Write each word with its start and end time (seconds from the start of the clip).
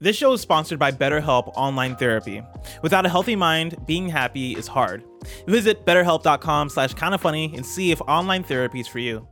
This 0.00 0.16
show 0.16 0.32
is 0.32 0.40
sponsored 0.40 0.80
by 0.80 0.90
BetterHelp 0.90 1.52
Online 1.54 1.94
Therapy. 1.94 2.42
Without 2.82 3.06
a 3.06 3.08
healthy 3.08 3.36
mind, 3.36 3.76
being 3.86 4.08
happy 4.08 4.52
is 4.56 4.66
hard. 4.66 5.04
Visit 5.46 5.86
betterhelp.com 5.86 6.68
slash 6.68 6.94
kind 6.94 7.14
of 7.14 7.20
funny 7.20 7.54
and 7.54 7.64
see 7.64 7.92
if 7.92 8.00
online 8.02 8.42
therapy 8.42 8.80
is 8.80 8.88
for 8.88 8.98
you. 8.98 9.28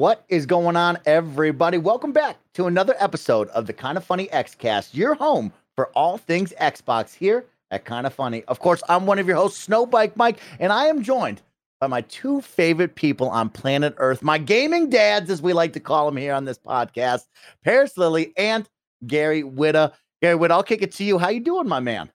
What 0.00 0.24
is 0.30 0.46
going 0.46 0.76
on, 0.76 0.96
everybody? 1.04 1.76
Welcome 1.76 2.12
back 2.12 2.38
to 2.54 2.68
another 2.68 2.94
episode 2.98 3.48
of 3.48 3.66
the 3.66 3.74
Kind 3.74 3.98
of 3.98 4.04
Funny 4.04 4.28
Xcast, 4.28 4.94
your 4.94 5.12
home 5.12 5.52
for 5.76 5.88
all 5.88 6.16
things 6.16 6.54
Xbox 6.58 7.14
here 7.14 7.44
at 7.70 7.84
Kind 7.84 8.06
of 8.06 8.14
Funny. 8.14 8.42
Of 8.44 8.60
course, 8.60 8.82
I'm 8.88 9.04
one 9.04 9.18
of 9.18 9.26
your 9.26 9.36
hosts, 9.36 9.66
Snowbike 9.66 10.16
Mike, 10.16 10.38
and 10.58 10.72
I 10.72 10.86
am 10.86 11.02
joined 11.02 11.42
by 11.82 11.86
my 11.86 12.00
two 12.00 12.40
favorite 12.40 12.94
people 12.94 13.28
on 13.28 13.50
planet 13.50 13.94
Earth, 13.98 14.22
my 14.22 14.38
gaming 14.38 14.88
dads, 14.88 15.28
as 15.28 15.42
we 15.42 15.52
like 15.52 15.74
to 15.74 15.80
call 15.80 16.06
them 16.06 16.16
here 16.16 16.32
on 16.32 16.46
this 16.46 16.56
podcast, 16.56 17.26
Parris 17.62 17.98
Lilly 17.98 18.32
and 18.38 18.66
Gary 19.06 19.42
Whitta. 19.42 19.92
Gary 20.22 20.38
Whitta, 20.38 20.52
I'll 20.52 20.62
kick 20.62 20.80
it 20.80 20.92
to 20.92 21.04
you. 21.04 21.18
How 21.18 21.28
you 21.28 21.40
doing, 21.40 21.68
my 21.68 21.80
man? 21.80 22.10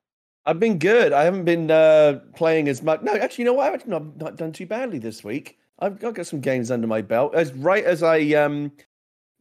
I've 0.47 0.59
been 0.59 0.79
good. 0.79 1.13
I 1.13 1.23
haven't 1.23 1.45
been 1.45 1.69
uh, 1.69 2.21
playing 2.35 2.67
as 2.67 2.81
much. 2.81 3.03
No, 3.03 3.13
actually, 3.15 3.43
you 3.43 3.51
know 3.51 3.53
what? 3.53 3.73
I've 3.73 3.87
not, 3.87 4.17
not 4.17 4.37
done 4.37 4.53
too 4.53 4.65
badly 4.65 4.97
this 4.97 5.23
week. 5.23 5.59
I've 5.79 5.99
got, 5.99 6.13
got 6.13 6.27
some 6.27 6.39
games 6.39 6.71
under 6.71 6.87
my 6.87 7.01
belt. 7.01 7.35
As 7.35 7.51
right 7.53 7.83
as 7.83 8.01
I 8.01 8.19
um, 8.33 8.71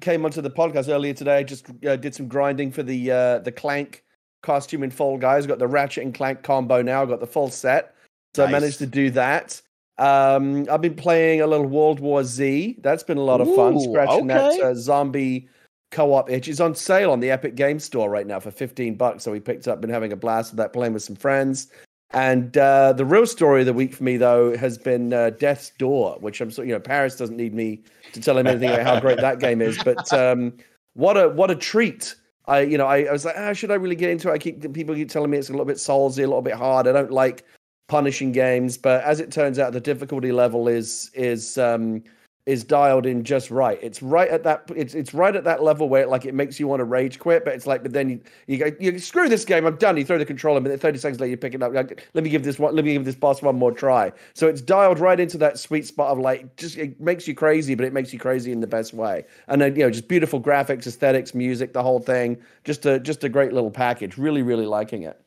came 0.00 0.24
onto 0.24 0.40
the 0.40 0.50
podcast 0.50 0.88
earlier 0.88 1.14
today, 1.14 1.38
I 1.38 1.42
just 1.44 1.66
uh, 1.86 1.96
did 1.96 2.14
some 2.14 2.28
grinding 2.28 2.72
for 2.72 2.82
the 2.82 3.10
uh, 3.10 3.38
the 3.38 3.52
Clank 3.52 4.04
costume 4.42 4.82
in 4.82 4.90
Fall 4.90 5.16
Guys. 5.16 5.46
Got 5.46 5.58
the 5.58 5.68
Ratchet 5.68 6.04
and 6.04 6.14
Clank 6.14 6.42
combo 6.42 6.82
now. 6.82 7.02
I 7.02 7.06
got 7.06 7.20
the 7.20 7.26
full 7.26 7.50
set, 7.50 7.94
so 8.34 8.44
nice. 8.44 8.48
I 8.48 8.52
managed 8.52 8.78
to 8.78 8.86
do 8.86 9.10
that. 9.10 9.62
Um, 9.98 10.66
I've 10.68 10.80
been 10.80 10.96
playing 10.96 11.40
a 11.40 11.46
little 11.46 11.66
World 11.66 12.00
War 12.00 12.24
Z. 12.24 12.78
That's 12.82 13.04
been 13.04 13.18
a 13.18 13.22
lot 13.22 13.40
of 13.40 13.46
Ooh, 13.46 13.54
fun. 13.54 13.80
Scratching 13.80 14.30
okay. 14.30 14.58
that 14.58 14.60
uh, 14.60 14.74
zombie 14.74 15.48
co-op 15.92 16.28
itch. 16.28 16.48
It's 16.48 16.58
on 16.58 16.74
sale 16.74 17.12
on 17.12 17.20
the 17.20 17.30
Epic 17.30 17.54
Game 17.54 17.78
Store 17.78 18.10
right 18.10 18.26
now 18.26 18.40
for 18.40 18.50
fifteen 18.50 18.96
bucks. 18.96 19.22
So 19.22 19.30
we 19.30 19.38
picked 19.38 19.68
up. 19.68 19.80
Been 19.80 19.88
having 19.88 20.12
a 20.12 20.16
blast 20.16 20.50
with 20.50 20.58
that, 20.58 20.72
playing 20.72 20.94
with 20.94 21.04
some 21.04 21.14
friends. 21.14 21.68
And 22.14 22.56
uh, 22.56 22.92
the 22.92 23.04
real 23.04 23.26
story 23.26 23.60
of 23.60 23.66
the 23.66 23.72
week 23.72 23.92
for 23.92 24.04
me, 24.04 24.16
though, 24.16 24.56
has 24.56 24.78
been 24.78 25.12
uh, 25.12 25.30
Death's 25.30 25.70
Door, 25.78 26.18
which 26.20 26.40
I'm 26.40 26.50
so 26.50 26.62
you 26.62 26.72
know 26.72 26.80
Parris 26.80 27.16
doesn't 27.16 27.36
need 27.36 27.54
me 27.54 27.82
to 28.12 28.20
tell 28.20 28.38
him 28.38 28.46
anything 28.46 28.70
about 28.70 28.82
how 28.82 29.00
great 29.00 29.20
that 29.20 29.40
game 29.40 29.60
is. 29.60 29.82
But 29.82 30.12
um, 30.12 30.52
what 30.94 31.16
a 31.16 31.28
what 31.30 31.50
a 31.50 31.56
treat! 31.56 32.14
I 32.46 32.60
you 32.60 32.78
know 32.78 32.86
I, 32.86 33.04
I 33.04 33.12
was 33.12 33.24
like, 33.24 33.34
ah, 33.36 33.52
should 33.52 33.72
I 33.72 33.74
really 33.74 33.96
get 33.96 34.10
into 34.10 34.30
it? 34.30 34.32
I 34.32 34.38
keep 34.38 34.72
people 34.72 34.94
keep 34.94 35.08
telling 35.08 35.30
me 35.30 35.38
it's 35.38 35.48
a 35.48 35.52
little 35.52 35.66
bit 35.66 35.76
soulsy, 35.76 36.18
a 36.18 36.26
little 36.26 36.42
bit 36.42 36.54
hard. 36.54 36.86
I 36.86 36.92
don't 36.92 37.10
like 37.10 37.44
punishing 37.88 38.30
games, 38.32 38.78
but 38.78 39.02
as 39.02 39.18
it 39.18 39.32
turns 39.32 39.58
out, 39.58 39.72
the 39.72 39.80
difficulty 39.80 40.30
level 40.30 40.68
is 40.68 41.10
is 41.14 41.58
um, 41.58 42.02
is 42.46 42.62
dialed 42.62 43.06
in 43.06 43.24
just 43.24 43.50
right. 43.50 43.78
It's 43.80 44.02
right 44.02 44.28
at 44.28 44.42
that 44.42 44.70
it's 44.76 44.94
it's 44.94 45.14
right 45.14 45.34
at 45.34 45.44
that 45.44 45.62
level 45.62 45.88
where 45.88 46.02
it, 46.02 46.10
like 46.10 46.26
it 46.26 46.34
makes 46.34 46.60
you 46.60 46.68
want 46.68 46.80
to 46.80 46.84
rage 46.84 47.18
quit, 47.18 47.42
but 47.44 47.54
it's 47.54 47.66
like 47.66 47.82
but 47.82 47.92
then 47.92 48.10
you 48.10 48.20
you 48.46 48.58
go 48.58 48.70
you 48.78 48.98
screw 48.98 49.30
this 49.30 49.46
game, 49.46 49.64
I'm 49.64 49.76
done. 49.76 49.96
You 49.96 50.04
throw 50.04 50.18
the 50.18 50.26
controller, 50.26 50.60
but 50.60 50.68
then 50.68 50.78
30 50.78 50.98
seconds 50.98 51.20
later 51.20 51.30
you 51.30 51.36
pick 51.38 51.54
it 51.54 51.62
up. 51.62 51.72
Like, 51.72 52.06
let 52.12 52.22
me 52.22 52.28
give 52.28 52.44
this 52.44 52.58
one 52.58 52.74
let 52.74 52.84
me 52.84 52.92
give 52.92 53.06
this 53.06 53.14
boss 53.14 53.40
one 53.40 53.56
more 53.56 53.72
try. 53.72 54.12
So 54.34 54.46
it's 54.46 54.60
dialed 54.60 54.98
right 54.98 55.18
into 55.18 55.38
that 55.38 55.58
sweet 55.58 55.86
spot 55.86 56.10
of 56.10 56.18
like 56.18 56.54
just 56.56 56.76
it 56.76 57.00
makes 57.00 57.26
you 57.26 57.34
crazy, 57.34 57.74
but 57.74 57.86
it 57.86 57.94
makes 57.94 58.12
you 58.12 58.18
crazy 58.18 58.52
in 58.52 58.60
the 58.60 58.66
best 58.66 58.92
way. 58.92 59.24
And 59.48 59.62
then 59.62 59.74
you 59.74 59.82
know 59.82 59.90
just 59.90 60.08
beautiful 60.08 60.40
graphics, 60.40 60.86
aesthetics, 60.86 61.34
music, 61.34 61.72
the 61.72 61.82
whole 61.82 62.00
thing. 62.00 62.36
Just 62.64 62.84
a 62.84 63.00
just 63.00 63.24
a 63.24 63.30
great 63.30 63.54
little 63.54 63.70
package. 63.70 64.18
Really 64.18 64.42
really 64.42 64.66
liking 64.66 65.02
it. 65.02 65.18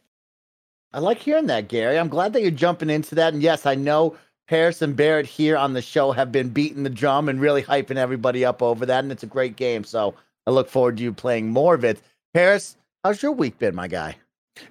I 0.93 0.99
like 0.99 1.19
hearing 1.19 1.47
that, 1.47 1.67
Gary. 1.67 1.99
I'm 1.99 2.07
glad 2.07 2.33
that 2.33 2.41
you're 2.41 2.51
jumping 2.51 2.89
into 2.89 3.15
that. 3.15 3.33
And 3.33 3.43
yes, 3.43 3.65
I 3.65 3.75
know 3.75 4.15
Harrison 4.47 4.93
Barrett 4.93 5.25
here 5.25 5.57
on 5.57 5.73
the 5.73 5.81
show 5.81 6.11
have 6.13 6.31
been 6.31 6.49
beating 6.49 6.83
the 6.83 6.89
drum 6.89 7.29
and 7.29 7.39
really 7.39 7.61
hyping 7.61 7.97
everybody 7.97 8.45
up 8.45 8.61
over 8.61 8.85
that. 8.85 9.03
And 9.03 9.11
it's 9.11 9.23
a 9.23 9.27
great 9.27 9.55
game. 9.55 9.83
So 9.83 10.15
I 10.45 10.51
look 10.51 10.69
forward 10.69 10.97
to 10.97 11.03
you 11.03 11.13
playing 11.13 11.49
more 11.49 11.75
of 11.75 11.83
it. 11.83 12.01
Parris, 12.33 12.77
how's 13.03 13.21
your 13.21 13.33
week 13.33 13.59
been, 13.59 13.75
my 13.75 13.87
guy? 13.87 14.15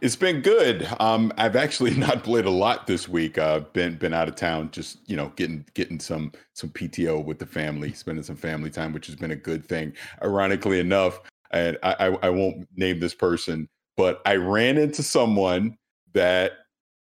It's 0.00 0.16
been 0.16 0.40
good. 0.40 0.88
Um, 0.98 1.32
I've 1.36 1.56
actually 1.56 1.94
not 1.96 2.24
played 2.24 2.46
a 2.46 2.50
lot 2.50 2.86
this 2.86 3.08
week. 3.08 3.38
Uh, 3.38 3.60
been 3.60 3.96
been 3.96 4.14
out 4.14 4.28
of 4.28 4.34
town, 4.34 4.70
just 4.72 4.98
you 5.08 5.16
know, 5.16 5.32
getting 5.36 5.64
getting 5.74 6.00
some 6.00 6.32
some 6.54 6.70
PTO 6.70 7.24
with 7.24 7.38
the 7.38 7.46
family, 7.46 7.92
spending 7.92 8.24
some 8.24 8.36
family 8.36 8.70
time, 8.70 8.92
which 8.92 9.06
has 9.06 9.14
been 9.14 9.30
a 9.30 9.36
good 9.36 9.64
thing. 9.64 9.92
Ironically 10.22 10.80
enough, 10.80 11.20
and 11.50 11.78
I, 11.82 11.94
I, 12.00 12.06
I 12.22 12.30
won't 12.30 12.66
name 12.74 12.98
this 12.98 13.14
person, 13.14 13.68
but 13.96 14.22
I 14.26 14.36
ran 14.36 14.78
into 14.78 15.02
someone 15.02 15.76
that 16.14 16.52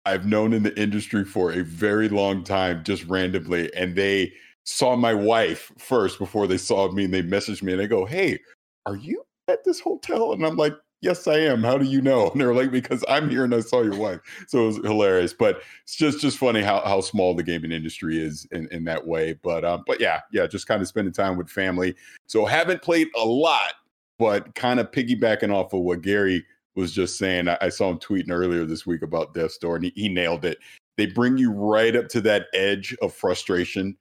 I've 0.04 0.26
known 0.26 0.52
in 0.52 0.62
the 0.62 0.78
industry 0.80 1.24
for 1.24 1.52
a 1.52 1.62
very 1.62 2.08
long 2.08 2.42
time, 2.44 2.82
just 2.84 3.04
randomly, 3.04 3.72
and 3.74 3.94
they 3.94 4.32
saw 4.64 4.96
my 4.96 5.14
wife 5.14 5.72
first 5.78 6.18
before 6.18 6.46
they 6.46 6.58
saw 6.58 6.90
me, 6.90 7.04
and 7.04 7.14
they 7.14 7.22
messaged 7.22 7.62
me 7.62 7.72
and 7.72 7.80
they 7.80 7.86
go, 7.86 8.04
"Hey, 8.04 8.38
are 8.86 8.96
you 8.96 9.24
at 9.48 9.64
this 9.64 9.80
hotel?" 9.80 10.32
And 10.32 10.44
I'm 10.44 10.56
like, 10.56 10.74
"Yes, 11.02 11.26
I 11.28 11.38
am. 11.38 11.62
How 11.62 11.78
do 11.78 11.84
you 11.84 12.00
know?" 12.00 12.30
And 12.32 12.40
they're 12.40 12.54
like, 12.54 12.72
"Because 12.72 13.04
I'm 13.08 13.30
here 13.30 13.44
and 13.44 13.54
I 13.54 13.60
saw 13.60 13.82
your 13.82 13.96
wife." 13.96 14.20
So 14.48 14.64
it 14.64 14.66
was 14.66 14.76
hilarious, 14.78 15.32
but 15.32 15.62
it's 15.84 15.96
just 15.96 16.20
just 16.20 16.38
funny 16.38 16.62
how 16.62 16.80
how 16.80 17.00
small 17.00 17.34
the 17.34 17.42
gaming 17.44 17.72
industry 17.72 18.20
is 18.20 18.46
in 18.50 18.68
in 18.72 18.84
that 18.84 19.06
way. 19.06 19.34
But 19.42 19.64
um, 19.64 19.84
but 19.86 20.00
yeah, 20.00 20.20
yeah, 20.32 20.46
just 20.46 20.66
kind 20.66 20.82
of 20.82 20.88
spending 20.88 21.14
time 21.14 21.36
with 21.36 21.48
family. 21.48 21.94
So 22.26 22.44
haven't 22.44 22.82
played 22.82 23.08
a 23.16 23.24
lot, 23.24 23.74
but 24.18 24.54
kind 24.56 24.80
of 24.80 24.90
piggybacking 24.90 25.52
off 25.52 25.72
of 25.72 25.80
what 25.82 26.02
Gary 26.02 26.44
was 26.74 26.92
just 26.92 27.18
saying, 27.18 27.48
I, 27.48 27.58
I 27.60 27.68
saw 27.68 27.90
him 27.90 27.98
tweeting 27.98 28.30
earlier 28.30 28.64
this 28.64 28.86
week 28.86 29.02
about 29.02 29.34
Death's 29.34 29.58
Door, 29.58 29.76
and 29.76 29.84
he, 29.86 29.92
he 29.94 30.08
nailed 30.08 30.44
it. 30.44 30.58
They 30.96 31.06
bring 31.06 31.38
you 31.38 31.52
right 31.52 31.94
up 31.96 32.08
to 32.08 32.20
that 32.22 32.46
edge 32.54 32.96
of 33.02 33.14
frustration, 33.14 33.96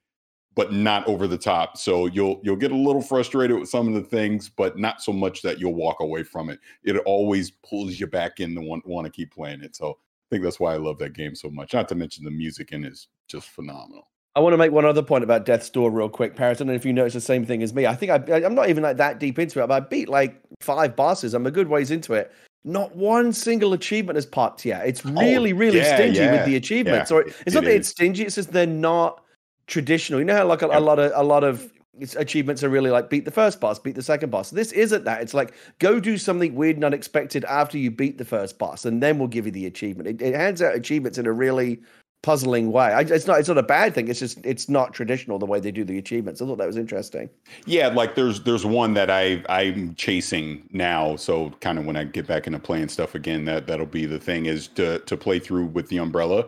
but 0.55 0.73
not 0.73 1.07
over 1.07 1.27
the 1.27 1.37
top. 1.37 1.77
So 1.77 2.07
you'll 2.07 2.41
you'll 2.43 2.57
get 2.57 2.71
a 2.71 2.75
little 2.75 3.01
frustrated 3.01 3.57
with 3.57 3.69
some 3.69 3.87
of 3.87 3.93
the 3.93 4.01
things, 4.01 4.49
but 4.49 4.77
not 4.77 5.01
so 5.01 5.13
much 5.13 5.41
that 5.43 5.59
you'll 5.59 5.75
walk 5.75 6.01
away 6.01 6.23
from 6.23 6.49
it. 6.49 6.59
It 6.83 6.97
always 7.05 7.51
pulls 7.51 7.99
you 7.99 8.07
back 8.07 8.39
in 8.39 8.55
to 8.55 8.61
want, 8.61 8.85
want 8.85 9.05
to 9.05 9.11
keep 9.11 9.33
playing 9.33 9.61
it. 9.61 9.75
So 9.75 9.91
I 9.91 10.25
think 10.29 10.43
that's 10.43 10.59
why 10.59 10.73
I 10.73 10.77
love 10.77 10.97
that 10.99 11.13
game 11.13 11.35
so 11.35 11.49
much. 11.49 11.73
Not 11.73 11.87
to 11.89 11.95
mention 11.95 12.25
the 12.25 12.31
music 12.31 12.73
in 12.73 12.83
it 12.83 12.93
is 12.93 13.07
just 13.27 13.47
phenomenal. 13.49 14.07
I 14.35 14.39
want 14.39 14.53
to 14.53 14.57
make 14.57 14.71
one 14.71 14.85
other 14.85 15.03
point 15.03 15.25
about 15.25 15.45
Death's 15.45 15.69
Door 15.69 15.91
real 15.91 16.09
quick, 16.09 16.37
Parris. 16.37 16.57
I 16.57 16.59
don't 16.59 16.67
know 16.67 16.73
if 16.73 16.85
you 16.85 16.93
noticed 16.93 17.15
the 17.15 17.21
same 17.21 17.45
thing 17.45 17.61
as 17.63 17.73
me. 17.73 17.85
I 17.85 17.95
think 17.95 18.11
I, 18.11 18.45
I'm 18.45 18.55
not 18.55 18.69
even 18.69 18.81
like 18.81 18.97
that 18.97 19.19
deep 19.19 19.39
into 19.39 19.61
it, 19.61 19.67
but 19.67 19.83
I 19.83 19.85
beat 19.85 20.07
like 20.07 20.41
five 20.61 20.95
bosses. 20.95 21.33
I'm 21.33 21.45
a 21.45 21.51
good 21.51 21.67
ways 21.67 21.91
into 21.91 22.13
it, 22.13 22.31
not 22.63 22.95
one 22.95 23.33
single 23.33 23.73
achievement 23.73 24.17
has 24.17 24.25
popped 24.25 24.65
yet. 24.65 24.87
It's 24.87 25.05
oh, 25.05 25.11
really, 25.11 25.53
oh, 25.53 25.57
really 25.57 25.79
yeah, 25.79 25.95
stingy 25.95 26.19
yeah, 26.19 26.31
with 26.31 26.45
the 26.45 26.55
achievements. 26.55 27.09
Yeah, 27.09 27.17
or 27.17 27.21
it's 27.21 27.41
it 27.45 27.53
not 27.53 27.63
that 27.63 27.75
it's 27.75 27.89
stingy; 27.89 28.23
it's 28.23 28.35
just 28.35 28.51
they're 28.51 28.67
not 28.67 29.23
traditional. 29.67 30.19
You 30.19 30.25
know 30.25 30.35
how 30.35 30.45
like 30.45 30.61
a, 30.61 30.67
a 30.67 30.79
lot 30.79 30.99
of 30.99 31.11
a 31.15 31.23
lot 31.23 31.43
of 31.43 31.71
achievements 32.17 32.63
are 32.63 32.69
really 32.69 32.89
like 32.89 33.09
beat 33.09 33.25
the 33.25 33.31
first 33.31 33.59
boss, 33.59 33.79
beat 33.79 33.95
the 33.95 34.03
second 34.03 34.29
boss. 34.29 34.51
This 34.51 34.71
isn't 34.71 35.05
that. 35.05 35.21
It's 35.21 35.33
like 35.33 35.53
go 35.79 35.99
do 35.99 36.17
something 36.17 36.55
weird 36.55 36.75
and 36.75 36.85
unexpected 36.85 37.45
after 37.45 37.77
you 37.77 37.91
beat 37.91 38.17
the 38.17 38.25
first 38.25 38.59
boss, 38.59 38.85
and 38.85 39.01
then 39.01 39.17
we'll 39.17 39.27
give 39.27 39.45
you 39.45 39.51
the 39.51 39.65
achievement. 39.65 40.07
It, 40.07 40.21
it 40.21 40.35
hands 40.35 40.61
out 40.61 40.75
achievements 40.75 41.17
in 41.17 41.25
a 41.25 41.31
really 41.31 41.81
puzzling 42.23 42.71
way. 42.71 42.85
I, 42.85 43.01
it's 43.01 43.27
not 43.27 43.39
it's 43.39 43.47
not 43.47 43.57
a 43.57 43.63
bad 43.63 43.93
thing. 43.95 44.07
It's 44.07 44.19
just 44.19 44.39
it's 44.45 44.69
not 44.69 44.93
traditional 44.93 45.39
the 45.39 45.45
way 45.45 45.59
they 45.59 45.71
do 45.71 45.83
the 45.83 45.97
achievements. 45.97 46.41
I 46.41 46.45
thought 46.45 46.57
that 46.57 46.67
was 46.67 46.77
interesting. 46.77 47.29
Yeah, 47.65 47.87
like 47.87 48.15
there's 48.15 48.41
there's 48.43 48.65
one 48.65 48.93
that 48.93 49.09
I 49.09 49.43
I'm 49.49 49.95
chasing 49.95 50.67
now. 50.71 51.15
So 51.15 51.51
kind 51.61 51.79
of 51.79 51.85
when 51.85 51.95
I 51.95 52.03
get 52.03 52.27
back 52.27 52.47
into 52.47 52.59
playing 52.59 52.89
stuff 52.89 53.15
again, 53.15 53.45
that 53.45 53.67
that'll 53.67 53.85
be 53.85 54.05
the 54.05 54.19
thing 54.19 54.45
is 54.45 54.67
to 54.69 54.99
to 54.99 55.17
play 55.17 55.39
through 55.39 55.65
with 55.67 55.87
the 55.89 55.97
umbrella. 55.97 56.47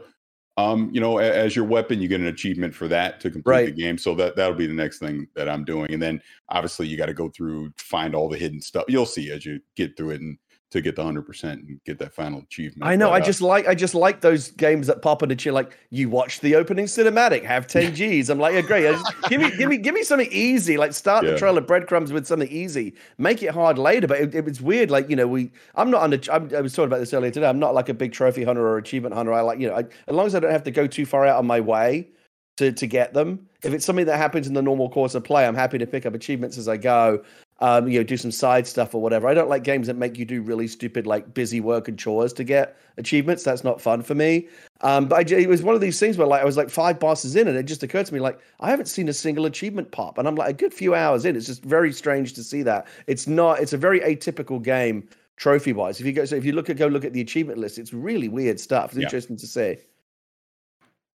Um, 0.55 0.91
you 0.93 1.01
know, 1.01 1.17
as 1.17 1.55
your 1.55 1.65
weapon, 1.65 1.99
you 1.99 2.07
get 2.07 2.21
an 2.21 2.27
achievement 2.27 2.75
for 2.75 2.87
that 2.87 3.19
to 3.21 3.31
complete 3.31 3.51
right. 3.51 3.65
the 3.65 3.81
game. 3.81 3.97
So 3.97 4.13
that 4.15 4.35
that'll 4.35 4.53
be 4.53 4.67
the 4.67 4.73
next 4.73 4.99
thing 4.99 5.27
that 5.35 5.49
I'm 5.49 5.65
doing. 5.65 5.91
And 5.91 6.01
then 6.01 6.21
obviously 6.49 6.87
you 6.87 6.95
got 6.95 7.07
to 7.07 7.13
go 7.13 7.29
through 7.29 7.73
find 7.77 8.13
all 8.13 8.29
the 8.29 8.37
hidden 8.37 8.61
stuff. 8.61 8.85
You'll 8.87 9.07
see 9.07 9.31
as 9.31 9.47
you 9.47 9.59
get 9.75 9.97
through 9.97 10.11
it 10.11 10.21
and 10.21 10.37
to 10.73 10.81
get 10.81 10.95
the 10.95 11.03
hundred 11.03 11.21
percent 11.21 11.61
and 11.61 11.79
get 11.85 11.99
that 11.99 12.15
final 12.15 12.39
achievement. 12.39 12.83
I 12.83 12.95
know. 12.95 13.11
I 13.11 13.19
uh, 13.19 13.23
just 13.23 13.41
like 13.41 13.67
I 13.67 13.75
just 13.75 13.93
like 13.93 14.21
those 14.21 14.49
games 14.51 14.87
that 14.87 15.03
pop 15.03 15.21
into 15.21 15.35
chill. 15.35 15.53
Like 15.53 15.77
you 15.91 16.09
watch 16.09 16.39
the 16.39 16.55
opening 16.55 16.85
cinematic, 16.85 17.43
have 17.45 17.67
ten 17.67 17.93
Gs. 17.93 18.27
I'm 18.29 18.39
like, 18.39 18.55
yeah, 18.55 18.61
great. 18.61 18.81
Just, 18.81 19.29
give 19.29 19.39
me 19.39 19.55
give 19.55 19.69
me 19.69 19.77
give 19.77 19.93
me 19.93 20.01
something 20.01 20.29
easy. 20.31 20.77
Like 20.77 20.93
start 20.93 21.25
Yeah. 21.25 21.31
the 21.31 21.37
trail 21.37 21.59
of 21.59 21.67
breadcrumbs 21.67 22.11
with 22.11 22.25
something 22.25 22.49
easy. 22.49 22.95
Make 23.19 23.43
it 23.43 23.51
hard 23.51 23.77
later. 23.77 24.07
But 24.07 24.19
it, 24.19 24.33
it 24.33 24.45
was 24.45 24.61
weird. 24.61 24.89
Like 24.89 25.09
you 25.11 25.15
know, 25.15 25.27
we 25.27 25.51
I'm 25.75 25.91
not 25.91 26.01
under. 26.01 26.19
I'm, 26.31 26.49
I 26.55 26.61
was 26.61 26.73
talking 26.73 26.87
about 26.87 26.99
this 26.99 27.13
earlier 27.13 27.29
today. 27.29 27.47
I'm 27.47 27.59
not 27.59 27.75
like 27.75 27.89
a 27.89 27.93
big 27.93 28.11
trophy 28.11 28.43
hunter 28.43 28.67
or 28.67 28.77
achievement 28.79 29.13
hunter. 29.13 29.31
I 29.31 29.41
like 29.41 29.59
you 29.59 29.67
know, 29.67 29.75
I, 29.75 29.81
as 29.81 30.15
long 30.15 30.25
as 30.25 30.33
I 30.33 30.39
don't 30.39 30.51
have 30.51 30.63
to 30.63 30.71
go 30.71 30.87
too 30.87 31.05
far 31.05 31.27
out 31.27 31.37
of 31.37 31.45
my 31.45 31.59
way 31.59 32.09
to 32.57 32.71
to 32.71 32.87
get 32.87 33.13
them. 33.13 33.47
If 33.63 33.73
it's 33.73 33.85
something 33.85 34.07
that 34.07 34.17
happens 34.17 34.47
in 34.47 34.55
the 34.55 34.61
normal 34.61 34.89
course 34.89 35.13
of 35.13 35.23
play, 35.23 35.45
I'm 35.45 35.55
happy 35.55 35.77
to 35.77 35.85
pick 35.87 36.05
up 36.07 36.15
achievements 36.15 36.57
as 36.57 36.67
I 36.67 36.77
go. 36.77 37.23
Um, 37.59 37.87
you 37.87 37.99
know, 37.99 38.03
do 38.03 38.17
some 38.17 38.31
side 38.31 38.67
stuff 38.67 38.93
or 38.93 39.01
whatever. 39.01 39.27
I 39.27 39.33
don't 39.33 39.47
like 39.47 39.63
games 39.63 39.87
that 39.87 39.95
make 39.95 40.17
you 40.17 40.25
do 40.25 40.41
really 40.41 40.67
stupid, 40.67 41.07
like 41.07 41.33
busy 41.33 41.61
work 41.61 41.87
and 41.87 41.97
chores 41.97 42.33
to 42.33 42.43
get 42.43 42.75
achievements. 42.97 43.43
That's 43.43 43.63
not 43.63 43.79
fun 43.79 44.01
for 44.01 44.15
me. 44.15 44.49
Um, 44.81 45.07
but 45.07 45.31
I, 45.31 45.35
it 45.35 45.47
was 45.47 45.63
one 45.63 45.73
of 45.75 45.79
these 45.79 45.97
things 45.99 46.17
where 46.17 46.27
like 46.27 46.41
I 46.41 46.45
was 46.45 46.57
like 46.57 46.69
five 46.69 46.99
bosses 46.99 47.35
in, 47.35 47.47
and 47.47 47.55
it 47.57 47.63
just 47.63 47.81
occurred 47.83 48.05
to 48.07 48.13
me 48.13 48.19
like 48.19 48.39
I 48.59 48.69
haven't 48.69 48.87
seen 48.87 49.07
a 49.07 49.13
single 49.13 49.45
achievement 49.45 49.91
pop, 49.91 50.17
and 50.17 50.27
I'm 50.27 50.35
like 50.35 50.49
a 50.49 50.53
good 50.53 50.73
few 50.73 50.93
hours 50.93 51.23
in. 51.25 51.35
It's 51.37 51.45
just 51.45 51.63
very 51.63 51.93
strange 51.93 52.33
to 52.33 52.43
see 52.43 52.63
that. 52.63 52.87
It's 53.07 53.27
not. 53.27 53.59
It's 53.59 53.71
a 53.73 53.77
very 53.77 54.01
atypical 54.01 54.61
game 54.61 55.07
trophy 55.37 55.73
wise. 55.73 55.99
If 55.99 56.05
you 56.05 56.11
go, 56.11 56.25
so 56.25 56.35
if 56.35 56.43
you 56.43 56.51
look 56.51 56.69
at 56.69 56.77
go 56.77 56.87
look 56.87 57.05
at 57.05 57.13
the 57.13 57.21
achievement 57.21 57.59
list, 57.59 57.77
it's 57.77 57.93
really 57.93 58.27
weird 58.27 58.59
stuff. 58.59 58.91
It's 58.91 58.97
Yeah. 58.97 59.03
interesting 59.03 59.37
to 59.37 59.47
see. 59.47 59.77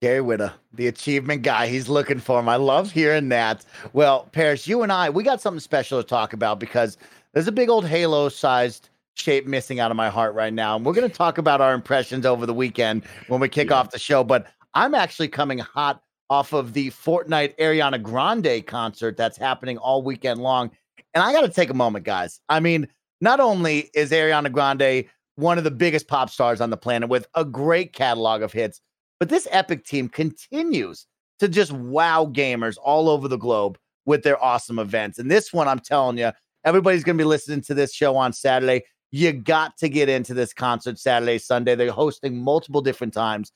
Gary 0.05 0.21
Whitta, 0.21 0.53
the 0.71 0.85
achievement 0.85 1.41
guy. 1.41 1.65
He's 1.65 1.89
looking 1.89 2.19
for 2.19 2.39
him. 2.39 2.47
I 2.47 2.57
love 2.57 2.91
hearing 2.91 3.29
that. 3.29 3.65
Well, 3.93 4.29
Parris, 4.33 4.67
you 4.67 4.83
and 4.83 4.91
I, 4.91 5.09
we 5.09 5.23
got 5.23 5.41
something 5.41 5.59
special 5.59 5.99
to 5.99 6.07
talk 6.07 6.31
about 6.31 6.59
because 6.59 6.99
there's 7.33 7.47
a 7.47 7.51
big 7.51 7.69
old 7.69 7.87
Halo 7.87 8.29
sized 8.29 8.89
shape 9.15 9.47
missing 9.47 9.79
out 9.79 9.89
of 9.89 9.97
my 9.97 10.07
heart 10.09 10.35
right 10.35 10.53
now. 10.53 10.75
And 10.75 10.85
we're 10.85 10.93
going 10.93 11.09
to 11.09 11.17
talk 11.17 11.39
about 11.39 11.59
our 11.59 11.73
impressions 11.73 12.23
over 12.23 12.45
the 12.45 12.53
weekend 12.53 13.03
when 13.29 13.41
we 13.41 13.49
kick 13.49 13.71
Yeah. 13.71 13.77
off 13.77 13.89
the 13.89 13.97
show. 13.97 14.23
But 14.23 14.45
I'm 14.75 14.93
actually 14.93 15.27
coming 15.27 15.57
hot 15.57 16.03
off 16.29 16.53
of 16.53 16.73
the 16.73 16.91
Fortnite 16.91 17.57
Ariana 17.57 17.99
Grande 17.99 18.63
concert 18.67 19.17
that's 19.17 19.39
happening 19.39 19.79
all 19.79 20.03
weekend 20.03 20.39
long. 20.39 20.69
And 21.15 21.23
I 21.23 21.33
got 21.33 21.41
to 21.41 21.49
take 21.49 21.71
a 21.71 21.73
moment, 21.73 22.05
guys. 22.05 22.39
I 22.47 22.59
mean, 22.59 22.87
not 23.21 23.39
only 23.39 23.89
is 23.95 24.11
Ariana 24.11 24.51
Grande 24.51 25.05
one 25.33 25.57
of 25.57 25.63
the 25.63 25.71
biggest 25.71 26.07
pop 26.07 26.29
stars 26.29 26.61
on 26.61 26.69
the 26.69 26.77
planet 26.77 27.09
with 27.09 27.27
a 27.33 27.43
great 27.43 27.91
catalog 27.91 28.43
of 28.43 28.53
hits, 28.53 28.81
but 29.19 29.29
this 29.29 29.47
Epic 29.51 29.85
team 29.85 30.09
continues 30.09 31.07
to 31.39 31.47
just 31.47 31.71
wow 31.71 32.25
gamers 32.31 32.77
all 32.81 33.09
over 33.09 33.27
the 33.27 33.37
globe 33.37 33.77
with 34.05 34.23
their 34.23 34.41
awesome 34.43 34.79
events. 34.79 35.19
And 35.19 35.29
this 35.29 35.51
one, 35.51 35.67
I'm 35.67 35.79
telling 35.79 36.17
you, 36.17 36.31
everybody's 36.63 37.03
going 37.03 37.17
to 37.17 37.21
be 37.21 37.27
listening 37.27 37.61
to 37.61 37.73
this 37.73 37.93
show 37.93 38.15
on 38.15 38.33
Saturday. 38.33 38.83
You 39.11 39.33
got 39.33 39.77
to 39.77 39.89
get 39.89 40.09
into 40.09 40.33
this 40.33 40.53
concert 40.53 40.99
Saturday, 40.99 41.37
Sunday. 41.37 41.75
They're 41.75 41.91
hosting 41.91 42.37
multiple 42.37 42.81
different 42.81 43.13
times. 43.13 43.51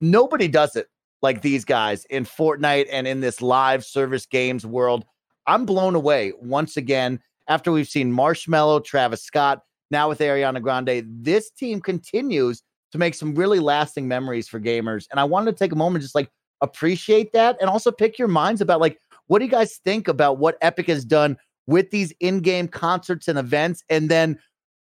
Nobody 0.00 0.48
does 0.48 0.76
it 0.76 0.88
like 1.22 1.42
these 1.42 1.64
guys 1.64 2.04
in 2.06 2.24
Fortnite 2.24 2.86
and 2.90 3.06
in 3.06 3.20
this 3.20 3.42
live 3.42 3.84
service 3.84 4.26
games 4.26 4.64
world. 4.64 5.04
I'm 5.46 5.66
blown 5.66 5.94
away 5.94 6.32
once 6.40 6.76
again 6.76 7.20
after 7.48 7.72
we've 7.72 7.88
seen 7.88 8.12
Marshmello, 8.12 8.82
Travis 8.82 9.22
Scott, 9.22 9.62
now 9.90 10.08
with 10.08 10.20
Ariana 10.20 10.62
Grande. 10.62 11.04
This 11.06 11.50
team 11.50 11.80
continues 11.80 12.62
to 12.92 12.98
make 12.98 13.14
some 13.14 13.34
really 13.34 13.60
lasting 13.60 14.08
memories 14.08 14.48
for 14.48 14.60
gamers. 14.60 15.06
And 15.10 15.20
I 15.20 15.24
wanted 15.24 15.52
to 15.52 15.58
take 15.58 15.72
a 15.72 15.76
moment 15.76 16.02
just 16.02 16.14
like 16.14 16.30
appreciate 16.60 17.32
that 17.32 17.56
and 17.60 17.70
also 17.70 17.90
pick 17.90 18.18
your 18.18 18.28
minds 18.28 18.60
about 18.60 18.80
like 18.80 18.98
what 19.26 19.38
do 19.38 19.44
you 19.44 19.50
guys 19.50 19.76
think 19.84 20.08
about 20.08 20.38
what 20.38 20.58
Epic 20.60 20.88
has 20.88 21.04
done 21.04 21.36
with 21.66 21.90
these 21.90 22.12
in-game 22.20 22.66
concerts 22.66 23.28
and 23.28 23.38
events 23.38 23.84
and 23.88 24.08
then 24.08 24.38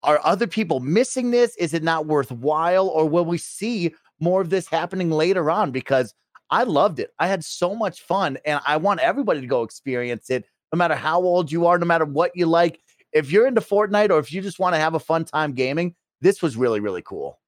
are 0.04 0.22
other 0.24 0.46
people 0.46 0.80
missing 0.80 1.32
this? 1.32 1.56
Is 1.58 1.74
it 1.74 1.82
not 1.82 2.06
worthwhile 2.06 2.88
or 2.88 3.10
will 3.10 3.26
we 3.26 3.40
see 3.40 3.94
more 4.20 4.42
of 4.42 4.50
this 4.50 4.68
happening 4.68 5.12
later 5.12 5.50
on 5.50 5.72
because 5.72 6.14
I 6.50 6.64
loved 6.64 7.00
it. 7.00 7.12
I 7.20 7.28
had 7.28 7.44
so 7.44 7.76
much 7.76 8.02
fun 8.02 8.38
and 8.46 8.62
I 8.66 8.78
want 8.78 9.00
everybody 9.02 9.42
to 9.42 9.48
go 9.48 9.64
experience 9.64 10.30
it 10.30 10.46
no 10.74 10.78
matter 10.78 10.96
how 10.96 11.22
old 11.22 11.52
you 11.52 11.66
are, 11.66 11.78
no 11.78 11.86
matter 11.86 12.06
what 12.06 12.32
you 12.36 12.46
like. 12.46 12.80
If 13.14 13.32
you're 13.32 13.48
into 13.48 13.62
Fortnite 13.62 14.10
or 14.10 14.20
if 14.20 14.32
you 14.32 14.42
just 14.42 14.60
want 14.60 14.76
to 14.76 14.80
have 14.80 14.94
a 14.94 15.00
fun 15.00 15.26
time 15.26 15.54
gaming, 15.54 15.96
this 16.22 16.42
was 16.42 16.56
really 16.58 16.80
really 16.80 17.02
cool. 17.02 17.40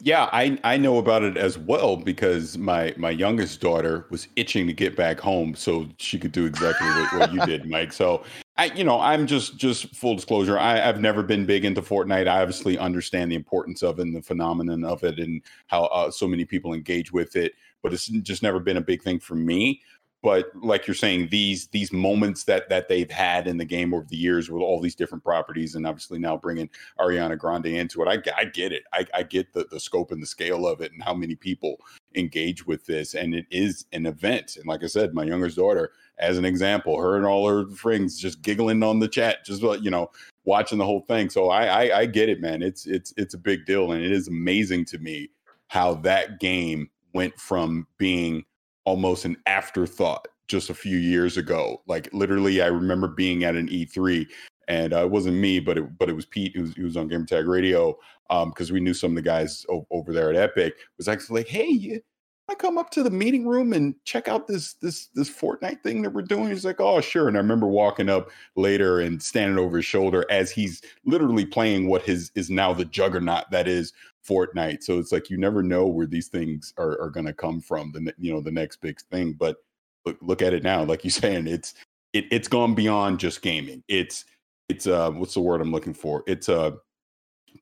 Yeah, 0.00 0.28
I 0.32 0.58
I 0.64 0.76
know 0.76 0.98
about 0.98 1.22
it 1.22 1.36
as 1.36 1.56
well 1.56 1.96
because 1.96 2.58
my 2.58 2.94
my 2.96 3.10
youngest 3.10 3.60
daughter 3.60 4.06
was 4.10 4.28
itching 4.36 4.66
to 4.66 4.72
get 4.72 4.96
back 4.96 5.18
home 5.18 5.54
so 5.54 5.88
she 5.98 6.18
could 6.18 6.32
do 6.32 6.44
exactly 6.44 6.86
what, 6.88 7.18
what 7.18 7.32
you 7.32 7.40
did, 7.46 7.66
Mike. 7.66 7.92
So 7.92 8.22
I, 8.56 8.66
you 8.66 8.84
know, 8.84 9.00
I'm 9.00 9.26
just 9.26 9.56
just 9.56 9.94
full 9.94 10.14
disclosure. 10.14 10.58
I, 10.58 10.86
I've 10.86 11.00
never 11.00 11.22
been 11.22 11.46
big 11.46 11.64
into 11.64 11.82
Fortnite. 11.82 12.28
I 12.28 12.42
obviously 12.42 12.78
understand 12.78 13.30
the 13.30 13.36
importance 13.36 13.82
of 13.82 13.98
it 13.98 14.02
and 14.02 14.14
the 14.14 14.22
phenomenon 14.22 14.84
of 14.84 15.02
it 15.04 15.18
and 15.18 15.42
how 15.66 15.84
uh, 15.86 16.10
so 16.10 16.28
many 16.28 16.44
people 16.44 16.72
engage 16.74 17.12
with 17.12 17.34
it, 17.34 17.54
but 17.82 17.92
it's 17.92 18.06
just 18.06 18.42
never 18.42 18.60
been 18.60 18.76
a 18.76 18.82
big 18.82 19.02
thing 19.02 19.18
for 19.18 19.34
me. 19.34 19.80
But 20.24 20.50
like 20.54 20.86
you're 20.86 20.94
saying, 20.94 21.28
these 21.30 21.66
these 21.66 21.92
moments 21.92 22.44
that 22.44 22.70
that 22.70 22.88
they've 22.88 23.10
had 23.10 23.46
in 23.46 23.58
the 23.58 23.64
game 23.66 23.92
over 23.92 24.06
the 24.08 24.16
years 24.16 24.50
with 24.50 24.62
all 24.62 24.80
these 24.80 24.94
different 24.94 25.22
properties, 25.22 25.74
and 25.74 25.86
obviously 25.86 26.18
now 26.18 26.34
bringing 26.34 26.70
Ariana 26.98 27.38
Grande 27.38 27.66
into 27.66 28.02
it, 28.02 28.08
I, 28.08 28.40
I 28.40 28.46
get 28.46 28.72
it. 28.72 28.84
I, 28.94 29.04
I 29.12 29.22
get 29.22 29.52
the 29.52 29.66
the 29.70 29.78
scope 29.78 30.12
and 30.12 30.22
the 30.22 30.26
scale 30.26 30.66
of 30.66 30.80
it, 30.80 30.92
and 30.92 31.02
how 31.02 31.12
many 31.12 31.34
people 31.34 31.76
engage 32.14 32.66
with 32.66 32.86
this, 32.86 33.12
and 33.12 33.34
it 33.34 33.44
is 33.50 33.84
an 33.92 34.06
event. 34.06 34.56
And 34.56 34.64
like 34.64 34.82
I 34.82 34.86
said, 34.86 35.12
my 35.12 35.24
youngest 35.24 35.56
daughter, 35.56 35.92
as 36.18 36.38
an 36.38 36.46
example, 36.46 36.98
her 36.98 37.18
and 37.18 37.26
all 37.26 37.46
her 37.46 37.68
friends 37.68 38.18
just 38.18 38.40
giggling 38.40 38.82
on 38.82 39.00
the 39.00 39.08
chat, 39.08 39.44
just 39.44 39.62
uh, 39.62 39.72
you 39.72 39.90
know, 39.90 40.10
watching 40.46 40.78
the 40.78 40.86
whole 40.86 41.02
thing. 41.02 41.28
So 41.28 41.50
I, 41.50 41.66
I 41.66 41.98
I 41.98 42.06
get 42.06 42.30
it, 42.30 42.40
man. 42.40 42.62
It's 42.62 42.86
it's 42.86 43.12
it's 43.18 43.34
a 43.34 43.38
big 43.38 43.66
deal, 43.66 43.92
and 43.92 44.02
it 44.02 44.10
is 44.10 44.28
amazing 44.28 44.86
to 44.86 44.98
me 44.98 45.28
how 45.68 45.92
that 45.96 46.40
game 46.40 46.88
went 47.12 47.38
from 47.38 47.86
being 47.98 48.46
almost 48.84 49.24
an 49.24 49.36
afterthought 49.46 50.28
just 50.48 50.70
a 50.70 50.74
few 50.74 50.98
years 50.98 51.36
ago. 51.36 51.82
Like 51.86 52.08
literally, 52.12 52.62
I 52.62 52.66
remember 52.66 53.08
being 53.08 53.44
at 53.44 53.56
an 53.56 53.68
E3, 53.68 54.26
and 54.68 54.92
uh, 54.92 55.04
it 55.04 55.10
wasn't 55.10 55.36
me, 55.36 55.60
but 55.60 55.78
it 55.78 55.98
but 55.98 56.08
it 56.08 56.16
was 56.16 56.26
Pete. 56.26 56.54
who 56.54 56.62
was, 56.62 56.74
he 56.74 56.82
was 56.82 56.96
on 56.96 57.08
Gamer 57.08 57.26
Tag 57.26 57.46
Radio 57.46 57.96
because 58.28 58.72
we 58.72 58.80
knew 58.80 58.94
some 58.94 59.12
of 59.12 59.16
the 59.16 59.22
guys 59.22 59.64
o- 59.70 59.86
over 59.90 60.12
there 60.12 60.30
at 60.30 60.36
Epic. 60.36 60.74
Was 60.98 61.08
actually 61.08 61.40
like, 61.40 61.48
hey. 61.48 62.00
I 62.48 62.54
come 62.54 62.76
up 62.76 62.90
to 62.90 63.02
the 63.02 63.10
meeting 63.10 63.46
room 63.46 63.72
and 63.72 63.94
check 64.04 64.28
out 64.28 64.46
this 64.46 64.74
this 64.74 65.06
this 65.14 65.30
Fortnite 65.30 65.82
thing 65.82 66.02
that 66.02 66.10
we're 66.10 66.22
doing. 66.22 66.48
He's 66.48 66.64
like, 66.64 66.80
"Oh, 66.80 67.00
sure." 67.00 67.26
And 67.26 67.36
I 67.36 67.40
remember 67.40 67.66
walking 67.66 68.10
up 68.10 68.30
later 68.54 69.00
and 69.00 69.22
standing 69.22 69.58
over 69.58 69.78
his 69.78 69.86
shoulder 69.86 70.26
as 70.30 70.50
he's 70.50 70.82
literally 71.06 71.46
playing 71.46 71.88
what 71.88 72.02
his 72.02 72.30
is 72.34 72.50
now 72.50 72.74
the 72.74 72.84
juggernaut 72.84 73.50
that 73.50 73.66
is 73.66 73.92
Fortnite. 74.28 74.82
So 74.82 74.98
it's 74.98 75.10
like 75.12 75.30
you 75.30 75.38
never 75.38 75.62
know 75.62 75.86
where 75.86 76.06
these 76.06 76.28
things 76.28 76.74
are, 76.76 77.00
are 77.00 77.10
going 77.10 77.26
to 77.26 77.32
come 77.32 77.60
from. 77.60 77.92
The 77.92 78.12
you 78.18 78.32
know 78.32 78.40
the 78.40 78.50
next 78.50 78.76
big 78.82 79.00
thing, 79.10 79.32
but 79.32 79.56
look 80.04 80.18
look 80.20 80.42
at 80.42 80.52
it 80.54 80.62
now. 80.62 80.84
Like 80.84 81.02
you're 81.04 81.10
saying, 81.12 81.46
it's 81.46 81.74
it, 82.12 82.26
it's 82.30 82.48
gone 82.48 82.74
beyond 82.74 83.20
just 83.20 83.40
gaming. 83.42 83.82
It's 83.88 84.26
it's 84.68 84.86
uh 84.86 85.10
what's 85.12 85.34
the 85.34 85.40
word 85.40 85.60
I'm 85.62 85.72
looking 85.72 85.94
for? 85.94 86.22
It's 86.26 86.48
a 86.48 86.76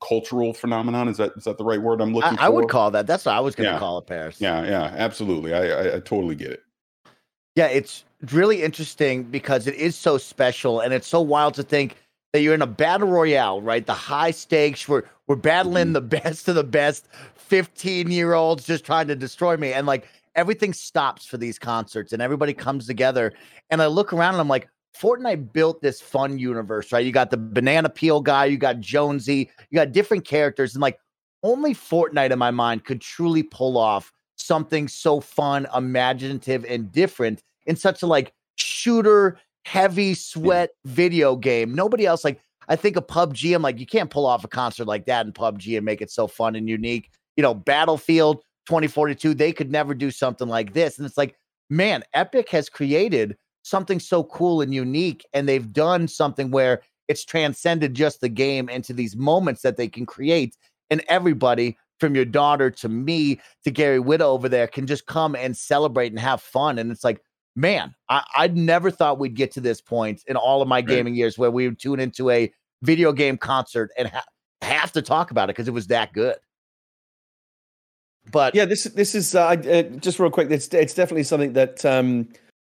cultural 0.06 0.52
phenomenon. 0.52 1.08
Is 1.08 1.16
that 1.18 1.32
is 1.36 1.44
that 1.44 1.58
the 1.58 1.64
right 1.64 1.80
word 1.80 2.00
I'm 2.00 2.12
looking 2.14 2.32
I, 2.32 2.36
for? 2.36 2.42
I 2.42 2.48
would 2.48 2.68
call 2.68 2.90
that. 2.90 3.06
That's 3.06 3.24
what 3.24 3.34
I 3.34 3.40
was 3.40 3.54
going 3.54 3.68
to 3.68 3.74
Yeah. 3.74 3.78
call 3.78 3.98
it, 3.98 4.06
Parris. 4.06 4.40
Yeah, 4.40 4.64
yeah, 4.64 4.94
absolutely. 4.96 5.54
I, 5.54 5.66
I 5.68 5.96
I 5.96 6.00
totally 6.00 6.34
get 6.34 6.50
it. 6.50 6.62
Yeah, 7.54 7.66
it's 7.66 8.04
really 8.32 8.62
interesting 8.62 9.24
because 9.24 9.66
it 9.66 9.74
is 9.74 9.94
so 9.96 10.16
special 10.18 10.80
and 10.80 10.92
it's 10.94 11.06
so 11.06 11.20
wild 11.20 11.54
to 11.54 11.62
think 11.62 11.96
that 12.32 12.40
you're 12.40 12.54
in 12.54 12.62
a 12.62 12.66
battle 12.66 13.08
royale, 13.08 13.60
right? 13.60 13.84
The 13.84 13.92
high 13.92 14.30
stakes, 14.30 14.88
we're 14.88 15.02
we're 15.26 15.36
battling 15.36 15.88
Mhm. 15.88 15.92
the 15.94 16.00
best 16.22 16.48
of 16.48 16.54
the 16.54 16.64
best 16.64 17.08
15 17.34 18.10
year 18.10 18.32
olds 18.32 18.64
just 18.66 18.84
trying 18.84 19.06
to 19.08 19.14
destroy 19.16 19.56
me. 19.56 19.72
And 19.72 19.86
like 19.86 20.08
everything 20.34 20.72
stops 20.72 21.26
for 21.26 21.36
these 21.36 21.58
concerts 21.58 22.12
and 22.12 22.22
everybody 22.22 22.54
comes 22.54 22.86
together. 22.86 23.32
And 23.70 23.82
I 23.82 23.86
look 23.86 24.12
around 24.12 24.34
and 24.34 24.40
I'm 24.40 24.48
like, 24.48 24.68
Fortnite 24.98 25.52
built 25.52 25.80
this 25.80 26.00
fun 26.00 26.38
universe, 26.38 26.92
right? 26.92 27.04
You 27.04 27.12
got 27.12 27.30
the 27.30 27.36
banana 27.36 27.88
peel 27.88 28.20
guy, 28.20 28.44
you 28.46 28.56
got 28.56 28.80
Jonesy, 28.80 29.50
you 29.70 29.76
got 29.76 29.92
different 29.92 30.24
characters, 30.24 30.74
and 30.74 30.82
like 30.82 30.98
only 31.42 31.74
Fortnite 31.74 32.30
in 32.30 32.38
my 32.38 32.50
mind 32.50 32.84
could 32.84 33.00
truly 33.00 33.42
pull 33.42 33.78
off 33.78 34.12
something 34.36 34.88
so 34.88 35.20
fun, 35.20 35.66
imaginative, 35.74 36.64
and 36.66 36.92
different 36.92 37.42
in 37.66 37.76
such 37.76 38.02
a 38.02 38.06
like 38.06 38.32
shooter, 38.56 39.38
heavy 39.64 40.14
sweat 40.14 40.70
video 40.84 41.36
game. 41.36 41.74
Nobody 41.74 42.06
else 42.06 42.24
like 42.24 42.40
I 42.68 42.76
think 42.76 42.96
of 42.96 43.06
PUBG. 43.06 43.54
I'm 43.54 43.62
like, 43.62 43.80
you 43.80 43.86
can't 43.86 44.10
pull 44.10 44.26
off 44.26 44.44
a 44.44 44.48
concert 44.48 44.86
like 44.86 45.06
that 45.06 45.26
in 45.26 45.32
PUBG 45.32 45.76
and 45.76 45.84
make 45.84 46.00
it 46.00 46.10
so 46.10 46.26
fun 46.26 46.54
and 46.54 46.68
unique. 46.68 47.10
You 47.36 47.42
know, 47.42 47.54
Battlefield 47.54 48.42
2042, 48.66 49.34
they 49.34 49.52
could 49.52 49.70
never 49.70 49.94
do 49.94 50.10
something 50.10 50.48
like 50.48 50.72
this. 50.72 50.98
And 50.98 51.06
it's 51.06 51.16
like, 51.16 51.34
man, 51.70 52.04
Epic 52.14 52.48
has 52.50 52.68
created 52.68 53.36
something 53.62 54.00
so 54.00 54.24
cool 54.24 54.60
and 54.60 54.74
unique, 54.74 55.26
and 55.32 55.48
they've 55.48 55.72
done 55.72 56.08
something 56.08 56.50
where 56.50 56.82
it's 57.08 57.24
transcended 57.24 57.94
just 57.94 58.20
the 58.20 58.28
game 58.28 58.68
into 58.68 58.92
these 58.92 59.16
moments 59.16 59.62
that 59.62 59.76
they 59.76 59.88
can 59.88 60.06
create. 60.06 60.56
And 60.90 61.02
everybody, 61.08 61.76
from 61.98 62.14
your 62.14 62.24
daughter 62.24 62.70
to 62.70 62.88
me 62.88 63.40
to 63.64 63.70
Gary 63.70 63.98
Whitta 63.98 64.20
over 64.20 64.48
there, 64.48 64.66
can 64.66 64.86
just 64.86 65.06
come 65.06 65.34
and 65.34 65.56
celebrate 65.56 66.12
and 66.12 66.20
have 66.20 66.40
fun. 66.40 66.78
And 66.78 66.90
it's 66.90 67.04
like, 67.04 67.20
man, 67.56 67.94
I, 68.08 68.24
I'd 68.36 68.56
never 68.56 68.90
thought 68.90 69.18
we'd 69.18 69.34
get 69.34 69.52
to 69.52 69.60
this 69.60 69.80
point 69.80 70.22
in 70.26 70.36
all 70.36 70.62
of 70.62 70.68
my 70.68 70.80
gaming 70.80 71.14
years 71.14 71.38
where 71.38 71.50
we 71.50 71.68
would 71.68 71.78
tune 71.78 72.00
into 72.00 72.30
a 72.30 72.52
video 72.82 73.12
game 73.12 73.36
concert 73.36 73.90
and 73.96 74.08
ha- 74.08 74.24
have 74.62 74.92
to 74.92 75.02
talk 75.02 75.30
about 75.30 75.50
it 75.50 75.56
because 75.56 75.68
it 75.68 75.74
was 75.74 75.88
that 75.88 76.12
good. 76.12 76.36
But 78.30 78.54
yeah, 78.54 78.64
this 78.64 78.84
this 78.84 79.14
is 79.14 79.34
uh, 79.34 79.48
uh, 79.48 79.82
just 79.82 80.20
real 80.20 80.30
quick. 80.30 80.50
It's 80.50 80.68
it's 80.68 80.94
definitely 80.94 81.24
something 81.24 81.54
that 81.54 81.84
um, 81.84 82.28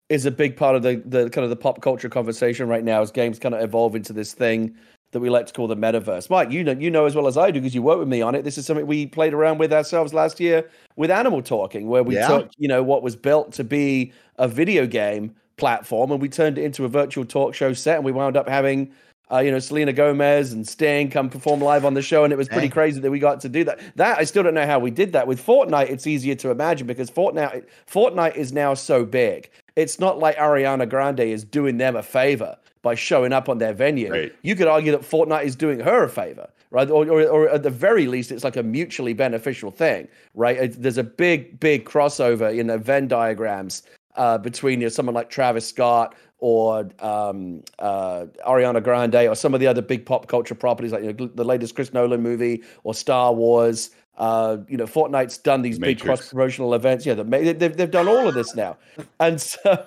is 0.09 0.25
a 0.27 0.31
big 0.31 0.57
part 0.57 0.75
of 0.77 0.83
the 0.83 1.03
the 1.07 1.29
kind 1.31 1.45
of 1.45 1.51
the 1.51 1.57
pop 1.57 1.81
culture 1.83 2.09
conversation 2.09 2.69
right 2.69 2.85
now 2.85 3.03
as 3.03 3.11
games 3.11 3.39
kind 3.39 3.55
of 3.55 3.61
evolve 3.61 3.95
into 3.95 4.13
this 4.13 4.33
thing 4.33 4.75
that 5.13 5.21
we 5.21 5.31
like 5.31 5.47
to 5.47 5.53
call 5.55 5.67
the 5.67 5.77
metaverse. 5.77 6.29
Mike, 6.29 6.51
you 6.51 6.63
know 6.65 6.73
you 6.73 6.91
know 6.91 7.07
as 7.07 7.15
well 7.15 7.27
as 7.27 7.37
I 7.37 7.51
do 7.51 7.61
because 7.61 7.75
you 7.75 7.83
work 7.83 7.99
with 7.99 8.09
me 8.09 8.21
on 8.23 8.35
it. 8.35 8.43
This 8.45 8.59
is 8.59 8.67
something 8.67 8.87
we 8.87 9.07
played 9.07 9.33
around 9.35 9.59
with 9.59 9.73
ourselves 9.73 10.13
last 10.15 10.39
year 10.41 10.69
with 10.97 11.11
Animal 11.11 11.43
Talking, 11.43 11.89
where 11.89 12.03
we 12.03 12.15
Yeah. 12.17 12.29
took 12.29 12.51
you 12.59 12.69
know 12.69 12.83
what 12.83 13.03
was 13.03 13.17
built 13.17 13.53
to 13.53 13.65
be 13.65 14.13
a 14.37 14.49
video 14.49 14.87
game 14.87 15.35
platform 15.57 16.13
and 16.13 16.23
we 16.23 16.29
turned 16.29 16.57
it 16.57 16.63
into 16.65 16.85
a 16.85 16.89
virtual 16.89 17.25
talk 17.25 17.55
show 17.55 17.73
set, 17.73 17.97
and 17.97 18.05
we 18.05 18.13
wound 18.13 18.37
up 18.37 18.49
having. 18.49 18.91
Uh, 19.31 19.41
you 19.41 19.51
know, 19.51 19.59
Selena 19.59 19.93
Gomez 19.93 20.55
and 20.55 20.67
Sting 20.67 21.11
come 21.11 21.29
perform 21.29 21.61
live 21.61 21.85
on 21.85 21.93
the 21.93 22.01
show, 22.01 22.25
and 22.25 22.33
it 22.33 22.37
was 22.37 22.49
pretty 22.49 22.71
crazy 22.71 22.99
that 22.99 23.11
we 23.11 23.19
got 23.19 23.41
to 23.43 23.49
do 23.51 23.63
that. 23.65 23.79
That 23.97 24.17
I 24.19 24.25
still 24.25 24.43
don't 24.43 24.55
know 24.55 24.65
how 24.65 24.79
we 24.79 24.91
did 24.91 25.13
that. 25.13 25.27
With 25.27 25.45
Fortnite, 25.45 25.91
it's 25.91 26.07
easier 26.07 26.35
to 26.37 26.51
imagine 26.51 26.87
because 26.87 27.11
Fortnite 27.11 27.67
Fortnite 27.87 28.37
is 28.37 28.55
now 28.55 28.73
so 28.73 29.05
big. 29.05 29.51
It's 29.79 30.01
not 30.01 30.19
like 30.19 30.37
Ariana 30.37 30.89
Grande 30.89 31.21
is 31.21 31.45
doing 31.45 31.79
them 31.79 31.95
a 31.95 32.03
favor 32.03 32.57
by 32.83 32.97
showing 32.97 33.33
up 33.33 33.49
on 33.49 33.59
their 33.59 33.73
venue. 33.73 34.11
Right. 34.11 34.35
You 34.43 34.57
could 34.57 34.67
argue 34.67 34.91
that 34.93 35.03
Fortnite 35.03 35.45
is 35.45 35.55
doing 35.55 35.79
her 35.79 36.03
a 36.05 36.09
favor, 36.09 36.49
right? 36.73 36.91
Or, 36.91 37.07
or, 37.09 37.23
or 37.29 37.49
at 37.49 37.63
the 37.63 37.71
very 37.71 38.07
least, 38.09 38.33
it's 38.33 38.43
like 38.43 38.57
a 38.57 38.63
mutually 38.63 39.13
beneficial 39.13 39.71
thing, 39.71 40.09
right? 40.35 40.57
It- 40.57 40.83
there's 40.83 40.99
a 40.99 41.05
big, 41.05 41.61
big 41.61 41.85
crossover 41.85 42.57
in 42.59 42.67
the 42.67 42.77
Venn 42.79 43.07
diagrams 43.07 43.85
uh, 44.17 44.37
between 44.39 44.81
you 44.81 44.87
know, 44.87 44.91
someone 44.91 45.15
like 45.15 45.31
Travis 45.31 45.69
Scott 45.69 46.17
or 46.41 46.89
um, 46.99 47.63
uh, 47.79 48.27
Ariana 48.47 48.83
Grande 48.83 49.15
or 49.29 49.37
some 49.37 49.55
of 49.55 49.61
the 49.61 49.67
other 49.69 49.83
big 49.83 50.05
pop 50.05 50.27
culture 50.27 50.55
properties 50.57 50.91
like 50.93 51.05
you 51.05 51.13
know, 51.13 51.27
the 51.35 51.45
latest 51.45 51.77
Chris 51.77 51.93
Nolan 51.93 52.21
movie 52.23 52.63
or 52.83 52.95
Star 52.95 53.33
Wars. 53.33 53.91
Uh, 54.19 54.59
you 54.69 54.77
know, 54.77 54.85
Fortnite's 54.85 55.39
done 55.39 55.63
these 55.63 55.79
big 55.79 56.01
cross 56.01 56.29
promotional 56.29 56.75
events. 56.75 57.07
Yeah, 57.07 57.15
the, 57.15 57.25
they've 57.25 57.77
they've 57.77 57.91
done 57.91 58.09
all 58.09 58.27
of 58.27 58.35
this 58.35 58.55
now, 58.57 58.77
and 59.21 59.41
so 59.41 59.87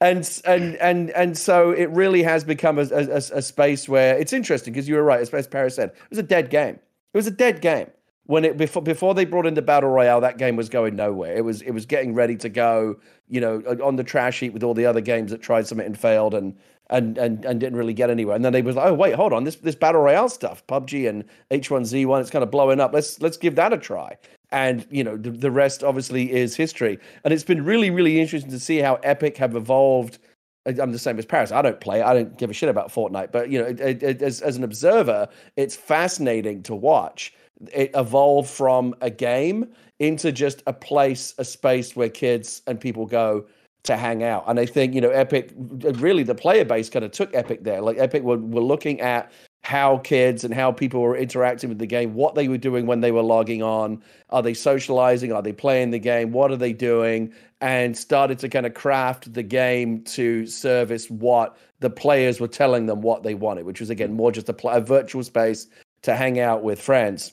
and 0.00 0.40
and 0.44 0.76
and 0.76 1.10
and 1.10 1.38
so 1.38 1.70
it 1.70 1.90
really 1.90 2.24
has 2.24 2.42
become 2.42 2.78
a, 2.78 2.86
a, 2.90 3.16
a- 3.16 3.42
space 3.42 3.88
where 3.88 4.18
it's 4.18 4.32
interesting 4.32 4.72
because 4.72 4.88
you 4.88 4.96
were 4.96 5.04
right, 5.04 5.20
as, 5.20 5.32
as 5.32 5.46
Parris 5.46 5.76
said, 5.76 5.90
it 5.90 6.10
was 6.10 6.18
a 6.18 6.24
dead 6.24 6.50
game. 6.50 6.74
It 6.74 7.16
was 7.18 7.28
a 7.28 7.30
dead 7.32 7.60
game 7.60 7.88
when 8.24 8.44
it 8.44 8.56
before 8.56 8.82
before 8.82 9.14
they 9.14 9.24
brought 9.24 9.46
in 9.46 9.54
the 9.54 9.62
battle 9.62 9.90
royale. 9.90 10.20
That 10.20 10.38
game 10.38 10.56
was 10.56 10.68
going 10.68 10.96
nowhere. 10.96 11.36
It 11.36 11.44
was 11.44 11.62
it 11.62 11.70
was 11.70 11.86
getting 11.86 12.14
ready 12.14 12.34
to 12.36 12.48
go, 12.48 12.96
you 13.28 13.40
know, 13.40 13.62
on 13.82 13.94
the 13.94 14.04
trash 14.04 14.40
heap 14.40 14.54
with 14.54 14.64
all 14.64 14.74
the 14.74 14.86
other 14.86 15.00
games 15.00 15.30
that 15.30 15.40
tried 15.40 15.66
something 15.68 15.86
and 15.86 15.98
failed 15.98 16.34
and. 16.34 16.56
And, 16.90 17.16
and 17.18 17.44
and 17.44 17.60
didn't 17.60 17.78
really 17.78 17.94
get 17.94 18.10
anywhere. 18.10 18.34
And 18.36 18.44
then 18.44 18.52
they 18.52 18.62
was 18.62 18.76
like, 18.76 18.88
oh 18.88 18.94
wait, 18.94 19.14
hold 19.14 19.32
on, 19.32 19.44
this 19.44 19.56
this 19.56 19.76
battle 19.76 20.00
royale 20.02 20.28
stuff, 20.28 20.66
PUBG 20.66 21.08
and 21.08 21.24
H1Z1, 21.52 22.20
it's 22.20 22.30
kind 22.30 22.42
of 22.42 22.50
blowing 22.50 22.80
up. 22.80 22.92
Let's 22.92 23.20
let's 23.22 23.36
give 23.36 23.54
that 23.56 23.72
a 23.72 23.78
try. 23.78 24.16
And 24.50 24.86
you 24.90 25.04
know 25.04 25.16
the, 25.16 25.30
the 25.30 25.52
rest 25.52 25.84
obviously 25.84 26.32
is 26.32 26.56
history. 26.56 26.98
And 27.24 27.32
it's 27.32 27.44
been 27.44 27.64
really 27.64 27.90
really 27.90 28.20
interesting 28.20 28.50
to 28.50 28.58
see 28.58 28.78
how 28.78 28.96
epic 29.04 29.36
have 29.38 29.54
evolved. 29.56 30.18
I'm 30.66 30.92
the 30.92 30.98
same 30.98 31.18
as 31.18 31.26
parris. 31.26 31.52
I 31.52 31.62
don't 31.62 31.80
play 31.80 32.02
i 32.02 32.12
don't 32.12 32.36
give 32.38 32.50
a 32.50 32.52
shit 32.52 32.68
about 32.68 32.90
fortnite. 32.92 33.32
But 33.32 33.50
you 33.50 33.60
know 33.60 33.66
it, 33.66 33.80
it, 33.80 34.02
it- 34.02 34.22
as, 34.22 34.40
as 34.42 34.56
an 34.56 34.64
observer 34.64 35.28
it's 35.56 35.76
fascinating 35.76 36.62
to 36.64 36.74
watch 36.74 37.32
it 37.72 37.90
evolve 37.94 38.48
from 38.50 38.94
a 39.00 39.10
game 39.10 39.66
into 40.00 40.32
just 40.32 40.62
a 40.66 40.72
place 40.72 41.34
a 41.38 41.44
space 41.44 41.94
where 41.96 42.08
kids 42.08 42.62
and 42.66 42.80
people 42.80 43.06
go 43.06 43.46
to 43.82 43.96
hang 43.96 44.22
out 44.22 44.44
and 44.46 44.60
i 44.60 44.66
think 44.66 44.94
you 44.94 45.00
know 45.00 45.10
epic 45.10 45.52
really 45.56 46.22
the 46.22 46.34
player 46.34 46.64
base 46.64 46.90
kind 46.90 47.04
of 47.04 47.10
took 47.10 47.34
epic 47.34 47.64
there 47.64 47.80
like 47.80 47.98
epic 47.98 48.22
were, 48.22 48.36
were 48.36 48.60
looking 48.60 49.00
at 49.00 49.32
how 49.62 49.98
kids 49.98 50.42
and 50.42 50.54
how 50.54 50.72
people 50.72 51.00
were 51.00 51.16
interacting 51.16 51.68
with 51.68 51.78
the 51.78 51.86
game, 51.86 52.14
what 52.14 52.34
they 52.34 52.48
were 52.48 52.58
doing 52.58 52.86
when 52.86 53.00
they 53.00 53.12
were 53.12 53.22
logging 53.22 53.62
on. 53.62 54.02
Are 54.30 54.42
they 54.42 54.54
socializing? 54.54 55.32
Are 55.32 55.42
they 55.42 55.52
playing 55.52 55.90
the 55.90 55.98
game? 55.98 56.32
What 56.32 56.50
are 56.50 56.56
they 56.56 56.72
doing? 56.72 57.32
And 57.60 57.96
started 57.96 58.38
to 58.38 58.48
kind 58.48 58.64
of 58.64 58.72
craft 58.72 59.32
the 59.34 59.42
game 59.42 60.02
to 60.04 60.46
service 60.46 61.10
what 61.10 61.58
the 61.80 61.90
players 61.90 62.40
were 62.40 62.48
telling 62.48 62.86
them 62.86 63.02
what 63.02 63.22
they 63.22 63.34
wanted, 63.34 63.66
which 63.66 63.80
was 63.80 63.90
again 63.90 64.14
more 64.14 64.32
just 64.32 64.48
a, 64.48 64.54
pl- 64.54 64.70
a 64.70 64.80
virtual 64.80 65.22
space 65.22 65.66
to 66.02 66.16
hang 66.16 66.40
out 66.40 66.62
with 66.62 66.80
friends. 66.80 67.32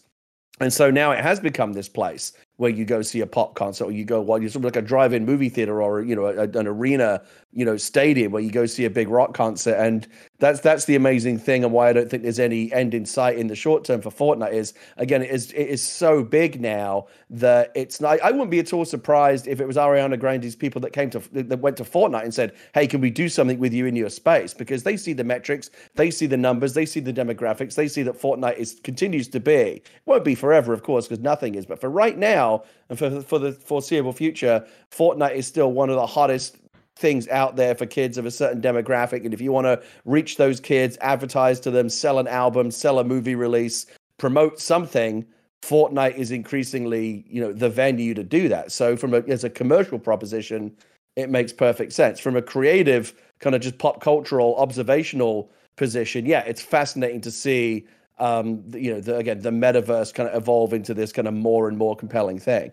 And 0.60 0.74
so 0.74 0.92
now 0.92 1.12
it 1.12 1.20
has 1.20 1.40
become 1.40 1.74
this 1.74 1.88
place 1.88 2.34
where 2.58 2.70
you 2.70 2.86
go 2.86 3.02
see 3.02 3.22
a 3.22 3.28
pop 3.28 3.56
concert, 3.56 3.86
or 3.86 3.92
you 3.92 4.04
go 4.04 4.22
well, 4.22 4.40
you're 4.40 4.50
sort 4.50 4.66
of 4.66 4.66
like 4.66 4.76
a 4.76 4.82
drive-in 4.82 5.26
movie 5.26 5.50
theater, 5.50 5.82
or 5.82 6.02
you 6.04 6.16
know, 6.16 6.26
a, 6.26 6.44
an 6.44 6.68
arena, 6.68 7.22
you 7.54 7.64
know, 7.64 7.78
stadium 7.78 8.32
where 8.32 8.42
you 8.42 8.52
go 8.52 8.66
see 8.66 8.86
a 8.86 8.90
big 8.90 9.10
rock 9.10 9.34
concert. 9.34 9.76
And 9.76 10.08
that's 10.40 10.60
that's 10.60 10.86
the 10.86 10.96
amazing 10.96 11.40
thing, 11.40 11.64
and 11.64 11.74
why 11.74 11.90
I 11.90 11.94
don't 11.94 12.10
think 12.10 12.22
there's 12.22 12.40
any 12.40 12.72
end 12.72 12.94
in 12.94 13.06
sight 13.06 13.38
in 13.38 13.48
the 13.48 13.56
short 13.56 13.84
term 13.84 14.02
for 14.02 14.12
Fortnite 14.12 14.54
is 14.54 14.74
again, 14.98 15.24
it 15.24 15.32
is 15.32 15.52
it 15.52 15.68
is 15.68 15.82
so 15.82 16.24
big 16.24 16.62
now 16.62 17.08
that 17.32 17.72
it's 17.74 18.00
not. 18.00 18.22
I 18.22 18.32
wouldn't 18.32 18.52
be 18.52 18.60
at 18.60 18.72
all 18.72 18.86
surprised 18.86 19.48
if 19.48 19.60
it 19.60 19.66
was 19.66 19.78
Ariana 19.78 20.20
Grande's 20.20 20.56
people 20.56 20.80
that 20.82 20.94
came 20.94 21.10
to 21.10 21.20
that 21.32 21.60
went 21.60 21.78
to 21.78 21.84
Fortnite 21.84 22.24
and 22.24 22.34
said, 22.34 22.54
"Hey, 22.76 22.86
can 22.86 23.02
we 23.02 23.10
do 23.10 23.30
something 23.30 23.58
with 23.58 23.74
you 23.74 23.88
in 23.88 23.96
your 23.96 24.10
space?" 24.10 24.54
Because 24.54 24.84
they 24.84 24.96
see 24.96 25.14
the 25.14 25.24
metrics, 25.24 25.72
they 25.96 26.12
see 26.12 26.28
the 26.28 26.38
numbers, 26.38 26.74
they 26.74 26.86
see 26.86 27.00
the 27.00 27.14
demographics, 27.14 27.74
they 27.74 27.88
see 27.88 28.04
that 28.04 28.20
Fortnite 28.22 28.58
is 28.58 28.80
continues 28.84 29.28
to 29.30 29.40
be. 29.40 29.82
Won't 30.06 30.24
be 30.24 30.36
forever, 30.36 30.72
of 30.72 30.84
course, 30.84 31.08
because 31.08 31.24
nothing 31.24 31.56
is. 31.56 31.66
But 31.66 31.82
for 31.82 31.90
right 31.90 32.18
now 32.18 32.64
and 32.90 33.00
for 33.00 33.22
for 33.22 33.40
the 33.40 33.54
foreseeable 33.54 34.14
future, 34.14 34.66
Fortnite 34.92 35.34
is 35.34 35.48
still 35.48 35.72
one 35.72 35.90
of 35.90 35.96
the 35.96 36.06
hottest 36.06 36.58
things 36.98 37.28
out 37.30 37.56
there 37.56 37.76
for 37.76 37.86
kids 37.86 38.18
of 38.18 38.26
a 38.26 38.32
certain 38.32 38.62
demographic. 38.62 39.24
And 39.24 39.34
if 39.34 39.42
you 39.42 39.52
want 39.52 39.66
to 39.66 39.82
reach 40.06 40.38
those 40.38 40.60
kids, 40.60 40.98
advertise 41.02 41.60
to 41.62 41.72
them, 41.72 41.90
sell 41.90 42.20
an 42.20 42.28
album, 42.28 42.72
sell 42.72 43.00
a 43.00 43.04
movie 43.04 43.36
release, 43.36 43.86
promote 44.18 44.60
something, 44.60 45.26
Fortnite 45.62 46.16
is 46.16 46.32
increasingly, 46.32 47.26
you 47.28 47.42
know, 47.42 47.52
the 47.52 47.70
venue 47.70 48.14
to 48.14 48.24
do 48.24 48.48
that. 48.50 48.72
So 48.72 48.96
from 48.96 49.14
a 49.14 49.18
as 49.28 49.44
a 49.44 49.50
commercial 49.50 50.00
proposition, 50.00 50.76
it 51.16 51.30
makes 51.30 51.52
perfect 51.52 51.94
sense. 51.94 52.20
From 52.20 52.36
a 52.36 52.42
creative 52.42 53.14
kind 53.40 53.56
of 53.56 53.62
just 53.62 53.78
pop 53.78 54.02
cultural 54.02 54.56
observational 54.58 55.52
position, 55.76 56.26
yeah, 56.26 56.42
it's 56.42 56.62
fascinating 56.62 57.22
to 57.22 57.32
see 57.32 57.88
um 58.20 58.64
you 58.74 58.92
know 58.92 59.00
the, 59.00 59.16
again 59.16 59.40
the 59.42 59.52
metaverse 59.52 60.12
kind 60.12 60.28
of 60.28 60.36
evolve 60.36 60.74
into 60.74 60.92
this 60.94 61.12
kind 61.12 61.28
of 61.28 61.34
more 61.34 61.68
and 61.68 61.78
more 61.78 61.96
compelling 61.96 62.40
thing. 62.40 62.72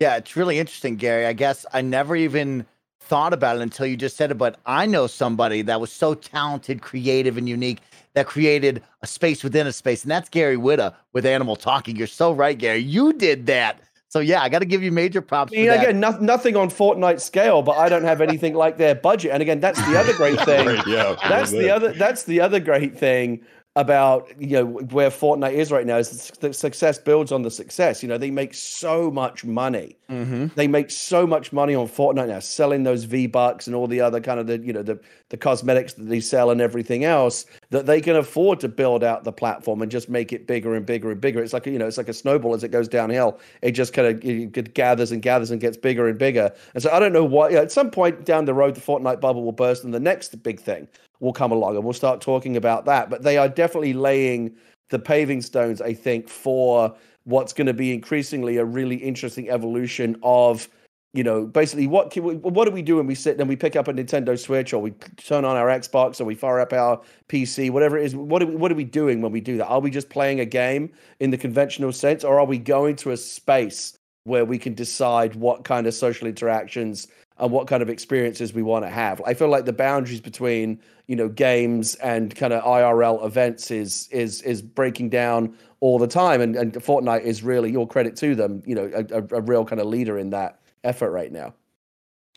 Yeah, 0.00 0.16
it's 0.16 0.34
really 0.34 0.58
interesting, 0.58 0.96
Gary. 0.96 1.26
I 1.26 1.34
guess 1.34 1.66
I 1.72 1.82
never 1.82 2.16
even 2.16 2.66
thought 3.10 3.32
about 3.32 3.56
it 3.56 3.62
until 3.62 3.86
you 3.86 3.96
just 3.96 4.16
said 4.16 4.30
it, 4.30 4.38
but 4.38 4.60
I 4.64 4.86
know 4.86 5.08
somebody 5.08 5.62
that 5.62 5.80
was 5.80 5.90
so 5.90 6.14
talented, 6.14 6.80
creative, 6.80 7.36
and 7.36 7.48
unique 7.48 7.80
that 8.14 8.26
created 8.26 8.84
a 9.02 9.06
space 9.08 9.42
within 9.42 9.66
a 9.66 9.72
space, 9.72 10.02
and 10.04 10.10
that's 10.12 10.28
Gary 10.28 10.56
Whitta 10.56 10.94
with 11.12 11.26
Animal 11.26 11.56
Talking. 11.56 11.96
You're 11.96 12.06
so 12.06 12.30
right, 12.30 12.56
Gary. 12.56 12.78
You 12.78 13.12
did 13.12 13.46
that. 13.46 13.80
So 14.10 14.20
yeah, 14.20 14.42
I 14.42 14.48
got 14.48 14.60
to 14.60 14.64
give 14.64 14.84
you 14.84 14.92
major 14.92 15.20
props. 15.20 15.52
I 15.52 15.56
mean, 15.56 15.66
for 15.66 15.76
that. 15.76 15.88
again, 15.88 16.00
no, 16.00 16.10
nothing 16.18 16.56
on 16.56 16.70
Fortnite 16.70 17.20
scale, 17.20 17.62
but 17.62 17.78
I 17.78 17.88
don't 17.88 18.04
have 18.04 18.20
anything 18.20 18.54
like 18.54 18.76
their 18.76 18.94
budget. 18.94 19.32
And 19.32 19.42
again, 19.42 19.58
that's 19.58 19.84
the 19.88 19.98
other 19.98 20.12
great 20.12 20.40
thing. 20.44 20.80
Yeah, 20.86 21.16
that's 21.28 21.50
the 21.50 21.68
other. 21.68 21.92
That's 21.92 22.22
the 22.22 22.40
other 22.40 22.60
great 22.60 22.96
thing 22.96 23.44
about 23.76 24.28
you 24.36 24.48
know 24.48 24.66
where 24.66 25.10
Fortnite 25.10 25.52
is 25.52 25.70
right 25.70 25.86
now 25.86 25.96
is 25.96 26.30
the 26.40 26.52
success 26.52 26.98
builds 26.98 27.30
on 27.30 27.42
the 27.42 27.50
success. 27.50 28.02
You 28.02 28.08
know, 28.08 28.18
they 28.18 28.30
make 28.30 28.52
so 28.52 29.12
much 29.12 29.44
money. 29.44 29.96
Mm-hmm. 30.10 30.48
They 30.56 30.66
make 30.66 30.90
so 30.90 31.24
much 31.24 31.52
money 31.52 31.76
on 31.76 31.86
Fortnite 31.86 32.28
now, 32.28 32.40
selling 32.40 32.82
those 32.82 33.04
V 33.04 33.28
Bucks 33.28 33.68
and 33.68 33.76
all 33.76 33.86
the 33.86 34.00
other 34.00 34.20
kind 34.20 34.40
of 34.40 34.48
the 34.48 34.58
you 34.58 34.72
know 34.72 34.82
the 34.82 34.98
the 35.28 35.36
cosmetics 35.36 35.92
that 35.92 36.04
they 36.04 36.18
sell 36.18 36.50
and 36.50 36.60
everything 36.60 37.04
else 37.04 37.46
that 37.70 37.86
they 37.86 38.00
can 38.00 38.16
afford 38.16 38.58
to 38.60 38.68
build 38.68 39.04
out 39.04 39.22
the 39.22 39.32
platform 39.32 39.82
and 39.82 39.90
just 39.90 40.08
make 40.08 40.32
it 40.32 40.48
bigger 40.48 40.74
and 40.74 40.84
bigger 40.84 41.12
and 41.12 41.20
bigger. 41.20 41.40
It's 41.40 41.52
like 41.52 41.68
a, 41.68 41.70
you 41.70 41.78
know, 41.78 41.86
it's 41.86 41.98
like 41.98 42.08
a 42.08 42.12
snowball 42.12 42.54
as 42.54 42.64
it 42.64 42.72
goes 42.72 42.88
downhill. 42.88 43.38
It 43.62 43.72
just 43.72 43.92
kind 43.92 44.08
of 44.08 44.24
it 44.24 44.74
gathers 44.74 45.12
and 45.12 45.22
gathers 45.22 45.52
and 45.52 45.60
gets 45.60 45.76
bigger 45.76 46.08
and 46.08 46.18
bigger. 46.18 46.52
And 46.74 46.82
so 46.82 46.90
I 46.90 46.98
don't 46.98 47.12
know 47.12 47.24
what. 47.24 47.52
at 47.52 47.70
some 47.70 47.92
point 47.92 48.24
down 48.24 48.46
the 48.46 48.54
road, 48.54 48.74
the 48.74 48.80
Fortnite 48.80 49.20
bubble 49.20 49.44
will 49.44 49.52
burst, 49.52 49.84
and 49.84 49.94
the 49.94 50.00
next 50.00 50.42
big 50.42 50.58
thing 50.58 50.88
will 51.20 51.32
come 51.32 51.52
along, 51.52 51.76
and 51.76 51.84
we'll 51.84 51.92
start 51.92 52.20
talking 52.20 52.56
about 52.56 52.84
that. 52.86 53.10
But 53.10 53.22
they 53.22 53.38
are 53.38 53.48
definitely 53.48 53.92
laying 53.92 54.54
the 54.88 54.98
paving 54.98 55.42
stones, 55.42 55.80
I 55.80 55.94
think, 55.94 56.28
for 56.28 56.94
what's 57.24 57.52
going 57.52 57.66
to 57.66 57.74
be 57.74 57.94
increasingly 57.94 58.56
a 58.56 58.64
really 58.64 58.96
interesting 58.96 59.48
evolution 59.50 60.16
of 60.22 60.68
you 61.12 61.24
know 61.24 61.44
basically 61.44 61.86
what 61.86 62.14
we, 62.16 62.34
what 62.36 62.66
do 62.66 62.70
we 62.70 62.82
do 62.82 62.96
when 62.96 63.06
we 63.06 63.14
sit 63.14 63.38
and 63.38 63.48
we 63.48 63.56
pick 63.56 63.76
up 63.76 63.88
a 63.88 63.92
Nintendo 63.92 64.38
Switch 64.38 64.72
or 64.72 64.80
we 64.80 64.92
turn 65.16 65.44
on 65.44 65.56
our 65.56 65.66
Xbox 65.66 66.20
or 66.20 66.24
we 66.24 66.34
fire 66.34 66.60
up 66.60 66.72
our 66.72 67.00
PC 67.28 67.70
whatever 67.70 67.98
it 67.98 68.04
is 68.04 68.14
what 68.14 68.42
are 68.42 68.46
we, 68.46 68.54
what 68.54 68.70
are 68.70 68.76
we 68.76 68.84
doing 68.84 69.20
when 69.20 69.32
we 69.32 69.40
do 69.40 69.56
that 69.56 69.66
are 69.66 69.80
we 69.80 69.90
just 69.90 70.08
playing 70.08 70.38
a 70.38 70.44
game 70.44 70.92
in 71.18 71.30
the 71.30 71.36
conventional 71.36 71.92
sense 71.92 72.22
or 72.22 72.38
are 72.38 72.46
we 72.46 72.58
going 72.58 72.94
to 72.96 73.10
a 73.10 73.16
space 73.16 73.98
where 74.24 74.44
we 74.44 74.58
can 74.58 74.74
decide 74.74 75.34
what 75.34 75.64
kind 75.64 75.86
of 75.86 75.94
social 75.94 76.28
interactions 76.28 77.08
and 77.38 77.50
what 77.50 77.66
kind 77.66 77.82
of 77.82 77.88
experiences 77.88 78.52
we 78.52 78.62
want 78.62 78.84
to 78.84 78.90
have. 78.90 79.20
I 79.26 79.34
feel 79.34 79.48
like 79.48 79.64
the 79.64 79.72
boundaries 79.72 80.20
between 80.20 80.78
you 81.10 81.16
know 81.16 81.28
games 81.28 81.96
and 81.96 82.36
kind 82.36 82.52
of 82.52 82.62
IRL 82.62 83.26
events 83.26 83.72
is 83.72 84.06
is 84.12 84.42
is 84.42 84.62
breaking 84.62 85.08
down 85.08 85.56
all 85.80 85.98
the 85.98 86.06
time, 86.06 86.40
and 86.40 86.54
and 86.54 86.72
Fortnite 86.74 87.22
is 87.22 87.42
really 87.42 87.68
your 87.72 87.88
credit 87.88 88.14
to 88.18 88.36
them. 88.36 88.62
You 88.64 88.76
know, 88.76 88.90
a, 88.94 89.36
a, 89.36 89.40
real 89.40 89.64
kind 89.64 89.80
of 89.80 89.88
leader 89.88 90.16
in 90.16 90.30
that 90.30 90.60
effort 90.84 91.10
right 91.10 91.32
now. 91.32 91.52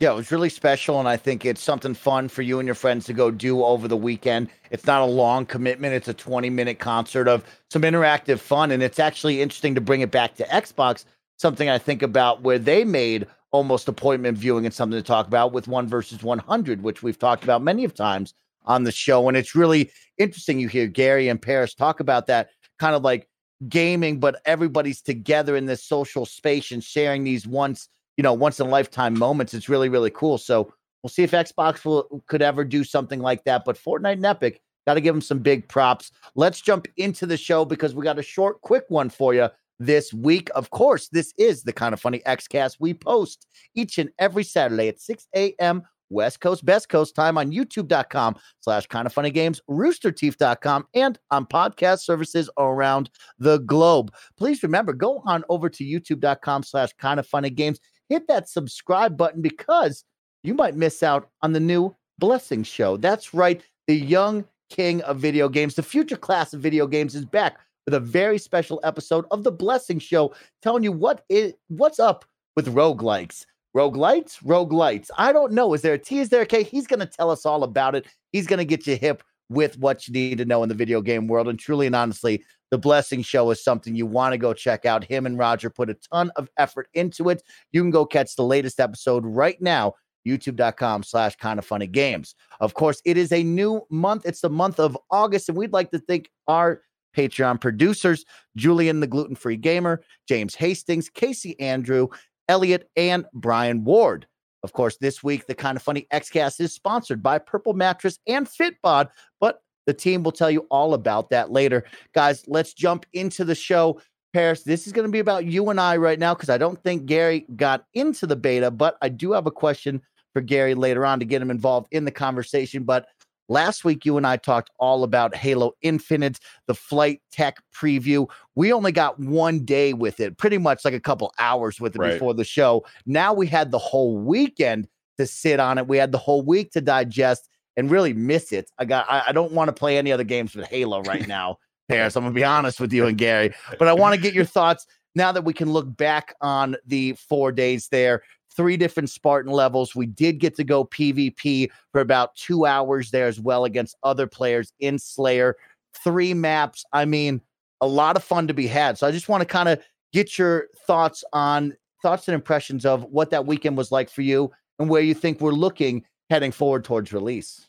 Yeah, 0.00 0.10
it 0.10 0.16
was 0.16 0.32
really 0.32 0.48
special, 0.48 0.98
and 0.98 1.08
I 1.08 1.16
think 1.16 1.44
it's 1.44 1.62
something 1.62 1.94
fun 1.94 2.28
for 2.28 2.42
you 2.42 2.58
and 2.58 2.66
your 2.66 2.74
friends 2.74 3.06
to 3.06 3.12
go 3.12 3.30
do 3.30 3.62
over 3.62 3.86
the 3.86 3.96
weekend. 3.96 4.48
It's 4.72 4.86
not 4.86 5.02
a 5.02 5.06
long 5.06 5.46
commitment; 5.46 5.94
it's 5.94 6.08
a 6.08 6.14
twenty-minute 6.14 6.80
concert 6.80 7.28
of 7.28 7.44
some 7.70 7.82
interactive 7.82 8.40
fun, 8.40 8.72
and 8.72 8.82
it's 8.82 8.98
actually 8.98 9.40
interesting 9.40 9.76
to 9.76 9.80
bring 9.80 10.00
it 10.00 10.10
back 10.10 10.34
to 10.34 10.44
Xbox. 10.46 11.04
Something 11.36 11.68
I 11.68 11.78
think 11.78 12.02
about 12.02 12.42
where 12.42 12.58
they 12.58 12.82
made 12.82 13.28
almost 13.52 13.86
appointment 13.86 14.36
viewing 14.36 14.64
and 14.64 14.74
something 14.74 14.98
to 14.98 15.06
talk 15.06 15.28
about 15.28 15.52
with 15.52 15.68
one 15.68 15.86
versus 15.86 16.24
one 16.24 16.40
hundred, 16.40 16.82
which 16.82 17.04
we've 17.04 17.20
talked 17.20 17.44
about 17.44 17.62
many 17.62 17.84
of 17.84 17.94
times 17.94 18.34
on 18.64 18.84
the 18.84 18.92
show, 18.92 19.28
and 19.28 19.36
it's 19.36 19.54
really 19.54 19.90
interesting. 20.18 20.58
You 20.58 20.68
hear 20.68 20.86
Gary 20.86 21.28
and 21.28 21.40
Parris 21.40 21.74
talk 21.74 22.00
about 22.00 22.26
that 22.26 22.50
kind 22.78 22.94
of 22.94 23.02
like 23.02 23.28
gaming, 23.68 24.20
but 24.20 24.40
everybody's 24.44 25.00
together 25.02 25.56
in 25.56 25.66
this 25.66 25.84
social 25.84 26.26
space 26.26 26.70
and 26.70 26.82
sharing 26.82 27.24
these 27.24 27.46
once 27.46 27.88
you 28.16 28.22
know, 28.22 28.32
once 28.32 28.60
in 28.60 28.66
a 28.66 28.70
lifetime 28.70 29.18
moments. 29.18 29.54
It's 29.54 29.68
really, 29.68 29.88
really 29.88 30.10
cool. 30.10 30.38
So 30.38 30.72
we'll 31.02 31.10
see 31.10 31.22
if 31.22 31.32
Xbox 31.32 31.84
will 31.84 32.22
could 32.26 32.42
ever 32.42 32.64
do 32.64 32.84
something 32.84 33.20
like 33.20 33.44
that. 33.44 33.64
But 33.64 33.76
Fortnite 33.76 34.14
and 34.14 34.26
Epic, 34.26 34.60
got 34.86 34.94
to 34.94 35.00
give 35.00 35.14
them 35.14 35.20
some 35.20 35.38
big 35.38 35.68
props. 35.68 36.12
Let's 36.34 36.60
jump 36.60 36.86
into 36.96 37.26
the 37.26 37.36
show 37.36 37.64
because 37.64 37.94
we 37.94 38.04
got 38.04 38.18
a 38.18 38.22
short, 38.22 38.60
quick 38.60 38.84
one 38.88 39.10
for 39.10 39.34
you 39.34 39.48
this 39.78 40.12
week. 40.12 40.50
Of 40.54 40.70
course, 40.70 41.08
this 41.08 41.32
is 41.38 41.62
the 41.62 41.72
kind 41.72 41.92
of 41.92 42.00
funny 42.00 42.20
Xcast 42.20 42.76
we 42.78 42.94
post 42.94 43.46
each 43.74 43.98
and 43.98 44.10
every 44.18 44.44
Saturday 44.44 44.88
at 44.88 45.00
6 45.00 45.26
a.m. 45.34 45.82
West 46.14 46.40
Coast, 46.40 46.64
Best 46.64 46.88
Coast 46.88 47.14
time 47.14 47.36
on 47.36 47.52
youtube.com 47.52 48.36
slash 48.60 48.86
kind 48.86 49.06
of 49.06 49.12
funny 49.12 49.30
games, 49.30 49.60
roosterteeth.com, 49.68 50.86
and 50.94 51.18
on 51.30 51.44
podcast 51.46 52.00
services 52.00 52.48
around 52.58 53.10
the 53.38 53.58
globe. 53.58 54.14
Please 54.38 54.62
remember, 54.62 54.92
go 54.92 55.22
on 55.26 55.44
over 55.48 55.68
to 55.68 55.84
youtube.com 55.84 56.62
slash 56.62 56.92
kind 56.98 57.20
of 57.20 57.26
funny 57.26 57.50
games 57.50 57.80
hit 58.08 58.28
that 58.28 58.48
subscribe 58.48 59.16
button 59.16 59.42
because 59.42 60.04
you 60.42 60.54
might 60.54 60.76
miss 60.76 61.02
out 61.02 61.30
on 61.42 61.52
the 61.52 61.60
new 61.60 61.94
Blessing 62.18 62.62
Show. 62.62 62.96
That's 62.96 63.34
right. 63.34 63.62
The 63.86 63.96
young 63.96 64.44
king 64.70 65.02
of 65.02 65.18
video 65.18 65.48
games, 65.48 65.74
the 65.74 65.82
future 65.82 66.16
class 66.16 66.52
of 66.54 66.60
video 66.60 66.86
games 66.86 67.14
is 67.14 67.24
back 67.24 67.58
with 67.84 67.94
a 67.94 68.00
very 68.00 68.38
special 68.38 68.80
episode 68.84 69.24
of 69.30 69.44
the 69.44 69.52
Blessing 69.52 69.98
Show 69.98 70.34
telling 70.62 70.84
you 70.84 70.92
what 70.92 71.24
is 71.28 71.54
what's 71.68 71.98
up 71.98 72.24
with 72.56 72.72
roguelikes. 72.74 73.46
Roguelites? 73.74 74.38
lights. 74.72 75.10
I 75.18 75.32
don't 75.32 75.52
know. 75.52 75.74
Is 75.74 75.82
there 75.82 75.94
a 75.94 75.98
T? 75.98 76.20
Is 76.20 76.28
there 76.28 76.42
a 76.42 76.46
K? 76.46 76.62
He's 76.62 76.86
going 76.86 77.00
to 77.00 77.06
tell 77.06 77.30
us 77.30 77.44
all 77.44 77.64
about 77.64 77.94
it. 77.94 78.06
He's 78.32 78.46
going 78.46 78.58
to 78.58 78.64
get 78.64 78.86
you 78.86 78.96
hip 78.96 79.22
with 79.48 79.78
what 79.78 80.06
you 80.06 80.14
need 80.14 80.38
to 80.38 80.44
know 80.44 80.62
in 80.62 80.68
the 80.68 80.74
video 80.74 81.00
game 81.00 81.26
world. 81.26 81.48
And 81.48 81.58
truly 81.58 81.86
and 81.86 81.96
honestly, 81.96 82.44
the 82.70 82.78
Blessing 82.78 83.22
Show 83.22 83.50
is 83.50 83.62
something 83.62 83.94
you 83.94 84.06
want 84.06 84.32
to 84.32 84.38
go 84.38 84.54
check 84.54 84.84
out. 84.84 85.04
Him 85.04 85.26
and 85.26 85.38
Roger 85.38 85.70
put 85.70 85.90
a 85.90 85.94
ton 85.94 86.30
of 86.36 86.48
effort 86.56 86.88
into 86.94 87.28
it. 87.28 87.42
You 87.72 87.82
can 87.82 87.90
go 87.90 88.06
catch 88.06 88.36
the 88.36 88.44
latest 88.44 88.80
episode 88.80 89.24
right 89.26 89.60
now 89.60 89.94
youtube.com 90.26 91.02
slash 91.02 91.36
kind 91.36 91.58
of 91.58 91.64
funny 91.64 91.86
games 91.86 92.34
of 92.60 92.74
course 92.74 93.00
it 93.04 93.16
is 93.16 93.30
a 93.32 93.42
new 93.42 93.82
month 93.90 94.24
it's 94.24 94.40
the 94.40 94.48
month 94.48 94.80
of 94.80 94.96
august 95.10 95.48
and 95.48 95.58
we'd 95.58 95.72
like 95.72 95.90
to 95.90 95.98
thank 95.98 96.30
our 96.48 96.82
patreon 97.16 97.60
producers 97.60 98.24
julian 98.56 99.00
the 99.00 99.06
gluten-free 99.06 99.56
gamer 99.56 100.02
james 100.26 100.54
hastings 100.54 101.08
casey 101.10 101.58
andrew 101.60 102.08
elliot 102.48 102.88
and 102.96 103.24
brian 103.32 103.84
ward 103.84 104.26
of 104.62 104.72
course 104.72 104.96
this 104.98 105.22
week 105.22 105.46
the 105.46 105.54
kind 105.54 105.76
of 105.76 105.82
funny 105.82 106.06
xcast 106.12 106.60
is 106.60 106.72
sponsored 106.72 107.22
by 107.22 107.38
purple 107.38 107.74
mattress 107.74 108.18
and 108.26 108.46
fitbod 108.46 109.08
but 109.40 109.60
the 109.86 109.94
team 109.94 110.22
will 110.22 110.32
tell 110.32 110.50
you 110.50 110.66
all 110.70 110.94
about 110.94 111.30
that 111.30 111.50
later. 111.50 111.84
Guys, 112.14 112.44
let's 112.46 112.72
jump 112.72 113.06
into 113.12 113.44
the 113.44 113.54
show. 113.54 114.00
Parris, 114.32 114.62
this 114.62 114.86
is 114.86 114.92
going 114.92 115.06
to 115.06 115.12
be 115.12 115.20
about 115.20 115.44
you 115.44 115.70
and 115.70 115.80
I 115.80 115.96
right 115.96 116.18
now 116.18 116.34
because 116.34 116.50
I 116.50 116.58
don't 116.58 116.82
think 116.82 117.06
Gary 117.06 117.46
got 117.56 117.84
into 117.94 118.26
the 118.26 118.36
beta, 118.36 118.70
but 118.70 118.96
I 119.00 119.08
do 119.08 119.32
have 119.32 119.46
a 119.46 119.52
question 119.52 120.02
for 120.32 120.40
Gary 120.40 120.74
later 120.74 121.06
on 121.06 121.20
to 121.20 121.24
get 121.24 121.40
him 121.40 121.50
involved 121.50 121.86
in 121.92 122.04
the 122.04 122.10
conversation. 122.10 122.82
But 122.82 123.06
last 123.48 123.84
week, 123.84 124.04
you 124.04 124.16
and 124.16 124.26
I 124.26 124.36
talked 124.36 124.70
all 124.78 125.04
about 125.04 125.34
Halo 125.34 125.72
Infinite, 125.82 126.38
the 126.66 126.74
flight 126.74 127.20
tech 127.32 127.62
preview. 127.74 128.28
We 128.54 128.72
only 128.72 128.92
got 128.92 129.18
one 129.18 129.64
day 129.64 129.92
with 129.92 130.20
it, 130.20 130.38
pretty 130.38 130.58
much 130.58 130.84
like 130.84 130.94
a 130.94 131.00
couple 131.00 131.32
hours 131.38 131.80
with 131.80 131.94
it 131.96 131.98
right. 131.98 132.12
before 132.12 132.34
the 132.34 132.44
show. 132.44 132.84
Now 133.06 133.32
we 133.32 133.46
had 133.46 133.70
the 133.70 133.78
whole 133.78 134.18
weekend 134.18 134.88
to 135.18 135.26
sit 135.26 135.60
on 135.60 135.78
it, 135.78 135.86
we 135.86 135.96
had 135.96 136.12
the 136.12 136.18
whole 136.18 136.42
week 136.42 136.72
to 136.72 136.80
digest 136.80 137.48
and 137.76 137.90
really 137.90 138.12
miss 138.12 138.52
it. 138.52 138.70
I 138.78 138.84
got 138.84 139.06
I, 139.08 139.24
I 139.28 139.32
don't 139.32 139.52
want 139.52 139.68
to 139.68 139.72
play 139.72 139.98
any 139.98 140.12
other 140.12 140.24
games 140.24 140.54
with 140.54 140.66
Halo 140.66 141.02
right 141.02 141.26
now, 141.28 141.58
Parris. 141.88 142.16
I'm 142.16 142.24
gonna 142.24 142.34
be 142.34 142.44
honest 142.44 142.80
with 142.80 142.92
you 142.92 143.06
and 143.06 143.18
Gary, 143.18 143.54
but 143.78 143.88
I 143.88 143.92
want 143.92 144.14
to 144.14 144.20
get 144.20 144.34
your 144.34 144.44
thoughts 144.44 144.86
now 145.14 145.32
that 145.32 145.44
we 145.44 145.52
can 145.52 145.72
look 145.72 145.96
back 145.96 146.34
on 146.40 146.76
the 146.86 147.12
four 147.14 147.52
days 147.52 147.88
there. 147.88 148.22
Three 148.56 148.76
different 148.76 149.10
Spartan 149.10 149.52
levels. 149.52 149.94
We 149.94 150.06
did 150.06 150.38
get 150.38 150.54
to 150.56 150.64
go 150.64 150.84
PvP 150.84 151.70
for 151.92 152.00
about 152.00 152.34
two 152.36 152.66
hours 152.66 153.10
there 153.10 153.26
as 153.26 153.40
well 153.40 153.64
against 153.64 153.96
other 154.02 154.26
players 154.26 154.72
in 154.78 154.98
Slayer. 154.98 155.56
Three 156.04 156.34
maps. 156.34 156.84
I 156.92 157.04
mean, 157.04 157.40
a 157.80 157.86
lot 157.86 158.16
of 158.16 158.24
fun 158.24 158.46
to 158.48 158.54
be 158.54 158.66
had. 158.66 158.98
So 158.98 159.06
I 159.06 159.10
just 159.10 159.28
want 159.28 159.40
to 159.40 159.46
kind 159.46 159.68
of 159.68 159.80
get 160.12 160.38
your 160.38 160.68
thoughts 160.86 161.24
on 161.32 161.76
thoughts 162.02 162.28
and 162.28 162.34
impressions 162.34 162.86
of 162.86 163.04
what 163.04 163.30
that 163.30 163.46
weekend 163.46 163.76
was 163.76 163.90
like 163.90 164.10
for 164.10 164.22
you 164.22 164.52
and 164.78 164.88
where 164.88 165.02
you 165.02 165.14
think 165.14 165.40
we're 165.40 165.52
looking 165.52 166.04
heading 166.30 166.52
forward 166.52 166.84
towards 166.84 167.12
release. 167.12 167.66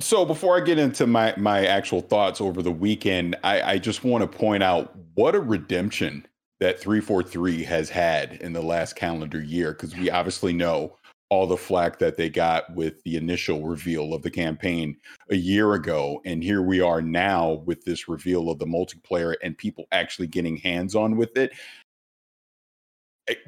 So 0.00 0.24
before 0.24 0.56
I 0.56 0.60
get 0.60 0.78
into 0.78 1.06
my 1.06 1.34
my 1.36 1.66
actual 1.66 2.00
thoughts 2.00 2.40
over 2.40 2.62
the 2.62 2.72
weekend, 2.72 3.36
I, 3.44 3.62
I 3.62 3.78
just 3.78 4.04
want 4.04 4.22
to 4.22 4.38
point 4.38 4.62
out 4.62 4.94
what 5.14 5.34
a 5.34 5.40
redemption 5.40 6.26
that 6.62 6.78
343 6.78 7.64
has 7.64 7.90
had 7.90 8.34
in 8.34 8.52
the 8.52 8.62
last 8.62 8.94
calendar 8.94 9.42
year, 9.42 9.72
because 9.72 9.96
we 9.96 10.10
obviously 10.10 10.52
know 10.52 10.96
all 11.28 11.44
the 11.44 11.56
flack 11.56 11.98
that 11.98 12.16
they 12.16 12.30
got 12.30 12.72
with 12.72 13.02
the 13.02 13.16
initial 13.16 13.66
reveal 13.66 14.14
of 14.14 14.22
the 14.22 14.30
campaign 14.30 14.96
a 15.30 15.34
year 15.34 15.74
ago. 15.74 16.20
And 16.24 16.40
here 16.40 16.62
we 16.62 16.80
are 16.80 17.02
now 17.02 17.64
with 17.66 17.84
this 17.84 18.06
reveal 18.06 18.48
of 18.48 18.60
the 18.60 18.66
multiplayer 18.66 19.34
and 19.42 19.58
people 19.58 19.86
actually 19.90 20.28
getting 20.28 20.56
hands 20.56 20.94
on 20.94 21.16
with 21.16 21.36
it. 21.36 21.50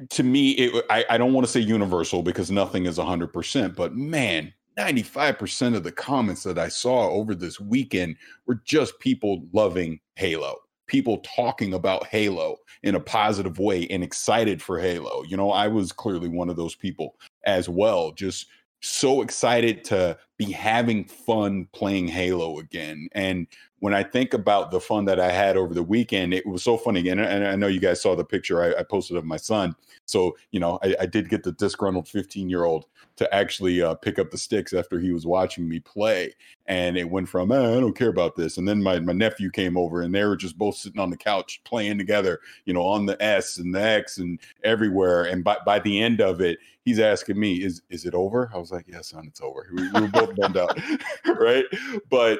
To 0.09 0.23
me, 0.23 0.51
it, 0.51 0.85
I, 0.89 1.05
I 1.11 1.17
don't 1.17 1.31
want 1.31 1.45
to 1.45 1.51
say 1.51 1.61
universal 1.61 2.21
because 2.21 2.51
nothing 2.51 2.85
is 2.85 2.97
100%, 2.97 3.77
but 3.77 3.95
man, 3.95 4.53
95% 4.77 5.73
of 5.73 5.83
the 5.83 5.91
comments 5.93 6.43
that 6.43 6.59
I 6.59 6.67
saw 6.67 7.09
over 7.11 7.33
this 7.33 7.61
weekend 7.61 8.17
were 8.45 8.61
just 8.65 8.99
people 8.99 9.45
loving 9.53 10.01
Halo, 10.17 10.57
people 10.87 11.19
talking 11.19 11.73
about 11.73 12.07
Halo 12.07 12.57
in 12.83 12.95
a 12.95 12.99
positive 12.99 13.59
way 13.59 13.87
and 13.87 14.03
excited 14.03 14.61
for 14.61 14.79
Halo. 14.79 15.23
You 15.23 15.37
know, 15.37 15.51
I 15.51 15.67
was 15.67 15.91
clearly 15.91 16.29
one 16.29 16.49
of 16.49 16.55
those 16.55 16.75
people 16.75 17.15
as 17.45 17.67
well, 17.67 18.11
just 18.11 18.47
so 18.81 19.21
excited 19.21 19.83
to 19.85 20.17
be 20.37 20.51
having 20.51 21.05
fun 21.05 21.67
playing 21.73 22.07
Halo 22.07 22.59
again. 22.59 23.07
And 23.13 23.47
when 23.85 23.93
I 23.93 24.01
think 24.01 24.33
about 24.33 24.71
the 24.71 24.79
fun 24.79 25.05
that 25.05 25.19
I 25.19 25.31
had 25.31 25.57
over 25.57 25.71
the 25.71 25.83
weekend, 25.83 26.33
it 26.33 26.43
was 26.43 26.63
so 26.63 26.75
funny. 26.75 27.07
And, 27.07 27.21
and 27.21 27.45
I 27.45 27.55
know 27.55 27.67
you 27.67 27.79
guys 27.79 28.01
saw 28.01 28.15
the 28.15 28.25
picture 28.25 28.63
I, 28.63 28.79
I 28.79 28.81
posted 28.81 29.15
of 29.15 29.25
my 29.25 29.37
son. 29.37 29.75
So, 30.05 30.35
you 30.49 30.59
know, 30.59 30.79
I, 30.81 30.95
I 31.01 31.05
did 31.05 31.29
get 31.29 31.43
the 31.43 31.51
disgruntled 31.51 32.07
15 32.07 32.49
year 32.49 32.63
old 32.63 32.87
to 33.17 33.31
actually 33.31 33.83
uh, 33.83 33.93
pick 33.93 34.17
up 34.17 34.31
the 34.31 34.39
sticks 34.39 34.73
after 34.73 34.99
he 34.99 35.11
was 35.11 35.27
watching 35.27 35.69
me 35.69 35.79
play. 35.79 36.33
And 36.65 36.97
it 36.97 37.07
went 37.07 37.29
from, 37.29 37.51
eh, 37.51 37.77
I 37.77 37.79
don't 37.79 37.95
care 37.95 38.09
about 38.09 38.35
this. 38.35 38.57
And 38.57 38.67
then 38.67 38.81
my, 38.81 38.99
my 39.01 39.13
nephew 39.13 39.51
came 39.51 39.77
over 39.77 40.01
and 40.01 40.15
they 40.15 40.25
were 40.25 40.35
just 40.35 40.57
both 40.57 40.77
sitting 40.77 40.99
on 40.99 41.11
the 41.11 41.17
couch 41.17 41.61
playing 41.63 41.99
together, 41.99 42.39
you 42.65 42.73
know, 42.73 42.81
on 42.81 43.05
the 43.05 43.21
S 43.21 43.59
and 43.59 43.71
the 43.71 43.83
X 43.83 44.17
and 44.17 44.39
everywhere. 44.63 45.25
And 45.25 45.43
by, 45.43 45.57
by 45.63 45.77
the 45.77 46.01
end 46.01 46.21
of 46.21 46.41
it, 46.41 46.57
he's 46.85 46.99
asking 46.99 47.39
me, 47.39 47.63
is, 47.63 47.83
is 47.91 48.05
it 48.05 48.15
over? 48.15 48.49
I 48.51 48.57
was 48.57 48.71
like, 48.71 48.85
yeah, 48.87 49.01
son, 49.01 49.25
it's 49.27 49.41
over. 49.41 49.69
We, 49.75 49.91
we 49.91 50.01
were 50.01 50.07
both 50.07 50.35
bummed 50.35 50.57
out. 50.57 50.75
right. 51.39 51.65
But, 52.09 52.39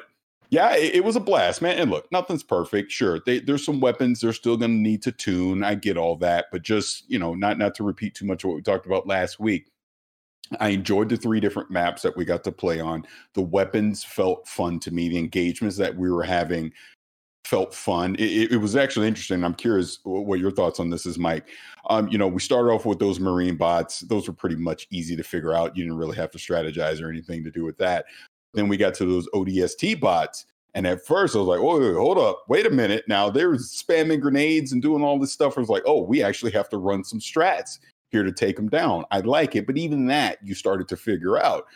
yeah, 0.50 0.76
it, 0.76 0.96
it, 0.96 1.04
was 1.04 1.16
a 1.16 1.20
blast, 1.20 1.60
man. 1.60 1.78
And 1.78 1.90
look, 1.90 2.10
nothing's 2.12 2.42
perfect. 2.42 2.92
Sure, 2.92 3.20
they, 3.24 3.40
there's 3.40 3.64
some 3.64 3.80
weapons 3.80 4.20
they're 4.20 4.32
still 4.32 4.56
going 4.56 4.70
to 4.72 4.76
need 4.76 5.02
to 5.02 5.12
tune. 5.12 5.64
I 5.64 5.74
get 5.74 5.96
all 5.96 6.16
that, 6.16 6.46
but 6.52 6.62
just 6.62 7.04
you 7.08 7.18
know, 7.18 7.34
not 7.34 7.58
not 7.58 7.74
to 7.76 7.84
repeat 7.84 8.14
too 8.14 8.26
much 8.26 8.44
of 8.44 8.48
what 8.48 8.56
we 8.56 8.62
talked 8.62 8.86
about 8.86 9.06
last 9.06 9.40
week. 9.40 9.70
I 10.60 10.68
enjoyed 10.68 11.08
the 11.08 11.16
three 11.16 11.40
different 11.40 11.70
maps 11.70 12.02
that 12.02 12.16
we 12.16 12.24
got 12.24 12.44
to 12.44 12.52
play 12.52 12.78
on. 12.78 13.04
The 13.34 13.42
weapons 13.42 14.04
felt 14.04 14.46
fun 14.46 14.78
to 14.80 14.92
me. 14.92 15.08
The 15.08 15.18
engagements 15.18 15.76
that 15.78 15.96
we 15.96 16.10
were 16.10 16.22
having 16.22 16.72
felt 17.46 17.74
fun. 17.74 18.16
It, 18.18 18.52
it 18.52 18.56
was 18.56 18.76
actually 18.76 19.08
interesting. 19.08 19.44
I'm 19.44 19.54
curious 19.54 19.98
what 20.04 20.40
your 20.40 20.50
thoughts 20.50 20.80
on 20.80 20.90
this 20.90 21.06
is, 21.06 21.18
Mike. 21.18 21.46
Um, 21.88 22.08
you 22.08 22.18
know, 22.18 22.26
we 22.28 22.40
started 22.40 22.70
off 22.70 22.84
with 22.84 22.98
those 22.98 23.20
marine 23.20 23.56
bots. 23.56 24.00
Those 24.00 24.26
were 24.28 24.34
pretty 24.34 24.56
much 24.56 24.86
easy 24.90 25.16
to 25.16 25.22
figure 25.22 25.54
out. 25.54 25.76
You 25.76 25.84
didn't 25.84 25.98
really 25.98 26.16
have 26.16 26.30
to 26.32 26.38
strategize 26.38 27.00
or 27.00 27.08
anything 27.08 27.44
to 27.44 27.50
do 27.50 27.64
with 27.64 27.78
that. 27.78 28.06
Then 28.56 28.68
we 28.68 28.76
got 28.76 28.94
to 28.94 29.04
those 29.04 29.28
ODST 29.28 30.00
bots. 30.00 30.46
And 30.74 30.86
at 30.86 31.06
first 31.06 31.36
I 31.36 31.38
was 31.38 31.46
like, 31.48 31.60
oh, 31.60 31.94
hold 31.94 32.18
up, 32.18 32.44
wait 32.48 32.66
a 32.66 32.70
minute. 32.70 33.04
Now 33.06 33.30
they're 33.30 33.52
spamming 33.52 34.20
grenades 34.20 34.72
and 34.72 34.82
doing 34.82 35.04
all 35.04 35.18
this 35.18 35.32
stuff. 35.32 35.56
I 35.56 35.60
was 35.60 35.68
like, 35.68 35.84
oh, 35.86 36.02
we 36.02 36.22
actually 36.22 36.52
have 36.52 36.68
to 36.70 36.78
run 36.78 37.04
some 37.04 37.20
strats 37.20 37.78
here 38.10 38.22
to 38.22 38.32
take 38.32 38.56
them 38.56 38.68
down. 38.68 39.04
I 39.10 39.20
like 39.20 39.56
it. 39.56 39.66
But 39.66 39.78
even 39.78 40.06
that 40.06 40.38
you 40.42 40.54
started 40.54 40.88
to 40.88 40.96
figure 40.96 41.38
out. 41.38 41.66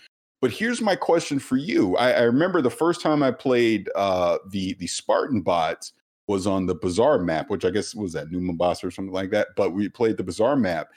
But 0.40 0.51
here's 0.51 0.81
my 0.81 0.97
question 0.97 1.38
for 1.38 1.57
you. 1.57 1.97
I, 1.97 2.12
I 2.12 2.23
remember 2.23 2.62
the 2.62 2.71
first 2.71 3.03
time 3.03 3.23
I 3.23 3.31
played 3.31 3.90
uh, 3.95 4.38
the 4.49 4.75
the 4.75 4.87
Spartan 4.87 5.43
bots 5.43 5.93
was 6.29 6.47
on 6.47 6.64
the 6.64 6.75
Bazaar 6.75 7.19
map, 7.19 7.51
which 7.51 7.64
I 7.64 7.71
guess 7.71 7.95
was 7.95 8.14
that 8.14 8.31
New 8.31 8.40
Mombasa 8.40 8.87
or 8.87 8.90
something 8.90 9.12
like 9.12 9.31
that. 9.31 9.49
But 9.55 9.71
we 9.71 9.88
played 9.90 10.16
the 10.16 10.25
Bazaar 10.25 10.57
map, 10.57 10.88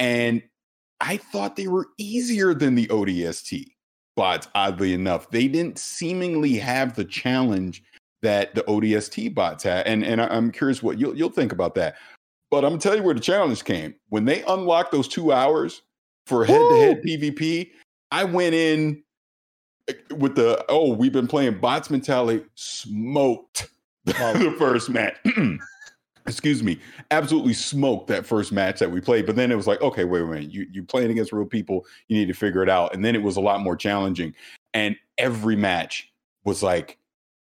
and 0.00 0.42
I 1.00 1.18
thought 1.18 1.54
they 1.54 1.68
were 1.68 1.88
easier 1.98 2.52
than 2.52 2.74
the 2.74 2.88
ODST 2.88 3.66
bots, 4.20 4.48
oddly 4.54 4.92
enough. 4.92 5.30
They 5.30 5.48
didn't 5.48 5.78
seemingly 5.78 6.52
have 6.56 6.94
the 6.94 7.06
challenge 7.06 7.82
that 8.20 8.54
the 8.54 8.60
ODST 8.64 9.34
bots 9.34 9.64
had. 9.64 9.86
And, 9.86 10.04
and 10.04 10.20
I'm 10.20 10.52
curious 10.52 10.82
what 10.82 10.98
you'll, 10.98 11.16
you'll 11.16 11.30
think 11.30 11.52
about 11.52 11.74
that. 11.76 11.96
But 12.50 12.62
I'm 12.62 12.72
gonna 12.72 12.82
tell 12.82 12.96
you 12.96 13.02
where 13.02 13.14
the 13.14 13.20
challenge 13.20 13.64
came. 13.64 13.94
When 14.10 14.26
they 14.26 14.42
unlocked 14.42 14.92
those 14.92 15.08
two 15.08 15.32
hours 15.32 15.80
for 16.26 16.44
head 16.44 16.58
to 16.58 16.76
head 16.76 17.02
PvP, 17.02 17.70
I 18.10 18.24
went 18.24 18.54
in 18.54 19.02
eh, 19.88 19.94
with 20.14 20.34
the 20.34 20.66
oh, 20.68 20.92
we've 20.92 21.12
been 21.12 21.26
playing 21.26 21.58
bots 21.58 21.88
mentality, 21.88 22.44
smoked 22.56 23.70
the 24.04 24.54
first 24.58 24.90
match. 24.90 25.16
Excuse 26.30 26.62
me, 26.62 26.78
absolutely 27.10 27.54
smoked 27.54 28.06
that 28.08 28.24
first 28.24 28.52
match 28.52 28.78
that 28.78 28.90
we 28.90 29.00
played. 29.00 29.26
But 29.26 29.36
then 29.36 29.50
it 29.50 29.56
was 29.56 29.66
like, 29.66 29.80
okay, 29.82 30.04
wait, 30.04 30.22
wait, 30.22 30.30
wait. 30.30 30.50
You 30.50 30.66
you 30.70 30.82
playing 30.82 31.10
against 31.10 31.32
real 31.32 31.44
people, 31.44 31.86
you 32.08 32.16
need 32.16 32.28
to 32.28 32.34
figure 32.34 32.62
it 32.62 32.70
out. 32.70 32.94
And 32.94 33.04
then 33.04 33.14
it 33.14 33.22
was 33.22 33.36
a 33.36 33.40
lot 33.40 33.60
more 33.60 33.76
challenging. 33.76 34.34
And 34.72 34.96
every 35.18 35.56
match 35.56 36.10
was 36.44 36.62
like 36.62 36.98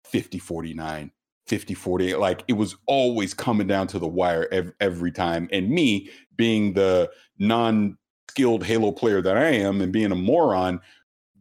50 0.05 0.39
49, 0.39 1.11
50 1.47 1.75
48 1.75 2.19
like 2.19 2.45
it 2.49 2.55
was 2.55 2.77
always 2.87 3.35
coming 3.35 3.67
down 3.67 3.87
to 3.89 3.99
the 3.99 4.07
wire 4.07 4.49
every, 4.51 4.73
every 4.81 5.13
time 5.13 5.49
and 5.53 5.69
me 5.69 6.11
being 6.37 6.73
the 6.73 7.11
non 7.39 7.97
skilled 8.31 8.65
halo 8.65 8.91
player 8.91 9.21
that 9.21 9.37
i 9.37 9.49
am 9.49 9.81
and 9.81 9.93
being 9.93 10.11
a 10.11 10.17
moron 10.17 10.81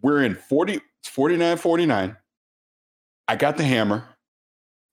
we're 0.01 0.23
in 0.23 0.35
40 0.35 0.81
49 1.03 1.57
49 1.57 2.17
i 3.29 3.35
got 3.35 3.55
the 3.55 3.63
hammer 3.63 4.03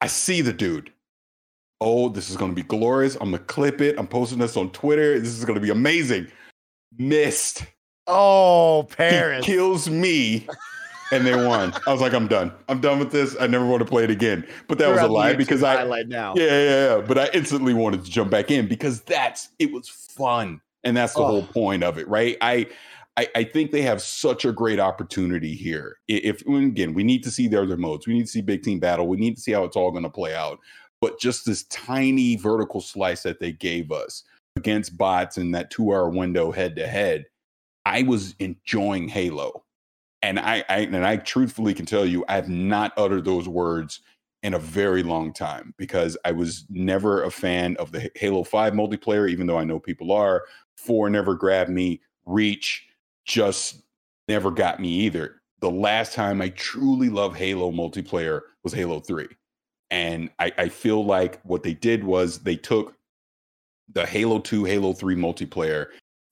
i 0.00 0.06
see 0.06 0.40
the 0.42 0.52
dude 0.52 0.92
oh 1.80 2.08
this 2.08 2.30
is 2.30 2.36
going 2.36 2.50
to 2.50 2.54
be 2.54 2.62
glorious 2.62 3.14
i'm 3.16 3.30
going 3.30 3.32
to 3.38 3.44
clip 3.44 3.80
it 3.80 3.98
i'm 3.98 4.06
posting 4.06 4.38
this 4.38 4.56
on 4.56 4.70
twitter 4.70 5.18
this 5.18 5.30
is 5.30 5.44
going 5.44 5.54
to 5.54 5.60
be 5.60 5.70
amazing 5.70 6.26
missed 6.98 7.64
Oh, 8.06 8.82
he 8.88 8.96
Parris. 8.96 9.46
kills 9.46 9.88
me 9.88 10.48
and 11.12 11.24
they 11.24 11.34
won. 11.46 11.72
I 11.86 11.92
was 11.92 12.00
like, 12.00 12.12
I'm 12.12 12.26
done. 12.26 12.50
I'm 12.68 12.80
done 12.80 12.98
with 12.98 13.12
this. 13.12 13.36
I 13.38 13.46
never 13.46 13.64
want 13.64 13.80
to 13.82 13.84
play 13.88 14.02
it 14.02 14.10
again. 14.10 14.44
But 14.66 14.78
that 14.78 14.86
You're 14.86 14.94
was 14.94 15.02
a 15.02 15.06
lie 15.06 15.34
because 15.34 15.62
I 15.62 15.76
highlight 15.76 16.08
now. 16.08 16.34
yeah, 16.36 16.44
yeah, 16.46 16.96
yeah. 16.96 17.00
But 17.06 17.18
I 17.18 17.28
instantly 17.34 17.72
wanted 17.72 18.04
to 18.04 18.10
jump 18.10 18.30
back 18.30 18.50
in 18.50 18.66
because 18.66 19.02
that's 19.02 19.50
it 19.60 19.70
was 19.72 19.88
fun. 19.88 20.60
And 20.82 20.96
that's 20.96 21.14
the 21.14 21.20
Oh. 21.20 21.26
whole 21.26 21.42
point 21.46 21.84
of 21.84 21.98
it, 21.98 22.08
right? 22.08 22.36
I 22.40 22.66
I, 23.16 23.28
I 23.36 23.44
think 23.44 23.70
they 23.70 23.82
have 23.82 24.02
such 24.02 24.44
a 24.44 24.50
great 24.50 24.80
opportunity 24.80 25.54
here. 25.54 25.98
If 26.08 26.44
again, 26.46 26.94
we 26.94 27.04
need 27.04 27.22
to 27.24 27.30
see 27.30 27.46
their 27.46 27.62
other 27.62 27.76
modes. 27.76 28.08
We 28.08 28.14
need 28.14 28.22
to 28.22 28.30
see 28.30 28.40
big 28.40 28.62
team 28.64 28.80
battle. 28.80 29.06
We 29.06 29.18
need 29.18 29.36
to 29.36 29.40
see 29.40 29.52
how 29.52 29.62
it's 29.64 29.76
all 29.76 29.90
going 29.92 30.04
to 30.04 30.10
play 30.10 30.34
out. 30.34 30.58
But 31.00 31.18
just 31.18 31.46
this 31.46 31.64
tiny 31.64 32.36
vertical 32.36 32.80
slice 32.80 33.22
that 33.22 33.40
they 33.40 33.52
gave 33.52 33.90
us 33.90 34.24
against 34.56 34.98
bots 34.98 35.38
in 35.38 35.50
that 35.52 35.70
two 35.70 35.92
hour 35.92 36.08
window 36.08 36.50
head 36.50 36.76
to 36.76 36.86
head, 36.86 37.26
I 37.86 38.02
was 38.02 38.34
enjoying 38.38 39.08
Halo. 39.08 39.64
And 40.22 40.38
I, 40.38 40.64
I 40.68 40.78
and 40.80 41.06
I 41.06 41.16
truthfully 41.16 41.72
can 41.72 41.86
tell 41.86 42.04
you, 42.04 42.24
I 42.28 42.34
have 42.34 42.50
not 42.50 42.92
uttered 42.98 43.24
those 43.24 43.48
words 43.48 44.00
in 44.42 44.54
a 44.54 44.58
very 44.58 45.02
long 45.02 45.32
time 45.32 45.74
because 45.78 46.16
I 46.24 46.32
was 46.32 46.64
never 46.68 47.24
a 47.24 47.30
fan 47.30 47.76
of 47.76 47.92
the 47.92 48.10
Halo 48.14 48.42
5 48.42 48.72
multiplayer, 48.72 49.28
even 49.28 49.46
though 49.46 49.58
I 49.58 49.64
know 49.64 49.78
people 49.78 50.12
are. 50.12 50.44
Four 50.76 51.10
never 51.10 51.34
grabbed 51.34 51.70
me. 51.70 52.00
Reach 52.26 52.86
just 53.26 53.82
never 54.28 54.50
got 54.50 54.80
me 54.80 54.88
either. 54.88 55.40
The 55.60 55.70
last 55.70 56.14
time 56.14 56.40
I 56.40 56.50
truly 56.50 57.10
loved 57.10 57.36
Halo 57.36 57.70
multiplayer 57.70 58.40
was 58.62 58.72
Halo 58.72 59.00
3. 59.00 59.26
And 59.90 60.31
I, 60.38 60.53
I 60.57 60.68
feel 60.68 61.05
like 61.05 61.40
what 61.42 61.62
they 61.62 61.74
did 61.74 62.05
was 62.05 62.38
they 62.40 62.57
took 62.57 62.94
the 63.92 64.07
Halo 64.07 64.38
2, 64.38 64.64
Halo 64.64 64.92
3 64.92 65.16
multiplayer 65.16 65.87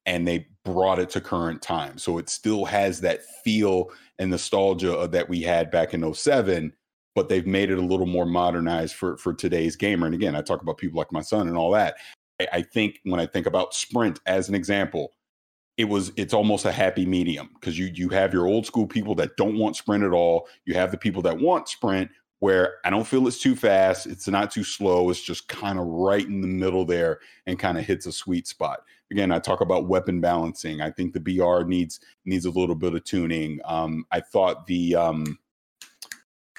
and 0.06 0.26
they 0.26 0.46
brought 0.64 0.98
it 0.98 1.10
to 1.10 1.20
current 1.20 1.60
time. 1.60 1.98
So 1.98 2.18
it 2.18 2.28
still 2.28 2.64
has 2.64 3.00
that 3.00 3.20
feel 3.44 3.90
and 4.18 4.30
nostalgia 4.30 5.08
that 5.10 5.28
we 5.28 5.42
had 5.42 5.70
back 5.70 5.94
in 5.94 6.14
07, 6.14 6.72
but 7.14 7.28
they've 7.28 7.46
made 7.46 7.70
it 7.70 7.78
a 7.78 7.82
little 7.82 8.06
more 8.06 8.26
modernized 8.26 8.94
for, 8.94 9.16
for 9.16 9.34
today's 9.34 9.76
gamer. 9.76 10.06
And 10.06 10.14
again, 10.14 10.34
I 10.34 10.42
talk 10.42 10.62
about 10.62 10.78
people 10.78 10.98
like 10.98 11.12
my 11.12 11.20
son 11.20 11.48
and 11.48 11.56
all 11.56 11.72
that. 11.72 11.96
I, 12.40 12.48
I 12.52 12.62
think 12.62 13.00
when 13.04 13.20
I 13.20 13.26
think 13.26 13.46
about 13.46 13.74
Sprint 13.74 14.20
as 14.26 14.48
an 14.48 14.54
example, 14.54 15.12
it 15.76 15.88
was 15.88 16.10
it's 16.16 16.34
almost 16.34 16.64
a 16.64 16.72
happy 16.72 17.06
medium 17.06 17.50
because 17.54 17.78
you 17.78 17.86
you 17.94 18.08
have 18.08 18.32
your 18.32 18.46
old 18.46 18.66
school 18.66 18.86
people 18.86 19.14
that 19.14 19.36
don't 19.36 19.56
want 19.56 19.76
sprint 19.76 20.02
at 20.02 20.10
all. 20.12 20.48
You 20.64 20.74
have 20.74 20.90
the 20.90 20.98
people 20.98 21.22
that 21.22 21.38
want 21.38 21.68
sprint 21.68 22.10
where 22.40 22.74
I 22.84 22.90
don't 22.90 23.06
feel 23.06 23.26
it's 23.26 23.40
too 23.40 23.56
fast, 23.56 24.06
it's 24.06 24.28
not 24.28 24.50
too 24.50 24.64
slow, 24.64 25.10
it's 25.10 25.20
just 25.20 25.48
kind 25.48 25.78
of 25.78 25.86
right 25.86 26.24
in 26.24 26.40
the 26.40 26.46
middle 26.46 26.84
there 26.84 27.20
and 27.46 27.58
kind 27.58 27.78
of 27.78 27.84
hits 27.84 28.06
a 28.06 28.12
sweet 28.12 28.46
spot. 28.46 28.80
Again, 29.10 29.32
I 29.32 29.38
talk 29.38 29.60
about 29.60 29.88
weapon 29.88 30.20
balancing. 30.20 30.80
I 30.80 30.90
think 30.90 31.14
the 31.14 31.20
BR 31.20 31.64
needs 31.64 32.00
needs 32.24 32.44
a 32.44 32.50
little 32.50 32.74
bit 32.74 32.94
of 32.94 33.04
tuning. 33.04 33.58
Um, 33.64 34.04
I 34.12 34.20
thought 34.20 34.66
the 34.66 34.94
um, 34.94 35.38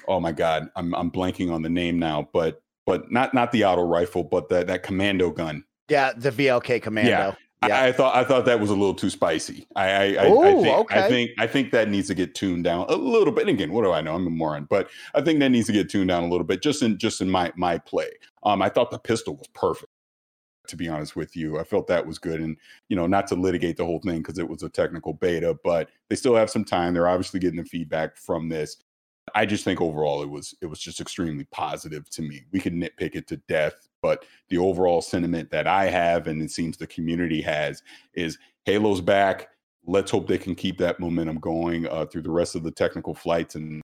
oh 0.08 0.20
my 0.20 0.32
god, 0.32 0.68
I'm 0.76 0.94
I'm 0.94 1.10
blanking 1.10 1.52
on 1.52 1.62
the 1.62 1.70
name 1.70 1.98
now, 1.98 2.28
but 2.32 2.62
but 2.86 3.10
not 3.10 3.32
not 3.34 3.52
the 3.52 3.64
auto 3.64 3.82
rifle, 3.82 4.24
but 4.24 4.48
that 4.48 4.66
that 4.66 4.82
commando 4.82 5.30
gun. 5.30 5.64
Yeah, 5.88 6.12
the 6.16 6.30
VLK 6.30 6.82
Commando. 6.82 7.10
Yeah. 7.10 7.34
Yeah. 7.66 7.78
I, 7.78 7.88
I 7.88 7.92
thought 7.92 8.14
I 8.14 8.24
thought 8.24 8.46
that 8.46 8.58
was 8.58 8.70
a 8.70 8.74
little 8.74 8.94
too 8.94 9.10
spicy. 9.10 9.66
I 9.76 9.90
I, 9.90 9.94
I, 9.94 10.48
I 10.48 10.52
think 10.54 10.78
okay. 10.78 11.04
I 11.04 11.08
think 11.08 11.30
I 11.38 11.46
think 11.46 11.72
that 11.72 11.88
needs 11.88 12.08
to 12.08 12.14
get 12.14 12.34
tuned 12.34 12.64
down 12.64 12.86
a 12.88 12.96
little 12.96 13.32
bit. 13.32 13.42
And 13.42 13.50
again, 13.50 13.72
what 13.72 13.84
do 13.84 13.92
I 13.92 14.00
know? 14.00 14.14
I'm 14.14 14.26
a 14.26 14.30
moron, 14.30 14.66
but 14.70 14.88
I 15.14 15.20
think 15.20 15.40
that 15.40 15.50
needs 15.50 15.66
to 15.66 15.72
get 15.72 15.90
tuned 15.90 16.08
down 16.08 16.24
a 16.24 16.28
little 16.28 16.46
bit 16.46 16.62
just 16.62 16.82
in 16.82 16.96
just 16.96 17.20
in 17.20 17.28
my 17.28 17.52
my 17.56 17.76
play. 17.78 18.10
Um, 18.44 18.62
I 18.62 18.70
thought 18.70 18.90
the 18.90 18.98
pistol 18.98 19.36
was 19.36 19.48
perfect. 19.48 19.90
To 20.68 20.76
be 20.76 20.88
honest 20.88 21.16
with 21.16 21.36
you, 21.36 21.58
I 21.58 21.64
felt 21.64 21.88
that 21.88 22.06
was 22.06 22.18
good, 22.18 22.40
and 22.40 22.56
you 22.88 22.96
know, 22.96 23.06
not 23.06 23.26
to 23.28 23.34
litigate 23.34 23.76
the 23.76 23.84
whole 23.84 24.00
thing 24.00 24.18
because 24.18 24.38
it 24.38 24.48
was 24.48 24.62
a 24.62 24.68
technical 24.68 25.12
beta, 25.12 25.58
but 25.64 25.90
they 26.08 26.16
still 26.16 26.36
have 26.36 26.48
some 26.48 26.64
time. 26.64 26.94
They're 26.94 27.08
obviously 27.08 27.40
getting 27.40 27.58
the 27.60 27.68
feedback 27.68 28.16
from 28.16 28.48
this. 28.48 28.76
I 29.34 29.46
just 29.46 29.64
think 29.64 29.80
overall 29.80 30.22
it 30.22 30.28
was 30.28 30.54
it 30.60 30.66
was 30.66 30.78
just 30.78 31.00
extremely 31.00 31.44
positive 31.44 32.08
to 32.10 32.22
me. 32.22 32.42
We 32.52 32.60
could 32.60 32.74
nitpick 32.74 33.14
it 33.14 33.26
to 33.28 33.36
death, 33.48 33.88
but 34.02 34.24
the 34.48 34.58
overall 34.58 35.02
sentiment 35.02 35.50
that 35.50 35.66
I 35.66 35.86
have 35.86 36.26
and 36.26 36.42
it 36.42 36.50
seems 36.50 36.76
the 36.76 36.86
community 36.86 37.40
has 37.42 37.82
is 38.14 38.38
Halo's 38.66 39.00
back. 39.00 39.48
Let's 39.86 40.10
hope 40.10 40.26
they 40.26 40.38
can 40.38 40.54
keep 40.54 40.78
that 40.78 41.00
momentum 41.00 41.38
going 41.38 41.86
uh, 41.88 42.06
through 42.06 42.22
the 42.22 42.30
rest 42.30 42.54
of 42.54 42.62
the 42.62 42.70
technical 42.70 43.14
flights 43.14 43.54
and 43.54 43.80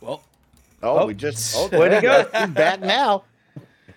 Well, 0.00 0.22
Oh, 0.82 1.00
Oh, 1.00 1.06
we 1.06 1.14
just 1.14 1.54
oh, 1.56 1.68
where'd 1.68 1.94
he 1.94 2.00
go? 2.00 2.28
He's 2.34 2.50
back 2.50 2.80
now. 2.80 3.24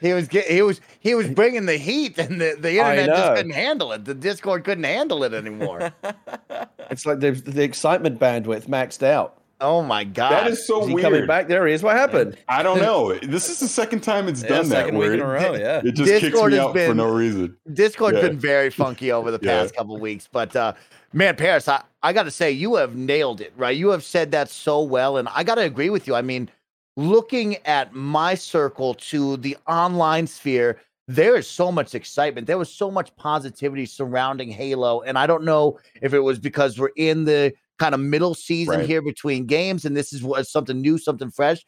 He 0.01 0.13
was 0.13 0.27
get, 0.27 0.45
he 0.47 0.61
was 0.63 0.81
he 0.99 1.13
was 1.15 1.27
bringing 1.27 1.65
the 1.67 1.77
heat, 1.77 2.17
and 2.17 2.41
the, 2.41 2.57
the 2.59 2.71
internet 2.77 3.07
just 3.07 3.35
couldn't 3.35 3.51
handle 3.53 3.91
it. 3.91 4.03
The 4.05 4.15
Discord 4.15 4.63
couldn't 4.63 4.83
handle 4.83 5.23
it 5.23 5.33
anymore. 5.33 5.91
it's 6.89 7.05
like 7.05 7.19
the, 7.19 7.31
the 7.31 7.63
excitement 7.63 8.19
bandwidth 8.19 8.67
maxed 8.67 9.03
out. 9.03 9.37
oh 9.61 9.83
my 9.83 10.03
god! 10.03 10.31
that 10.31 10.47
is 10.47 10.65
so 10.65 10.81
Is 10.81 10.87
he 10.87 10.93
weird. 10.95 11.03
coming 11.05 11.27
back? 11.27 11.47
There 11.47 11.67
he 11.67 11.73
is. 11.73 11.83
What 11.83 11.95
happened? 11.95 12.35
I 12.49 12.63
don't 12.63 12.79
know. 12.87 13.13
This 13.19 13.47
is 13.49 13.59
the 13.59 13.67
second 13.67 14.01
time 14.01 14.27
it's 14.27 14.41
Yeah, 14.41 14.49
done 14.49 14.69
that. 14.69 14.85
second 14.85 14.95
week 14.97 15.09
Where 15.09 15.13
in 15.13 15.19
a 15.19 15.27
row. 15.27 15.53
Yeah. 15.59 15.81
it 15.85 15.91
just 15.93 16.09
kicks 16.09 16.21
Discord 16.21 16.51
me 16.53 16.57
has 16.57 16.73
been, 16.73 16.89
for 16.89 16.95
no 16.95 17.07
reason. 17.13 17.55
Discord's 17.71 18.17
Yeah. 18.17 18.29
been 18.29 18.39
very 18.39 18.71
funky 18.71 19.11
over 19.11 19.29
the 19.29 19.39
Yeah. 19.41 19.61
past 19.61 19.75
couple 19.75 19.97
weeks, 19.99 20.27
but 20.31 20.55
uh, 20.55 20.73
man, 21.13 21.35
Parris, 21.35 21.67
I, 21.67 21.83
I 22.01 22.11
got 22.13 22.23
to 22.23 22.31
say 22.31 22.51
you 22.51 22.75
have 22.77 22.95
nailed 22.95 23.39
it. 23.39 23.53
Right, 23.55 23.77
you 23.77 23.89
have 23.89 24.03
said 24.03 24.31
that 24.31 24.49
so 24.49 24.81
well, 24.81 25.17
and 25.17 25.27
I 25.29 25.43
got 25.43 25.55
to 25.55 25.61
agree 25.61 25.91
with 25.91 26.07
you. 26.07 26.15
I 26.15 26.23
mean, 26.23 26.49
looking 26.97 27.57
at 27.65 27.93
my 27.93 28.35
circle 28.35 28.93
to 28.95 29.37
the 29.37 29.57
online 29.67 30.27
sphere, 30.27 30.81
there 31.07 31.35
is 31.35 31.47
so 31.47 31.71
much 31.71 31.95
excitement. 31.95 32.47
There 32.47 32.57
was 32.57 32.71
so 32.71 32.89
much 32.91 33.15
positivity 33.15 33.85
surrounding 33.85 34.49
Halo, 34.49 35.01
and 35.01 35.17
I 35.17 35.27
don't 35.27 35.43
know 35.43 35.79
if 36.01 36.13
it 36.13 36.19
was 36.19 36.39
because 36.39 36.79
we're 36.79 36.89
in 36.95 37.25
the 37.25 37.53
kind 37.79 37.93
of 37.95 37.99
middle 37.99 38.33
season 38.35 38.79
Right. 38.79 38.85
here 38.85 39.01
between 39.01 39.45
games, 39.45 39.85
and 39.85 39.97
this 39.97 40.13
is 40.13 40.23
what 40.23 40.47
something 40.47 40.79
new, 40.79 40.97
something 40.97 41.31
fresh. 41.31 41.65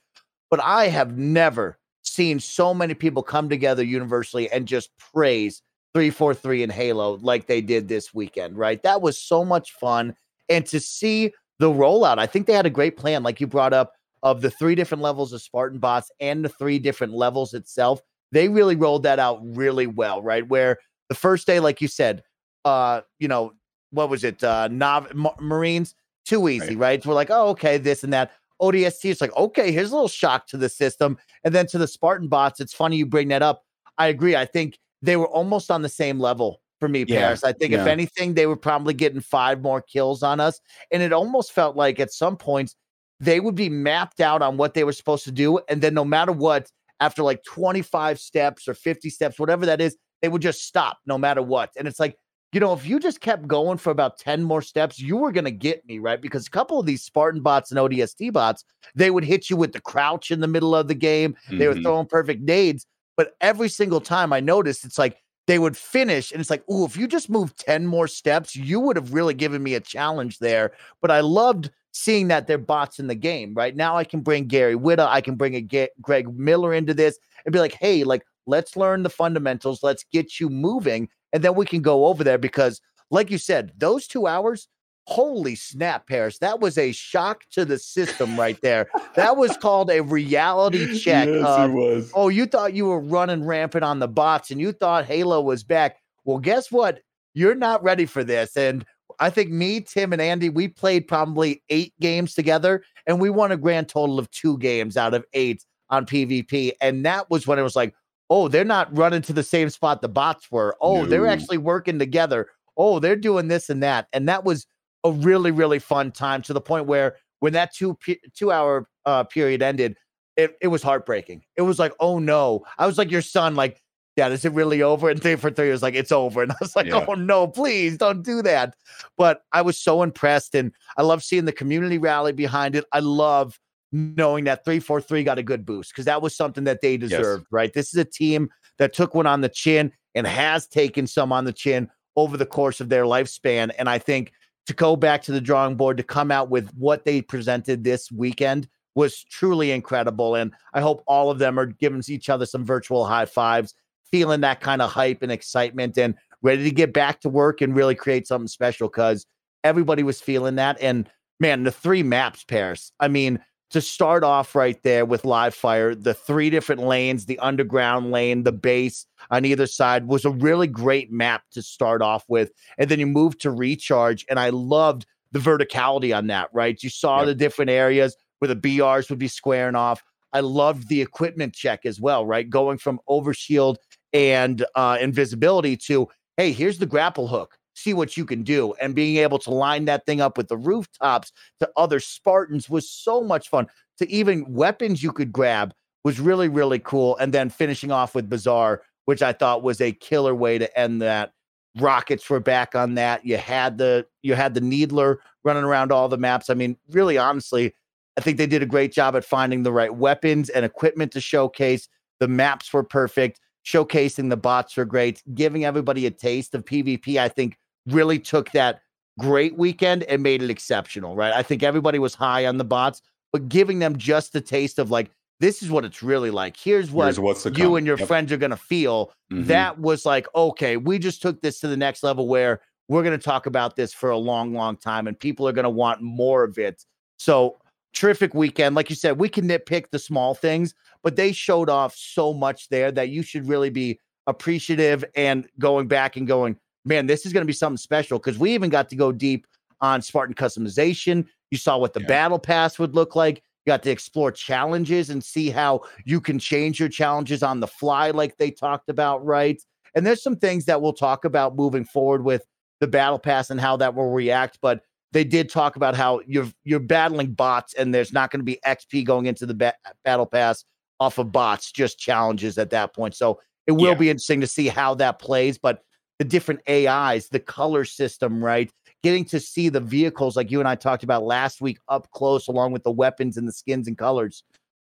But 0.50 0.62
I 0.62 0.88
have 0.88 1.18
never 1.18 1.80
seen 2.04 2.40
so 2.40 2.74
many 2.74 2.94
people 2.94 3.24
come 3.24 3.50
together 3.50 3.84
universally 3.84 4.52
and 4.52 4.68
just 4.68 4.92
praise 4.98 5.62
343 5.94 6.64
and 6.64 6.72
Halo 6.72 7.18
like 7.22 7.48
they 7.48 7.62
did 7.62 7.88
this 7.88 8.14
weekend, 8.14 8.58
right? 8.58 8.82
That 8.84 9.02
was 9.02 9.18
so 9.18 9.44
much 9.44 9.72
fun. 9.74 10.16
And 10.50 10.66
to 10.68 10.80
see 10.80 11.34
the 11.60 11.70
rollout, 11.70 12.20
I 12.20 12.28
think 12.28 12.46
they 12.46 12.54
had 12.54 12.66
a 12.66 12.70
great 12.70 12.98
plan, 12.98 13.24
like 13.24 13.42
you 13.42 13.48
brought 13.48 13.74
up, 13.74 13.94
of 14.24 14.42
the 14.42 14.50
three 14.50 14.74
different 14.74 15.04
levels 15.04 15.34
of 15.34 15.42
Spartan 15.42 15.80
bots 15.80 16.10
and 16.20 16.44
the 16.44 16.50
three 16.50 16.80
different 16.80 17.14
levels 17.14 17.54
itself. 17.54 18.02
They 18.32 18.48
really 18.50 18.76
rolled 18.76 19.04
that 19.04 19.20
out 19.20 19.40
really 19.44 19.86
well, 19.86 20.22
right? 20.24 20.48
Where 20.48 20.80
the 21.10 21.16
first 21.16 21.46
day, 21.46 21.60
like 21.60 21.82
you 21.82 21.88
said, 21.88 22.24
uh, 22.66 23.02
you 23.20 23.28
know, 23.28 23.54
what 23.92 24.10
was 24.10 24.24
it? 24.24 24.44
Uh, 24.44 24.70
Nav- 24.72 25.14
Ma- 25.14 25.36
Marines, 25.40 25.94
too 26.26 26.48
easy, 26.50 26.76
right? 26.76 27.04
So 27.04 27.10
we're 27.10 27.16
like, 27.16 27.30
oh, 27.30 27.50
okay, 27.50 27.78
this 27.78 28.04
and 28.04 28.12
that. 28.14 28.32
ODST, 28.62 29.12
it's 29.12 29.20
like, 29.20 29.36
okay, 29.36 29.72
here's 29.72 29.92
a 29.92 29.94
little 29.94 30.08
shock 30.08 30.48
to 30.48 30.58
the 30.58 30.70
system. 30.70 31.18
And 31.44 31.54
then 31.54 31.68
to 31.68 31.78
the 31.78 31.88
Spartan 31.88 32.30
bots, 32.30 32.62
it's 32.62 32.74
funny 32.74 32.96
you 32.96 33.06
bring 33.06 33.28
that 33.28 33.42
up. 33.42 33.64
I 33.98 34.08
agree. 34.08 34.38
I 34.38 34.46
think 34.46 34.80
they 35.02 35.18
were 35.18 35.28
almost 35.28 35.70
on 35.70 35.82
the 35.82 35.90
same 35.90 36.18
level 36.20 36.62
for 36.80 36.88
me, 36.88 37.04
Yeah, 37.06 37.20
Parris. 37.20 37.44
I 37.44 37.52
think 37.52 37.74
if 37.74 37.86
anything, 37.86 38.34
they 38.34 38.46
were 38.48 38.56
probably 38.56 38.94
getting 38.94 39.20
five 39.20 39.62
more 39.62 39.82
kills 39.82 40.24
on 40.24 40.40
us. 40.40 40.62
And 40.92 41.04
it 41.04 41.12
almost 41.12 41.52
felt 41.52 41.76
like 41.76 42.00
at 42.00 42.14
some 42.14 42.38
points 42.38 42.76
they 43.20 43.40
would 43.40 43.56
be 43.56 43.70
mapped 43.70 44.20
out 44.20 44.42
on 44.42 44.58
what 44.58 44.74
they 44.74 44.84
were 44.84 44.94
supposed 44.94 45.24
to 45.26 45.32
do. 45.32 45.60
And 45.70 45.82
then 45.82 45.94
no 45.94 46.06
matter 46.06 46.32
what, 46.32 46.68
after 47.00 47.24
like 47.24 47.44
25 47.44 48.20
steps 48.20 48.68
or 48.68 48.74
50 48.74 49.10
steps, 49.10 49.40
whatever 49.40 49.66
that 49.66 49.82
is, 49.82 49.98
they 50.22 50.30
would 50.30 50.42
just 50.42 50.66
stop 50.66 50.98
no 51.06 51.18
matter 51.18 51.42
what. 51.42 51.70
And 51.78 51.88
it's 51.88 52.00
like, 52.00 52.16
you 52.54 52.60
know, 52.60 52.74
if 52.74 52.86
you 52.86 53.00
just 53.00 53.20
kept 53.20 53.48
going 53.48 53.78
for 53.78 53.90
about 53.90 54.20
10 54.20 54.44
more 54.44 54.62
steps, 54.62 55.00
you 55.00 55.18
were 55.18 55.32
going 55.32 55.46
to 55.46 55.52
get 55.52 55.86
me, 55.88 55.98
right? 56.00 56.22
Because 56.22 56.46
a 56.46 56.52
couple 56.52 56.80
of 56.80 56.86
these 56.86 57.04
Spartan 57.04 57.42
bots 57.42 57.72
and 57.72 57.80
ODST 57.80 58.32
bots, 58.32 58.64
they 58.94 59.10
would 59.10 59.24
hit 59.24 59.50
you 59.50 59.58
with 59.58 59.74
the 59.74 59.82
crouch 59.82 60.30
in 60.30 60.40
the 60.40 60.48
middle 60.48 60.76
of 60.76 60.88
the 60.88 60.96
game. 60.96 61.34
Mm-hmm. 61.34 61.58
They 61.58 61.68
were 61.68 61.74
mm-hmm. 61.74 61.84
throwing 61.84 62.06
perfect 62.06 62.42
nades. 62.42 62.86
But 63.18 63.34
every 63.42 63.70
single 63.70 64.02
time 64.02 64.32
I 64.32 64.40
noticed, 64.40 64.86
it's 64.86 64.98
like 64.98 65.18
they 65.46 65.60
would 65.60 65.76
finish, 65.76 66.32
and 66.32 66.40
it's 66.40 66.50
like, 66.50 66.64
oh, 66.70 66.86
if 66.86 66.96
you 66.96 67.08
just 67.08 67.30
moved 67.30 67.58
10 67.60 67.86
more 67.86 68.08
steps, 68.08 68.56
you 68.56 68.80
would 68.80 68.96
have 68.96 69.14
really 69.14 69.34
given 69.34 69.62
me 69.62 69.74
a 69.74 69.80
challenge 69.80 70.40
there. 70.40 70.72
But 71.02 71.12
I 71.12 71.20
loved 71.20 71.70
seeing 71.92 72.30
that 72.30 72.48
they're 72.48 72.58
bots 72.58 73.00
in 73.00 73.08
the 73.08 73.16
game, 73.16 73.54
right? 73.54 73.76
Now 73.76 73.98
I 73.98 74.04
can 74.04 74.22
bring 74.22 74.48
Gary 74.48 74.76
Whitta, 74.76 75.08
I 75.08 75.22
can 75.22 75.36
bring 75.36 75.56
a 75.56 75.90
Greg 76.02 76.34
Miller 76.38 76.74
into 76.74 76.94
this 76.94 77.20
and 77.46 77.54
be 77.54 77.60
like, 77.60 77.74
hey, 77.74 78.04
like, 78.04 78.24
let's 78.46 78.76
learn 78.76 79.04
the 79.04 79.10
fundamentals, 79.10 79.84
let's 79.84 80.06
get 80.12 80.40
you 80.40 80.50
moving, 80.50 81.10
and 81.34 81.44
then 81.44 81.56
we 81.56 81.66
can 81.66 81.82
go 81.82 82.06
over 82.06 82.24
there 82.24 82.38
because, 82.38 82.82
like 83.12 83.30
you 83.30 83.38
said, 83.38 83.74
those 83.78 84.08
two 84.08 84.28
hours, 84.28 84.68
holy 85.06 85.56
snap, 85.56 86.08
Parris, 86.08 86.38
that 86.40 86.60
was 86.60 86.78
a 86.78 86.92
shock 86.92 87.44
to 87.52 87.66
the 87.66 87.78
system 87.78 88.40
right 88.40 88.60
there. 88.62 88.88
that 89.16 89.38
was 89.38 89.56
called 89.58 89.90
a 89.90 90.02
reality 90.02 91.00
check. 91.00 91.28
Yes, 91.28 91.46
of, 91.46 91.70
it 91.70 91.74
was. 91.74 92.12
Oh, 92.16 92.30
you 92.30 92.46
thought 92.46 92.74
you 92.74 92.86
were 92.86 93.00
running 93.00 93.46
rampant 93.46 93.84
on 93.84 94.00
the 94.00 94.08
bots 94.08 94.52
and 94.52 94.62
you 94.62 94.72
thought 94.72 95.06
Halo 95.06 95.42
was 95.42 95.64
back. 95.64 95.98
Well, 96.26 96.40
guess 96.40 96.72
what? 96.72 97.02
You're 97.34 97.56
not 97.56 97.84
ready 97.84 98.06
for 98.06 98.24
this. 98.24 98.56
And 98.56 98.86
I 99.20 99.30
think 99.30 99.50
me, 99.50 99.82
Tim, 99.82 100.14
and 100.14 100.22
Andy, 100.22 100.50
we 100.50 100.68
played 100.68 101.08
probably 101.08 101.64
eight 101.70 101.94
games 102.00 102.34
together, 102.34 102.84
and 103.06 103.20
we 103.20 103.30
won 103.30 103.52
a 103.52 103.58
grand 103.58 103.90
total 103.90 104.20
of 104.20 104.30
two 104.32 104.58
games 104.58 104.98
out 104.98 105.14
of 105.14 105.26
eight 105.34 105.66
on 105.90 106.06
PvP. 106.06 106.72
And 106.82 107.06
that 107.06 107.30
was 107.30 107.46
when 107.46 107.60
it 107.60 107.64
was 107.64 107.76
like, 107.76 107.94
oh, 108.30 108.48
they're 108.48 108.64
not 108.64 108.96
running 108.98 109.22
to 109.24 109.34
the 109.34 109.44
same 109.44 109.70
spot 109.70 110.02
the 110.02 110.10
bots 110.10 110.50
were. 110.52 110.76
Oh, 110.82 111.04
no. 111.04 111.06
they're 111.06 111.28
actually 111.28 111.58
working 111.58 112.00
together. 112.00 112.48
Oh, 112.78 113.00
they're 113.00 113.16
doing 113.16 113.48
this 113.48 113.70
and 113.70 113.84
that. 113.84 114.08
And 114.14 114.28
that 114.28 114.44
was 114.44 114.66
a 115.04 115.12
really, 115.12 115.52
really 115.52 115.80
fun 115.80 116.12
time 116.12 116.42
to 116.44 116.54
the 116.54 116.62
point 116.62 116.86
where 116.86 117.18
when 117.40 117.54
that 117.54 117.74
two 117.74 117.98
two 118.34 118.52
hour 118.52 118.88
uh, 119.06 119.24
period 119.24 119.62
ended, 119.62 119.98
it, 120.38 120.56
it 120.62 120.68
was 120.68 120.82
heartbreaking. 120.82 121.44
It 121.58 121.64
was 121.64 121.80
like, 121.80 121.94
oh 122.00 122.20
no. 122.20 122.64
I 122.78 122.88
was 122.88 122.98
like 122.98 123.12
your 123.12 123.22
son, 123.22 123.56
like 123.56 123.82
Dad, 124.16 124.32
is 124.32 124.46
it 124.46 124.54
really 124.54 124.82
over? 124.82 125.10
And 125.10 125.22
three 125.22 125.36
for 125.36 125.50
three 125.50 125.72
was 125.72 125.82
like, 125.82 125.96
it's 125.96 126.12
over. 126.12 126.44
And 126.44 126.52
I 126.52 126.56
was 126.62 126.76
like, 126.76 126.88
yeah. 126.88 127.06
oh 127.08 127.14
no, 127.14 127.48
please 127.48 127.98
don't 127.98 128.24
do 128.24 128.42
that. 128.44 128.76
But 129.18 129.42
I 129.52 129.62
was 129.62 129.78
so 129.78 130.04
impressed. 130.04 130.56
And 130.56 130.72
I 130.98 131.02
love 131.02 131.24
seeing 131.24 131.46
the 131.46 131.52
community 131.52 131.98
rally 131.98 132.32
behind 132.32 132.76
it. 132.76 132.86
I 132.92 133.00
love 133.00 133.60
knowing 133.92 134.44
that 134.46 134.66
343 134.66 135.24
got 135.24 135.38
a 135.38 135.44
good 135.44 135.66
boost 135.66 135.92
because 135.92 136.06
that 136.06 136.22
was 136.22 136.36
something 136.36 136.64
that 136.64 136.82
they 136.82 136.98
deserved, 136.98 137.44
yes. 137.44 137.52
right? 137.52 137.74
This 137.74 137.94
is 137.94 138.00
a 138.00 138.06
team 138.06 138.50
that 138.80 138.94
took 138.94 139.14
one 139.14 139.28
on 139.28 139.42
the 139.42 139.50
chin 139.50 139.92
and 140.16 140.26
has 140.26 140.68
taken 140.68 141.08
some 141.08 141.32
on 141.32 141.46
the 141.46 141.54
chin 141.54 141.90
over 142.16 142.38
the 142.38 142.46
course 142.46 142.82
of 142.82 142.90
their 142.90 143.04
lifespan. 143.04 143.72
And 143.78 143.90
I 143.90 144.00
think 144.00 144.32
to 144.68 144.74
go 144.74 144.96
back 144.96 145.22
to 145.24 145.32
the 145.32 145.42
drawing 145.42 145.76
board 145.76 145.98
to 145.98 146.04
come 146.04 146.32
out 146.32 146.50
with 146.50 146.70
what 146.76 147.06
they 147.06 147.22
presented 147.22 147.84
this 147.84 148.12
weekend 148.12 148.68
was 148.96 149.24
truly 149.24 149.72
incredible. 149.72 150.36
And 150.36 150.52
I 150.74 150.82
hope 150.82 151.04
all 151.08 151.32
of 151.32 151.40
them 151.40 151.60
are 151.60 151.66
giving 151.66 152.02
each 152.08 152.30
other 152.30 152.46
some 152.46 152.66
virtual 152.66 153.06
high 153.06 153.26
fives 153.26 153.74
feeling 154.12 154.42
that 154.42 154.62
kind 154.62 154.82
of 154.82 154.92
hype 154.92 155.24
and 155.24 155.32
excitement 155.32 155.98
and 155.98 156.16
ready 156.44 156.64
to 156.64 156.72
get 156.72 156.94
back 156.94 157.20
to 157.22 157.30
work 157.30 157.62
and 157.62 157.76
really 157.76 157.96
create 157.96 158.28
something 158.28 158.48
special 158.48 158.88
because 158.88 159.26
everybody 159.64 160.04
was 160.04 160.22
feeling 160.22 160.56
that. 160.56 160.78
And 160.80 161.10
man, 161.40 161.64
the 161.64 161.72
three 161.72 162.04
maps 162.04 162.44
Parris. 162.44 162.92
I 163.00 163.08
mean, 163.08 163.40
to 163.74 163.82
start 163.82 164.24
off 164.24 164.54
right 164.54 164.82
there 164.84 165.04
with 165.04 165.26
live 165.26 165.56
fire, 165.56 165.96
the 165.96 166.14
three 166.14 166.52
different 166.52 166.82
lanes, 166.84 167.26
the 167.26 167.40
underground 167.40 168.12
lane, 168.12 168.44
the 168.44 168.52
base 168.52 169.08
on 169.32 169.46
either 169.46 169.66
side 169.66 170.08
was 170.08 170.26
a 170.26 170.30
really 170.30 170.68
great 170.68 171.12
map 171.12 171.44
to 171.52 171.62
start 171.64 172.02
off 172.02 172.24
with. 172.28 172.52
And 172.78 172.90
then 172.90 173.00
you 173.00 173.08
move 173.08 173.38
to 173.40 173.50
recharge. 173.50 174.26
And 174.30 174.40
I 174.40 174.50
loved 174.50 175.08
the 175.32 175.40
verticality 175.40 176.16
on 176.16 176.28
that, 176.28 176.50
right? 176.54 176.82
You 176.82 176.90
saw 176.90 177.20
yep. 177.20 177.26
the 177.26 177.36
different 177.36 177.72
areas 177.72 178.16
where 178.38 178.54
the 178.54 178.56
BRs 178.56 179.10
would 179.10 179.20
be 179.20 179.28
squaring 179.28 179.76
off. 179.76 180.04
I 180.34 180.42
loved 180.42 180.88
the 180.88 181.02
equipment 181.02 181.56
check 181.56 181.84
as 181.84 182.00
well, 182.00 182.28
right? 182.28 182.48
Going 182.48 182.78
from 182.78 183.00
overshield 183.10 183.78
and 184.14 184.64
uh, 184.76 184.98
invisibility 185.02 185.78
to, 185.78 186.08
hey, 186.38 186.52
here's 186.52 186.78
the 186.78 186.86
grapple 186.86 187.28
hook. 187.28 187.58
See 187.76 187.94
what 187.94 188.18
you 188.18 188.26
can 188.26 188.44
do. 188.44 188.74
And 188.82 188.96
being 188.96 189.18
able 189.18 189.40
to 189.40 189.52
line 189.52 189.86
that 189.86 190.06
thing 190.06 190.22
up 190.22 190.38
with 190.38 190.48
the 190.48 190.58
rooftops 190.58 191.32
to 191.60 191.70
other 191.76 192.00
Spartans 192.00 192.70
was 192.70 192.90
so 192.90 193.22
much 193.22 193.50
fun. 193.50 193.68
To 194.00 194.10
even 194.10 194.52
weapons 194.52 195.04
you 195.04 195.12
could 195.12 195.32
grab 195.32 195.74
was 196.04 196.20
really, 196.20 196.50
really 196.50 196.80
cool. 196.80 197.18
And 197.18 197.34
then 197.34 197.50
finishing 197.50 197.92
off 197.92 198.16
with 198.16 198.30
Bazaar, 198.30 198.82
which 199.06 199.22
I 199.22 199.34
thought 199.34 199.64
was 199.64 199.82
a 199.82 199.92
killer 199.92 200.36
way 200.36 200.58
to 200.58 200.80
end 200.80 201.02
that. 201.02 201.34
Rockets 201.80 202.30
were 202.30 202.40
back 202.40 202.76
on 202.76 202.94
that. 202.96 203.26
You 203.26 203.38
had 203.38 203.80
the 203.80 204.06
you 204.22 204.36
had 204.36 204.54
the 204.54 204.62
Needler 204.62 205.20
running 205.44 205.64
around 205.64 205.92
all 205.92 206.08
the 206.08 206.18
maps. 206.18 206.52
I 206.52 206.54
mean, 206.54 206.78
really 206.92 207.18
honestly, 207.18 207.74
I 208.16 208.22
think 208.22 208.38
they 208.38 208.46
did 208.46 208.62
a 208.62 208.68
great 208.68 208.94
job 208.94 209.16
at 209.16 209.26
finding 209.26 209.64
the 209.64 209.72
right 209.72 209.94
weapons 209.94 210.50
and 210.50 210.64
equipment 210.66 211.12
to 211.14 211.22
showcase. 211.22 211.90
The 212.20 212.28
maps 212.28 212.72
were 212.72 212.84
perfect 212.84 213.40
showcasing 213.66 214.30
the 214.30 214.38
bots 214.38 214.76
were 214.78 214.86
great, 214.86 215.24
giving 215.34 215.66
everybody 215.66 216.06
a 216.06 216.12
taste 216.12 216.54
of 216.54 216.66
PvP. 216.66 217.18
I 217.18 217.30
think 217.30 217.58
really 217.88 218.20
took 218.20 218.52
that 218.52 218.82
great 219.20 219.58
weekend 219.58 220.04
and 220.04 220.24
made 220.24 220.42
it 220.42 220.50
exceptional, 220.50 221.16
right? 221.16 221.34
I 221.34 221.44
think 221.44 221.64
everybody 221.64 222.00
was 222.00 222.16
high 222.16 222.46
on 222.46 222.58
the 222.58 222.64
bots, 222.64 223.02
but 223.32 223.50
giving 223.50 223.80
them 223.80 223.98
just 223.98 224.34
the 224.34 224.42
taste 224.42 224.80
of 224.80 224.92
like, 224.92 225.12
this 225.40 225.62
is 225.62 225.70
what 225.70 225.84
it's 225.84 226.02
really 226.02 226.32
like. 226.32 226.56
Here's 226.56 226.92
what 226.92 227.06
Here's 227.06 227.20
you 227.58 227.76
and 227.76 227.86
your 227.86 227.98
yep. 227.98 228.08
friends 228.08 228.32
are 228.32 228.38
going 228.38 228.52
to 228.52 228.58
feel. 228.58 229.12
Mm-hmm. 229.32 229.46
That 229.46 229.80
was 229.80 230.06
like, 230.06 230.28
okay, 230.36 230.78
we 230.78 231.00
just 231.00 231.22
took 231.22 231.42
this 231.42 231.60
to 231.60 231.68
the 231.68 231.78
next 231.78 232.04
level 232.04 232.28
where 232.28 232.62
we're 232.88 233.04
going 233.04 233.18
to 233.18 233.24
talk 233.24 233.46
about 233.46 233.76
this 233.76 233.94
for 233.94 234.10
a 234.10 234.18
long, 234.18 234.54
long 234.54 234.78
time 234.78 235.08
and 235.08 235.20
people 235.20 235.48
are 235.48 235.52
going 235.52 235.64
to 235.64 235.70
want 235.70 236.02
more 236.02 236.44
of 236.44 236.58
it. 236.58 236.86
So, 237.18 237.58
terrific 237.94 238.34
weekend. 238.34 238.76
Like 238.76 238.90
you 238.90 238.96
said, 238.96 239.20
we 239.20 239.30
can 239.30 239.48
nitpick 239.48 239.92
the 239.92 240.00
small 240.00 240.34
things, 240.34 240.74
but 241.04 241.16
they 241.16 241.32
showed 241.32 241.70
off 241.70 241.96
so 241.96 242.34
much 242.34 242.70
there 242.70 242.92
that 242.92 243.10
you 243.10 243.22
should 243.22 243.48
really 243.48 243.70
be 243.70 244.00
appreciative 244.28 245.04
and 245.16 245.48
going 245.60 245.88
back 245.88 246.16
and 246.16 246.28
going, 246.28 246.58
man, 246.86 247.08
this 247.08 247.26
is 247.26 247.34
going 247.34 247.42
to 247.42 247.48
be 247.48 247.54
something 247.54 247.78
special 247.78 248.20
because 248.20 248.38
we 248.38 248.54
even 248.54 248.70
got 248.70 248.90
to 248.90 248.96
go 248.96 249.12
deep 249.12 249.48
on 249.82 250.02
Spartan 250.02 250.36
customization. 250.36 251.26
You 251.52 251.58
saw 251.58 251.78
what 251.78 251.94
the 251.94 252.02
yeah. 252.02 252.08
battle 252.08 252.40
pass 252.40 252.80
would 252.80 252.96
look 252.96 253.16
like. 253.16 253.38
You 253.66 253.72
got 253.72 253.84
to 253.84 253.92
explore 253.92 254.32
challenges 254.32 255.10
and 255.10 255.24
see 255.24 255.50
how 255.50 255.82
you 256.06 256.20
can 256.20 256.40
change 256.40 256.80
your 256.80 256.90
challenges 256.90 257.44
on 257.44 257.60
the 257.60 257.68
fly, 257.68 258.12
like 258.12 258.38
they 258.38 258.52
talked 258.52 258.90
about, 258.90 259.24
right? 259.26 259.62
And 259.96 260.06
there's 260.06 260.24
some 260.24 260.36
things 260.36 260.66
that 260.66 260.82
we'll 260.82 260.94
talk 260.94 261.24
about 261.24 261.56
moving 261.56 261.86
forward 261.86 262.24
with 262.24 262.46
the 262.80 262.88
battle 262.88 263.20
pass 263.20 263.50
and 263.50 263.62
how 263.62 263.78
that 263.78 263.96
will 263.96 264.12
react. 264.12 264.58
But 264.62 264.82
they 265.14 265.24
did 265.24 265.50
talk 265.50 265.76
about 265.76 265.96
how 265.96 266.22
you're 266.28 266.52
you're 266.64 266.80
battling 266.80 267.34
bots 267.34 267.74
and 267.76 267.94
there's 267.94 268.12
not 268.12 268.32
going 268.32 268.40
to 268.40 268.44
be 268.44 268.60
XP 268.66 269.06
going 269.06 269.28
into 269.28 269.46
the 269.46 269.54
ba- 269.54 269.76
battle 270.04 270.26
pass 270.26 270.66
off 271.00 271.18
of 271.18 271.32
bots, 271.32 271.72
just 271.72 272.00
challenges 272.00 272.58
at 272.58 272.72
that 272.72 272.94
point. 272.94 273.16
So 273.16 273.40
it 273.68 273.74
will 273.74 273.90
yeah. 273.90 273.94
be 273.94 274.10
interesting 274.10 274.42
to 274.42 274.48
see 274.48 274.68
how 274.68 274.96
that 274.96 275.20
plays. 275.20 275.58
But 275.58 275.84
the 276.20 276.26
different 276.26 276.62
AIs, 276.70 277.30
the 277.30 277.40
color 277.40 277.86
system, 277.86 278.44
right? 278.44 278.72
Getting 279.02 279.26
to 279.26 279.40
see 279.40 279.70
the 279.70 279.80
vehicles 279.80 280.36
like 280.36 280.52
you 280.52 280.60
and 280.60 280.68
I 280.68 280.76
talked 280.76 281.04
about 281.04 281.24
last 281.24 281.62
week 281.62 281.80
up 281.90 282.10
close, 282.12 282.48
along 282.48 282.72
with 282.72 282.84
the 282.84 282.92
weapons 282.92 283.38
and 283.38 283.48
the 283.48 283.52
skins 283.52 283.88
and 283.88 283.98
colors. 283.98 284.44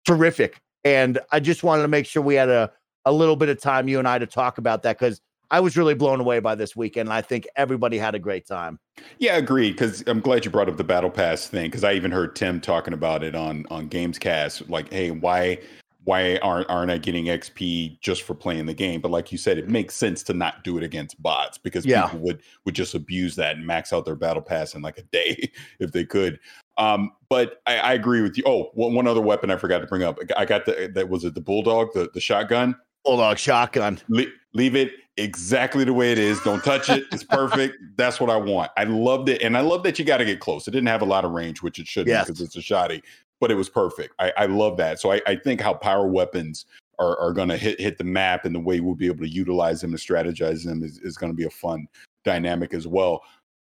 Terrific. 0.05 0.61
And 0.85 1.21
I 1.31 1.41
just 1.41 1.63
wanted 1.63 1.83
to 1.83 1.89
make 1.89 2.07
sure 2.07 2.23
we 2.23 2.35
had 2.35 2.49
a, 2.49 2.71
a 3.05 3.13
little 3.13 3.37
bit 3.37 3.49
of 3.49 3.61
time, 3.61 3.89
you 3.89 3.99
and 3.99 4.09
I, 4.09 4.19
to 4.19 4.27
talk 4.27 4.59
about 4.59 4.83
that 4.83 4.99
because 4.99 5.21
I 5.51 5.61
was 5.61 5.77
really 5.77 5.95
blown 5.95 6.19
away 6.19 6.41
by 6.41 6.55
this 6.55 6.75
weekend. 6.75 7.09
And 7.09 7.15
I 7.15 7.21
think 7.21 7.47
everybody 7.57 7.99
had 7.99 8.15
a 8.15 8.19
great 8.19 8.47
time. 8.47 8.81
Yeah, 9.19 9.37
agreed. 9.37 9.73
Because 9.73 10.03
I'm 10.07 10.21
glad 10.21 10.45
you 10.45 10.51
brought 10.51 10.69
up 10.69 10.79
the 10.79 10.85
battle 10.85 11.11
pass 11.11 11.47
thing. 11.47 11.67
Because 11.67 11.85
I 11.85 11.93
even 11.93 12.11
heard 12.11 12.35
Tim 12.35 12.61
talking 12.61 12.95
about 12.95 13.23
it 13.23 13.35
on 13.35 13.67
on 13.71 13.89
Gamescast. 13.89 14.69
Like, 14.71 14.91
hey, 14.91 15.11
why 15.11 15.59
why 16.05 16.37
aren't 16.39 16.69
aren't 16.69 16.91
I 16.91 16.99
getting 16.99 17.27
XP 17.27 18.01
just 18.01 18.23
for 18.23 18.35
playing 18.35 18.67
the 18.67 18.75
game? 18.75 19.01
But 19.01 19.11
like 19.11 19.31
you 19.31 19.39
said, 19.39 19.59
it 19.59 19.69
makes 19.69 19.95
sense 19.95 20.23
to 20.25 20.35
not 20.35 20.65
do 20.65 20.77
it 20.77 20.83
against 20.83 21.21
bots 21.23 21.59
because 21.59 21.87
yeah. 21.87 22.07
people 22.07 22.21
would 22.21 22.43
would 22.65 22.75
just 22.75 22.95
abuse 22.95 23.37
that 23.37 23.57
and 23.57 23.67
max 23.67 23.93
out 23.93 24.05
their 24.05 24.17
battle 24.17 24.43
pass 24.43 24.75
in 24.75 24.83
like 24.83 24.99
a 24.99 25.03
day 25.03 25.51
if 25.79 25.93
they 25.93 26.05
could. 26.05 26.41
Um, 26.79 27.13
but 27.29 27.63
I, 27.67 27.77
I 27.79 27.93
agree 27.95 28.23
with 28.23 28.37
you. 28.37 28.45
Oh, 28.47 28.71
one, 28.75 28.95
one 28.95 29.07
other 29.07 29.21
weapon 29.21 29.51
I 29.51 29.57
forgot 29.57 29.79
to 29.79 29.87
bring 29.87 30.03
up. 30.03 30.19
I 30.37 30.45
got 30.45 30.67
the 30.67 30.91
that 30.95 31.09
was 31.09 31.25
it 31.25 31.35
the 31.35 31.41
bulldog, 31.41 31.93
the 31.95 32.11
the 32.13 32.21
shotgun. 32.21 32.77
Bulldog 33.05 33.39
shotgun. 33.39 34.01
Le- 34.09 34.27
leave 34.55 34.77
it 34.77 34.93
exactly 35.17 35.85
the 35.85 35.93
way 35.93 36.13
it 36.13 36.19
is. 36.19 36.41
Don't 36.41 36.63
touch 36.65 36.89
it. 36.89 37.05
It's 37.13 37.25
perfect. 37.25 37.77
That's 37.97 38.21
what 38.21 38.31
I 38.31 38.37
want. 38.37 38.71
I 38.77 38.85
loved 38.85 39.29
it. 39.29 39.43
And 39.43 39.57
I 39.57 39.61
love 39.61 39.83
that 39.83 39.99
you 39.99 40.05
got 40.05 40.19
to 40.19 40.25
get 40.25 40.41
close. 40.41 40.67
It 40.67 40.71
didn't 40.71 40.89
have 40.89 41.03
a 41.03 41.07
lot 41.07 41.25
of 41.25 41.33
range, 41.33 41.63
which 41.63 41.79
it 41.79 41.87
should 41.87 42.07
yes. 42.07 42.27
because 42.27 42.41
it's 42.41 42.57
a 42.57 42.63
shoddy, 42.63 43.03
but 43.43 43.51
it 43.51 43.57
was 43.57 43.69
perfect. 43.69 44.15
I, 44.21 44.33
I 44.37 44.47
love 44.47 44.77
that. 44.77 45.01
So 45.01 45.11
I, 45.11 45.21
I, 45.27 45.35
think 45.35 45.61
how 45.61 45.75
power 45.75 46.07
weapons 46.07 46.65
are, 47.01 47.19
are 47.19 47.33
going 47.33 47.49
to 47.49 47.57
hit, 47.57 47.81
hit 47.81 47.99
the 47.99 48.05
map 48.05 48.45
and 48.45 48.55
the 48.55 48.61
way 48.61 48.79
we'll 48.79 48.95
be 48.95 49.09
able 49.09 49.25
to 49.25 49.29
utilize 49.29 49.81
them 49.81 49.91
and 49.91 49.99
strategize 49.99 50.65
them 50.65 50.85
is, 50.85 50.99
is 50.99 51.17
going 51.17 51.33
to 51.33 51.37
be 51.37 51.43
a 51.43 51.51
fun 51.51 51.89
dynamic 52.25 52.73
as 52.73 52.87
well. 52.87 53.25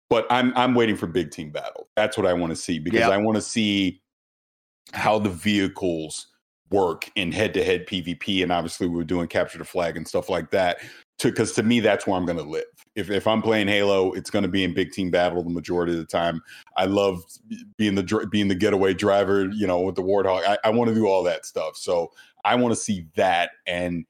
But 0.08 0.28
I'm 0.30 0.56
I'm 0.56 0.76
waiting 0.76 0.94
for 0.94 1.08
big 1.08 1.32
team 1.32 1.50
battle. 1.50 1.88
That's 1.96 2.16
what 2.16 2.24
I 2.24 2.34
want 2.34 2.50
to 2.50 2.56
see 2.56 2.78
because 2.78 3.00
yep. 3.00 3.10
I 3.10 3.16
want 3.16 3.34
to 3.34 3.42
see 3.42 4.00
how 4.92 5.18
the 5.18 5.30
vehicles 5.30 6.28
work 6.70 7.10
in 7.16 7.32
head 7.32 7.52
to 7.54 7.64
head 7.64 7.88
PvP. 7.88 8.44
And 8.44 8.52
obviously, 8.52 8.86
we 8.86 9.00
are 9.00 9.04
doing 9.04 9.26
capture 9.26 9.58
the 9.58 9.64
flag 9.64 9.96
and 9.96 10.06
stuff 10.06 10.28
like 10.28 10.52
that. 10.52 10.78
to 11.18 11.30
because 11.30 11.52
to 11.54 11.64
me 11.64 11.80
that's 11.80 12.06
where 12.06 12.16
I'm 12.16 12.26
going 12.26 12.38
to 12.38 12.44
live. 12.44 12.64
If 12.94 13.10
if 13.10 13.26
I'm 13.26 13.42
playing 13.42 13.68
Halo, 13.68 14.12
it's 14.12 14.30
going 14.30 14.44
to 14.44 14.48
be 14.48 14.64
in 14.64 14.74
big 14.74 14.92
team 14.92 15.10
battle 15.10 15.42
the 15.42 15.50
majority 15.50 15.92
of 15.92 15.98
the 15.98 16.04
time. 16.04 16.40
I 16.76 16.84
love 16.84 17.22
being 17.76 17.94
the 17.94 18.28
being 18.30 18.48
the 18.48 18.54
getaway 18.54 18.94
driver, 18.94 19.46
you 19.52 19.66
know, 19.66 19.80
with 19.80 19.96
the 19.96 20.02
Warthog. 20.02 20.44
I, 20.46 20.58
I 20.64 20.70
want 20.70 20.88
to 20.88 20.94
do 20.94 21.06
all 21.06 21.22
that 21.24 21.44
stuff. 21.44 21.76
So 21.76 22.12
I 22.44 22.54
want 22.54 22.72
to 22.72 22.80
see 22.80 23.06
that, 23.16 23.50
and 23.66 24.04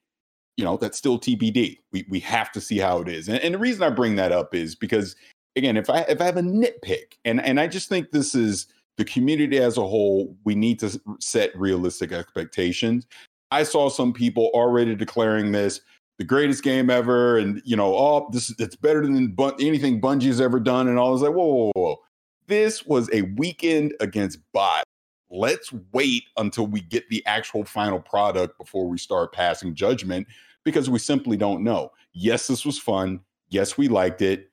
you 0.56 0.64
know, 0.64 0.76
that's 0.76 0.98
still 0.98 1.18
TBD. 1.18 1.78
We 1.92 2.04
we 2.08 2.20
have 2.20 2.52
to 2.52 2.60
see 2.60 2.78
how 2.78 3.00
it 3.00 3.08
is. 3.08 3.28
And, 3.28 3.38
and 3.38 3.54
the 3.54 3.58
reason 3.58 3.82
I 3.82 3.90
bring 3.90 4.16
that 4.16 4.32
up 4.32 4.54
is 4.54 4.74
because 4.74 5.16
again, 5.56 5.76
if 5.76 5.88
I 5.88 6.00
if 6.00 6.20
I 6.20 6.24
have 6.24 6.36
a 6.36 6.42
nitpick, 6.42 7.14
and 7.24 7.40
and 7.40 7.58
I 7.58 7.66
just 7.66 7.88
think 7.88 8.10
this 8.10 8.34
is 8.34 8.66
the 8.96 9.04
community 9.04 9.58
as 9.58 9.76
a 9.76 9.86
whole, 9.86 10.36
we 10.44 10.54
need 10.54 10.78
to 10.80 11.00
set 11.20 11.56
realistic 11.58 12.12
expectations. 12.12 13.06
I 13.50 13.62
saw 13.62 13.88
some 13.88 14.12
people 14.12 14.50
already 14.54 14.94
declaring 14.94 15.52
this 15.52 15.80
the 16.18 16.24
greatest 16.24 16.62
game 16.62 16.90
ever, 16.90 17.38
and 17.38 17.60
you 17.64 17.76
know, 17.76 17.94
oh, 17.94 18.28
this 18.32 18.54
it's 18.58 18.76
better 18.76 19.02
than 19.02 19.28
bu- 19.28 19.56
anything 19.60 20.00
Bungie's 20.00 20.40
ever 20.40 20.60
done, 20.60 20.88
and 20.88 20.98
all. 20.98 21.08
I 21.08 21.12
was 21.12 21.22
like, 21.22 21.32
whoa, 21.32 21.46
whoa, 21.46 21.72
whoa, 21.74 21.96
this 22.46 22.84
was 22.86 23.10
a 23.12 23.22
weekend 23.36 23.94
against 24.00 24.38
bot. 24.52 24.84
Let's 25.30 25.72
wait 25.92 26.24
until 26.36 26.66
we 26.66 26.80
get 26.80 27.08
the 27.08 27.24
actual 27.26 27.64
final 27.64 27.98
product 27.98 28.56
before 28.58 28.86
we 28.86 28.98
start 28.98 29.32
passing 29.32 29.74
judgment 29.74 30.28
because 30.64 30.88
we 30.88 30.98
simply 30.98 31.36
don't 31.36 31.64
know. 31.64 31.90
Yes, 32.12 32.46
this 32.46 32.64
was 32.64 32.78
fun. 32.78 33.20
Yes, 33.48 33.76
we 33.76 33.88
liked 33.88 34.22
it. 34.22 34.50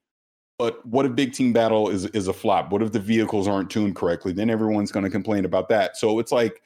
But 0.58 0.86
what 0.86 1.06
if 1.06 1.16
big 1.16 1.34
team 1.34 1.54
battle 1.54 1.90
is 1.90 2.06
is 2.08 2.28
a 2.28 2.34
flop? 2.34 2.72
What 2.72 2.82
if 2.82 2.92
the 2.92 3.00
vehicles 3.00 3.48
aren't 3.48 3.70
tuned 3.70 3.96
correctly? 3.96 4.32
Then 4.32 4.50
everyone's 4.50 4.92
going 4.92 5.06
to 5.06 5.10
complain 5.10 5.46
about 5.46 5.70
that. 5.70 5.98
So 5.98 6.20
it's 6.20 6.32
like, 6.32 6.62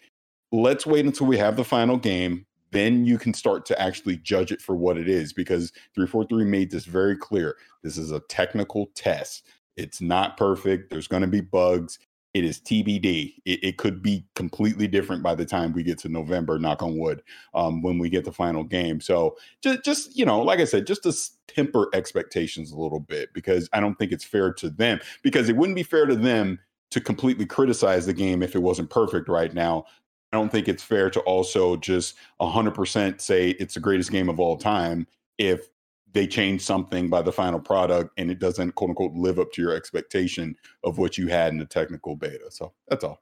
let's 0.52 0.86
wait 0.86 1.06
until 1.06 1.28
we 1.28 1.38
have 1.38 1.56
the 1.56 1.64
final 1.64 1.98
game 1.98 2.46
then 2.76 3.06
you 3.06 3.18
can 3.18 3.34
start 3.34 3.66
to 3.68 3.82
actually 3.82 4.18
judge 4.18 4.52
it 4.52 4.62
for 4.62 4.76
what 4.76 4.98
it 4.98 5.08
is 5.08 5.34
because 5.34 5.72
343 5.96 6.44
made 6.46 6.72
this 6.72 6.86
very 6.86 7.16
clear. 7.16 7.56
This 7.84 7.98
is 7.98 8.12
a 8.12 8.20
technical 8.22 8.88
test. 8.96 9.46
It's 9.78 10.02
not 10.02 10.38
perfect. 10.38 10.90
There's 10.90 11.08
going 11.08 11.22
to 11.22 11.28
be 11.28 11.42
bugs. 11.42 12.00
It 12.34 12.44
is 12.44 12.60
TBD. 12.60 13.36
It, 13.46 13.64
it, 13.64 13.78
could 13.78 14.02
be 14.02 14.26
completely 14.36 14.90
different 14.90 15.24
by 15.24 15.36
the 15.36 15.46
time 15.46 15.72
we 15.72 15.84
get 15.84 15.98
to 16.00 16.10
November, 16.10 16.60
knock 16.60 16.84
on 16.84 16.98
wood, 16.98 17.24
um, 17.54 17.82
when 17.82 17.98
we 17.98 18.10
get 18.10 18.26
the 18.26 18.32
final 18.32 18.66
game. 18.66 19.00
So 19.00 19.38
just, 19.62 19.86
just, 19.86 20.18
you 20.18 20.26
know, 20.26 20.42
like 20.42 20.60
I 20.60 20.66
said, 20.66 20.86
just 20.86 21.04
to 21.04 21.14
temper 21.48 21.88
expectations 21.94 22.72
a 22.72 22.78
little 22.78 23.00
bit 23.00 23.34
because 23.34 23.70
I 23.72 23.80
don't 23.80 23.96
think 23.96 24.12
it's 24.12 24.26
fair 24.26 24.52
to 24.54 24.70
them 24.70 25.00
because 25.24 25.48
it 25.48 25.56
wouldn't 25.56 25.78
be 25.78 25.84
fair 25.84 26.06
to 26.08 26.16
them 26.16 26.60
to 26.92 27.00
completely 27.00 27.46
criticize 27.46 28.06
the 28.06 28.14
game 28.14 28.44
if 28.44 28.54
it 28.54 28.62
wasn't 28.62 28.90
perfect 28.90 29.30
right 29.30 29.54
now. 29.54 29.86
I 30.36 30.38
don't 30.38 30.50
think 30.50 30.68
it's 30.68 30.84
fair 30.84 31.10
to 31.12 31.22
also 31.22 31.78
just 31.78 32.16
100% 32.42 33.22
say 33.22 33.52
it's 33.52 33.76
the 33.76 33.80
greatest 33.80 34.12
game 34.12 34.28
of 34.28 34.38
all 34.38 34.58
time 34.58 35.08
if 35.38 35.70
they 36.12 36.28
change 36.28 36.62
something 36.62 37.10
by 37.10 37.22
the 37.22 37.32
final 37.32 37.58
product 37.58 38.12
and 38.18 38.30
it 38.30 38.40
doesn't 38.40 38.74
quote 38.74 38.90
unquote 38.90 39.14
live 39.14 39.40
up 39.40 39.54
to 39.54 39.62
your 39.62 39.74
expectation 39.74 40.58
of 40.84 40.98
what 40.98 41.18
you 41.18 41.28
had 41.28 41.54
in 41.54 41.58
the 41.58 41.66
technical 41.66 42.18
beta. 42.18 42.52
So 42.52 42.74
that's 42.90 43.06
all. 43.06 43.22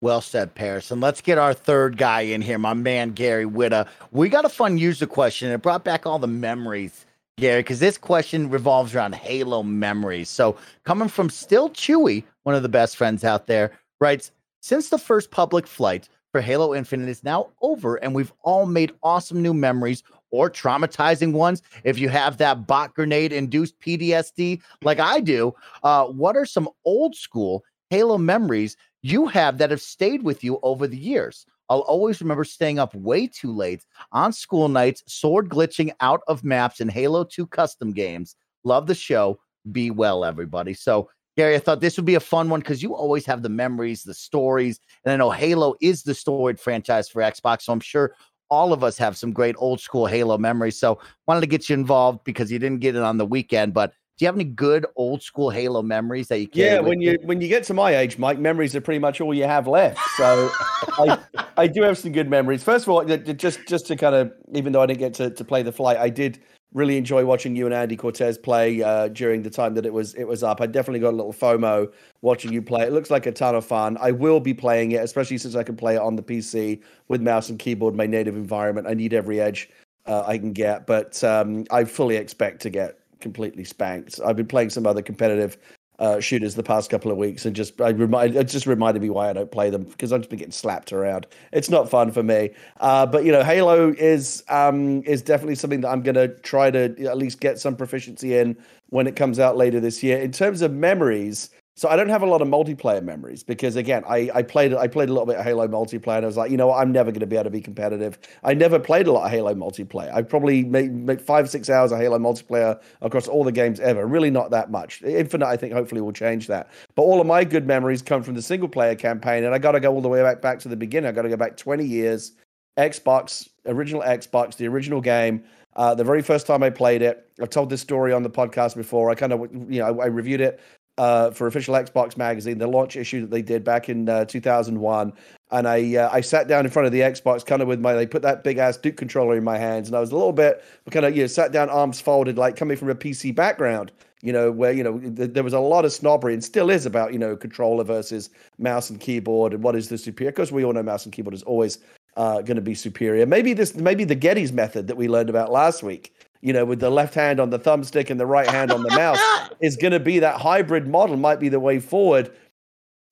Well 0.00 0.20
said, 0.20 0.54
Parris. 0.54 0.92
And 0.92 1.00
let's 1.00 1.20
get 1.20 1.38
our 1.38 1.54
third 1.54 1.96
guy 1.96 2.20
in 2.20 2.40
here, 2.40 2.58
my 2.58 2.74
man 2.74 3.10
Gary 3.10 3.46
Whitta. 3.46 3.88
We 4.12 4.28
got 4.28 4.44
a 4.44 4.48
fun 4.48 4.78
user 4.78 5.06
question. 5.06 5.50
It 5.50 5.60
brought 5.60 5.82
back 5.82 6.06
all 6.06 6.20
the 6.20 6.28
memories, 6.28 7.04
Gary, 7.36 7.62
because 7.62 7.80
this 7.80 7.98
question 7.98 8.48
revolves 8.48 8.94
around 8.94 9.16
Halo 9.16 9.64
memories. 9.64 10.28
So 10.28 10.56
coming 10.84 11.08
from 11.08 11.30
Still 11.30 11.68
Chewy, 11.70 12.22
one 12.44 12.54
of 12.54 12.62
the 12.62 12.68
best 12.68 12.96
friends 12.96 13.24
out 13.24 13.48
there, 13.48 13.72
writes, 14.00 14.30
since 14.60 14.88
the 14.88 14.98
first 14.98 15.30
public 15.30 15.66
flight, 15.66 16.08
for 16.34 16.40
Halo 16.40 16.74
Infinite 16.74 17.08
is 17.08 17.22
now 17.22 17.50
over, 17.62 17.94
and 17.94 18.12
we've 18.12 18.32
all 18.42 18.66
made 18.66 18.90
awesome 19.04 19.40
new 19.40 19.54
memories 19.54 20.02
or 20.32 20.50
traumatizing 20.50 21.30
ones. 21.30 21.62
If 21.84 21.96
you 21.96 22.08
have 22.08 22.38
that 22.38 22.66
bot 22.66 22.92
grenade 22.92 23.32
induced 23.32 23.78
PTSD 23.78 24.60
like 24.82 24.98
I 24.98 25.20
do, 25.20 25.54
uh, 25.84 26.06
what 26.06 26.36
are 26.36 26.44
some 26.44 26.68
old 26.84 27.14
school 27.14 27.62
Halo 27.88 28.18
memories 28.18 28.76
you 29.00 29.26
have 29.28 29.58
that 29.58 29.70
have 29.70 29.80
stayed 29.80 30.24
with 30.24 30.42
you 30.42 30.58
over 30.64 30.88
the 30.88 30.96
years? 30.96 31.46
I'll 31.68 31.82
always 31.82 32.20
remember 32.20 32.42
staying 32.42 32.80
up 32.80 32.96
way 32.96 33.28
too 33.28 33.52
late 33.52 33.86
on 34.10 34.32
school 34.32 34.68
nights, 34.68 35.04
sword 35.06 35.48
glitching 35.48 35.92
out 36.00 36.22
of 36.26 36.42
maps 36.42 36.80
in 36.80 36.88
Halo 36.88 37.22
2 37.22 37.46
custom 37.46 37.92
games. 37.92 38.34
Love 38.64 38.88
the 38.88 38.94
show. 38.96 39.38
Be 39.70 39.92
well, 39.92 40.24
everybody. 40.24 40.74
So 40.74 41.10
Gary, 41.36 41.56
I 41.56 41.58
thought 41.58 41.80
this 41.80 41.96
would 41.96 42.06
be 42.06 42.14
a 42.14 42.20
fun 42.20 42.48
one 42.48 42.60
because 42.60 42.82
you 42.82 42.94
always 42.94 43.26
have 43.26 43.42
the 43.42 43.48
memories, 43.48 44.04
the 44.04 44.14
stories. 44.14 44.80
And 45.04 45.12
I 45.12 45.16
know 45.16 45.30
Halo 45.30 45.74
is 45.80 46.02
the 46.02 46.14
storied 46.14 46.60
franchise 46.60 47.08
for 47.08 47.22
Xbox. 47.22 47.62
So 47.62 47.72
I'm 47.72 47.80
sure 47.80 48.14
all 48.50 48.72
of 48.72 48.84
us 48.84 48.96
have 48.98 49.16
some 49.16 49.32
great 49.32 49.56
old 49.58 49.80
school 49.80 50.06
Halo 50.06 50.38
memories. 50.38 50.78
So 50.78 51.00
wanted 51.26 51.40
to 51.40 51.46
get 51.46 51.68
you 51.68 51.74
involved 51.74 52.20
because 52.24 52.52
you 52.52 52.58
didn't 52.58 52.80
get 52.80 52.94
it 52.94 53.02
on 53.02 53.18
the 53.18 53.26
weekend. 53.26 53.74
But 53.74 53.92
do 54.16 54.24
you 54.24 54.28
have 54.28 54.36
any 54.36 54.44
good 54.44 54.86
old 54.94 55.24
school 55.24 55.50
Halo 55.50 55.82
memories 55.82 56.28
that 56.28 56.38
you 56.38 56.46
can? 56.46 56.62
Yeah, 56.62 56.78
when 56.78 57.00
you, 57.00 57.12
you 57.12 57.18
when 57.24 57.40
you 57.40 57.48
get 57.48 57.64
to 57.64 57.74
my 57.74 57.96
age, 57.96 58.16
Mike, 58.16 58.38
memories 58.38 58.76
are 58.76 58.80
pretty 58.80 59.00
much 59.00 59.20
all 59.20 59.34
you 59.34 59.44
have 59.44 59.66
left. 59.66 59.98
So 60.16 60.50
I, 60.98 61.18
I 61.56 61.66
do 61.66 61.82
have 61.82 61.98
some 61.98 62.12
good 62.12 62.30
memories. 62.30 62.62
First 62.62 62.86
of 62.86 62.90
all, 62.90 63.04
just 63.04 63.66
just 63.66 63.86
to 63.88 63.96
kind 63.96 64.14
of 64.14 64.32
even 64.54 64.72
though 64.72 64.82
I 64.82 64.86
didn't 64.86 65.00
get 65.00 65.14
to, 65.14 65.30
to 65.30 65.44
play 65.44 65.64
the 65.64 65.72
flight, 65.72 65.96
I 65.96 66.10
did 66.10 66.38
really 66.74 66.98
enjoy 66.98 67.24
watching 67.24 67.56
you 67.56 67.64
and 67.64 67.74
Andy 67.74 67.96
Cortez 67.96 68.36
play 68.36 68.82
uh, 68.82 69.08
during 69.08 69.42
the 69.42 69.50
time 69.50 69.74
that 69.74 69.86
it 69.86 69.92
was 69.92 70.14
it 70.14 70.24
was 70.24 70.42
up. 70.42 70.60
I 70.60 70.66
definitely 70.66 71.00
got 71.00 71.14
a 71.14 71.16
little 71.16 71.32
FOMO 71.32 71.90
watching 72.20 72.52
you 72.52 72.60
play. 72.60 72.82
It 72.82 72.92
looks 72.92 73.10
like 73.10 73.26
a 73.26 73.32
ton 73.32 73.54
of 73.54 73.64
fun. 73.64 73.96
I 74.00 74.10
will 74.10 74.40
be 74.40 74.52
playing 74.52 74.92
it, 74.92 75.02
especially 75.02 75.38
since 75.38 75.54
I 75.54 75.62
can 75.62 75.76
play 75.76 75.94
it 75.94 76.02
on 76.02 76.16
the 76.16 76.22
PC 76.22 76.82
with 77.08 77.22
mouse 77.22 77.48
and 77.48 77.58
keyboard, 77.58 77.94
my 77.94 78.06
native 78.06 78.36
environment. 78.36 78.86
I 78.88 78.94
need 78.94 79.14
every 79.14 79.40
edge 79.40 79.70
uh, 80.06 80.24
I 80.26 80.36
can 80.36 80.52
get, 80.52 80.86
but 80.86 81.22
um, 81.24 81.64
I 81.70 81.84
fully 81.84 82.16
expect 82.16 82.60
to 82.62 82.70
get 82.70 82.98
completely 83.20 83.64
spanked. 83.64 84.20
I've 84.24 84.36
been 84.36 84.46
playing 84.46 84.70
some 84.70 84.86
other 84.86 85.00
competitive 85.00 85.56
uh, 85.98 86.20
shooters 86.20 86.54
the 86.54 86.62
past 86.62 86.90
couple 86.90 87.10
of 87.10 87.16
weeks, 87.16 87.44
and 87.44 87.54
just 87.54 87.80
I 87.80 87.90
remind 87.90 88.36
it 88.36 88.44
just 88.44 88.66
reminded 88.66 89.02
me 89.02 89.10
why 89.10 89.30
I 89.30 89.32
don't 89.32 89.50
play 89.50 89.70
them 89.70 89.84
because 89.84 90.12
I've 90.12 90.20
just 90.20 90.30
been 90.30 90.38
getting 90.38 90.52
slapped 90.52 90.92
around. 90.92 91.26
It's 91.52 91.70
not 91.70 91.88
fun 91.88 92.10
for 92.10 92.22
me. 92.22 92.50
Uh, 92.80 93.06
but 93.06 93.24
you 93.24 93.32
know, 93.32 93.44
Halo 93.44 93.94
is 93.96 94.42
um, 94.48 95.02
is 95.04 95.22
definitely 95.22 95.54
something 95.54 95.80
that 95.82 95.88
I'm 95.88 96.02
going 96.02 96.16
to 96.16 96.28
try 96.28 96.70
to 96.70 96.84
at 97.06 97.16
least 97.16 97.40
get 97.40 97.58
some 97.58 97.76
proficiency 97.76 98.36
in 98.36 98.56
when 98.90 99.06
it 99.06 99.16
comes 99.16 99.38
out 99.38 99.56
later 99.56 99.80
this 99.80 100.02
year. 100.02 100.18
In 100.18 100.32
terms 100.32 100.62
of 100.62 100.72
memories, 100.72 101.50
so 101.76 101.88
I 101.88 101.96
don't 101.96 102.08
have 102.08 102.22
a 102.22 102.26
lot 102.26 102.40
of 102.40 102.46
multiplayer 102.46 103.02
memories 103.02 103.42
because 103.42 103.74
again, 103.74 104.04
I, 104.08 104.30
I 104.32 104.42
played 104.42 104.72
I 104.74 104.86
played 104.86 105.08
a 105.08 105.12
little 105.12 105.26
bit 105.26 105.36
of 105.36 105.44
Halo 105.44 105.66
multiplayer 105.66 106.18
and 106.18 106.24
I 106.24 106.28
was 106.28 106.36
like, 106.36 106.52
you 106.52 106.56
know 106.56 106.68
what, 106.68 106.80
I'm 106.80 106.92
never 106.92 107.10
going 107.10 107.20
to 107.20 107.26
be 107.26 107.34
able 107.34 107.44
to 107.44 107.50
be 107.50 107.60
competitive. 107.60 108.16
I 108.44 108.54
never 108.54 108.78
played 108.78 109.08
a 109.08 109.12
lot 109.12 109.24
of 109.24 109.32
Halo 109.32 109.54
multiplayer. 109.54 110.14
I 110.14 110.22
probably 110.22 110.62
made, 110.62 110.92
made 110.92 111.20
five 111.20 111.50
six 111.50 111.68
hours 111.68 111.90
of 111.90 111.98
Halo 111.98 112.18
multiplayer 112.18 112.80
across 113.02 113.26
all 113.26 113.42
the 113.42 113.50
games 113.50 113.80
ever. 113.80 114.06
Really 114.06 114.30
not 114.30 114.52
that 114.52 114.70
much. 114.70 115.02
Infinite, 115.02 115.46
I 115.46 115.56
think, 115.56 115.72
hopefully 115.72 116.00
will 116.00 116.12
change 116.12 116.46
that. 116.46 116.70
But 116.94 117.02
all 117.02 117.20
of 117.20 117.26
my 117.26 117.42
good 117.42 117.66
memories 117.66 118.02
come 118.02 118.22
from 118.22 118.34
the 118.34 118.42
single 118.42 118.68
player 118.68 118.94
campaign, 118.94 119.42
and 119.42 119.52
I 119.52 119.58
got 119.58 119.72
to 119.72 119.80
go 119.80 119.92
all 119.92 120.00
the 120.00 120.08
way 120.08 120.22
back 120.22 120.40
back 120.40 120.60
to 120.60 120.68
the 120.68 120.76
beginning. 120.76 121.08
I 121.08 121.12
got 121.12 121.22
to 121.22 121.28
go 121.28 121.36
back 121.36 121.56
20 121.56 121.84
years. 121.84 122.32
Xbox, 122.78 123.48
original 123.66 124.02
Xbox, 124.02 124.56
the 124.56 124.68
original 124.68 125.00
game. 125.00 125.42
Uh, 125.76 125.92
the 125.94 126.04
very 126.04 126.22
first 126.22 126.46
time 126.46 126.62
I 126.62 126.70
played 126.70 127.02
it, 127.02 127.28
I've 127.42 127.50
told 127.50 127.68
this 127.68 127.80
story 127.80 128.12
on 128.12 128.22
the 128.22 128.30
podcast 128.30 128.76
before. 128.76 129.10
I 129.10 129.16
kind 129.16 129.32
of, 129.32 129.40
you 129.52 129.80
know, 129.80 130.00
I, 130.00 130.04
I 130.04 130.06
reviewed 130.06 130.40
it 130.40 130.60
uh, 130.98 131.30
for 131.30 131.46
official 131.46 131.74
Xbox 131.74 132.16
magazine, 132.16 132.58
the 132.58 132.66
launch 132.66 132.96
issue 132.96 133.22
that 133.22 133.30
they 133.30 133.42
did 133.42 133.64
back 133.64 133.88
in 133.88 134.08
uh, 134.08 134.24
2001. 134.24 135.12
And 135.50 135.68
I 135.68 135.96
uh, 135.96 136.08
I 136.12 136.20
sat 136.20 136.48
down 136.48 136.64
in 136.64 136.70
front 136.70 136.86
of 136.86 136.92
the 136.92 137.00
Xbox, 137.00 137.44
kind 137.44 137.62
of 137.62 137.68
with 137.68 137.80
my 137.80 137.94
they 137.94 138.06
put 138.06 138.22
that 138.22 138.44
big 138.44 138.58
ass 138.58 138.76
Duke 138.76 138.96
controller 138.96 139.36
in 139.36 139.44
my 139.44 139.58
hands, 139.58 139.88
and 139.88 139.96
I 139.96 140.00
was 140.00 140.10
a 140.10 140.16
little 140.16 140.32
bit 140.32 140.64
kind 140.90 141.06
of 141.06 141.16
you 141.16 141.22
know 141.22 141.26
sat 141.26 141.52
down, 141.52 141.70
arms 141.70 142.00
folded, 142.00 142.38
like 142.38 142.56
coming 142.56 142.76
from 142.76 142.90
a 142.90 142.94
PC 142.94 143.34
background. 143.34 143.92
You 144.22 144.32
know 144.32 144.50
where 144.50 144.72
you 144.72 144.82
know 144.82 144.98
th- 144.98 145.32
there 145.32 145.44
was 145.44 145.52
a 145.52 145.60
lot 145.60 145.84
of 145.84 145.92
snobbery 145.92 146.32
and 146.32 146.42
still 146.42 146.70
is 146.70 146.86
about 146.86 147.12
you 147.12 147.18
know 147.18 147.36
controller 147.36 147.84
versus 147.84 148.30
mouse 148.58 148.90
and 148.90 148.98
keyboard 148.98 149.52
and 149.52 149.62
what 149.62 149.76
is 149.76 149.88
the 149.88 149.98
superior. 149.98 150.32
Because 150.32 150.50
we 150.50 150.64
all 150.64 150.72
know 150.72 150.82
mouse 150.82 151.04
and 151.04 151.12
keyboard 151.12 151.34
is 151.34 151.42
always 151.42 151.78
uh, 152.16 152.40
going 152.40 152.56
to 152.56 152.62
be 152.62 152.74
superior. 152.74 153.26
Maybe 153.26 153.52
this 153.52 153.74
maybe 153.74 154.04
the 154.04 154.14
Getty's 154.14 154.52
method 154.52 154.86
that 154.86 154.96
we 154.96 155.08
learned 155.08 155.30
about 155.30 155.52
last 155.52 155.82
week 155.82 156.13
you 156.44 156.52
know, 156.52 156.66
with 156.66 156.78
the 156.78 156.90
left 156.90 157.14
hand 157.14 157.40
on 157.40 157.48
the 157.48 157.58
thumbstick 157.58 158.10
and 158.10 158.20
the 158.20 158.26
right 158.26 158.46
hand 158.46 158.70
on 158.70 158.82
the 158.82 158.90
mouse 158.90 159.18
is 159.60 159.76
going 159.76 159.92
to 159.94 159.98
be 159.98 160.18
that 160.18 160.38
hybrid 160.38 160.86
model, 160.86 161.16
might 161.16 161.40
be 161.40 161.48
the 161.48 161.58
way 161.58 161.80
forward. 161.80 162.30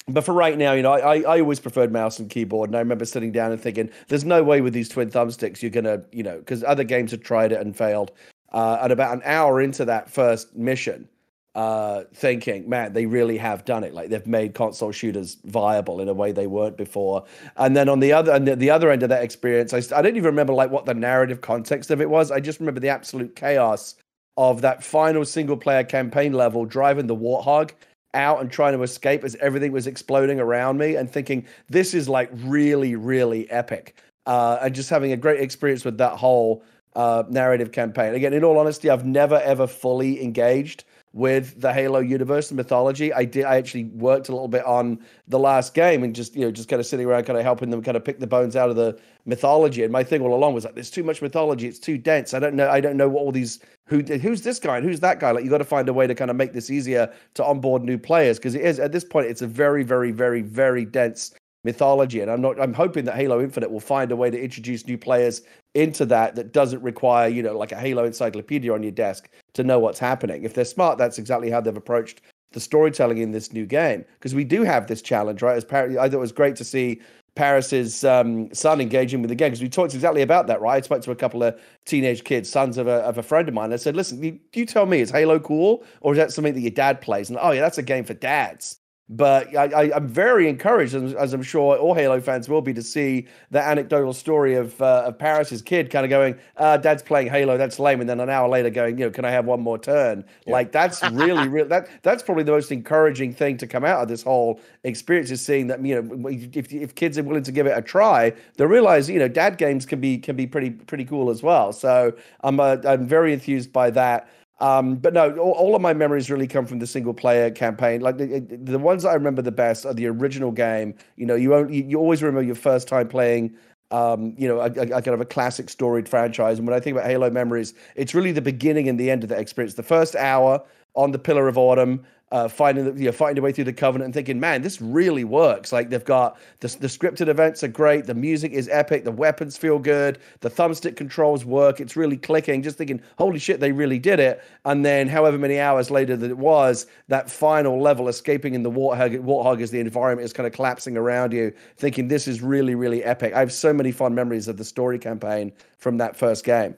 But 0.06 0.24
for 0.24 0.34
right 0.34 0.58
now, 0.58 0.74
you 0.74 0.82
know, 0.82 0.92
I, 0.92 1.20
I 1.20 1.40
always 1.40 1.58
preferred 1.58 1.90
mouse 1.90 2.18
and 2.18 2.28
keyboard. 2.28 2.68
And 2.68 2.76
I 2.76 2.80
remember 2.80 3.06
sitting 3.06 3.32
down 3.32 3.50
and 3.50 3.58
thinking, 3.58 3.88
there's 4.08 4.26
no 4.26 4.42
way 4.42 4.60
with 4.60 4.74
these 4.74 4.90
twin 4.90 5.08
thumbsticks 5.08 5.62
you're 5.62 5.70
going 5.70 5.84
to, 5.84 6.04
you 6.12 6.22
know, 6.22 6.40
because 6.40 6.62
other 6.62 6.84
games 6.84 7.10
have 7.12 7.22
tried 7.22 7.52
it 7.52 7.60
and 7.62 7.74
failed. 7.74 8.12
Uh, 8.52 8.80
and 8.82 8.92
about 8.92 9.14
an 9.14 9.22
hour 9.24 9.62
into 9.62 9.86
that 9.86 10.10
first 10.10 10.54
mission, 10.54 11.08
uh, 11.54 12.04
thinking, 12.14 12.68
man, 12.68 12.92
they 12.92 13.04
really 13.04 13.36
have 13.36 13.64
done 13.64 13.84
it. 13.84 13.92
Like 13.92 14.08
they've 14.08 14.26
made 14.26 14.54
console 14.54 14.92
shooters 14.92 15.36
viable 15.44 16.00
in 16.00 16.08
a 16.08 16.14
way 16.14 16.32
they 16.32 16.46
weren't 16.46 16.76
before. 16.76 17.24
And 17.56 17.76
then 17.76 17.88
on 17.88 18.00
the 18.00 18.12
other 18.12 18.32
and 18.32 18.48
the, 18.48 18.56
the 18.56 18.70
other 18.70 18.90
end 18.90 19.02
of 19.02 19.10
that 19.10 19.22
experience, 19.22 19.74
I, 19.74 19.82
I 19.96 20.02
don't 20.02 20.16
even 20.16 20.24
remember 20.24 20.54
like 20.54 20.70
what 20.70 20.86
the 20.86 20.94
narrative 20.94 21.40
context 21.42 21.90
of 21.90 22.00
it 22.00 22.08
was. 22.08 22.30
I 22.30 22.40
just 22.40 22.58
remember 22.58 22.80
the 22.80 22.88
absolute 22.88 23.36
chaos 23.36 23.96
of 24.38 24.62
that 24.62 24.82
final 24.82 25.24
single 25.26 25.58
player 25.58 25.84
campaign 25.84 26.32
level, 26.32 26.64
driving 26.64 27.06
the 27.06 27.16
warthog 27.16 27.72
out 28.14 28.40
and 28.40 28.50
trying 28.50 28.72
to 28.72 28.82
escape 28.82 29.24
as 29.24 29.36
everything 29.36 29.72
was 29.72 29.86
exploding 29.86 30.40
around 30.40 30.78
me, 30.78 30.96
and 30.96 31.10
thinking 31.10 31.46
this 31.68 31.92
is 31.92 32.08
like 32.08 32.30
really, 32.32 32.96
really 32.96 33.50
epic. 33.50 33.96
Uh, 34.24 34.58
and 34.62 34.74
just 34.74 34.88
having 34.88 35.12
a 35.12 35.16
great 35.16 35.40
experience 35.40 35.84
with 35.84 35.98
that 35.98 36.12
whole 36.12 36.62
uh, 36.94 37.24
narrative 37.28 37.72
campaign. 37.72 38.14
Again, 38.14 38.32
in 38.32 38.44
all 38.44 38.58
honesty, 38.58 38.88
I've 38.88 39.04
never 39.04 39.40
ever 39.40 39.66
fully 39.66 40.22
engaged 40.22 40.84
with 41.12 41.60
the 41.60 41.72
Halo 41.72 42.00
universe 42.00 42.50
and 42.50 42.56
mythology. 42.56 43.12
I 43.12 43.24
did. 43.24 43.44
I 43.44 43.56
actually 43.56 43.84
worked 43.84 44.28
a 44.28 44.32
little 44.32 44.48
bit 44.48 44.64
on 44.64 44.98
the 45.28 45.38
last 45.38 45.74
game 45.74 46.04
and 46.04 46.14
just 46.14 46.34
you 46.34 46.42
know 46.42 46.50
just 46.50 46.68
kind 46.68 46.80
of 46.80 46.86
sitting 46.86 47.06
around, 47.06 47.24
kind 47.24 47.38
of 47.38 47.44
helping 47.44 47.70
them 47.70 47.82
kind 47.82 47.96
of 47.96 48.04
pick 48.04 48.18
the 48.18 48.26
bones 48.26 48.56
out 48.56 48.70
of 48.70 48.76
the 48.76 48.98
mythology. 49.26 49.82
And 49.82 49.92
my 49.92 50.02
thing 50.02 50.22
all 50.22 50.34
along 50.34 50.54
was 50.54 50.64
like, 50.64 50.74
there's 50.74 50.90
too 50.90 51.04
much 51.04 51.20
mythology. 51.20 51.66
It's 51.66 51.78
too 51.78 51.98
dense. 51.98 52.34
I 52.34 52.38
don't 52.38 52.54
know. 52.54 52.68
I 52.68 52.80
don't 52.80 52.96
know 52.96 53.08
what 53.08 53.20
all 53.20 53.32
these 53.32 53.60
who 53.86 54.02
who's 54.02 54.42
this 54.42 54.58
guy 54.58 54.78
and 54.78 54.86
who's 54.86 55.00
that 55.00 55.20
guy. 55.20 55.32
Like 55.32 55.44
you 55.44 55.50
got 55.50 55.58
to 55.58 55.64
find 55.64 55.88
a 55.88 55.92
way 55.92 56.06
to 56.06 56.14
kind 56.14 56.30
of 56.30 56.36
make 56.36 56.52
this 56.52 56.70
easier 56.70 57.12
to 57.34 57.44
onboard 57.44 57.82
new 57.82 57.98
players 57.98 58.38
because 58.38 58.54
it 58.54 58.62
is 58.62 58.80
at 58.80 58.92
this 58.92 59.04
point 59.04 59.26
it's 59.26 59.42
a 59.42 59.46
very 59.46 59.82
very 59.82 60.12
very 60.12 60.40
very 60.40 60.84
dense 60.84 61.34
mythology 61.64 62.20
and 62.20 62.30
i'm 62.30 62.40
not 62.40 62.60
i'm 62.60 62.72
hoping 62.72 63.04
that 63.04 63.14
halo 63.14 63.40
infinite 63.40 63.70
will 63.70 63.80
find 63.80 64.10
a 64.10 64.16
way 64.16 64.30
to 64.30 64.40
introduce 64.40 64.86
new 64.86 64.98
players 64.98 65.42
into 65.74 66.04
that 66.04 66.34
that 66.34 66.52
doesn't 66.52 66.82
require 66.82 67.28
you 67.28 67.42
know 67.42 67.56
like 67.56 67.72
a 67.72 67.76
halo 67.76 68.04
encyclopedia 68.04 68.72
on 68.72 68.82
your 68.82 68.92
desk 68.92 69.28
to 69.52 69.62
know 69.62 69.78
what's 69.78 69.98
happening 69.98 70.42
if 70.42 70.54
they're 70.54 70.64
smart 70.64 70.98
that's 70.98 71.18
exactly 71.18 71.50
how 71.50 71.60
they've 71.60 71.76
approached 71.76 72.22
the 72.52 72.60
storytelling 72.60 73.18
in 73.18 73.30
this 73.30 73.52
new 73.52 73.64
game 73.64 74.04
because 74.14 74.34
we 74.34 74.44
do 74.44 74.62
have 74.62 74.86
this 74.86 75.00
challenge 75.00 75.40
right 75.40 75.56
as 75.56 75.64
Par- 75.64 75.90
i 75.98 76.08
thought 76.08 76.14
it 76.14 76.18
was 76.18 76.32
great 76.32 76.56
to 76.56 76.64
see 76.64 77.00
Parris's 77.34 78.04
um, 78.04 78.52
son 78.52 78.80
engaging 78.80 79.22
with 79.22 79.30
the 79.30 79.34
game 79.34 79.48
because 79.48 79.62
we 79.62 79.68
talked 79.68 79.94
exactly 79.94 80.20
about 80.20 80.46
that, 80.48 80.60
right? 80.60 80.76
I 80.76 80.80
spoke 80.82 81.00
to 81.02 81.12
a 81.12 81.16
couple 81.16 81.42
of 81.42 81.58
teenage 81.86 82.24
kids, 82.24 82.50
sons 82.50 82.76
of 82.76 82.86
a, 82.86 82.96
of 82.96 83.16
a 83.16 83.22
friend 83.22 83.48
of 83.48 83.54
mine. 83.54 83.72
I 83.72 83.76
said, 83.76 83.96
"Listen, 83.96 84.22
you, 84.22 84.38
you 84.52 84.66
tell 84.66 84.84
me, 84.84 85.00
is 85.00 85.10
Halo 85.10 85.40
cool, 85.40 85.82
or 86.02 86.12
is 86.12 86.18
that 86.18 86.30
something 86.32 86.52
that 86.52 86.60
your 86.60 86.70
dad 86.70 87.00
plays?" 87.00 87.30
And 87.30 87.38
oh 87.40 87.52
yeah, 87.52 87.62
that's 87.62 87.78
a 87.78 87.82
game 87.82 88.04
for 88.04 88.12
dads. 88.12 88.80
But 89.08 89.54
I, 89.54 89.90
am 89.94 90.08
very 90.08 90.48
encouraged, 90.48 90.94
as, 90.94 91.34
I'm 91.34 91.42
sure 91.42 91.76
all 91.76 91.92
Halo 91.92 92.20
fans 92.20 92.48
will 92.48 92.62
be, 92.62 92.72
to 92.72 92.82
see 92.82 93.26
the 93.50 93.60
anecdotal 93.60 94.14
story 94.14 94.54
of 94.54 94.80
uh, 94.80 95.04
of 95.06 95.18
Parris's 95.18 95.60
kid 95.60 95.90
kind 95.90 96.04
of 96.04 96.10
going, 96.10 96.38
uh, 96.56 96.78
"Dad's 96.78 97.02
playing 97.02 97.28
Halo, 97.28 97.58
that's 97.58 97.78
lame," 97.78 98.00
and 98.00 98.08
then 98.08 98.20
an 98.20 98.30
hour 98.30 98.48
later 98.48 98.70
going, 98.70 98.96
"You 98.96 99.06
know, 99.06 99.10
can 99.10 99.26
I 99.26 99.30
have 99.30 99.44
one 99.44 99.60
more 99.60 99.76
turn?" 99.76 100.24
Yeah. 100.46 100.52
Like 100.54 100.72
that's 100.72 101.02
really, 101.10 101.46
really 101.48 101.68
that 101.68 101.88
that's 102.02 102.22
probably 102.22 102.44
the 102.44 102.52
most 102.52 102.72
encouraging 102.72 103.34
thing 103.34 103.58
to 103.58 103.66
come 103.66 103.84
out 103.84 104.02
of 104.02 104.08
this 104.08 104.22
whole 104.22 104.60
experience 104.84 105.30
is 105.30 105.44
seeing 105.44 105.66
that 105.66 105.84
you 105.84 106.00
know 106.00 106.28
if 106.28 106.72
if 106.72 106.94
kids 106.94 107.18
are 107.18 107.22
willing 107.22 107.42
to 107.42 107.52
give 107.52 107.66
it 107.66 107.76
a 107.76 107.82
try, 107.82 108.32
they 108.56 108.64
realize 108.64 109.10
you 109.10 109.18
know 109.18 109.28
dad 109.28 109.58
games 109.58 109.84
can 109.84 110.00
be 110.00 110.16
can 110.16 110.36
be 110.36 110.46
pretty 110.46 110.70
pretty 110.70 111.04
cool 111.04 111.28
as 111.28 111.42
well. 111.42 111.72
So 111.74 112.14
I'm 112.40 112.58
uh, 112.60 112.78
I'm 112.84 113.06
very 113.06 113.34
enthused 113.34 113.74
by 113.74 113.90
that. 113.90 114.28
Um, 114.62 114.94
but 114.94 115.12
no, 115.12 115.36
all, 115.38 115.52
all, 115.54 115.74
of 115.74 115.82
my 115.82 115.92
memories 115.92 116.30
really 116.30 116.46
come 116.46 116.66
from 116.66 116.78
the 116.78 116.86
single 116.86 117.12
player 117.12 117.50
campaign. 117.50 118.00
Like 118.00 118.16
the, 118.18 118.38
the 118.38 118.78
ones 118.78 119.04
I 119.04 119.12
remember 119.12 119.42
the 119.42 119.50
best 119.50 119.84
are 119.84 119.92
the 119.92 120.06
original 120.06 120.52
game. 120.52 120.94
You 121.16 121.26
know, 121.26 121.34
you 121.34 121.52
only, 121.52 121.82
you 121.82 121.98
always 121.98 122.22
remember 122.22 122.42
your 122.42 122.54
first 122.54 122.86
time 122.86 123.08
playing. 123.08 123.56
Um, 123.90 124.34
you 124.38 124.48
know, 124.48 124.60
a, 124.60 124.66
a, 124.66 125.02
kind 125.02 125.08
of 125.08 125.20
a 125.20 125.26
classic 125.26 125.68
storied 125.68 126.08
franchise. 126.08 126.58
And 126.58 126.66
when 126.66 126.74
I 126.74 126.80
think 126.80 126.96
about 126.96 127.10
Halo 127.10 127.28
memories, 127.28 127.74
it's 127.94 128.14
really 128.14 128.32
the 128.32 128.40
beginning 128.40 128.88
and 128.88 128.98
the 128.98 129.10
end 129.10 129.22
of 129.22 129.28
that 129.28 129.38
experience. 129.40 129.74
The 129.74 129.82
first 129.82 130.16
hour 130.16 130.64
on 130.94 131.10
the 131.10 131.18
Pillar 131.18 131.46
of 131.48 131.58
Autumn, 131.58 132.02
uh, 132.32 132.48
finding 132.48 132.86
the, 132.86 132.98
you 132.98 133.06
know, 133.06 133.12
fighting 133.12 133.34
their 133.34 133.44
way 133.44 133.52
through 133.52 133.64
the 133.64 133.72
covenant 133.74 134.06
and 134.06 134.14
thinking, 134.14 134.40
man, 134.40 134.62
this 134.62 134.80
really 134.80 135.22
works. 135.22 135.70
Like 135.70 135.90
they've 135.90 136.02
got 136.02 136.38
the, 136.60 136.68
the 136.80 136.86
scripted 136.86 137.28
events 137.28 137.62
are 137.62 137.68
great, 137.68 138.06
the 138.06 138.14
music 138.14 138.52
is 138.52 138.70
epic, 138.70 139.04
the 139.04 139.12
weapons 139.12 139.58
feel 139.58 139.78
good, 139.78 140.18
the 140.40 140.48
thumbstick 140.48 140.96
controls 140.96 141.44
work. 141.44 141.78
It's 141.78 141.94
really 141.94 142.16
clicking. 142.16 142.62
Just 142.62 142.78
thinking, 142.78 143.02
holy 143.18 143.38
shit, 143.38 143.60
they 143.60 143.70
really 143.70 143.98
did 143.98 144.18
it. 144.18 144.42
And 144.64 144.82
then, 144.82 145.08
however 145.08 145.36
many 145.36 145.60
hours 145.60 145.90
later 145.90 146.16
that 146.16 146.30
it 146.30 146.38
was, 146.38 146.86
that 147.08 147.30
final 147.30 147.78
level, 147.78 148.08
escaping 148.08 148.54
in 148.54 148.62
the 148.62 148.70
warthog, 148.70 149.22
warthog 149.22 149.60
as 149.60 149.70
the 149.70 149.80
environment 149.80 150.24
is 150.24 150.32
kind 150.32 150.46
of 150.46 150.54
collapsing 150.54 150.96
around 150.96 151.34
you, 151.34 151.52
thinking 151.76 152.08
this 152.08 152.26
is 152.26 152.40
really, 152.40 152.74
really 152.74 153.04
epic. 153.04 153.34
I 153.34 153.40
have 153.40 153.52
so 153.52 153.74
many 153.74 153.92
fond 153.92 154.14
memories 154.14 154.48
of 154.48 154.56
the 154.56 154.64
story 154.64 154.98
campaign 154.98 155.52
from 155.76 155.98
that 155.98 156.16
first 156.16 156.44
game. 156.44 156.76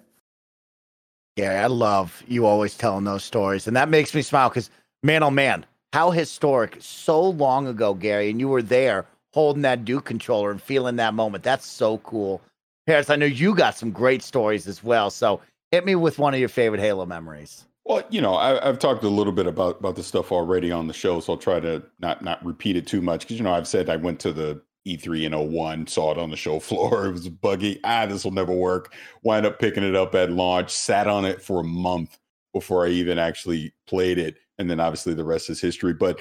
Yeah, 1.37 1.65
I 1.65 1.67
love 1.67 2.23
you 2.27 2.47
always 2.47 2.77
telling 2.77 3.05
those 3.05 3.25
stories, 3.25 3.67
and 3.69 3.77
that 3.77 3.89
makes 3.89 4.15
me 4.15 4.23
smile 4.23 4.49
because 4.49 4.71
man, 5.05 5.23
oh 5.23 5.31
man, 5.31 5.65
how 5.93 6.11
historic! 6.11 6.79
So 6.81 7.23
long 7.23 7.69
ago, 7.69 7.95
Gary, 7.95 8.31
and 8.31 8.41
you 8.41 8.49
were 8.49 8.63
there 8.63 9.07
holding 9.33 9.63
that 9.63 9.85
Duke 9.85 10.05
controller 10.05 10.51
and 10.51 10.61
feeling 10.61 10.97
that 10.97 11.15
moment. 11.15 11.45
That's 11.45 11.67
so 11.67 11.99
cool. 11.99 12.41
Parris, 12.87 13.11
I 13.11 13.17
know 13.17 13.27
you 13.27 13.55
got 13.55 13.77
some 13.77 13.93
great 13.93 14.23
stories 14.23 14.67
as 14.67 14.83
well. 14.83 15.11
So 15.11 15.41
hit 15.71 15.85
me 15.85 15.95
with 15.95 16.19
one 16.19 16.35
of 16.35 16.41
your 16.41 16.49
favorite 16.49 16.81
Halo 16.81 17.07
memories. 17.07 17.65
Well, 17.85 18.03
you 18.11 18.21
know, 18.21 18.35
I, 18.35 18.65
have 18.65 18.79
talked 18.79 19.05
a 19.05 19.09
little 19.09 19.33
bit 19.33 19.47
about 19.47 19.79
about 19.79 19.97
the 19.97 20.03
stuff 20.03 20.33
already 20.33 20.73
on 20.73 20.87
the 20.87 20.95
show, 20.95 21.21
so 21.21 21.35
I'll 21.35 21.39
try 21.39 21.61
to 21.61 21.83
not 22.01 22.25
not 22.25 22.45
repeat 22.45 22.77
it 22.77 22.87
too 22.87 23.03
much 23.03 23.21
because 23.21 23.37
you 23.37 23.45
know 23.45 23.53
I've 23.53 23.69
said 23.69 23.91
I 23.91 23.97
went 23.97 24.21
to 24.21 24.33
the 24.33 24.63
E3 24.87 25.25
in 25.25 25.53
01, 25.53 25.87
saw 25.87 26.13
it 26.13 26.19
on 26.19 26.31
the 26.31 26.37
show 26.37 26.59
floor. 26.61 27.07
It 27.07 27.13
was 27.13 27.29
buggy. 27.29 27.81
Ah, 27.85 28.07
this 28.07 28.25
will 28.25 28.33
never 28.33 28.53
work. 28.53 28.95
Wind 29.23 29.47
up 29.47 29.59
picking 29.59 29.85
it 29.85 29.95
up 29.95 30.15
at 30.15 30.31
launch, 30.31 30.71
sat 30.71 31.07
on 31.07 31.25
it 31.25 31.43
for 31.43 31.61
a 31.61 31.65
month 31.65 32.19
before 32.53 32.87
I 32.87 32.91
even 32.91 33.19
actually 33.19 33.75
played 33.87 34.19
it 34.19 34.37
and 34.59 34.71
then 34.71 34.81
obviously 34.81 35.15
the 35.15 35.25
rest 35.25 35.51
is 35.51 35.61
history. 35.61 35.95
But 35.95 36.21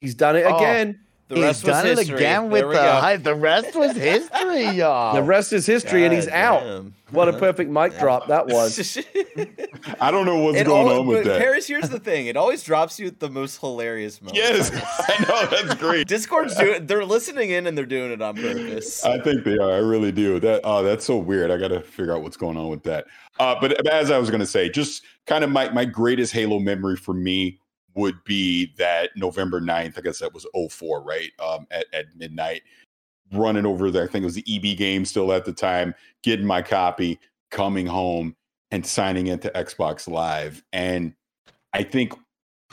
he's 0.00 0.14
done 0.14 0.36
it 0.36 0.44
oh, 0.46 0.56
again. 0.56 1.00
The 1.32 1.38
he's 1.38 1.44
rest 1.46 1.64
done 1.64 1.88
was 1.88 1.98
history. 1.98 2.14
it 2.14 2.18
again 2.18 2.50
with 2.50 2.70
the 2.70 2.78
high, 2.78 3.16
the 3.16 3.34
rest 3.34 3.74
was 3.74 3.96
history, 3.96 4.66
y'all. 4.76 5.14
The 5.14 5.22
rest 5.22 5.54
is 5.54 5.64
history, 5.64 6.00
God 6.00 6.04
and 6.04 6.14
he's 6.14 6.26
damn. 6.26 6.34
out. 6.34 6.84
What 7.10 7.28
a 7.28 7.32
perfect 7.32 7.70
mic 7.70 7.98
drop 7.98 8.26
that 8.28 8.48
was. 8.48 8.98
I 10.00 10.10
don't 10.10 10.26
know 10.26 10.42
what's 10.44 10.58
it 10.58 10.66
going 10.66 10.94
on 10.94 11.06
with 11.06 11.24
that. 11.24 11.40
Parris, 11.40 11.66
here's 11.66 11.88
the 11.88 11.98
thing: 11.98 12.26
it 12.26 12.36
always 12.36 12.62
drops 12.62 13.00
you 13.00 13.06
at 13.06 13.18
the 13.18 13.30
most 13.30 13.60
hilarious 13.60 14.20
moment. 14.20 14.36
Yes, 14.36 14.70
I 15.08 15.24
know 15.24 15.46
that's 15.46 15.80
great. 15.80 16.06
Discord's 16.06 16.54
doing; 16.54 16.84
they're 16.84 17.04
listening 17.04 17.48
in 17.48 17.66
and 17.66 17.78
they're 17.78 17.86
doing 17.86 18.12
it 18.12 18.20
on 18.20 18.36
purpose. 18.36 19.02
I 19.02 19.18
think 19.18 19.44
they 19.44 19.56
are. 19.56 19.72
I 19.72 19.78
really 19.78 20.12
do. 20.12 20.38
That 20.38 20.60
oh, 20.64 20.82
that's 20.82 21.06
so 21.06 21.16
weird. 21.16 21.50
I 21.50 21.56
got 21.56 21.68
to 21.68 21.80
figure 21.80 22.14
out 22.14 22.22
what's 22.22 22.36
going 22.36 22.58
on 22.58 22.68
with 22.68 22.82
that. 22.82 23.06
Uh, 23.40 23.56
but 23.58 23.86
as 23.88 24.10
I 24.10 24.18
was 24.18 24.28
going 24.28 24.40
to 24.40 24.46
say, 24.46 24.68
just 24.68 25.02
kind 25.26 25.44
of 25.44 25.50
my 25.50 25.70
my 25.70 25.86
greatest 25.86 26.34
Halo 26.34 26.58
memory 26.58 26.96
for 26.96 27.14
me 27.14 27.58
would 27.94 28.22
be 28.24 28.72
that 28.78 29.10
November 29.16 29.60
9th, 29.60 29.98
I 29.98 30.00
guess 30.00 30.18
that 30.20 30.34
was 30.34 30.46
04, 30.70 31.02
right? 31.02 31.30
Um, 31.38 31.66
at, 31.70 31.86
at 31.92 32.06
midnight, 32.16 32.62
running 33.32 33.66
over 33.66 33.90
there. 33.90 34.04
I 34.04 34.06
think 34.06 34.22
it 34.22 34.26
was 34.26 34.34
the 34.34 34.44
EB 34.48 34.76
game 34.76 35.04
still 35.04 35.32
at 35.32 35.44
the 35.44 35.52
time, 35.52 35.94
getting 36.22 36.46
my 36.46 36.62
copy, 36.62 37.18
coming 37.50 37.86
home 37.86 38.36
and 38.70 38.84
signing 38.86 39.26
into 39.26 39.50
Xbox 39.50 40.08
Live. 40.08 40.62
And 40.72 41.14
I 41.72 41.82
think 41.82 42.14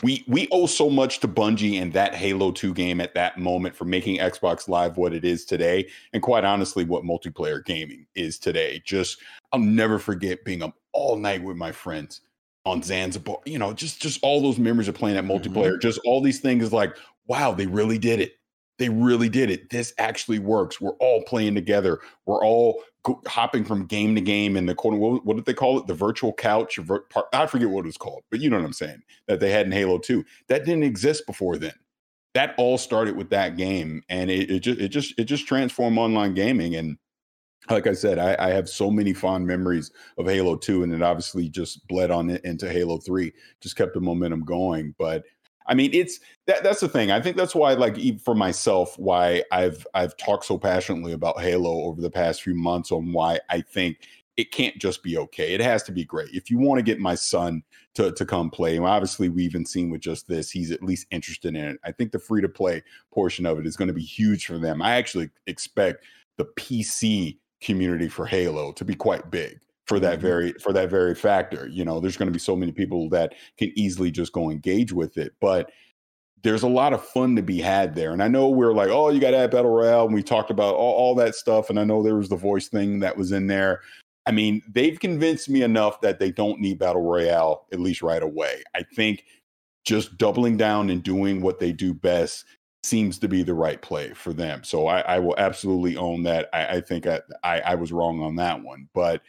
we 0.02 0.24
we 0.28 0.48
owe 0.52 0.66
so 0.66 0.90
much 0.90 1.20
to 1.20 1.28
Bungie 1.28 1.82
and 1.82 1.92
that 1.94 2.16
Halo 2.16 2.52
2 2.52 2.74
game 2.74 3.02
at 3.02 3.14
that 3.16 3.38
moment 3.38 3.76
for 3.76 3.86
making 3.86 4.18
Xbox 4.18 4.70
Live 4.70 4.98
what 4.98 5.14
it 5.14 5.26
is 5.26 5.46
today. 5.46 5.90
And 6.14 6.24
quite 6.24 6.46
honestly, 6.46 6.86
what 6.86 7.04
multiplayer 7.04 7.64
gaming 7.64 8.06
is 8.16 8.40
today. 8.40 8.82
Just 8.86 9.22
I'll 9.52 9.60
never 9.60 10.00
forget 10.00 10.46
being 10.46 10.64
up 10.64 10.76
all 10.94 11.18
night 11.18 11.44
with 11.44 11.58
my 11.58 11.72
friends 11.72 12.22
on 12.66 12.84
Zanzibar. 12.84 13.38
You 13.46 13.60
know, 13.60 13.74
just 13.74 14.02
just 14.02 14.20
all 14.24 14.42
those 14.42 14.60
memories 14.60 14.88
of 14.88 14.96
playing 14.96 15.16
that 15.16 15.26
mm-hmm. 15.26 15.32
multiplayer. 15.32 15.74
Mm-hmm. 15.74 15.82
Just 15.82 16.00
all 16.06 16.22
these 16.22 16.40
things 16.40 16.72
like, 16.74 16.96
wow, 17.28 17.54
they 17.54 17.68
really 17.68 17.98
did 17.98 18.20
it. 18.20 18.34
They 18.78 18.90
really 18.90 19.28
did 19.30 19.50
it. 19.50 19.70
This 19.70 19.94
actually 19.98 20.40
works. 20.40 20.80
We're 20.80 20.96
all 21.00 21.22
playing 21.24 21.54
together. 21.54 22.00
We're 22.26 22.44
all 22.44 22.82
go- 23.04 23.22
hopping 23.28 23.66
from 23.66 23.86
game 23.86 24.16
to 24.16 24.22
game 24.22 24.56
in 24.56 24.66
the 24.66 24.74
corner. 24.74 24.98
What, 24.98 25.26
what, 25.26 25.36
did 25.36 25.46
they 25.46 25.54
call 25.54 25.78
it? 25.78 25.88
The 25.88 25.94
virtual 25.94 26.32
couch. 26.32 26.78
Vir- 26.78 27.06
I 27.34 27.46
forget 27.46 27.70
what 27.70 27.82
it 27.82 27.88
was 27.88 27.98
called, 27.98 28.24
but 28.32 28.40
you 28.40 28.50
know 28.50 28.58
what 28.58 28.66
I'm 28.66 28.74
saying. 28.74 29.02
That 29.28 29.42
they 29.42 29.52
had 29.52 29.66
in 29.66 29.74
Halo 29.74 29.98
2. 29.98 30.24
That 30.48 30.64
didn't 30.64 30.84
exist 30.84 31.28
before 31.28 31.58
then. 31.58 31.74
That 32.36 32.56
all 32.58 32.78
started 32.78 33.18
with 33.18 33.32
that 33.32 33.58
game, 33.58 34.04
and 34.08 34.30
it, 34.30 34.50
it 34.50 34.60
just 34.60 34.80
it 34.80 34.90
just 34.90 35.20
it 35.20 35.24
just 35.26 35.48
transformed 35.48 35.98
online 35.98 36.36
gaming. 36.36 36.76
And 36.76 36.98
like 37.70 37.88
I 37.88 37.94
said, 37.94 38.20
I, 38.20 38.36
I, 38.40 38.50
have 38.52 38.70
so 38.70 38.90
many 38.90 39.14
fond 39.14 39.46
memories 39.46 39.92
of 40.18 40.26
Halo 40.26 40.56
2, 40.56 40.84
and 40.84 40.94
it 40.94 41.02
obviously 41.02 41.50
just 41.50 41.88
bled 41.88 42.12
on 42.12 42.30
into 42.30 42.72
Halo 42.72 42.98
3, 42.98 43.32
just 43.62 43.76
kept 43.76 43.94
the 43.94 44.00
momentum 44.00 44.44
going. 44.44 44.96
But 44.98 45.24
I 45.68 45.76
mean, 45.76 45.92
it's 45.94 46.20
that 46.48 46.64
that's 46.64 46.80
the 46.80 46.90
thing. 46.90 47.12
I 47.12 47.22
think 47.22 47.38
that's 47.38 47.54
why, 47.54 47.74
like, 47.74 47.98
for 48.22 48.34
myself, 48.34 48.98
why 48.98 49.44
I've 49.52 49.86
I've 49.94 50.18
talked 50.18 50.46
so 50.46 50.58
passionately 50.58 51.14
about 51.14 51.40
Halo 51.40 51.84
over 51.84 52.02
the 52.02 52.10
past 52.10 52.42
few 52.42 52.56
months 52.56 52.92
on 52.92 53.14
why 53.14 53.40
I 53.50 53.62
think 53.62 53.98
it 54.36 54.52
can't 54.52 54.78
just 54.80 55.04
be 55.04 55.18
okay. 55.18 55.54
It 55.54 55.60
has 55.60 55.84
to 55.84 55.92
be 55.92 56.06
great. 56.06 56.30
If 56.34 56.50
you 56.50 56.60
want 56.60 56.80
to 56.80 56.84
get 56.84 56.98
my 56.98 57.14
son 57.14 57.62
to, 57.96 58.14
to 58.14 58.26
come 58.26 58.50
play, 58.50 58.78
and 58.78 58.86
obviously 58.86 59.28
we've 59.28 59.46
even 59.46 59.66
seen 59.66 59.90
with 59.90 60.00
just 60.00 60.30
this, 60.30 60.50
he's 60.50 60.72
at 60.72 60.82
least 60.82 61.08
interested 61.12 61.50
in 61.50 61.58
it. 61.58 61.80
I 61.84 61.92
think 61.92 62.14
the 62.14 62.20
free 62.20 62.42
to 62.42 62.48
play 62.48 62.82
portion 63.12 63.46
of 63.46 63.60
it 63.60 63.68
is 63.68 63.76
going 63.76 63.90
to 63.90 63.94
be 63.94 64.02
huge 64.02 64.46
for 64.46 64.58
them. 64.58 64.82
I 64.82 64.96
actually 64.96 65.30
expect 65.46 66.06
the 66.38 66.46
PC 66.58 67.38
community 67.62 68.08
for 68.08 68.26
Halo 68.26 68.72
to 68.74 68.86
be 68.86 68.96
quite 68.96 69.30
big 69.30 69.60
for 69.86 70.00
that 70.00 70.20
mm-hmm. 70.20 70.28
very 70.28 70.54
for 70.54 70.72
that 70.74 70.90
very 70.90 71.16
factor. 71.16 71.68
You 71.68 71.84
know, 71.84 72.00
there's 72.00 72.18
going 72.18 72.28
to 72.28 72.34
be 72.34 72.40
so 72.40 72.56
many 72.56 72.72
people 72.72 73.10
that 73.10 73.34
can 73.58 73.72
easily 73.76 74.12
just 74.12 74.34
go 74.34 74.50
engage 74.50 74.94
with 74.94 75.18
it, 75.18 75.34
but 75.42 75.72
there's 76.44 76.64
a 76.64 76.68
lot 76.68 76.94
of 76.94 77.04
fun 77.04 77.36
to 77.36 77.42
be 77.42 77.60
had 77.60 77.96
there. 77.96 78.12
And 78.12 78.24
I 78.24 78.28
know 78.28 78.48
we're 78.50 78.74
like, 78.74 78.90
oh, 78.90 79.10
you 79.10 79.20
got 79.20 79.32
to 79.32 79.38
add 79.38 79.52
battle 79.52 79.72
royale, 79.72 80.06
and 80.06 80.14
we 80.14 80.24
talked 80.24 80.52
about 80.52 80.76
all, 80.76 80.94
all 80.94 81.16
that 81.16 81.36
stuff. 81.36 81.70
And 81.70 81.80
I 81.80 81.84
know 81.84 82.02
there 82.02 82.16
was 82.16 82.30
the 82.30 82.38
voice 82.38 82.70
thing 82.70 83.00
that 83.00 83.18
was 83.18 83.32
in 83.32 83.48
there. 83.48 83.82
I 84.26 84.32
mean, 84.32 84.62
they've 84.70 85.00
convinced 85.00 85.50
me 85.50 85.64
enough 85.64 86.02
that 86.02 86.20
they 86.20 86.32
don't 86.32 86.62
need 86.62 86.80
battle 86.80 87.02
royale 87.02 87.66
at 87.74 87.80
least 87.80 88.02
right 88.02 88.22
away. 88.22 88.64
I 88.76 88.84
think 88.84 89.24
just 89.86 90.18
doubling 90.18 90.56
down 90.56 90.90
and 90.90 91.02
doing 91.02 91.42
what 91.42 91.60
they 91.60 91.72
do 91.72 91.94
best 91.94 92.46
seems 92.84 93.20
to 93.20 93.28
be 93.28 93.44
the 93.44 93.54
right 93.54 93.82
play 93.82 94.14
for 94.14 94.34
them. 94.34 94.64
So 94.64 94.88
I, 94.88 95.02
I 95.02 95.20
will 95.20 95.36
absolutely 95.38 95.98
own 95.98 96.24
that. 96.24 96.50
I, 96.54 96.78
I 96.78 96.82
think 96.82 97.08
I, 97.08 97.22
I, 97.44 97.60
I 97.60 97.76
was 97.76 97.92
wrong 97.92 98.22
on 98.22 98.36
that 98.38 98.62
one, 98.62 98.88
but 98.94 99.22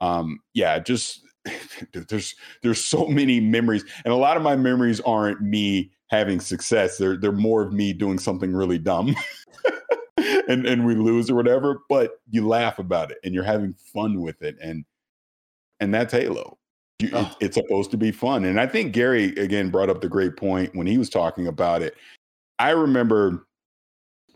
um, 0.00 0.40
yeah, 0.54 0.78
just 0.78 1.22
there's 2.08 2.34
there's 2.62 2.84
so 2.84 3.06
many 3.06 3.40
memories, 3.40 3.84
and 4.04 4.12
a 4.12 4.16
lot 4.16 4.36
of 4.36 4.42
my 4.42 4.56
memories 4.56 5.00
aren't 5.00 5.40
me 5.40 5.92
having 6.08 6.40
success. 6.40 6.98
They're 6.98 7.16
they're 7.16 7.32
more 7.32 7.62
of 7.62 7.72
me 7.72 7.92
doing 7.92 8.18
something 8.18 8.52
really 8.52 8.78
dumb. 8.78 9.14
and 10.48 10.66
and 10.66 10.86
we 10.86 10.94
lose 10.94 11.30
or 11.30 11.34
whatever, 11.34 11.82
but 11.88 12.20
you 12.30 12.46
laugh 12.46 12.78
about 12.78 13.10
it 13.10 13.18
and 13.24 13.34
you're 13.34 13.44
having 13.44 13.74
fun 13.92 14.20
with 14.20 14.42
it, 14.42 14.56
and 14.60 14.84
and 15.80 15.94
that's 15.94 16.12
Halo. 16.12 16.58
You, 16.98 17.10
oh. 17.12 17.36
it, 17.40 17.46
it's 17.46 17.56
supposed 17.56 17.90
to 17.90 17.96
be 17.96 18.10
fun, 18.10 18.44
and 18.44 18.60
I 18.60 18.66
think 18.66 18.92
Gary 18.92 19.34
again 19.36 19.70
brought 19.70 19.90
up 19.90 20.00
the 20.00 20.08
great 20.08 20.36
point 20.36 20.74
when 20.74 20.86
he 20.86 20.98
was 20.98 21.10
talking 21.10 21.46
about 21.46 21.82
it. 21.82 21.94
I 22.58 22.70
remember 22.70 23.46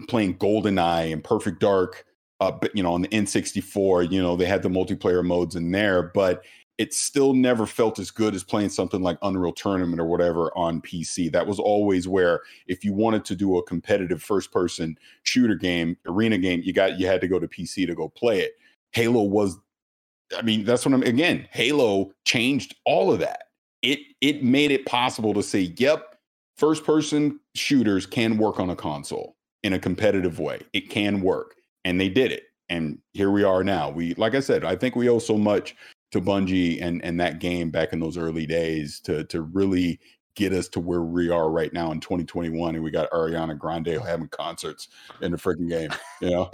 playing 0.08 0.38
GoldenEye 0.38 1.12
and 1.12 1.22
Perfect 1.22 1.60
Dark, 1.60 2.04
uh, 2.40 2.50
but 2.50 2.74
you 2.76 2.82
know 2.82 2.92
on 2.92 3.02
the 3.02 3.08
N64, 3.08 4.10
you 4.10 4.22
know 4.22 4.36
they 4.36 4.46
had 4.46 4.62
the 4.62 4.68
multiplayer 4.68 5.24
modes 5.24 5.56
in 5.56 5.70
there, 5.70 6.02
but 6.02 6.42
it 6.78 6.94
still 6.94 7.34
never 7.34 7.66
felt 7.66 7.98
as 7.98 8.10
good 8.10 8.34
as 8.34 8.42
playing 8.42 8.70
something 8.70 9.02
like 9.02 9.18
Unreal 9.20 9.52
Tournament 9.52 10.00
or 10.00 10.06
whatever 10.06 10.50
on 10.56 10.80
PC. 10.80 11.30
That 11.30 11.46
was 11.46 11.58
always 11.58 12.08
where 12.08 12.40
if 12.68 12.86
you 12.86 12.94
wanted 12.94 13.22
to 13.26 13.36
do 13.36 13.58
a 13.58 13.62
competitive 13.64 14.22
first 14.22 14.50
person 14.50 14.96
shooter 15.22 15.56
game, 15.56 15.98
arena 16.06 16.38
game, 16.38 16.62
you 16.64 16.72
got 16.72 16.98
you 16.98 17.06
had 17.06 17.20
to 17.20 17.28
go 17.28 17.38
to 17.38 17.46
PC 17.46 17.86
to 17.86 17.94
go 17.94 18.08
play 18.08 18.40
it. 18.40 18.52
Halo 18.92 19.22
was 19.22 19.58
I 20.36 20.42
mean, 20.42 20.64
that's 20.64 20.86
what 20.86 20.94
I'm 20.94 21.02
again, 21.02 21.46
Halo 21.50 22.12
changed 22.24 22.76
all 22.86 23.12
of 23.12 23.18
that. 23.20 23.48
It 23.82 23.98
it 24.20 24.42
made 24.42 24.70
it 24.70 24.86
possible 24.86 25.34
to 25.34 25.42
say, 25.42 25.74
yep, 25.76 26.09
first 26.60 26.84
person 26.84 27.40
shooters 27.54 28.04
can 28.04 28.36
work 28.36 28.60
on 28.60 28.68
a 28.68 28.76
console 28.76 29.34
in 29.62 29.72
a 29.72 29.78
competitive 29.78 30.38
way. 30.38 30.60
It 30.74 30.90
can 30.90 31.22
work. 31.22 31.56
And 31.86 31.98
they 31.98 32.10
did 32.10 32.30
it. 32.30 32.44
And 32.68 32.98
here 33.14 33.30
we 33.30 33.42
are 33.42 33.64
now. 33.64 33.88
We 33.88 34.14
like 34.14 34.34
I 34.34 34.40
said, 34.40 34.62
I 34.62 34.76
think 34.76 34.94
we 34.94 35.08
owe 35.08 35.18
so 35.18 35.36
much 35.36 35.74
to 36.12 36.20
Bungie 36.20 36.80
and 36.82 37.02
and 37.02 37.18
that 37.18 37.40
game 37.40 37.70
back 37.70 37.92
in 37.92 37.98
those 37.98 38.18
early 38.18 38.46
days 38.46 39.00
to 39.00 39.24
to 39.24 39.42
really 39.42 39.98
get 40.36 40.52
us 40.52 40.68
to 40.68 40.80
where 40.80 41.02
we 41.02 41.30
are 41.30 41.50
right 41.50 41.72
now 41.72 41.90
in 41.90 41.98
2021 41.98 42.74
and 42.76 42.84
we 42.84 42.90
got 42.90 43.10
Ariana 43.10 43.58
Grande 43.58 43.88
having 43.88 44.28
concerts 44.28 44.88
in 45.20 45.32
the 45.32 45.36
freaking 45.36 45.68
game, 45.68 45.90
you 46.20 46.30
know. 46.30 46.50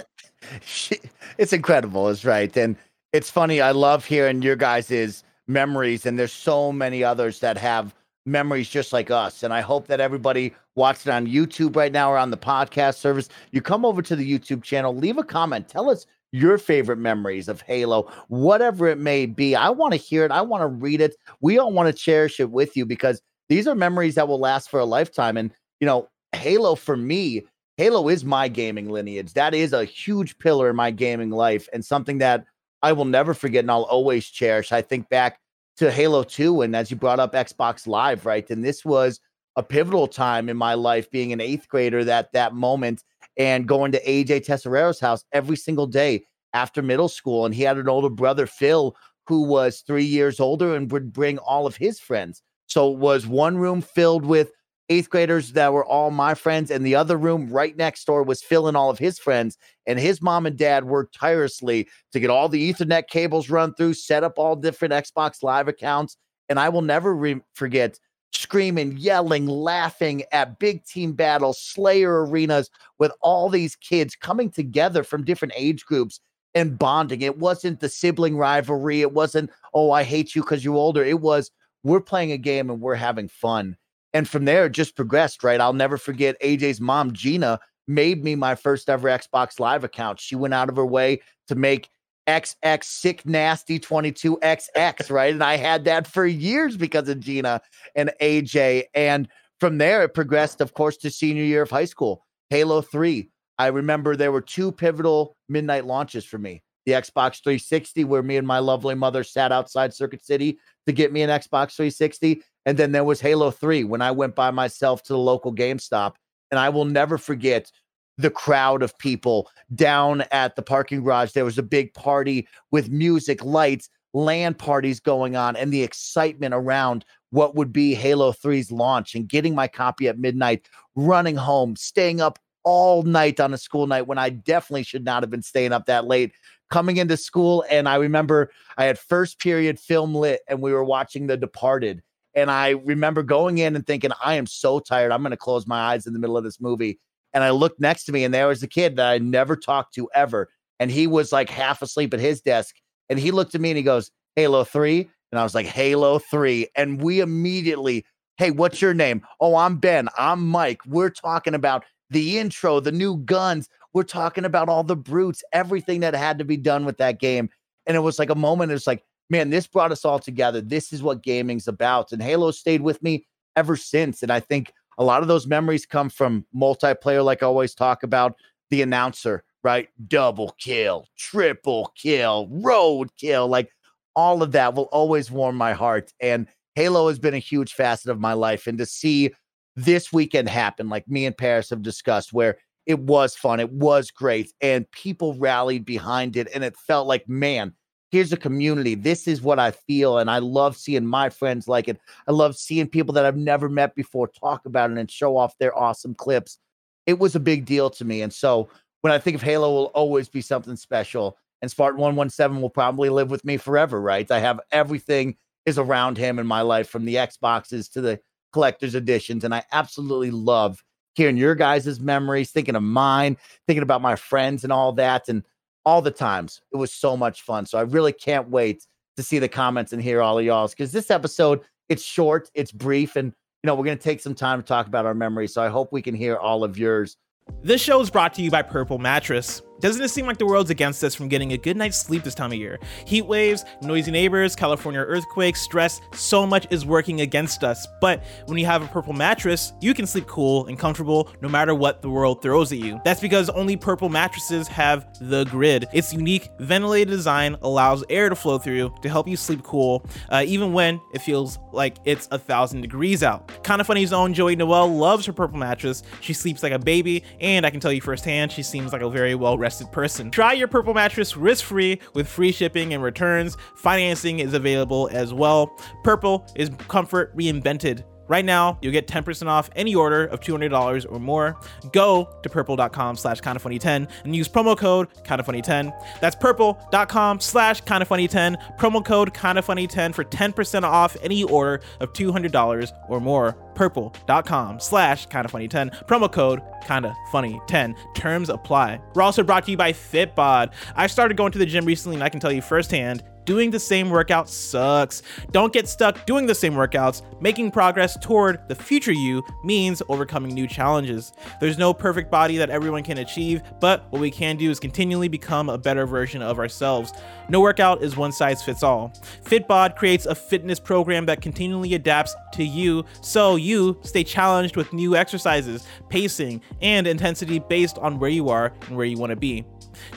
it's 1.39 1.53
incredible, 1.53 2.09
it's 2.09 2.25
right. 2.25 2.57
And 2.57 2.77
it's 3.13 3.29
funny, 3.29 3.61
I 3.61 3.73
love 3.73 4.05
hearing 4.07 4.41
your 4.41 4.57
guys' 4.57 5.25
memories 5.47 6.07
and 6.07 6.19
there's 6.19 6.33
so 6.33 6.73
many 6.73 7.05
others 7.05 7.41
that 7.41 7.59
have 7.59 7.95
memories 8.27 8.69
just 8.69 8.93
like 8.93 9.11
us. 9.11 9.43
And 9.43 9.55
I 9.55 9.61
hope 9.61 9.87
that 9.87 10.01
everybody 10.01 10.55
watching 10.75 11.13
on 11.13 11.27
YouTube 11.27 11.77
right 11.77 11.93
now 11.93 12.11
or 12.11 12.19
on 12.19 12.31
the 12.31 12.37
podcast 12.37 12.97
service, 12.97 13.29
you 13.53 13.63
come 13.63 13.85
over 13.85 14.03
to 14.03 14.17
the 14.17 14.31
YouTube 14.31 14.63
channel, 14.63 14.95
leave 14.95 15.19
a 15.19 15.25
comment, 15.25 15.69
tell 15.69 15.89
us 15.89 16.07
your 16.33 16.59
favorite 16.59 16.99
memories 16.99 17.49
of 17.49 17.63
Halo, 17.63 18.11
whatever 18.29 18.89
it 18.89 18.99
may 18.99 19.27
be. 19.27 19.55
I 19.55 19.71
want 19.71 19.93
to 19.93 19.97
hear 19.99 20.25
it. 20.25 20.31
I 20.31 20.43
want 20.43 20.63
to 20.63 20.67
read 20.67 21.01
it. 21.01 21.17
We 21.41 21.59
all 21.59 21.73
want 21.73 21.89
to 21.89 21.93
cherish 21.93 22.41
it 22.41 22.51
with 22.51 22.77
you 22.77 22.85
because 22.85 23.23
these 23.49 23.67
are 23.67 23.75
memories 23.75 24.17
that 24.17 24.29
will 24.29 24.41
last 24.41 24.69
for 24.69 24.81
a 24.81 24.85
lifetime. 24.85 25.37
And, 25.37 25.53
you 25.81 25.87
know, 25.87 26.09
Halo 26.33 26.75
for 26.75 26.97
me, 26.97 27.45
Halo 27.77 28.09
is 28.09 28.25
my 28.25 28.49
gaming 28.49 28.91
lineage. 28.91 29.35
That 29.35 29.55
is 29.55 29.73
a 29.73 29.85
huge 29.85 30.39
pillar 30.39 30.69
in 30.71 30.77
my 30.77 30.91
gaming 30.91 31.31
life 31.31 31.69
and 31.73 31.85
something 31.85 32.19
that 32.19 32.45
I 32.83 32.93
will 32.93 33.05
never 33.05 33.35
forget 33.35 33.65
and 33.65 33.71
I'll 33.71 33.83
always 33.83 34.27
cherish. 34.27 34.73
I 34.73 34.83
think 34.83 35.09
back 35.09 35.41
to 35.77 35.91
Halo 35.91 36.23
2, 36.23 36.63
and 36.63 36.75
as 36.75 36.91
you 36.91 36.97
brought 36.97 37.21
up 37.21 37.33
Xbox 37.33 37.87
Live, 37.87 38.25
right? 38.25 38.49
And 38.51 38.65
this 38.65 38.85
was 38.85 39.21
a 39.57 39.63
pivotal 39.63 40.07
time 40.07 40.49
in 40.49 40.57
my 40.57 40.75
life 40.75 41.11
being 41.11 41.33
an 41.33 41.41
eighth 41.41 41.69
grader 41.69 42.05
that 42.05 42.33
that 42.33 42.55
moment 42.55 43.03
and 43.37 43.69
going 43.69 43.93
to 43.93 44.03
AJ 44.05 44.47
Tesorero's 44.47 45.01
house 45.01 45.25
every 45.33 45.57
single 45.57 45.87
day 45.87 46.25
after 46.55 46.83
middle 46.83 47.09
school. 47.09 47.45
And 47.45 47.55
he 47.55 47.63
had 47.63 47.77
an 47.77 47.89
older 47.89 48.09
brother, 48.09 48.47
Phil, 48.47 48.97
who 49.27 49.43
was 49.43 49.81
three 49.81 50.05
years 50.05 50.41
older 50.41 50.75
and 50.75 50.91
would 50.91 51.13
bring 51.13 51.39
all 51.39 51.67
of 51.67 51.77
his 51.77 52.01
friends. 52.01 52.43
So 52.67 52.93
it 52.93 52.99
was 52.99 53.27
one 53.27 53.59
room 53.59 53.83
filled 53.83 54.25
with 54.25 54.53
eighth 54.89 55.11
graders 55.11 55.53
that 55.53 55.73
were 55.73 55.85
all 55.85 56.11
my 56.11 56.35
friends, 56.35 56.71
and 56.71 56.85
the 56.85 56.95
other 56.95 57.17
room 57.17 57.49
right 57.49 57.77
next 57.77 58.05
door 58.05 58.23
was 58.23 58.45
and 58.51 58.77
all 58.77 58.91
of 58.91 58.99
his 58.99 59.19
friends. 59.19 59.59
And 59.87 59.99
his 59.99 60.23
mom 60.23 60.47
and 60.47 60.57
dad 60.57 60.85
worked 60.85 61.15
tirelessly 61.15 61.89
to 62.13 62.21
get 62.21 62.31
all 62.31 62.49
the 62.49 62.73
Ethernet 62.73 63.09
cables 63.09 63.51
run 63.51 63.75
through, 63.75 63.95
set 63.95 64.25
up 64.25 64.39
all 64.39 64.57
different 64.57 64.95
Xbox 64.95 65.43
Live 65.43 65.69
accounts. 65.69 66.17
And 66.49 66.61
I 66.61 66.69
will 66.69 66.83
never 66.83 67.15
re- 67.15 67.41
forget 67.55 67.99
screaming, 68.33 68.97
yelling, 68.97 69.47
laughing 69.47 70.23
at 70.33 70.59
big 70.59 70.85
team 70.85 71.13
battles, 71.13 71.61
Slayer 71.61 72.25
arenas 72.25 72.71
with 72.99 73.13
all 73.21 73.49
these 73.49 73.77
kids 73.77 74.15
coming 74.15 74.51
together 74.51 75.03
from 75.03 75.25
different 75.25 75.55
age 75.57 75.85
groups 75.85 76.21
and 76.55 76.79
bonding. 76.79 77.23
It 77.23 77.39
wasn't 77.39 77.81
the 77.81 77.89
sibling 77.89 78.37
rivalry. 78.37 79.01
It 79.01 79.13
wasn't, 79.13 79.51
oh, 79.75 79.91
I 79.91 80.03
hate 80.03 80.35
you 80.35 80.43
because 80.43 80.65
you're 80.65 80.75
older. 80.75 81.03
It 81.05 81.21
was, 81.21 81.51
we're 81.83 82.01
playing 82.01 82.33
a 82.33 82.39
game 82.39 82.71
and 82.71 82.81
we're 82.81 82.95
having 82.95 83.29
fun. 83.29 83.77
And 84.13 84.29
from 84.29 84.45
there, 84.45 84.67
it 84.67 84.73
just 84.73 84.97
progressed, 84.97 85.45
right? 85.45 85.61
I'll 85.61 85.73
never 85.73 85.99
forget 85.99 86.41
AJ's 86.41 86.81
mom, 86.81 87.13
Gina, 87.13 87.61
made 87.89 88.25
me 88.25 88.35
my 88.35 88.55
first 88.55 88.89
ever 88.89 89.09
Xbox 89.09 89.61
Live 89.61 89.85
account. 89.85 90.21
She 90.21 90.35
went 90.35 90.55
out 90.55 90.69
of 90.69 90.77
her 90.77 90.87
way 90.87 91.21
to 91.49 91.55
make 91.55 91.89
XX 92.27 92.83
sick 92.83 93.27
nasty 93.27 93.79
22XX, 93.79 95.11
right? 95.11 95.33
And 95.33 95.45
I 95.45 95.57
had 95.57 95.85
that 95.85 96.07
for 96.07 96.27
years 96.27 96.77
because 96.77 97.09
of 97.09 97.21
Gina 97.21 97.61
and 97.95 98.13
AJ. 98.21 98.85
And 98.95 99.29
from 99.61 99.79
there, 99.79 100.03
it 100.03 100.15
progressed, 100.15 100.61
of 100.61 100.75
course, 100.75 100.97
to 100.99 101.11
senior 101.11 101.45
year 101.45 101.63
of 101.63 101.71
high 101.71 101.85
school. 101.85 102.25
Halo 102.51 102.83
3. 102.83 103.29
I 103.59 103.69
remember 103.69 104.17
there 104.17 104.33
were 104.33 104.43
two 104.43 104.71
pivotal 104.71 105.37
midnight 105.49 105.87
launches 105.87 106.25
for 106.25 106.39
me. 106.39 106.63
The 106.87 106.93
Xbox 106.93 107.43
360, 107.43 108.05
where 108.05 108.23
me 108.23 108.37
and 108.37 108.47
my 108.47 108.61
lovely 108.61 108.95
mother 108.95 109.25
sat 109.25 109.53
outside 109.53 109.93
Circuit 109.93 110.25
City 110.25 110.59
to 110.87 110.93
get 110.93 111.13
me 111.13 111.23
an 111.23 111.31
Xbox 111.31 111.75
360. 111.75 112.43
And 112.65 112.79
then 112.79 112.93
there 112.93 113.05
was 113.05 113.21
Halo 113.21 113.51
3 113.51 113.85
when 113.85 114.03
I 114.03 114.13
went 114.13 114.35
by 114.35 114.51
myself 114.51 115.03
to 115.05 115.13
the 115.13 115.19
local 115.19 115.55
GameStop. 115.55 116.15
And 116.51 116.61
I 116.61 116.69
will 116.69 116.85
never 116.85 117.19
forget 117.19 117.71
the 118.19 118.31
crowd 118.31 118.83
of 118.83 118.97
people 118.99 119.51
down 119.75 120.23
at 120.31 120.57
the 120.57 120.63
parking 120.63 121.03
garage. 121.03 121.33
There 121.33 121.45
was 121.45 121.59
a 121.59 121.63
big 121.63 121.93
party 121.93 122.49
with 122.71 122.89
music, 122.89 123.45
lights, 123.45 123.89
land 124.15 124.59
parties 124.59 125.01
going 125.01 125.37
on, 125.37 125.57
and 125.57 125.73
the 125.73 125.83
excitement 125.83 126.55
around 126.55 127.05
what 127.31 127.55
would 127.55 127.73
be 127.73 127.95
Halo 127.95 128.33
3's 128.33 128.73
launch 128.73 129.15
and 129.15 129.29
getting 129.29 129.55
my 129.55 129.69
copy 129.69 130.09
at 130.09 130.19
midnight, 130.19 130.67
running 130.95 131.37
home, 131.37 131.77
staying 131.77 132.21
up 132.21 132.39
all 132.65 133.03
night 133.03 133.39
on 133.39 133.55
a 133.55 133.59
school 133.59 133.87
night 133.87 134.07
when 134.07 134.19
I 134.19 134.31
definitely 134.31 134.83
should 134.83 135.05
not 135.05 135.23
have 135.23 135.31
been 135.31 135.43
staying 135.43 135.73
up 135.73 135.87
that 135.87 136.07
late. 136.07 136.33
Coming 136.71 136.97
into 136.97 137.17
school, 137.17 137.65
and 137.71 137.89
I 137.89 137.97
remember 137.97 138.51
I 138.77 138.85
had 138.85 138.99
first 138.99 139.39
period 139.39 139.79
film 139.79 140.15
lit, 140.15 140.41
and 140.49 140.61
we 140.61 140.73
were 140.73 140.85
watching 140.85 141.27
The 141.27 141.37
Departed. 141.37 142.03
And 142.35 142.51
I 142.51 142.71
remember 142.71 143.23
going 143.23 143.59
in 143.59 143.77
and 143.77 143.87
thinking, 143.87 144.11
I 144.23 144.35
am 144.35 144.47
so 144.47 144.79
tired. 144.81 145.13
I'm 145.13 145.23
going 145.23 145.31
to 145.31 145.37
close 145.37 145.67
my 145.67 145.79
eyes 145.79 146.07
in 146.07 146.13
the 146.13 146.19
middle 146.19 146.37
of 146.37 146.45
this 146.45 146.61
movie 146.61 146.99
and 147.37 147.45
I 147.45 147.51
looked 147.51 147.79
next 147.79 148.05
to 148.05 148.13
me, 148.13 148.25
and 148.25 148.33
there 148.33 148.47
was 148.49 148.63
a 148.63 148.67
kid 148.67 148.97
that 148.97 149.11
I 149.11 149.19
never 149.19 149.57
talked 149.57 149.95
to 149.97 150.09
ever. 150.15 150.49
And 150.81 150.91
he 150.91 151.07
was 151.07 151.33
like 151.33 151.51
half 151.51 151.83
asleep 151.83 152.15
at 152.15 152.21
his 152.21 152.41
desk. 152.41 152.77
And 153.11 153.19
he 153.19 153.31
looked 153.31 153.55
at 153.55 153.61
me 153.61 153.69
and 153.69 153.77
he 153.77 153.83
goes, 153.83 154.11
Halo 154.37 154.65
3. 154.65 155.07
And 155.33 155.39
I 155.39 155.43
was 155.43 155.55
like, 155.55 155.67
Halo 155.67 156.19
3. 156.19 156.67
And 156.77 157.03
we 157.03 157.21
immediately, 157.21 158.07
hey, 158.39 158.53
what's 158.53 158.81
your 158.81 158.95
name? 158.95 159.21
Oh, 159.39 159.57
I'm 159.57 159.77
Ben. 159.77 160.09
I'm 160.17 160.49
Mike. 160.49 160.81
We're 160.87 161.11
talking 161.11 161.53
about 161.53 161.85
the 162.09 162.39
intro, 162.39 162.81
the 162.81 162.91
new 162.91 163.19
guns. 163.19 163.69
We're 163.97 164.03
talking 164.03 164.45
about 164.45 164.69
all 164.69 164.85
the 164.85 164.95
brutes, 164.95 165.43
everything 165.55 166.01
that 166.01 166.13
had 166.13 166.37
to 166.39 166.45
be 166.45 166.59
done 166.59 166.85
with 166.85 166.99
that 166.99 167.19
game. 167.19 167.49
And 167.87 167.97
it 167.97 168.01
was 168.01 168.19
like 168.19 168.29
a 168.29 168.35
moment, 168.35 168.71
it's 168.71 168.87
like, 168.87 169.03
man, 169.31 169.49
this 169.49 169.67
brought 169.67 169.91
us 169.91 170.05
all 170.05 170.19
together. 170.19 170.61
This 170.61 170.93
is 170.93 171.03
what 171.03 171.23
gaming's 171.23 171.67
about. 171.67 172.13
And 172.13 172.23
Halo 172.23 172.51
stayed 172.51 172.83
with 172.83 173.03
me 173.03 173.27
ever 173.57 173.75
since. 173.75 174.23
And 174.23 174.31
I 174.31 174.39
think 174.39 174.71
a 174.99 175.03
lot 175.03 175.23
of 175.23 175.29
those 175.29 175.47
memories 175.47 175.87
come 175.87 176.11
from 176.11 176.45
multiplayer, 176.55 177.25
like 177.25 177.43
I 177.43 177.47
always 177.47 177.75
talk 177.75 178.03
about 178.03 178.37
the 178.69 178.83
announcer, 178.83 179.45
right? 179.65 179.89
Double 180.09 180.55
kill, 180.59 181.07
triple 181.17 181.91
kill, 181.97 182.49
road 182.51 183.09
kill. 183.17 183.49
Like 183.49 183.71
all 184.15 184.43
of 184.43 184.53
that 184.53 184.75
will 184.75 184.91
always 184.93 185.31
warm 185.31 185.57
my 185.57 185.73
heart. 185.73 186.13
And 186.21 186.49
Halo 186.75 187.09
has 187.09 187.19
been 187.19 187.33
a 187.33 187.39
huge 187.39 187.73
facet 187.73 188.11
of 188.11 188.21
my 188.21 188.35
life. 188.35 188.67
And 188.67 188.77
to 188.77 188.85
see 188.85 189.33
this 189.75 190.13
weekend 190.13 190.51
happen, 190.51 190.91
like 190.91 191.09
me 191.09 191.25
and 191.25 191.35
Parris 191.35 191.71
have 191.71 191.81
discussed, 191.81 192.35
where 192.35 192.59
it 192.87 193.01
was 193.01 193.37
fun, 193.37 193.61
it 193.61 193.73
was 193.73 194.11
great, 194.11 194.53
and 194.61 194.91
people 194.93 195.35
rallied 195.35 195.85
behind 195.85 196.37
it. 196.37 196.49
And 196.55 196.65
it 196.65 196.77
felt 196.77 197.07
like, 197.07 197.29
man, 197.29 197.75
here's 198.11 198.33
a 198.33 198.37
community. 198.37 198.95
This 198.95 199.27
is 199.27 199.43
what 199.43 199.59
I 199.59 199.73
feel. 199.73 200.19
And 200.19 200.31
I 200.31 200.39
love 200.39 200.77
seeing 200.77 201.05
my 201.05 201.29
friends 201.29 201.69
like 201.69 201.89
it. 201.89 201.99
I 202.29 202.33
love 202.33 202.57
seeing 202.57 202.89
people 202.89 203.13
that 203.15 203.27
I've 203.27 203.37
never 203.37 203.69
met 203.69 203.95
before 203.95 204.29
talk 204.29 204.65
about 204.67 204.91
it 204.91 204.99
and 204.99 205.11
show 205.11 205.37
off 205.37 205.59
their 205.59 205.77
awesome 205.77 206.15
clips. 206.15 206.59
It 207.07 207.19
was 207.19 207.35
a 207.35 207.41
big 207.41 207.67
deal 207.67 207.91
to 207.91 208.05
me. 208.05 208.23
And 208.23 208.33
so 208.33 208.69
when 209.03 209.13
I 209.13 209.19
think 209.19 209.35
of 209.35 209.43
Halo, 209.43 209.71
will 209.71 209.85
always 209.87 210.29
be 210.29 210.41
something 210.41 210.77
special. 210.77 211.37
And 211.63 211.71
Spartan 211.71 212.01
117 212.01 212.61
will 212.61 212.71
probably 212.71 213.09
live 213.09 213.31
with 213.31 213.45
me 213.45 213.57
forever, 213.57 214.01
right? 214.01 214.31
I 214.31 214.39
have 214.39 214.61
everything 214.73 215.37
is 215.65 215.79
around 215.79 216.17
him 216.17 216.39
in 216.39 216.47
my 216.47 216.63
life 216.63 216.89
from 216.89 217.05
the 217.05 217.17
Xboxes 217.17 217.91
to 217.93 218.01
the 218.01 218.21
collector's 218.53 218.95
editions. 218.95 219.43
And 219.45 219.55
I 219.55 219.65
absolutely 219.73 220.31
love 220.31 220.83
hearing 221.17 221.37
your 221.37 221.55
guys' 221.55 221.99
memories, 221.99 222.51
thinking 222.51 222.77
of 222.77 222.83
mine, 222.83 223.37
thinking 223.67 223.83
about 223.83 224.03
my 224.03 224.15
friends 224.15 224.63
and 224.63 224.73
all 224.73 224.93
that, 224.93 225.29
and 225.29 225.43
all 225.85 226.03
the 226.03 226.11
times. 226.11 226.61
It 226.73 226.77
was 226.77 226.93
so 226.93 227.17
much 227.17 227.43
fun. 227.43 227.67
So 227.67 227.79
I 227.79 227.83
really 227.83 228.13
can't 228.13 228.49
wait 228.51 228.87
to 229.17 229.23
see 229.23 229.39
the 229.39 229.49
comments 229.49 229.93
and 229.93 230.03
hear 230.03 230.21
all 230.21 230.39
of 230.39 230.45
y'all's 230.45 230.73
because 230.73 230.93
this 230.93 231.11
episode 231.11 231.63
it's 231.89 232.03
short, 232.03 232.51
it's 232.55 232.73
brief, 232.73 233.17
and 233.17 233.33
you 233.63 233.67
know 233.67 233.75
we're 233.75 233.85
gonna 233.85 233.97
take 233.97 234.21
some 234.21 234.35
time 234.35 234.61
to 234.61 234.67
talk 234.67 234.87
about 234.87 235.07
our 235.07 235.15
memories. 235.15 235.55
So 235.55 235.63
I 235.63 235.69
hope 235.69 235.93
we 235.93 236.03
can 236.03 236.15
hear 236.15 236.37
all 236.37 236.65
of 236.65 236.79
yours. 236.79 237.17
This 237.63 237.81
show 237.81 238.01
is 238.01 238.11
brought 238.11 238.35
to 238.35 238.43
you 238.43 238.51
by 238.51 238.63
Purple 238.63 238.99
Mattress. 238.99 239.63
Doesn't 239.79 240.03
it 240.03 240.09
seem 240.09 240.27
like 240.27 240.39
the 240.39 240.47
world's 240.47 240.71
against 240.71 241.05
us 241.05 241.15
from 241.15 241.29
getting 241.29 241.53
a 241.53 241.59
good 241.59 241.77
night's 241.77 241.99
sleep 241.99 242.25
this 242.25 242.35
time 242.35 242.51
of 242.51 242.59
year? 242.59 242.79
Heat 243.05 243.27
waves, 243.27 243.65
noisy 243.83 244.11
neighbors, 244.11 244.57
California 244.57 245.01
earthquakes, 245.01 245.61
stress, 245.61 246.01
so 246.15 246.47
much 246.47 246.67
is 246.71 246.87
working 246.87 247.21
against 247.21 247.63
us. 247.63 247.87
But 248.01 248.25
when 248.47 248.57
you 248.57 248.65
have 248.65 248.83
a 248.83 248.87
purple 248.87 249.13
mattress, 249.13 249.75
you 249.83 249.93
can 249.93 250.07
sleep 250.07 250.27
cool 250.27 250.67
and 250.67 250.79
comfortable 250.79 251.29
no 251.43 251.49
matter 251.49 251.75
what 251.75 252.01
the 252.01 252.09
world 252.09 252.41
throws 252.41 252.73
at 252.73 252.79
you. 252.79 253.01
That's 253.05 253.21
because 253.21 253.51
only 253.51 253.77
purple 253.77 254.09
mattresses 254.09 254.67
have 254.69 255.07
the 255.21 255.45
grid. 255.45 255.87
Its 255.93 256.13
unique 256.13 256.49
ventilated 256.59 257.11
design 257.11 257.57
allows 257.61 258.03
air 258.09 258.31
to 258.31 258.37
flow 258.37 258.59
through 258.59 258.95
to 259.03 259.09
help 259.11 259.29
you 259.29 259.37
sleep 259.37 259.63
cool, 259.63 260.07
uh, 260.31 260.43
even 260.47 260.73
when 260.73 261.01
it 261.13 261.21
feels 261.21 261.59
like 261.73 261.99
it's 262.07 262.29
a 262.31 262.39
thousand 262.39 262.81
degrees 262.81 263.23
out. 263.23 263.63
Kinda 263.63 263.85
Funny's 263.85 264.13
own 264.13 264.33
Joey 264.33 264.57
Noelle 264.57 264.89
loves 264.89 265.27
her 265.27 265.35
purple 265.35 265.59
mattress. 265.59 266.03
She 266.23 266.33
sleeps 266.33 266.63
like 266.63 266.73
a 266.73 266.79
baby, 266.79 267.25
and 267.41 267.67
I 267.67 267.71
can 267.71 267.81
tell 267.81 267.93
you 267.93 268.01
firsthand, 268.01 268.51
she 268.51 268.63
seems 268.63 268.93
like 268.93 269.03
a 269.03 269.11
very 269.11 269.35
well 269.35 269.59
person. 269.93 270.31
Try 270.31 270.53
your 270.53 270.69
purple 270.69 270.95
mattress 270.95 271.37
risk 271.37 271.65
free 271.65 272.01
with 272.15 272.29
free 272.29 272.53
shipping 272.53 272.95
and 272.95 273.03
returns. 273.03 273.57
Financing 273.75 274.39
is 274.39 274.55
available 274.55 275.09
as 275.13 275.35
well. 275.35 275.77
Purple 276.05 276.47
is 276.55 276.71
comfort 276.89 277.37
reinvented. 277.37 278.05
Right 278.29 278.45
now, 278.45 278.79
you'll 278.83 278.93
get 278.93 279.07
10% 279.07 279.47
off 279.47 279.71
any 279.77 279.95
order 279.95 280.25
of 280.25 280.41
$200 280.41 281.07
or 281.11 281.19
more. 281.19 281.57
Go 281.93 282.29
to 282.43 282.49
purple.com 282.49 283.17
slash 283.17 283.41
kindafunny10 283.41 284.09
and 284.25 284.37
use 284.37 284.49
promo 284.49 284.77
code 284.77 285.09
kindafunny10. 285.25 285.93
That's 286.21 286.37
purple.com 286.37 287.41
slash 287.41 287.83
kindafunny10, 287.83 288.79
promo 288.79 289.05
code 289.05 289.33
kindafunny10 289.33 290.15
for 290.15 290.25
10% 290.25 290.83
off 290.83 291.17
any 291.23 291.45
order 291.45 291.81
of 292.01 292.13
$200 292.13 292.93
or 293.09 293.21
more. 293.21 293.53
Purple.com 293.75 294.81
slash 294.81 295.29
kindafunny10, 295.29 296.07
promo 296.07 296.33
code 296.33 296.63
kindafunny10. 296.85 297.95
Terms 298.15 298.49
apply. 298.49 299.01
We're 299.15 299.23
also 299.23 299.43
brought 299.43 299.65
to 299.67 299.71
you 299.71 299.77
by 299.77 299.93
Fitbod. 299.93 300.73
I 300.95 301.07
started 301.07 301.37
going 301.37 301.53
to 301.53 301.59
the 301.59 301.67
gym 301.67 301.85
recently 301.85 302.17
and 302.17 302.25
I 302.25 302.29
can 302.29 302.41
tell 302.41 302.53
you 302.53 302.63
firsthand 302.63 303.23
doing 303.47 303.71
the 303.71 303.81
same 303.81 304.11
workout 304.11 304.51
sucks. 304.51 305.23
Don't 305.53 305.73
get 305.73 305.89
stuck 305.89 306.27
doing 306.27 306.45
the 306.45 306.55
same 306.55 306.75
workouts. 306.75 307.23
Making 307.41 307.71
progress 307.71 308.19
toward 308.19 308.69
the 308.69 308.75
future 308.75 309.13
you 309.13 309.43
means 309.65 310.03
overcoming 310.09 310.53
new 310.53 310.67
challenges. 310.67 311.33
There's 311.61 311.79
no 311.79 311.95
perfect 311.95 312.31
body 312.31 312.59
that 312.59 312.69
everyone 312.69 313.05
can 313.05 313.19
achieve, 313.19 313.63
but 313.81 314.07
what 314.11 314.21
we 314.21 314.31
can 314.31 314.57
do 314.57 314.71
is 314.71 314.79
continually 314.79 315.29
become 315.29 315.71
a 315.71 315.79
better 315.79 316.05
version 316.05 316.43
of 316.43 316.59
ourselves. 316.59 317.13
No 317.49 317.61
workout 317.61 318.03
is 318.03 318.17
one 318.17 318.33
size 318.33 318.63
fits 318.63 318.83
all. 318.83 319.13
Fitbod 319.45 319.97
creates 319.97 320.27
a 320.27 320.35
fitness 320.35 320.81
program 320.81 321.27
that 321.27 321.41
continually 321.41 321.95
adapts 321.95 322.35
to 322.53 322.65
you 322.65 323.05
so 323.23 323.57
you 323.57 323.99
stay 324.03 324.25
challenged 324.25 324.77
with 324.77 324.93
new 324.93 325.15
exercises, 325.15 325.87
pacing, 326.09 326.61
and 326.83 327.07
intensity 327.07 327.61
based 327.61 327.99
on 327.99 328.19
where 328.19 328.31
you 328.31 328.49
are 328.49 328.73
and 328.89 328.97
where 328.97 329.07
you 329.07 329.17
want 329.17 329.31
to 329.31 329.37
be. 329.37 329.65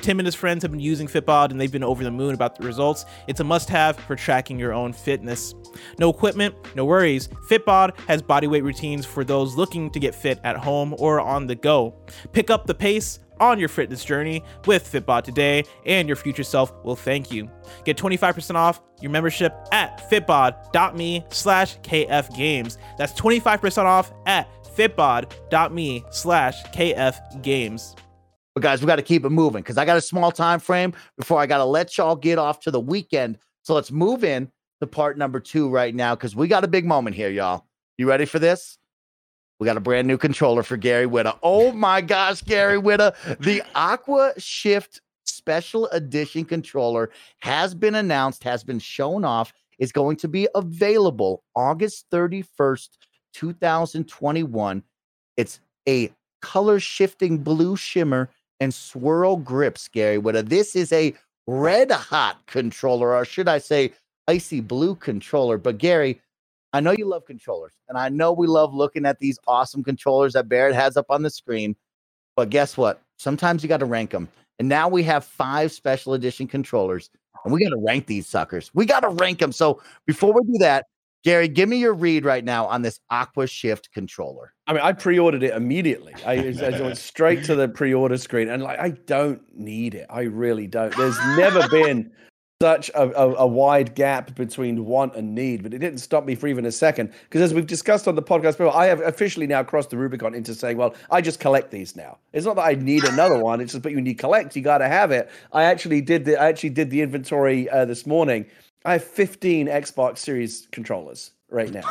Tim 0.01 0.19
and 0.19 0.25
his 0.25 0.35
friends 0.35 0.63
have 0.63 0.71
been 0.71 0.79
using 0.79 1.07
Fitbod 1.07 1.51
and 1.51 1.59
they've 1.59 1.71
been 1.71 1.83
over 1.83 2.03
the 2.03 2.11
moon 2.11 2.33
about 2.33 2.55
the 2.55 2.65
results. 2.65 3.05
It's 3.27 3.39
a 3.39 3.43
must 3.43 3.69
have 3.69 3.97
for 3.97 4.15
tracking 4.15 4.59
your 4.59 4.73
own 4.73 4.93
fitness. 4.93 5.53
No 5.97 6.09
equipment, 6.09 6.55
no 6.75 6.85
worries. 6.85 7.27
Fitbod 7.49 7.99
has 8.07 8.21
bodyweight 8.21 8.63
routines 8.63 9.05
for 9.05 9.23
those 9.23 9.55
looking 9.55 9.89
to 9.91 9.99
get 9.99 10.15
fit 10.15 10.39
at 10.43 10.57
home 10.57 10.95
or 10.97 11.19
on 11.19 11.47
the 11.47 11.55
go. 11.55 11.95
Pick 12.31 12.49
up 12.49 12.65
the 12.65 12.75
pace 12.75 13.19
on 13.39 13.59
your 13.59 13.69
fitness 13.69 14.03
journey 14.03 14.43
with 14.65 14.91
Fitbod 14.91 15.23
today, 15.23 15.63
and 15.85 16.07
your 16.07 16.15
future 16.15 16.43
self 16.43 16.73
will 16.83 16.95
thank 16.95 17.31
you. 17.31 17.49
Get 17.85 17.97
25% 17.97 18.55
off 18.55 18.81
your 19.01 19.11
membership 19.11 19.53
at 19.71 20.09
fitbod.me 20.09 21.25
slash 21.29 21.77
kfgames. 21.79 22.77
That's 22.97 23.13
25% 23.19 23.85
off 23.85 24.11
at 24.25 24.47
fitbod.me 24.75 26.05
slash 26.11 26.63
kfgames. 26.65 27.95
But 28.59 28.63
guys, 28.63 28.81
we 28.81 28.87
got 28.87 28.97
to 28.97 29.01
keep 29.01 29.23
it 29.23 29.29
moving 29.29 29.61
because 29.61 29.77
I 29.77 29.85
got 29.85 29.95
a 29.95 30.01
small 30.01 30.33
time 30.33 30.59
frame 30.59 30.93
before 31.17 31.39
I 31.39 31.45
got 31.45 31.59
to 31.59 31.63
let 31.63 31.97
y'all 31.97 32.17
get 32.17 32.37
off 32.37 32.59
to 32.61 32.71
the 32.71 32.79
weekend. 32.79 33.37
So 33.61 33.73
let's 33.73 33.89
move 33.89 34.25
in 34.25 34.51
to 34.81 34.87
part 34.87 35.17
number 35.17 35.39
two 35.39 35.69
right 35.69 35.95
now 35.95 36.13
because 36.13 36.35
we 36.35 36.49
got 36.49 36.65
a 36.65 36.67
big 36.67 36.85
moment 36.85 37.15
here, 37.15 37.29
y'all. 37.29 37.65
You 37.97 38.09
ready 38.09 38.25
for 38.25 38.37
this? 38.37 38.77
We 39.61 39.65
got 39.65 39.77
a 39.77 39.79
brand 39.79 40.09
new 40.09 40.17
controller 40.17 40.61
for 40.63 40.75
Gary 40.75 41.05
Whitta. 41.05 41.37
Oh 41.41 41.71
my 41.71 42.01
gosh, 42.01 42.41
Gary 42.41 42.77
Whitta. 42.77 43.15
The 43.39 43.63
Aqua 43.75 44.33
Shift 44.37 44.99
Special 45.23 45.87
Edition 45.93 46.43
controller 46.43 47.11
has 47.39 47.73
been 47.73 47.95
announced, 47.95 48.43
has 48.43 48.65
been 48.65 48.79
shown 48.79 49.23
off, 49.23 49.53
is 49.77 49.93
going 49.93 50.17
to 50.17 50.27
be 50.27 50.49
available 50.53 51.45
August 51.55 52.07
31st, 52.11 52.89
2021. 53.31 54.83
It's 55.37 55.61
a 55.87 56.11
color 56.41 56.81
shifting 56.81 57.37
blue 57.37 57.77
shimmer 57.77 58.29
and 58.59 58.73
swirl 58.73 59.37
grips, 59.37 59.87
Gary 59.87 60.17
Whitta. 60.17 60.47
This 60.47 60.75
is 60.75 60.91
a 60.91 61.13
red 61.47 61.91
hot 61.91 62.37
controller, 62.47 63.15
or 63.15 63.25
should 63.25 63.47
I 63.47 63.57
say, 63.57 63.93
icy 64.27 64.61
blue 64.61 64.95
controller. 64.95 65.57
But 65.57 65.77
Gary, 65.77 66.21
I 66.73 66.79
know 66.79 66.91
you 66.91 67.05
love 67.05 67.25
controllers, 67.25 67.73
and 67.87 67.97
I 67.97 68.09
know 68.09 68.31
we 68.31 68.47
love 68.47 68.73
looking 68.73 69.05
at 69.05 69.19
these 69.19 69.39
awesome 69.47 69.83
controllers 69.83 70.33
that 70.33 70.49
Barrett 70.49 70.75
has 70.75 70.97
up 70.97 71.07
on 71.09 71.23
the 71.23 71.29
screen. 71.29 71.75
But 72.35 72.49
guess 72.49 72.77
what? 72.77 73.01
Sometimes 73.17 73.63
you 73.63 73.69
got 73.69 73.77
to 73.77 73.85
rank 73.85 74.11
them. 74.11 74.29
And 74.59 74.69
now 74.69 74.87
we 74.87 75.03
have 75.03 75.25
five 75.25 75.71
special 75.71 76.13
edition 76.13 76.47
controllers, 76.47 77.09
and 77.43 77.53
we 77.53 77.63
got 77.63 77.69
to 77.69 77.83
rank 77.85 78.05
these 78.05 78.27
suckers. 78.27 78.69
We 78.73 78.85
got 78.85 78.99
to 79.01 79.09
rank 79.09 79.39
them. 79.39 79.51
So 79.51 79.81
before 80.05 80.33
we 80.33 80.41
do 80.43 80.59
that, 80.59 80.85
Gary, 81.23 81.49
give 81.49 81.67
me 81.67 81.77
your 81.77 81.93
read 81.93 82.23
right 82.23 82.45
now 82.45 82.65
on 82.65 82.81
this 82.81 82.99
Aqua 83.09 83.47
Shift 83.47 83.91
controller. 83.91 84.53
I 84.67 84.73
mean, 84.73 84.81
I 84.81 84.93
pre-ordered 84.93 85.43
it 85.43 85.53
immediately. 85.53 86.13
I, 86.25 86.33
I 86.35 86.81
went 86.81 86.97
straight 86.97 87.43
to 87.45 87.55
the 87.55 87.67
pre-order 87.67 88.17
screen, 88.17 88.49
and 88.49 88.63
like, 88.63 88.79
I 88.79 88.89
don't 88.89 89.41
need 89.53 89.95
it. 89.95 90.07
I 90.09 90.21
really 90.21 90.67
don't. 90.67 90.95
There's 90.95 91.17
never 91.35 91.67
been 91.71 92.11
such 92.61 92.89
a, 92.89 93.03
a, 93.03 93.35
a, 93.35 93.47
wide 93.47 93.95
gap 93.95 94.35
between 94.35 94.83
want 94.85 95.15
and 95.15 95.33
need, 95.33 95.63
but 95.63 95.73
it 95.73 95.79
didn't 95.79 95.99
stop 95.99 96.25
me 96.25 96.35
for 96.35 96.47
even 96.47 96.65
a 96.65 96.71
second. 96.71 97.13
Because 97.23 97.41
as 97.41 97.53
we've 97.53 97.65
discussed 97.65 98.05
on 98.05 98.15
the 98.15 98.21
podcast 98.21 98.57
before, 98.57 98.75
I 98.75 98.87
have 98.87 98.99
officially 98.99 99.47
now 99.47 99.63
crossed 99.63 99.91
the 99.91 99.97
Rubicon 99.97 100.35
into 100.35 100.53
saying, 100.53 100.75
well, 100.75 100.93
I 101.09 101.21
just 101.21 101.39
collect 101.39 101.71
these 101.71 101.95
now. 101.95 102.17
It's 102.33 102.45
not 102.45 102.57
that 102.57 102.65
I 102.65 102.73
need 102.73 103.05
another 103.05 103.37
one. 103.43 103.61
It's 103.61 103.71
just, 103.71 103.81
but 103.81 103.93
when 103.93 104.05
you 104.05 104.13
collect, 104.13 104.57
you 104.57 104.61
got 104.61 104.79
to 104.79 104.89
have 104.89 105.11
it. 105.11 105.29
I 105.53 105.63
actually 105.63 106.01
did 106.01 106.25
the, 106.25 106.35
I 106.37 106.49
actually 106.49 106.71
did 106.71 106.89
the 106.89 107.01
inventory 107.01 107.69
uh, 107.69 107.85
this 107.85 108.05
morning. 108.05 108.45
I 108.85 108.93
have 108.93 109.03
15 109.03 109.67
Xbox 109.67 110.19
Series 110.19 110.67
controllers 110.71 111.31
right 111.49 111.71
now. 111.71 111.81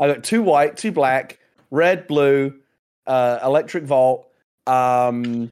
I 0.00 0.08
got 0.08 0.22
two 0.24 0.42
white, 0.42 0.76
two 0.76 0.92
black, 0.92 1.38
red, 1.70 2.06
blue, 2.06 2.54
uh, 3.06 3.40
electric 3.42 3.84
Volt, 3.84 4.28
um, 4.66 5.50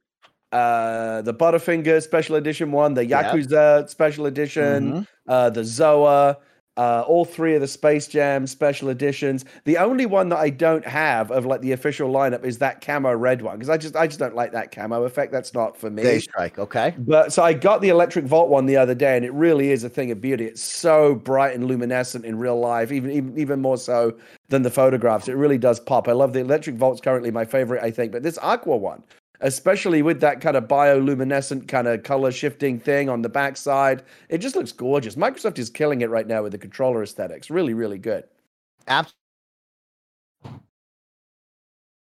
uh, 0.52 1.22
the 1.22 1.34
Butterfinger 1.34 2.02
Special 2.02 2.36
Edition 2.36 2.70
one, 2.70 2.94
the 2.94 3.04
Yakuza 3.04 3.80
yep. 3.80 3.90
Special 3.90 4.26
Edition, 4.26 4.92
mm-hmm. 4.92 5.02
uh, 5.26 5.50
the 5.50 5.62
Zoa, 5.62 6.36
uh, 6.76 7.04
all 7.06 7.24
three 7.24 7.54
of 7.54 7.60
the 7.60 7.68
Space 7.68 8.06
Jam 8.06 8.46
Special 8.46 8.90
Editions. 8.90 9.44
The 9.64 9.78
only 9.78 10.06
one 10.06 10.28
that 10.28 10.38
I 10.38 10.50
don't 10.50 10.84
have 10.84 11.30
of 11.30 11.46
like 11.46 11.60
the 11.60 11.72
official 11.72 12.10
lineup 12.10 12.44
is 12.44 12.58
that 12.58 12.80
camo 12.80 13.12
red 13.14 13.42
one 13.42 13.56
because 13.56 13.70
I 13.70 13.76
just 13.76 13.96
I 13.96 14.06
just 14.06 14.18
don't 14.18 14.34
like 14.34 14.52
that 14.52 14.72
camo 14.72 15.04
effect. 15.04 15.32
That's 15.32 15.54
not 15.54 15.76
for 15.76 15.90
me. 15.90 16.02
Day 16.02 16.18
strike, 16.18 16.58
okay. 16.58 16.94
But 16.98 17.32
so 17.32 17.42
I 17.42 17.52
got 17.52 17.80
the 17.80 17.88
Electric 17.88 18.24
Volt 18.24 18.48
one 18.48 18.66
the 18.66 18.76
other 18.76 18.94
day, 18.94 19.16
and 19.16 19.24
it 19.24 19.32
really 19.32 19.70
is 19.70 19.84
a 19.84 19.88
thing 19.88 20.10
of 20.10 20.20
beauty. 20.20 20.44
It's 20.44 20.62
so 20.62 21.14
bright 21.14 21.54
and 21.54 21.66
luminescent 21.66 22.24
in 22.24 22.38
real 22.38 22.58
life, 22.58 22.92
even 22.92 23.10
even 23.10 23.38
even 23.38 23.60
more 23.60 23.78
so 23.78 24.16
than 24.48 24.62
the 24.62 24.70
photographs. 24.70 25.28
It 25.28 25.36
really 25.36 25.58
does 25.58 25.80
pop. 25.80 26.08
I 26.08 26.12
love 26.12 26.32
the 26.32 26.40
Electric 26.40 26.76
Volt's 26.76 27.00
currently 27.00 27.30
my 27.30 27.44
favorite, 27.44 27.82
I 27.82 27.90
think. 27.90 28.12
But 28.12 28.22
this 28.22 28.38
Aqua 28.38 28.76
one 28.76 29.02
especially 29.40 30.02
with 30.02 30.20
that 30.20 30.40
kind 30.40 30.56
of 30.56 30.64
bioluminescent 30.64 31.68
kind 31.68 31.86
of 31.88 32.02
color 32.02 32.32
shifting 32.32 32.78
thing 32.80 33.08
on 33.08 33.22
the 33.22 33.28
backside. 33.28 34.02
It 34.28 34.38
just 34.38 34.56
looks 34.56 34.72
gorgeous. 34.72 35.14
Microsoft 35.16 35.58
is 35.58 35.70
killing 35.70 36.00
it 36.02 36.10
right 36.10 36.26
now 36.26 36.42
with 36.42 36.52
the 36.52 36.58
controller 36.58 37.02
aesthetics. 37.02 37.50
Really, 37.50 37.74
really 37.74 37.98
good. 37.98 38.24
Absolutely. 38.88 39.14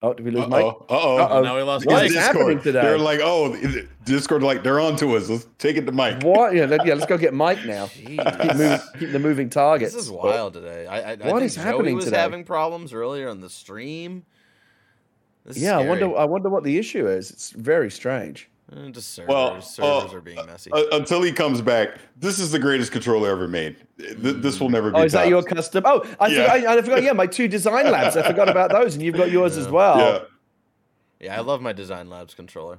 Oh, 0.04 0.14
did 0.14 0.24
we 0.26 0.32
lose 0.32 0.44
Uh-oh. 0.44 0.50
Mike? 0.50 0.66
Uh-oh. 0.66 1.18
Uh-oh. 1.18 1.42
Now 1.42 1.56
we 1.56 1.64
lost 1.64 1.88
What 1.88 1.94
Mike. 1.96 2.10
is 2.12 2.16
happening 2.16 2.62
today? 2.62 2.82
They're 2.84 3.00
like, 3.00 3.20
oh, 3.24 3.58
Discord, 4.06 4.44
like 4.44 4.62
they're 4.62 4.80
on 4.80 4.96
to 4.98 5.16
us. 5.18 5.28
Let's 5.28 5.48
take 5.58 5.76
it 5.76 5.88
to 5.88 5.92
Mike. 5.92 6.22
What? 6.22 6.54
Yeah, 6.54 6.66
let, 6.66 6.86
yeah. 6.86 6.94
Let's 6.94 7.08
go 7.08 7.18
get 7.18 7.34
Mike 7.34 7.66
now. 7.66 7.88
Keep, 7.96 8.24
moving, 8.56 8.80
keep 9.00 9.12
the 9.12 9.20
moving 9.20 9.50
targets. 9.50 9.96
This 9.96 10.04
is 10.04 10.12
wild 10.12 10.54
today. 10.54 10.86
I, 10.86 10.98
I, 11.00 11.12
I 11.14 11.16
What 11.16 11.40
think 11.40 11.42
is 11.42 11.56
Joey 11.56 11.94
was 11.96 12.06
today? 12.06 12.18
having 12.18 12.44
problems 12.44 12.94
earlier 12.94 13.28
on 13.28 13.42
the 13.42 13.50
stream. 13.50 14.24
This 15.48 15.58
Yeah, 15.58 15.78
I 15.80 15.86
wonder. 15.88 16.16
I 16.18 16.26
wonder 16.26 16.50
what 16.50 16.64
the 16.64 16.78
issue 16.78 17.08
is. 17.08 17.32
It's 17.32 17.52
very 17.52 17.90
strange. 17.90 18.50
Uh, 18.70 18.90
just 18.90 19.14
servers. 19.14 19.30
Well, 19.30 19.62
servers 19.62 20.14
uh, 20.14 20.18
are 20.18 20.22
being 20.22 20.46
messy. 20.46 20.70
Uh, 20.74 20.84
until 20.92 21.22
he 21.22 21.32
comes 21.32 21.62
back, 21.62 22.00
this 22.18 22.38
is 22.38 22.52
the 22.52 22.60
greatest 22.60 22.92
controller 22.92 23.30
ever 23.30 23.48
made. 23.48 23.78
Th- 23.98 24.18
This 24.18 24.60
will 24.60 24.68
never 24.70 24.92
be. 24.92 24.98
Oh, 24.98 25.04
is 25.04 25.14
that 25.14 25.30
your 25.30 25.42
custom? 25.42 25.84
Oh, 25.86 26.06
I, 26.20 26.28
Yeah. 26.28 26.44
forgot, 26.52 26.68
I, 26.68 26.78
I 26.78 26.82
forgot. 26.82 27.04
Yeah, 27.04 27.14
my 27.14 27.28
two 27.28 27.48
design 27.48 27.86
labs. 27.92 28.18
I 28.18 28.24
forgot 28.28 28.50
about 28.50 28.72
those, 28.72 28.94
and 28.96 29.02
you've 29.04 29.16
got 29.16 29.32
yours 29.32 29.56
as 29.56 29.70
well. 29.70 29.98
Yeah. 29.98 30.20
Yeah, 31.20 31.38
I 31.38 31.40
love 31.40 31.62
my 31.62 31.74
Design 31.74 32.10
Labs 32.12 32.34
controller. 32.36 32.78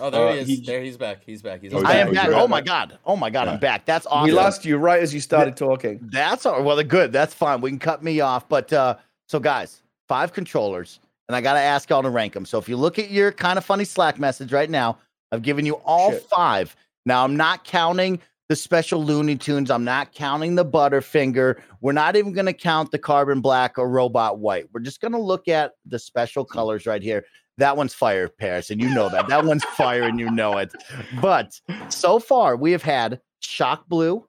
Oh, 0.00 0.10
there 0.10 0.28
Uh, 0.28 0.32
he 0.32 0.38
is. 0.40 0.48
he- 0.48 0.60
there 0.64 0.80
he's 0.82 0.96
back. 0.96 1.18
He's 1.26 1.42
back. 1.42 1.60
He's 1.60 1.72
Oh, 1.74 1.78
on 1.78 1.86
I 1.86 1.96
am 1.96 2.12
back. 2.14 2.28
Oh 2.30 2.48
my 2.48 2.60
god. 2.62 2.98
Oh 3.04 3.14
my 3.14 3.28
god, 3.30 3.46
Yeah. 3.48 3.52
I'm 3.52 3.60
back. 3.60 3.84
That's 3.84 4.06
awesome. 4.06 4.24
We 4.24 4.32
lost 4.32 4.64
you 4.64 4.78
right 4.78 5.00
as 5.02 5.12
you 5.12 5.20
started 5.20 5.56
talking. 5.56 6.00
That's 6.10 6.46
all 6.46 6.62
well, 6.62 6.82
good. 6.82 7.12
That's 7.12 7.34
fine. 7.34 7.60
We 7.60 7.70
can 7.70 7.78
cut 7.78 8.02
me 8.02 8.20
off. 8.20 8.48
But 8.48 8.72
uh 8.72 8.96
so 9.26 9.38
guys, 9.38 9.82
five 10.08 10.32
controllers, 10.32 11.00
and 11.28 11.36
I 11.36 11.40
gotta 11.40 11.60
ask 11.60 11.90
y'all 11.90 12.02
to 12.02 12.10
rank 12.10 12.32
them. 12.32 12.46
So 12.46 12.58
if 12.58 12.68
you 12.68 12.76
look 12.76 12.98
at 12.98 13.10
your 13.10 13.30
Kinda 13.30 13.60
Funny 13.60 13.84
Slack 13.84 14.18
message 14.18 14.52
right 14.52 14.70
now, 14.70 14.98
I've 15.30 15.42
given 15.42 15.66
you 15.66 15.74
all 15.84 16.12
Shit. 16.12 16.22
five. 16.24 16.74
Now 17.04 17.24
I'm 17.24 17.36
not 17.36 17.64
counting 17.64 18.20
the 18.48 18.56
special 18.56 19.04
Looney 19.04 19.36
Tunes. 19.36 19.70
I'm 19.70 19.84
not 19.84 20.14
counting 20.14 20.54
the 20.54 20.64
Butterfinger. 20.64 21.60
We're 21.82 21.92
not 21.92 22.16
even 22.16 22.32
gonna 22.32 22.54
count 22.54 22.90
the 22.90 22.98
carbon 22.98 23.40
black 23.40 23.78
or 23.78 23.88
robot 23.88 24.38
white. 24.38 24.66
We're 24.72 24.80
just 24.80 25.00
gonna 25.00 25.20
look 25.20 25.48
at 25.48 25.72
the 25.84 25.98
special 25.98 26.44
colors 26.44 26.86
right 26.86 27.02
here. 27.02 27.24
That 27.58 27.76
one's 27.76 27.92
fire, 27.92 28.28
Parris, 28.28 28.70
and 28.70 28.80
you 28.80 28.88
know 28.88 29.08
that. 29.08 29.28
That 29.28 29.44
one's 29.44 29.64
fire, 29.64 30.04
and 30.04 30.20
you 30.20 30.30
know 30.30 30.58
it. 30.58 30.72
But 31.20 31.60
so 31.88 32.20
far, 32.20 32.56
we 32.56 32.70
have 32.72 32.84
had 32.84 33.20
shock 33.40 33.88
blue, 33.88 34.26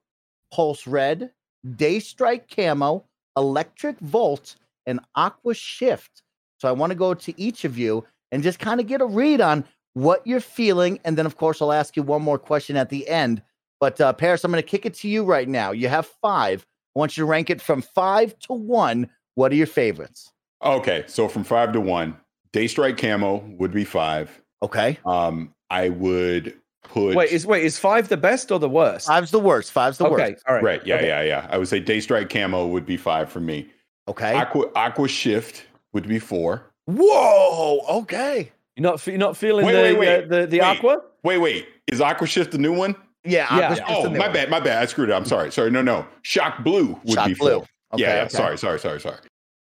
pulse 0.52 0.84
red, 0.86 1.30
day 1.76 2.00
strike 2.00 2.54
camo, 2.54 3.04
electric 3.36 3.98
volt, 4.00 4.56
and 4.84 4.98
aqua 5.14 5.54
shift. 5.54 6.22
So 6.60 6.68
I 6.68 6.72
want 6.72 6.90
to 6.90 6.96
go 6.96 7.14
to 7.14 7.40
each 7.40 7.64
of 7.64 7.78
you 7.78 8.04
and 8.30 8.42
just 8.42 8.58
kind 8.58 8.80
of 8.80 8.86
get 8.86 9.00
a 9.00 9.06
read 9.06 9.40
on 9.40 9.64
what 9.94 10.26
you're 10.26 10.40
feeling. 10.40 11.00
And 11.04 11.16
then, 11.16 11.26
of 11.26 11.36
course, 11.36 11.62
I'll 11.62 11.72
ask 11.72 11.96
you 11.96 12.02
one 12.02 12.22
more 12.22 12.38
question 12.38 12.76
at 12.76 12.90
the 12.90 13.08
end. 13.08 13.42
But 13.80 14.00
uh, 14.00 14.12
Parris, 14.12 14.44
I'm 14.44 14.50
going 14.50 14.62
to 14.62 14.68
kick 14.68 14.84
it 14.84 14.94
to 14.94 15.08
you 15.08 15.24
right 15.24 15.48
now. 15.48 15.72
You 15.72 15.88
have 15.88 16.06
five. 16.06 16.66
I 16.94 16.98
want 16.98 17.16
you 17.16 17.22
to 17.22 17.26
rank 17.26 17.50
it 17.50 17.62
from 17.62 17.82
five 17.82 18.38
to 18.40 18.52
one. 18.52 19.08
What 19.36 19.52
are 19.52 19.54
your 19.54 19.66
favorites? 19.66 20.32
Okay, 20.62 21.04
so 21.06 21.28
from 21.28 21.44
five 21.44 21.72
to 21.72 21.80
one, 21.80 22.16
Daystrike 22.52 22.98
Camo 22.98 23.38
would 23.58 23.72
be 23.72 23.84
five. 23.84 24.42
Okay. 24.62 24.98
Um, 25.06 25.54
I 25.70 25.88
would 25.88 26.54
put 26.82 27.14
Wait, 27.14 27.30
is 27.30 27.46
wait 27.46 27.64
is 27.64 27.78
five 27.78 28.08
the 28.08 28.16
best 28.18 28.52
or 28.52 28.58
the 28.58 28.68
worst? 28.68 29.06
Five's 29.06 29.30
the 29.30 29.38
worst. 29.38 29.72
Five's 29.72 29.96
the 29.96 30.04
worst. 30.04 30.20
okay, 30.20 30.32
worst. 30.32 30.44
all 30.46 30.54
right, 30.56 30.64
right. 30.64 30.86
Yeah, 30.86 30.96
okay. 30.96 31.06
yeah, 31.06 31.22
yeah. 31.22 31.46
I 31.50 31.56
would 31.56 31.68
say 31.68 31.80
Daystrike 31.80 32.28
Camo 32.28 32.66
would 32.66 32.84
be 32.84 32.98
five 32.98 33.30
for 33.30 33.40
me. 33.40 33.70
Okay. 34.08 34.34
Aqua 34.34 34.66
Aqua 34.74 35.08
Shift 35.08 35.64
would 35.92 36.06
be 36.08 36.18
four. 36.18 36.72
Whoa. 36.86 37.80
Okay. 38.02 38.52
You're 38.76 38.82
not 38.90 39.06
you're 39.06 39.18
not 39.18 39.36
feeling 39.36 39.66
Wait, 39.66 39.72
the, 39.72 39.82
wait, 39.82 39.98
wait. 39.98 40.28
the 40.28 40.46
the 40.46 40.58
Wait. 40.60 40.62
aqua? 40.66 41.02
Wait, 41.22 41.38
wait. 41.38 41.68
Is 41.86 42.00
Aqua 42.00 42.26
Shift 42.26 42.52
the 42.52 42.58
new 42.58 42.72
one? 42.74 42.94
Yeah. 43.24 43.46
Yeah. 43.56 43.72
Aqua 43.72 43.84
Oh, 43.88 44.02
the 44.04 44.10
new 44.10 44.18
my 44.18 44.26
one. 44.26 44.32
bad, 44.34 44.50
my 44.50 44.60
bad. 44.60 44.82
I 44.82 44.86
screwed 44.86 45.10
it. 45.10 45.12
up. 45.12 45.18
I'm 45.20 45.26
sorry. 45.26 45.52
Sorry. 45.52 45.70
No, 45.70 45.82
no. 45.82 46.06
Shock 46.22 46.62
Blue 46.64 46.98
would 47.04 47.14
Shock 47.14 47.26
be 47.28 47.34
blue. 47.34 47.58
four. 47.58 47.66
Okay, 47.92 48.02
yeah, 48.02 48.14
yeah. 48.16 48.20
okay. 48.22 48.28
Sorry, 48.30 48.56
sorry, 48.58 48.78
sorry, 48.78 49.00
sorry. 49.00 49.18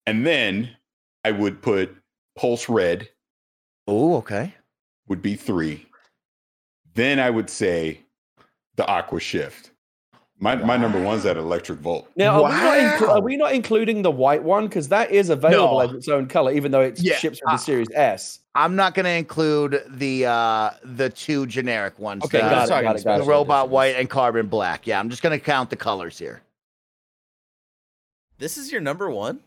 And 0.05 0.25
then 0.27 0.69
I 1.23 1.31
would 1.31 1.61
put 1.61 1.95
Pulse 2.37 2.67
Red 2.69 3.09
Oh, 3.87 4.17
okay. 4.17 4.53
would 5.07 5.21
be 5.21 5.35
three. 5.35 5.85
Then 6.93 7.19
I 7.19 7.29
would 7.29 7.49
say 7.49 8.01
the 8.75 8.85
Aqua 8.85 9.19
Shift. 9.19 9.71
My 10.41 10.55
my 10.55 10.77
number 10.77 11.01
one's 11.01 11.23
that 11.23 11.35
Electric 11.35 11.79
Volt. 11.79 12.09
Now, 12.15 12.43
are, 12.45 12.49
we 12.49 12.55
not 12.55 12.77
inclu- 12.77 13.09
are 13.09 13.21
we 13.21 13.35
not 13.35 13.53
including 13.53 14.01
the 14.03 14.11
white 14.11 14.41
one 14.41 14.67
because 14.67 14.87
that 14.87 15.11
is 15.11 15.29
available 15.29 15.79
No. 15.79 15.81
as 15.81 15.91
its 15.93 16.07
own 16.07 16.27
color, 16.27 16.53
even 16.53 16.71
though 16.71 16.79
it 16.79 16.97
Yeah, 17.01 17.15
ships 17.17 17.39
from 17.39 17.49
uh, 17.49 17.57
the 17.57 17.57
Series 17.57 17.87
S? 17.93 18.39
I'm 18.55 18.73
not 18.75 18.93
going 18.93 19.03
to 19.03 19.11
include 19.11 19.83
the 19.89 20.25
uh 20.27 20.71
the 20.83 21.09
two 21.09 21.45
generic 21.45 21.99
ones. 21.99 22.23
Okay, 22.23 22.37
the, 22.37 22.49
got 22.49 22.63
it, 22.63 22.67
sorry, 22.69 22.83
got 22.83 22.95
it, 22.95 23.03
got 23.03 23.03
the 23.03 23.09
it. 23.09 23.23
special 23.23 23.27
robot 23.29 23.65
editions. 23.65 23.73
white 23.73 23.95
and 23.97 24.09
carbon 24.09 24.47
black. 24.47 24.87
Yeah, 24.87 24.99
I'm 24.99 25.09
just 25.09 25.21
going 25.21 25.37
to 25.37 25.43
count 25.43 25.69
the 25.69 25.75
colors 25.75 26.17
here. 26.17 26.41
This 28.37 28.57
is 28.57 28.71
your 28.71 28.79
number 28.79 29.09
one. 29.09 29.41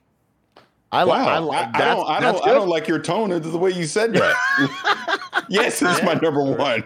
I 0.93 1.05
like. 1.05 1.25
Wow, 1.25 1.29
I, 1.29 1.35
I, 1.35 1.39
like. 1.39 1.75
I 1.75 1.85
don't, 1.87 2.07
I 2.07 2.21
don't, 2.21 2.47
I 2.47 2.53
don't 2.53 2.69
like 2.69 2.87
your 2.87 2.99
tone 2.99 3.33
of 3.33 3.51
the 3.51 3.57
way 3.57 3.71
you 3.71 3.87
said 3.87 4.13
that. 4.13 5.41
yes, 5.49 5.81
it's 5.81 6.03
my 6.03 6.15
number 6.15 6.45
one. 6.45 6.85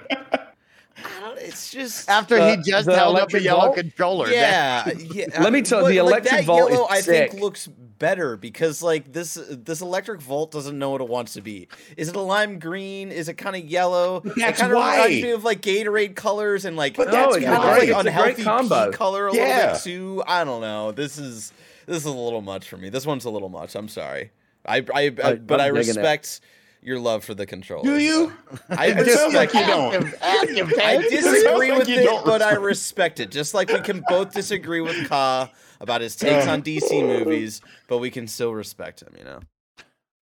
I 1.36 1.40
don't, 1.40 1.48
it's 1.48 1.70
just 1.70 2.08
After 2.08 2.36
The- 2.36 2.56
he 2.56 2.62
just 2.62 2.88
held 2.88 2.98
up 2.98 3.06
a 3.06 3.10
electric 3.10 3.42
yellow 3.44 3.64
volt? 3.66 3.76
controller. 3.76 4.30
yeah, 4.30 4.88
yeah. 5.12 5.26
Let 5.42 5.52
me 5.52 5.62
tell- 5.62 5.90
you, 5.90 5.96
the 5.98 6.02
like, 6.02 6.10
electric 6.22 6.30
that 6.32 6.44
volt 6.44 6.70
is 6.70 6.74
yellow, 6.76 6.86
I 6.90 7.00
think 7.00 7.34
looks 7.34 7.66
better 7.98 8.36
because 8.36 8.82
like 8.82 9.10
this 9.10 9.38
this 9.50 9.80
electric 9.80 10.20
volt 10.20 10.50
doesn't 10.50 10.78
know 10.78 10.90
what 10.90 11.00
it 11.00 11.08
wants 11.08 11.32
to 11.32 11.40
be. 11.40 11.66
Is 11.96 12.08
it 12.10 12.16
a 12.16 12.20
lime 12.20 12.58
green? 12.58 13.10
Is 13.10 13.28
it 13.30 13.34
kind 13.34 13.56
of 13.56 13.64
yellow? 13.64 14.20
But 14.20 14.36
it 14.36 14.56
kind 14.56 14.72
of 14.72 14.76
why. 14.76 14.96
reminds 15.06 15.22
me 15.22 15.30
of 15.30 15.44
like 15.44 15.62
Gatorade 15.62 16.14
colors 16.14 16.64
and 16.66 16.76
like 16.76 16.96
But 16.96 17.10
that's 17.10 17.36
kind 17.38 17.46
of 17.46 17.64
like 17.64 17.82
It's 17.84 17.90
a 17.90 17.94
great 17.94 18.06
unhealthy 18.06 18.42
combo. 18.44 18.90
pea 18.90 18.96
color 18.96 19.28
a 19.28 19.34
Yeah. 19.34 19.42
little 19.56 19.72
bit 19.72 19.82
too. 19.82 20.22
I 20.26 20.44
don't 20.44 20.60
know. 20.60 20.92
This 20.92 21.16
is 21.18 21.52
this 21.86 21.96
is 21.98 22.04
a 22.04 22.10
little 22.12 22.42
much 22.42 22.68
for 22.68 22.76
me. 22.76 22.88
This 22.90 23.06
one's 23.06 23.24
a 23.24 23.30
little 23.30 23.48
much. 23.48 23.74
I'm 23.74 23.88
sorry. 23.88 24.30
I 24.66 24.78
I, 24.78 24.84
I 24.94 25.12
I- 25.24 25.34
but 25.36 25.60
I 25.60 25.68
I'm 25.68 25.74
digging 25.74 25.96
it. 25.98 26.40
Respect 26.86 27.04
your 27.04 27.12
love 27.12 27.24
for 27.24 27.34
the 27.34 27.46
controller. 27.46 27.82
Do 27.84 27.98
you? 27.98 28.32
I 28.70 28.86
It 28.88 29.06
sounds 29.08 29.34
like 29.34 29.52
you 29.52 29.66
don't. 29.66 30.14
I 30.22 30.98
disagree 31.10 31.72
with 31.72 31.88
you 31.88 32.00
it, 32.00 32.24
but 32.24 32.42
I 32.42 32.50
respect- 32.54 32.62
respect 32.62 33.20
it. 33.20 33.30
Just 33.30 33.54
like 33.54 33.68
we 33.70 33.80
can 33.80 34.02
both 34.08 34.32
disagree 34.32 34.80
with 34.80 35.08
Ka 35.08 35.50
about 35.80 36.00
his 36.00 36.14
takes 36.16 36.46
on 36.46 36.62
DC 36.62 36.90
movies, 37.04 37.60
but 37.88 37.98
we 37.98 38.10
can 38.10 38.28
still 38.28 38.52
respect 38.54 39.02
him, 39.02 39.14
you 39.18 39.24
know. 39.24 39.40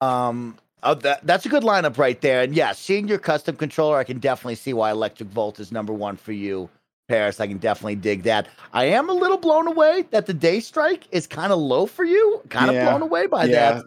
Um. 0.05 0.57
Oh, 0.81 0.93
that, 0.93 1.27
that's 1.27 1.45
a 1.45 1.49
good 1.49 1.63
lineup 1.63 1.97
right 1.97 2.21
there. 2.21 2.41
And 2.41 2.55
yeah, 2.55 2.71
seeing 2.71 3.09
your 3.09 3.17
custom 3.19 3.57
controller, 3.57 3.97
I 3.97 4.05
can 4.05 4.19
definitely 4.19 4.55
see 4.55 4.71
why 4.71 4.91
Electric 4.91 5.27
Volt 5.27 5.59
is 5.59 5.73
number 5.73 5.91
one 5.91 6.15
for 6.15 6.31
you, 6.31 6.69
Parris. 7.09 7.41
I 7.41 7.47
can 7.47 7.57
definitely 7.57 7.97
dig 7.97 8.23
that. 8.23 8.47
I 8.71 8.85
am 8.85 9.09
a 9.09 9.13
little 9.13 9.37
blown 9.37 9.67
away 9.67 10.05
that 10.11 10.25
the 10.25 10.33
Day 10.33 10.61
Strike 10.61 11.05
is 11.11 11.27
kind 11.27 11.51
of 11.51 11.59
low 11.59 11.85
for 11.85 12.05
you. 12.05 12.41
Kind 12.47 12.69
of 12.69 12.75
Yeah. 12.75 12.89
blown 12.91 13.01
away 13.01 13.27
by 13.27 13.43
Yeah. 13.43 13.73
that. 13.73 13.85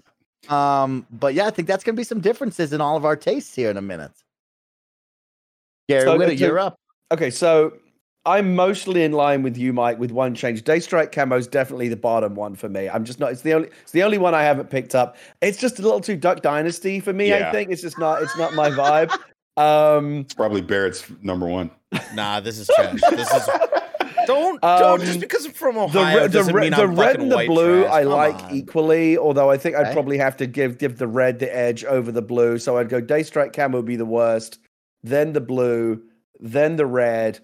Um, 0.48 1.06
but 1.10 1.34
yeah, 1.34 1.46
I 1.46 1.50
think 1.50 1.68
that's 1.68 1.84
gonna 1.84 1.96
be 1.96 2.04
some 2.04 2.20
differences 2.20 2.72
in 2.72 2.80
all 2.80 2.96
of 2.96 3.04
our 3.04 3.16
tastes 3.16 3.54
here 3.54 3.70
in 3.70 3.76
a 3.76 3.82
minute. 3.82 4.12
Gary 5.88 6.02
So, 6.02 6.18
Whitta, 6.18 6.28
to- 6.28 6.34
you're 6.36 6.58
up. 6.58 6.76
Okay, 7.12 7.30
so 7.30 7.74
I'm 8.24 8.54
mostly 8.54 9.02
in 9.02 9.12
line 9.12 9.42
with 9.42 9.56
you, 9.56 9.72
Mike, 9.72 9.98
with 9.98 10.10
one 10.12 10.34
change. 10.34 10.62
Daystrike 10.62 11.12
Camo 11.12 11.36
is 11.36 11.46
definitely 11.46 11.88
the 11.88 11.96
bottom 11.96 12.34
one 12.34 12.54
for 12.54 12.68
me. 12.68 12.88
I'm 12.88 13.04
just 13.04 13.18
not. 13.18 13.32
It's 13.32 13.42
the 13.42 13.52
only. 13.52 13.68
It's 13.82 13.92
the 13.92 14.02
only 14.02 14.18
one 14.18 14.34
I 14.34 14.42
haven't 14.42 14.70
picked 14.70 14.94
up. 14.94 15.16
It's 15.40 15.58
just 15.58 15.78
a 15.78 15.82
little 15.82 16.00
too 16.00 16.16
Duck 16.16 16.40
Dynasty 16.40 17.00
for 17.00 17.12
me. 17.12 17.34
I 17.34 17.50
think 17.50 17.70
it's 17.70 17.82
just 17.82 17.98
not. 17.98 18.22
It's 18.22 18.36
not 18.36 18.54
my 18.54 18.70
vibe. 18.70 19.16
Um, 19.58 20.24
Probably 20.34 20.62
Barrett's 20.62 21.04
number 21.20 21.46
one. 21.46 21.70
Nah, 22.14 22.40
this 22.40 22.58
is 22.58 22.70
trash. 22.74 22.98
This 23.10 23.30
is 23.30 23.48
don't 24.26 24.60
don't 24.60 25.00
just 25.00 25.14
Um, 25.14 25.20
because 25.20 25.46
I'm 25.46 25.52
from 25.52 25.74
the 25.74 25.80
Ohio 25.82 26.28
the, 26.28 26.44
red, 26.44 26.70
mean 26.70 26.70
the 26.78 26.88
red 26.88 27.20
and 27.20 27.30
the 27.30 27.44
blue 27.46 27.82
trash. 27.82 27.92
I 27.94 28.02
Come 28.02 28.12
like 28.12 28.34
on. 28.44 28.54
equally. 28.54 29.18
Although 29.18 29.50
I 29.50 29.56
think 29.56 29.76
I'd 29.76 29.86
Okay. 29.86 29.92
probably 29.92 30.18
have 30.18 30.36
to 30.38 30.46
give 30.46 30.78
give 30.78 30.98
the 30.98 31.06
red 31.06 31.38
the 31.38 31.54
edge 31.54 31.84
over 31.84 32.10
the 32.12 32.22
blue. 32.22 32.58
So 32.58 32.78
I'd 32.78 32.88
go 32.88 33.00
Day 33.00 33.20
Daystrike 33.22 33.52
Cam 33.52 33.72
would 33.72 33.84
be 33.86 33.96
the 33.96 34.04
worst, 34.06 34.58
then 35.02 35.32
the 35.32 35.40
blue, 35.40 36.02
then 36.40 36.76
the 36.76 36.86
red. 36.86 37.40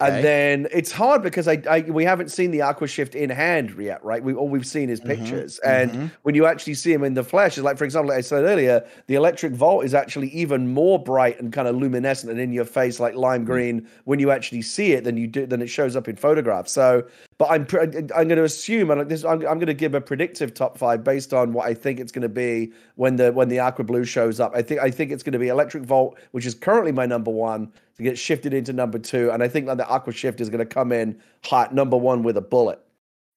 Okay. 0.00 0.14
And 0.14 0.24
then 0.24 0.68
it's 0.70 0.92
hard 0.92 1.22
because 1.22 1.48
I, 1.48 1.60
I 1.68 1.80
we 1.80 2.04
haven't 2.04 2.30
seen 2.30 2.52
the 2.52 2.62
Aqua 2.62 2.86
Shift 2.86 3.16
in 3.16 3.30
hand 3.30 3.74
yet, 3.80 4.04
right? 4.04 4.22
We 4.22 4.32
all 4.32 4.48
we've 4.48 4.66
seen 4.66 4.90
is 4.90 5.00
Mhm, 5.00 5.06
pictures, 5.06 5.58
and 5.60 5.92
mhm. 5.92 6.10
when 6.22 6.36
you 6.36 6.46
actually 6.46 6.74
see 6.74 6.92
him 6.92 7.02
in 7.02 7.14
the 7.14 7.24
flesh, 7.24 7.58
it's 7.58 7.64
like 7.64 7.76
for 7.76 7.84
example, 7.84 8.10
like 8.10 8.18
I 8.18 8.20
said 8.20 8.44
earlier, 8.44 8.86
the 9.08 9.16
electric 9.16 9.52
volt 9.54 9.84
is 9.84 9.94
actually 9.94 10.28
even 10.28 10.72
more 10.72 11.02
bright 11.02 11.40
and 11.40 11.52
kind 11.52 11.66
of 11.66 11.74
luminescent 11.74 12.30
and 12.30 12.40
in 12.40 12.52
your 12.52 12.64
face 12.64 13.00
like 13.00 13.16
lime 13.16 13.44
green 13.44 13.88
when 14.04 14.20
you 14.20 14.30
actually 14.30 14.62
see 14.62 14.92
it 14.92 15.02
than 15.02 15.16
you 15.16 15.26
do 15.26 15.46
than 15.46 15.60
it 15.62 15.66
shows 15.68 15.96
up 15.96 16.06
in 16.06 16.14
photographs. 16.14 16.70
So, 16.70 17.04
but 17.38 17.50
I'm 17.50 17.60
I'm 17.70 18.26
going 18.28 18.36
to 18.36 18.44
assume 18.44 18.90
and 18.90 19.08
this 19.08 19.24
I'm, 19.24 19.46
I'm 19.46 19.58
going 19.58 19.66
to 19.66 19.74
give 19.74 19.94
a 19.94 20.00
predictive 20.00 20.52
top 20.54 20.76
five 20.76 21.04
based 21.04 21.32
on 21.32 21.52
what 21.52 21.66
I 21.66 21.74
think 21.74 22.00
it's 22.00 22.12
going 22.12 22.22
to 22.22 22.28
be 22.28 22.72
when 22.96 23.16
the 23.16 23.32
when 23.32 23.48
the 23.48 23.60
aqua 23.60 23.84
blue 23.84 24.04
shows 24.04 24.40
up. 24.40 24.52
I 24.54 24.62
think 24.62 24.80
I 24.80 24.90
think 24.90 25.12
it's 25.12 25.22
going 25.22 25.32
to 25.32 25.38
be 25.38 25.48
electric 25.48 25.84
volt, 25.84 26.18
which 26.32 26.44
is 26.44 26.54
currently 26.54 26.92
my 26.92 27.06
number 27.06 27.30
one, 27.30 27.72
to 27.96 28.02
get 28.02 28.18
shifted 28.18 28.52
into 28.52 28.72
number 28.72 28.98
two, 28.98 29.30
and 29.30 29.42
I 29.42 29.48
think 29.48 29.66
that 29.66 29.76
the 29.76 29.88
aqua 29.88 30.12
shift 30.12 30.40
is 30.40 30.50
going 30.50 30.58
to 30.58 30.66
come 30.66 30.92
in 30.92 31.18
hot 31.44 31.72
number 31.72 31.96
one 31.96 32.22
with 32.22 32.36
a 32.36 32.42
bullet. 32.42 32.80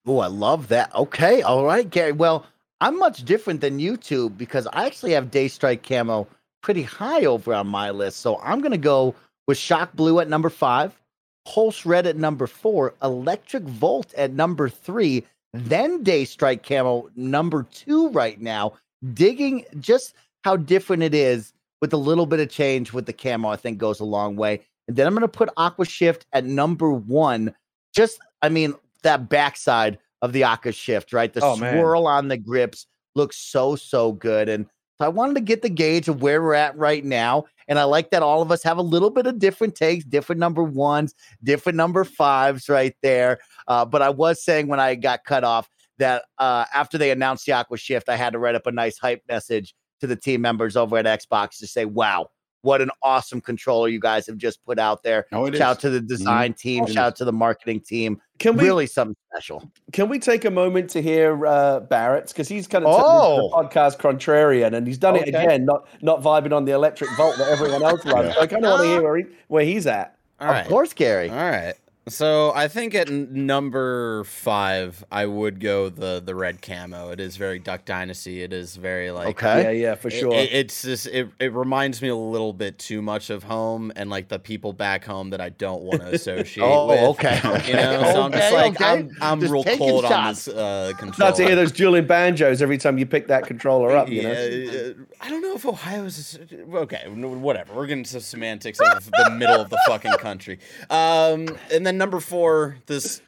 Oh, 0.08 0.18
I 0.18 0.28
love 0.28 0.68
that. 0.70 0.94
Okay, 0.96 1.44
all 1.44 1.64
right, 1.64 1.88
Gary. 1.88 2.12
Well, 2.12 2.46
I'm 2.82 2.98
much 2.98 3.24
different 3.24 3.62
than 3.62 3.78
you 3.80 3.98
because 4.36 4.68
I 4.74 4.88
actually 4.88 5.12
have 5.12 5.30
Day 5.30 5.48
Strike 5.48 5.84
Camo 5.88 6.28
pretty 6.62 6.82
high 6.82 7.26
over 7.26 7.54
on 7.54 7.68
my 7.68 7.92
list. 7.92 8.18
So 8.18 8.40
I'm 8.40 8.62
gonna 8.62 8.78
go 8.80 9.14
with 9.48 9.60
Shock 9.60 9.94
Blue 9.94 10.20
at 10.20 10.28
number 10.28 10.50
five, 10.50 11.00
Pulse 11.46 11.86
Red 11.86 12.06
at 12.08 12.18
number 12.18 12.48
four, 12.48 12.94
Electric 13.02 13.64
Volt 13.64 14.14
at 14.14 14.32
number 14.34 14.70
three, 14.70 15.26
then 15.54 16.04
Day 16.04 16.26
Strike 16.26 16.64
Camo 16.66 17.10
number 17.16 17.64
two 17.72 18.10
right 18.10 18.40
now. 18.40 18.74
Digging 19.14 19.66
just 19.80 20.14
how 20.44 20.56
different 20.56 21.04
it 21.04 21.14
is 21.14 21.54
with 21.82 21.94
a 21.94 21.98
little 21.98 22.26
bit 22.26 22.40
of 22.40 22.50
change 22.50 22.94
with 22.94 23.06
the 23.08 23.14
camo, 23.14 23.50
I 23.50 23.56
think 23.56 23.80
goes 23.80 24.00
a 24.00 24.06
long 24.06 24.36
way. 24.36 24.62
And 24.88 24.96
then 24.96 25.08
I'm 25.08 25.14
gonna 25.14 25.28
put 25.28 25.50
Aqua 25.58 25.86
Shift 25.86 26.26
at 26.34 26.46
number 26.46 26.92
one. 26.92 27.54
Just, 27.96 28.20
I 28.42 28.50
mean, 28.50 28.76
that 29.04 29.30
backside 29.30 29.98
of 30.22 30.34
the 30.34 30.44
Aqua 30.44 30.72
Shift, 30.72 31.12
right? 31.14 31.34
The 31.34 31.44
Oh, 31.44 31.56
man. 31.56 31.74
swirl 31.74 32.06
on 32.06 32.28
the 32.28 32.38
grips 32.38 32.86
looks 33.16 33.38
so, 33.38 33.76
so 33.76 34.12
good. 34.12 34.48
And 34.48 34.68
so 35.02 35.06
I 35.08 35.10
wanted 35.10 35.34
to 35.34 35.42
get 35.42 35.64
the 35.64 35.70
gauge 35.70 36.08
of 36.08 36.22
where 36.22 36.44
we're 36.44 36.54
at 36.54 36.78
right 36.78 37.04
now. 37.04 37.46
And 37.68 37.80
I 37.80 37.86
like 37.86 38.12
that 38.12 38.22
all 38.22 38.44
of 38.44 38.52
us 38.52 38.62
have 38.62 38.78
a 38.78 38.84
little 38.84 39.10
bit 39.10 39.26
of 39.26 39.40
different 39.40 39.74
takes, 39.74 40.06
different 40.06 40.38
number 40.38 40.62
ones, 40.62 41.16
different 41.44 41.76
number 41.76 42.04
fives 42.04 42.70
right 42.70 42.94
there. 43.02 43.40
Uh, 43.68 43.84
but 43.84 44.04
I 44.04 44.12
was 44.12 44.44
saying 44.44 44.68
when 44.68 44.80
I 44.80 44.94
got 44.94 45.24
cut 45.24 45.44
off 45.44 45.68
that 45.98 46.26
uh, 46.38 46.66
after 46.72 47.00
they 47.00 47.10
announced 47.10 47.48
the 47.48 47.54
Aqua 47.54 47.80
Shift, 47.80 48.10
I 48.10 48.16
had 48.16 48.34
to 48.34 48.38
write 48.38 48.54
up 48.54 48.68
a 48.68 48.72
nice 48.72 49.00
hype 49.00 49.24
message 49.28 49.74
to 50.02 50.08
the 50.08 50.16
team 50.16 50.40
members 50.40 50.78
over 50.78 50.96
at 50.98 51.06
Xbox 51.06 51.58
to 51.58 51.68
say, 51.68 51.86
wow, 51.86 52.30
what 52.62 52.82
an 52.82 52.92
awesome 53.02 53.42
controller 53.42 53.88
you 53.88 54.00
guys 54.00 54.28
have 54.28 54.38
just 54.38 54.64
put 54.66 54.78
out 54.80 55.04
there. 55.04 55.26
Oh, 55.32 55.46
it 55.46 55.56
Shout 55.56 55.62
out 55.62 55.76
is. 55.78 55.82
to 55.82 55.90
the 55.90 56.02
design 56.02 56.54
team, 56.54 56.84
Oh, 56.84 56.88
it 56.88 56.94
shout 56.94 57.06
out 57.06 57.16
to 57.18 57.26
the 57.26 57.34
marketing 57.34 57.82
team. 57.82 58.22
Can 58.40 58.58
we 58.58 58.64
really 58.66 58.88
something 58.88 59.16
special. 59.34 59.70
can 59.94 60.10
we 60.10 60.18
take 60.20 60.46
a 60.46 60.52
moment 60.52 60.90
to 60.92 61.02
hear 61.02 61.46
uh, 61.46 61.80
Barrett's 61.82 62.32
because 62.34 62.48
he's 62.48 62.68
kind 62.68 62.86
of 62.86 62.94
Oh. 62.98 63.50
the 63.50 63.56
podcast 63.70 63.98
contrarian 64.00 64.76
and 64.76 64.86
he's 64.88 64.98
done 64.98 65.16
it 65.16 65.28
again, 65.28 65.66
not 65.66 65.88
not 66.02 66.22
vibing 66.22 66.54
on 66.56 66.66
the 66.66 66.72
electric 66.72 67.10
volt 67.18 67.38
that 67.38 67.48
everyone 67.50 67.84
else 67.84 68.06
runs. 68.06 68.28
Yeah. 68.30 68.34
So 68.36 68.42
I 68.42 68.48
kind 68.48 68.66
of 68.66 68.72
want 68.72 68.84
to 68.84 68.88
hear 68.90 69.02
where 69.04 69.18
he, 69.18 69.24
where 69.48 69.66
he's 69.66 69.88
at. 69.88 70.18
All 70.40 70.48
of 70.50 70.54
right. 70.56 70.68
course, 70.68 70.94
Gary. 70.94 71.30
All 71.30 71.36
right. 71.36 71.76
So 72.08 72.52
I 72.56 72.68
think 72.68 72.96
at 72.96 73.10
n- 73.10 73.46
number 73.46 74.24
five, 74.24 75.06
I 75.12 75.28
would 75.28 75.60
go 75.60 75.88
the 75.90 76.20
the 76.26 76.34
red 76.34 76.60
camo. 76.60 77.12
It 77.12 77.20
is 77.20 77.38
very 77.38 77.60
Duck 77.60 77.86
Dynasty. 77.86 78.42
It 78.42 78.52
is 78.54 78.76
very 78.76 79.12
like 79.12 79.28
Okay. 79.44 79.62
Yeah, 79.64 79.70
yeah, 79.90 79.96
for 79.96 80.10
sure. 80.10 80.34
it- 80.34 80.52
it's 80.52 80.82
just 80.82 81.06
it, 81.06 81.30
it 81.40 81.54
reminds 81.54 82.02
me 82.02 82.08
a 82.10 82.16
little 82.16 82.54
bit 82.54 82.80
too 82.80 83.04
much 83.04 83.30
of 83.30 83.44
home 83.44 83.92
and 83.96 84.10
like 84.10 84.30
the 84.30 84.40
people 84.40 84.74
back 84.74 85.06
home 85.06 85.30
that 85.30 85.42
I 85.42 85.50
don't 85.50 85.84
want 85.84 86.02
to 86.02 86.08
associate 86.16 86.64
Oh, 86.66 86.88
with. 86.88 87.00
okay. 87.20 87.36
You 87.68 87.74
know, 87.76 88.02
so 88.12 88.22
I'm 88.24 88.32
just 88.32 88.52
like 88.52 88.74
okay. 88.82 88.86
I'm 88.86 89.12
I'm 89.22 89.40
Just 89.40 89.54
real 89.54 89.64
taking 89.64 89.88
cold 89.88 90.06
on 90.06 90.28
this 90.30 90.48
uh, 90.48 90.94
controller. 90.98 91.30
Not 91.30 91.38
to 91.38 91.46
hear 91.46 91.56
those 91.56 91.72
dueling 91.72 92.08
banjos 92.08 92.64
every 92.64 92.80
time 92.80 92.98
you 92.98 93.06
pick 93.06 93.28
that 93.28 93.46
controller 93.46 93.96
up. 93.96 94.10
You? 94.10 94.22
Yeah, 94.24 94.30
uh, 94.32 94.94
I 95.22 95.30
don't 95.30 95.44
know 95.44 95.54
if 95.54 95.68
Ohio's 95.68 96.40
okay. 96.74 97.08
Whatever. 97.08 97.76
We're 97.76 97.86
getting 97.86 98.06
to 98.06 98.22
semantics 98.22 98.80
of 98.80 99.06
the 99.06 99.30
middle 99.38 99.62
of 99.62 99.70
the 99.70 99.80
fucking 99.86 100.14
country. 100.14 100.58
Um, 100.90 101.48
and 101.72 101.86
then 101.86 101.91
number 101.98 102.20
four, 102.20 102.78
this 102.86 103.22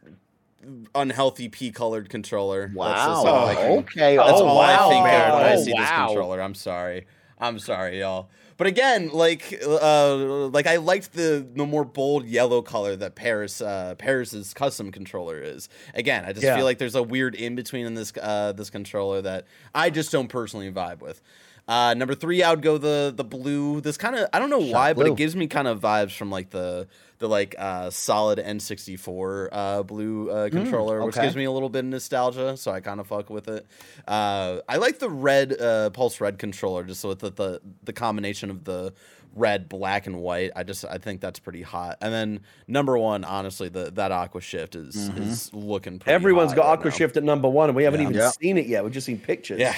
unhealthy 0.95 1.49
pea-colored 1.49 2.09
controller. 2.09 2.67
That's 2.67 2.75
just 3.05 3.25
Wow. 3.25 3.25
all 3.25 3.47
I 3.47 3.55
okay. 3.79 4.15
That's 4.17 4.31
oh, 4.39 4.45
all 4.47 4.57
wow. 4.57 4.87
I 4.87 4.89
think 4.89 5.05
of 5.07 5.33
when 5.35 5.45
I 5.45 5.53
Oh, 5.55 5.57
see 5.61 5.71
this 5.71 5.89
wow. 5.89 6.07
controller. 6.07 6.41
I'm 6.41 6.55
sorry. 6.55 7.05
I'm 7.39 7.59
sorry, 7.59 7.99
y'all. 7.99 8.29
But 8.55 8.67
again, 8.67 9.09
like, 9.09 9.59
uh, 9.67 10.15
like 10.47 10.67
I 10.67 10.77
liked 10.77 11.13
the 11.13 11.45
the 11.53 11.65
more 11.65 11.83
bold 11.83 12.25
yellow 12.25 12.61
color 12.61 12.95
that 12.95 13.15
Parris 13.15 13.59
uh, 13.61 13.95
Parris's 13.97 14.53
custom 14.53 14.91
controller 14.91 15.41
is. 15.41 15.67
Again, 15.95 16.23
I 16.23 16.31
just 16.31 16.43
Yeah. 16.45 16.55
feel 16.55 16.63
like 16.63 16.77
there's 16.77 16.95
a 16.95 17.03
weird 17.03 17.35
in 17.35 17.55
between 17.55 17.85
in 17.85 17.95
this 17.95 18.13
uh, 18.21 18.53
this 18.53 18.69
controller 18.69 19.21
that 19.23 19.47
I 19.75 19.89
just 19.89 20.11
don't 20.11 20.27
personally 20.29 20.71
vibe 20.71 21.01
with. 21.01 21.21
Uh, 21.67 21.93
number 21.95 22.13
three, 22.13 22.43
I 22.43 22.51
would 22.51 22.61
go 22.61 22.77
the 22.77 23.11
the 23.13 23.23
blue. 23.23 23.81
This 23.81 23.97
kind 23.97 24.15
of 24.15 24.29
I 24.31 24.39
don't 24.39 24.49
know 24.51 24.59
why, 24.59 24.93
but 24.93 25.07
it 25.07 25.15
gives 25.17 25.35
me 25.35 25.47
kind 25.47 25.67
of 25.67 25.81
vibes 25.81 26.15
from 26.15 26.29
like 26.29 26.51
the 26.51 26.87
the 27.23 27.29
like 27.29 27.55
uh, 27.57 27.89
solid 27.89 28.37
N64 28.37 29.47
uh, 29.51 29.83
blue 29.83 30.29
uh, 30.29 30.49
controller, 30.49 31.05
which 31.05 31.15
okay. 31.15 31.25
gives 31.25 31.37
me 31.37 31.45
a 31.45 31.51
little 31.51 31.69
bit 31.69 31.79
of 31.79 31.85
nostalgia. 31.85 32.57
So 32.57 32.69
I 32.69 32.81
kind 32.81 32.99
of 32.99 33.07
fuck 33.07 33.29
with 33.29 33.47
it. 33.47 33.65
Uh, 34.05 34.59
I 34.67 34.75
like 34.75 34.99
the 34.99 35.09
red 35.09 35.59
uh, 35.59 35.89
pulse 35.91 36.19
red 36.19 36.37
controller, 36.37 36.83
just 36.83 37.01
with 37.05 37.19
the, 37.19 37.31
the 37.31 37.61
the 37.83 37.93
combination 37.93 38.49
of 38.49 38.65
the 38.65 38.93
red, 39.33 39.69
black, 39.69 40.05
and 40.05 40.17
white. 40.19 40.51
I 40.53 40.63
just 40.63 40.83
I 40.83 40.97
think 40.97 41.21
that's 41.21 41.39
pretty 41.39 41.61
hot. 41.61 41.97
And 42.01 42.13
then 42.13 42.39
number 42.67 42.97
one, 42.97 43.23
honestly, 43.23 43.69
the 43.69 43.89
that 43.91 44.11
Aqua 44.11 44.41
Shift 44.41 44.75
is 44.75 44.95
is 44.95 45.53
looking. 45.53 45.99
Pretty 45.99 46.13
Everyone's 46.13 46.51
hot 46.51 46.57
got 46.57 46.65
right 46.67 46.73
Aqua 46.79 46.89
now. 46.91 46.97
Shift 46.97 47.15
at 47.15 47.23
number 47.23 47.47
one, 47.47 47.69
and 47.69 47.75
we 47.77 47.85
haven't 47.85 48.01
Yeah. 48.01 48.07
even 48.09 48.17
Yeah. 48.19 48.31
seen 48.31 48.57
it 48.57 48.67
yet. 48.67 48.83
We've 48.83 48.91
just 48.93 49.05
seen 49.05 49.17
pictures. 49.17 49.61
Yeah. 49.61 49.73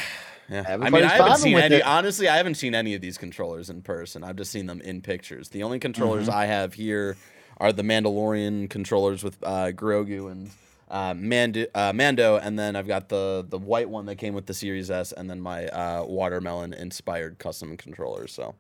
Yeah. 0.50 0.64
I 0.68 0.90
mean, 0.90 1.04
I 1.04 1.10
haven't 1.10 1.38
seen 1.38 1.58
any. 1.58 1.76
it. 1.76 1.86
Honestly, 1.86 2.28
I 2.28 2.38
haven't 2.38 2.56
seen 2.56 2.74
any 2.76 2.96
of 2.96 3.02
these 3.02 3.18
controllers 3.20 3.70
in 3.70 3.82
person. 3.84 4.24
I've 4.24 4.36
just 4.36 4.52
seen 4.52 4.66
them 4.68 4.82
in 4.82 5.02
pictures. 5.02 5.50
The 5.50 5.62
only 5.64 5.80
controllers 5.80 6.28
Mm-hmm. 6.28 6.38
I 6.38 6.46
have 6.48 6.74
here 6.74 7.18
are 7.58 7.72
the 7.72 7.84
Mandalorian 7.84 8.70
controllers 8.70 9.24
with 9.24 9.38
uh, 9.44 9.72
Grogu 9.72 10.32
and 10.32 10.50
uh, 10.90 11.14
Mando, 11.16 11.66
uh, 11.74 11.92
Mando, 11.94 12.38
and 12.38 12.60
then 12.60 12.76
I've 12.76 12.88
got 12.88 13.10
the 13.10 13.46
the 13.48 13.58
white 13.58 13.90
one 13.90 14.06
that 14.06 14.16
came 14.16 14.34
with 14.34 14.46
the 14.46 14.54
Series 14.54 14.92
S, 14.92 15.12
and 15.12 15.30
then 15.30 15.42
my 15.42 15.68
uh, 15.68 16.04
watermelon 16.06 16.74
inspired 16.74 17.40
custom 17.40 17.76
controllers. 17.78 18.32
So 18.32 18.56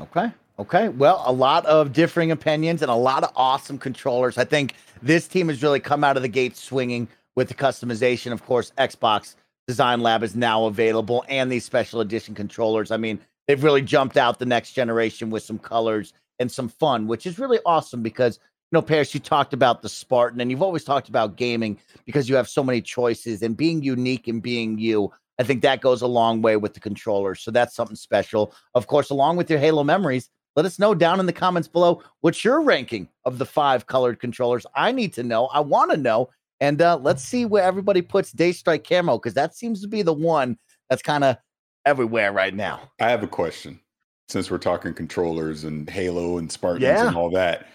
Okay. 0.00 0.30
Okay. 0.58 0.88
Well, 0.88 1.22
a 1.26 1.32
lot 1.32 1.66
of 1.66 1.92
differing 1.92 2.30
opinions 2.30 2.82
and 2.82 2.90
a 2.90 2.94
lot 2.94 3.24
of 3.24 3.32
awesome 3.36 3.78
controllers. 3.78 4.38
I 4.38 4.44
think 4.44 4.74
this 5.02 5.26
team 5.26 5.48
has 5.48 5.62
really 5.62 5.80
come 5.80 6.04
out 6.04 6.16
of 6.16 6.22
the 6.22 6.28
gate 6.28 6.56
swinging 6.56 7.08
with 7.34 7.48
the 7.48 7.54
customization. 7.54 8.32
Of 8.32 8.44
course, 8.44 8.72
Xbox 8.78 9.34
Design 9.66 10.00
Lab 10.00 10.22
is 10.22 10.36
now 10.36 10.66
available 10.66 11.24
and 11.28 11.50
these 11.50 11.64
special 11.64 12.00
edition 12.00 12.34
controllers. 12.34 12.90
I 12.90 12.96
mean, 12.96 13.18
they've 13.46 13.62
really 13.62 13.82
jumped 13.82 14.16
out 14.16 14.38
the 14.38 14.46
next 14.46 14.72
generation 14.72 15.30
with 15.30 15.42
some 15.42 15.58
colors 15.58 16.12
and 16.38 16.50
some 16.50 16.68
fun, 16.68 17.06
which 17.06 17.26
is 17.26 17.38
really 17.38 17.58
awesome 17.64 18.02
because, 18.02 18.38
you 18.70 18.76
know, 18.76 18.82
Parris, 18.82 19.14
you 19.14 19.20
talked 19.20 19.52
about 19.52 19.82
the 19.82 19.88
Spartan 19.88 20.40
and 20.40 20.50
you've 20.50 20.62
always 20.62 20.84
talked 20.84 21.08
about 21.08 21.36
gaming 21.36 21.78
because 22.04 22.28
you 22.28 22.36
have 22.36 22.48
so 22.48 22.62
many 22.62 22.80
choices 22.80 23.42
and 23.42 23.56
being 23.56 23.82
unique 23.82 24.28
and 24.28 24.42
being 24.42 24.78
you. 24.78 25.12
I 25.38 25.42
think 25.42 25.62
that 25.62 25.80
goes 25.80 26.02
a 26.02 26.06
long 26.06 26.42
way 26.42 26.56
with 26.56 26.74
the 26.74 26.80
controllers. 26.80 27.40
So 27.40 27.50
that's 27.50 27.74
something 27.74 27.96
special. 27.96 28.54
Of 28.74 28.86
course, 28.86 29.10
along 29.10 29.36
with 29.36 29.50
your 29.50 29.58
Halo 29.58 29.84
memories, 29.84 30.30
let 30.56 30.66
us 30.66 30.78
know 30.78 30.94
down 30.94 31.18
in 31.18 31.26
the 31.26 31.32
comments 31.32 31.66
below 31.66 32.02
what's 32.20 32.44
your 32.44 32.60
ranking 32.62 33.08
of 33.24 33.38
the 33.38 33.46
five 33.46 33.86
colored 33.86 34.20
controllers. 34.20 34.66
I 34.74 34.92
need 34.92 35.12
to 35.14 35.22
know. 35.22 35.46
I 35.46 35.60
want 35.60 35.90
to 35.90 35.96
know. 35.96 36.30
And 36.60 36.80
uh, 36.80 36.98
let's 36.98 37.22
see 37.22 37.44
where 37.44 37.64
everybody 37.64 38.00
puts 38.00 38.32
Daystrike 38.32 38.88
Camo 38.88 39.18
because 39.18 39.34
that 39.34 39.56
seems 39.56 39.82
to 39.82 39.88
be 39.88 40.02
the 40.02 40.12
one 40.12 40.56
that's 40.88 41.02
kind 41.02 41.24
of 41.24 41.36
everywhere 41.84 42.32
right 42.32 42.54
now. 42.54 42.90
I 43.00 43.10
have 43.10 43.22
a 43.22 43.28
question. 43.28 43.80
Since 44.28 44.50
we're 44.50 44.58
talking 44.58 44.94
controllers 44.94 45.64
and 45.64 45.88
Halo 45.88 46.38
and 46.38 46.50
Spartans 46.50 46.82
Yeah. 46.84 47.08
and 47.08 47.16
all 47.16 47.30
that, 47.32 47.68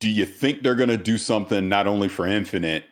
do 0.00 0.10
you 0.10 0.26
think 0.26 0.62
they're 0.62 0.74
going 0.74 0.88
to 0.88 0.96
do 0.96 1.16
something 1.18 1.68
not 1.68 1.86
only 1.86 2.08
for 2.08 2.26
Infinite, 2.26 2.84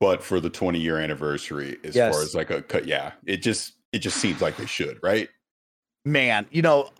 but 0.00 0.22
for 0.22 0.40
the 0.40 0.50
20 0.50 0.80
year 0.80 0.98
anniversary 0.98 1.78
as 1.84 1.94
Yes. 1.94 2.12
far 2.14 2.22
as 2.22 2.34
like 2.34 2.50
a 2.50 2.60
cut? 2.62 2.86
Yeah, 2.86 3.12
it 3.24 3.38
just 3.38 3.74
it 3.92 3.98
just 4.00 4.18
seems 4.18 4.40
like 4.40 4.56
they 4.56 4.66
should, 4.66 4.98
right? 5.02 5.28
Man, 6.04 6.46
you 6.50 6.62
know, 6.62 6.90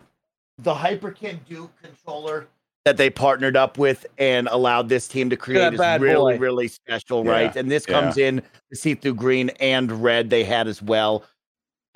the 0.57 0.73
Hyperkin 0.73 1.39
Duke 1.47 1.71
controller 1.81 2.47
that 2.85 2.97
they 2.97 3.09
partnered 3.09 3.55
up 3.55 3.77
with 3.77 4.05
and 4.17 4.47
allowed 4.49 4.89
this 4.89 5.07
team 5.07 5.29
to 5.29 5.37
create 5.37 5.59
that 5.59 5.73
is 5.73 5.79
bad 5.79 6.01
really, 6.01 6.33
boy. 6.35 6.39
really 6.39 6.67
special, 6.67 7.23
Yeah, 7.25 7.31
right? 7.31 7.55
And 7.55 7.69
this 7.71 7.85
comes 7.85 8.17
in 8.17 8.41
the 8.69 8.75
see 8.75 8.95
through 8.95 9.15
green 9.15 9.49
and 9.59 10.03
red 10.03 10.29
they 10.29 10.43
had 10.43 10.67
as 10.67 10.81
well. 10.81 11.23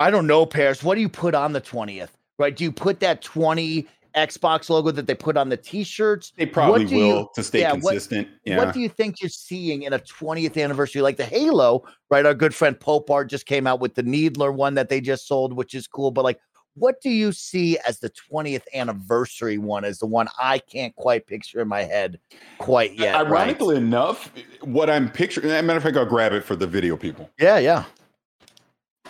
I 0.00 0.10
don't 0.10 0.26
know, 0.26 0.46
Parris. 0.46 0.82
What 0.82 0.94
do 0.94 1.00
you 1.00 1.08
put 1.08 1.34
on 1.34 1.52
the 1.52 1.60
20th? 1.60 2.10
Right? 2.38 2.54
Do 2.54 2.64
you 2.64 2.72
put 2.72 3.00
that 3.00 3.22
20 3.22 3.86
Xbox 4.16 4.70
logo 4.70 4.90
that 4.90 5.06
they 5.06 5.14
put 5.14 5.36
on 5.36 5.48
the 5.48 5.56
t-shirts? 5.56 6.32
They 6.36 6.46
probably 6.46 6.84
will 6.86 6.92
you- 6.92 7.28
to 7.34 7.42
stay 7.42 7.60
yeah, 7.60 7.72
what- 7.72 7.92
consistent. 7.92 8.28
yeah. 8.44 8.56
What 8.58 8.72
do 8.74 8.80
you 8.80 8.88
think 8.88 9.20
you're 9.20 9.28
seeing 9.28 9.82
in 9.82 9.92
a 9.92 9.98
20th 9.98 10.62
anniversary 10.62 11.02
like 11.02 11.16
the 11.16 11.24
Halo? 11.24 11.84
Right, 12.10 12.24
our 12.24 12.34
good 12.34 12.54
friend 12.54 12.78
Pope 12.78 13.10
Art 13.10 13.28
just 13.28 13.46
came 13.46 13.66
out 13.66 13.80
with 13.80 13.94
the 13.94 14.02
Needler 14.02 14.52
one 14.52 14.74
that 14.74 14.88
they 14.88 15.00
just 15.00 15.26
sold, 15.26 15.52
which 15.54 15.74
is 15.74 15.86
cool. 15.86 16.10
But 16.10 16.24
like, 16.24 16.38
what 16.74 17.00
do 17.00 17.08
you 17.08 17.32
see 17.32 17.78
as 17.88 18.00
the 18.00 18.10
20th 18.10 18.64
anniversary 18.74 19.56
one? 19.56 19.84
As 19.84 19.98
the 19.98 20.06
one 20.06 20.28
I 20.38 20.58
can't 20.58 20.94
quite 20.96 21.26
picture 21.26 21.60
in 21.62 21.68
my 21.68 21.84
head 21.84 22.18
quite 22.58 22.94
yet. 22.98 23.14
right? 23.14 23.26
Ironically 23.26 23.76
enough, 23.76 24.30
what 24.60 24.90
I'm 24.90 25.10
picturing, 25.10 25.46
as 25.50 25.60
a 25.60 25.62
matter 25.62 25.78
of 25.78 25.82
fact, 25.82 25.96
I'll 25.96 26.04
grab 26.04 26.32
it 26.34 26.44
for 26.44 26.54
the 26.54 26.66
video 26.66 26.94
people. 26.96 27.30
yeah, 27.38 27.56
yeah. 27.58 27.84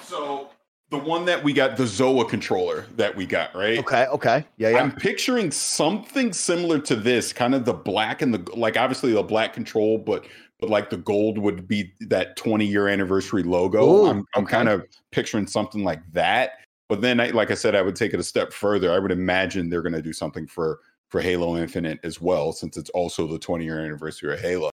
So 0.02 0.50
the 0.90 0.98
one 0.98 1.24
that 1.24 1.42
we 1.42 1.52
got, 1.52 1.76
the 1.76 1.84
Zoa 1.84 2.28
controller 2.28 2.86
that 2.96 3.14
we 3.14 3.26
got, 3.26 3.54
right? 3.54 3.78
Okay, 3.78 4.06
okay, 4.06 4.44
yeah, 4.56 4.70
yeah. 4.70 4.78
I'm 4.78 4.92
picturing 4.92 5.50
something 5.50 6.32
similar 6.32 6.78
to 6.80 6.94
this, 6.94 7.32
kind 7.32 7.54
of 7.54 7.64
the 7.64 7.72
black 7.72 8.22
and 8.22 8.32
the 8.32 8.56
like. 8.56 8.76
Obviously, 8.76 9.12
the 9.12 9.22
black 9.22 9.52
control, 9.52 9.98
but 9.98 10.26
but 10.60 10.70
like 10.70 10.90
the 10.90 10.98
gold 10.98 11.38
would 11.38 11.66
be 11.66 11.92
that 12.00 12.36
20 12.36 12.64
year 12.64 12.88
anniversary 12.88 13.42
logo. 13.42 13.84
Ooh, 13.84 14.06
I'm, 14.06 14.24
I'm 14.34 14.44
okay. 14.44 14.52
kind 14.52 14.68
of 14.68 14.84
picturing 15.10 15.46
something 15.46 15.82
like 15.82 16.00
that. 16.12 16.52
But 16.88 17.00
then, 17.00 17.18
I, 17.18 17.30
like 17.30 17.50
I 17.50 17.54
said, 17.54 17.74
I 17.74 17.82
would 17.82 17.96
take 17.96 18.14
it 18.14 18.20
a 18.20 18.24
step 18.24 18.52
further. 18.52 18.92
I 18.92 19.00
would 19.00 19.10
imagine 19.10 19.68
they're 19.68 19.82
going 19.82 19.92
to 19.92 20.02
do 20.02 20.12
something 20.12 20.46
for 20.46 20.78
for 21.08 21.20
Halo 21.20 21.56
Infinite 21.56 21.98
as 22.04 22.20
well, 22.20 22.52
since 22.52 22.76
it's 22.76 22.90
also 22.90 23.26
the 23.26 23.38
20 23.38 23.64
year 23.64 23.80
anniversary 23.80 24.34
of 24.34 24.40
Halo. 24.40 24.70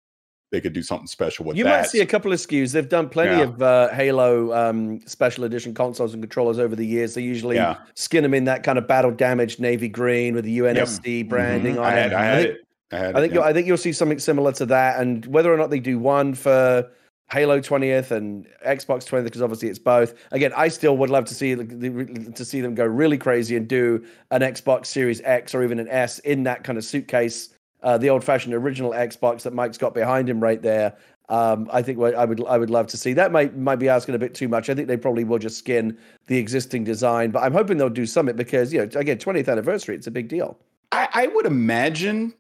They 0.52 0.60
could 0.60 0.74
do 0.74 0.84
something 0.84 1.08
special 1.08 1.46
with 1.46 1.56
You 1.58 1.64
that. 1.64 1.82
might 1.82 1.88
see 1.90 2.02
a 2.02 2.06
couple 2.06 2.34
of 2.34 2.38
SKUs. 2.40 2.74
They've 2.74 2.88
done 2.88 3.08
plenty 3.08 3.38
Yeah. 3.38 3.44
of 3.44 3.62
uh, 3.62 3.88
Halo 3.94 4.54
um, 4.54 5.00
special 5.08 5.46
edition 5.46 5.74
consoles 5.74 6.14
and 6.14 6.22
controllers 6.22 6.60
over 6.60 6.76
the 6.76 6.86
years. 6.86 7.14
They 7.14 7.22
usually 7.22 7.56
Yeah. 7.56 7.78
skin 7.96 8.24
them 8.24 8.34
in 8.34 8.44
that 8.46 8.64
kind 8.64 8.78
of 8.78 8.86
battle 8.86 9.12
damaged 9.12 9.62
navy 9.62 9.88
green 9.88 10.36
with 10.36 10.44
the 10.44 10.52
UNSC 10.60 11.24
branding 11.24 11.76
Mhm. 11.78 11.84
I 11.84 11.92
had. 11.92 12.14
I 12.14 12.24
had 12.26 12.38
think, 12.44 12.50
it. 12.56 12.62
I 12.92 12.98
had 12.98 13.06
I 13.06 13.10
it, 13.10 13.14
think 13.22 13.34
yeah. 13.34 13.40
you'll, 13.40 13.44
I 13.46 13.54
think 13.54 13.68
you'll 13.68 13.78
see 13.78 13.94
something 13.94 14.20
similar 14.20 14.52
to 14.54 14.66
that. 14.66 15.00
And 15.00 15.26
whether 15.28 15.54
or 15.54 15.58
not 15.58 15.70
they 15.70 15.80
do 15.80 15.98
one 15.98 16.34
for 16.34 16.86
Halo 17.32 17.62
20th 17.62 18.12
and 18.12 18.46
Xbox 18.68 19.06
20th, 19.08 19.24
because 19.24 19.42
obviously 19.42 19.70
it's 19.70 19.80
both. 19.80 20.16
Again, 20.34 20.52
I 20.58 20.68
still 20.68 20.98
would 20.98 21.10
love 21.10 21.24
to 21.26 21.34
see 21.34 21.56
to 21.56 22.44
see 22.46 22.60
them 22.60 22.76
go 22.76 22.84
really 22.84 23.18
crazy 23.18 23.56
and 23.56 23.70
do 23.70 24.04
an 24.32 24.42
Xbox 24.42 24.88
Series 24.88 25.22
X 25.24 25.56
or 25.56 25.64
even 25.64 25.80
an 25.80 25.88
S 25.88 26.20
in 26.20 26.44
that 26.44 26.66
kind 26.66 26.78
of 26.78 26.84
suitcase, 26.84 27.48
uh, 27.84 27.98
the 27.98 28.10
old-fashioned 28.10 28.54
original 28.54 28.92
Xbox 28.92 29.42
that 29.44 29.54
Mike's 29.54 29.78
got 29.78 29.94
behind 29.94 30.30
him 30.30 30.40
right 30.40 30.62
there. 30.62 30.96
Um, 31.30 31.70
I 31.72 31.82
think 31.82 31.98
I 32.00 32.26
would 32.26 32.46
I 32.46 32.58
would 32.58 32.70
love 32.70 32.88
to 32.88 32.98
see 32.98 33.14
that. 33.14 33.32
Might 33.32 33.56
might 33.58 33.78
be 33.78 33.88
asking 33.88 34.16
a 34.16 34.20
bit 34.20 34.34
too 34.34 34.50
much. 34.50 34.70
I 34.70 34.76
think 34.76 34.88
they 34.90 34.98
probably 34.98 35.24
will 35.24 35.40
just 35.40 35.58
skin 35.58 35.98
the 36.28 36.38
existing 36.38 36.84
design, 36.84 37.32
but 37.32 37.42
I'm 37.42 37.54
hoping 37.54 37.78
they'll 37.78 37.90
do 37.90 38.06
something 38.06 38.36
because 38.36 38.74
you 38.74 38.80
know 38.80 39.00
again 39.00 39.18
20th 39.18 39.48
anniversary, 39.50 39.96
it's 39.96 40.08
a 40.08 40.12
big 40.12 40.28
deal. 40.28 40.58
I, 40.92 41.08
I 41.14 41.28
would 41.28 41.46
imagine 41.46 42.34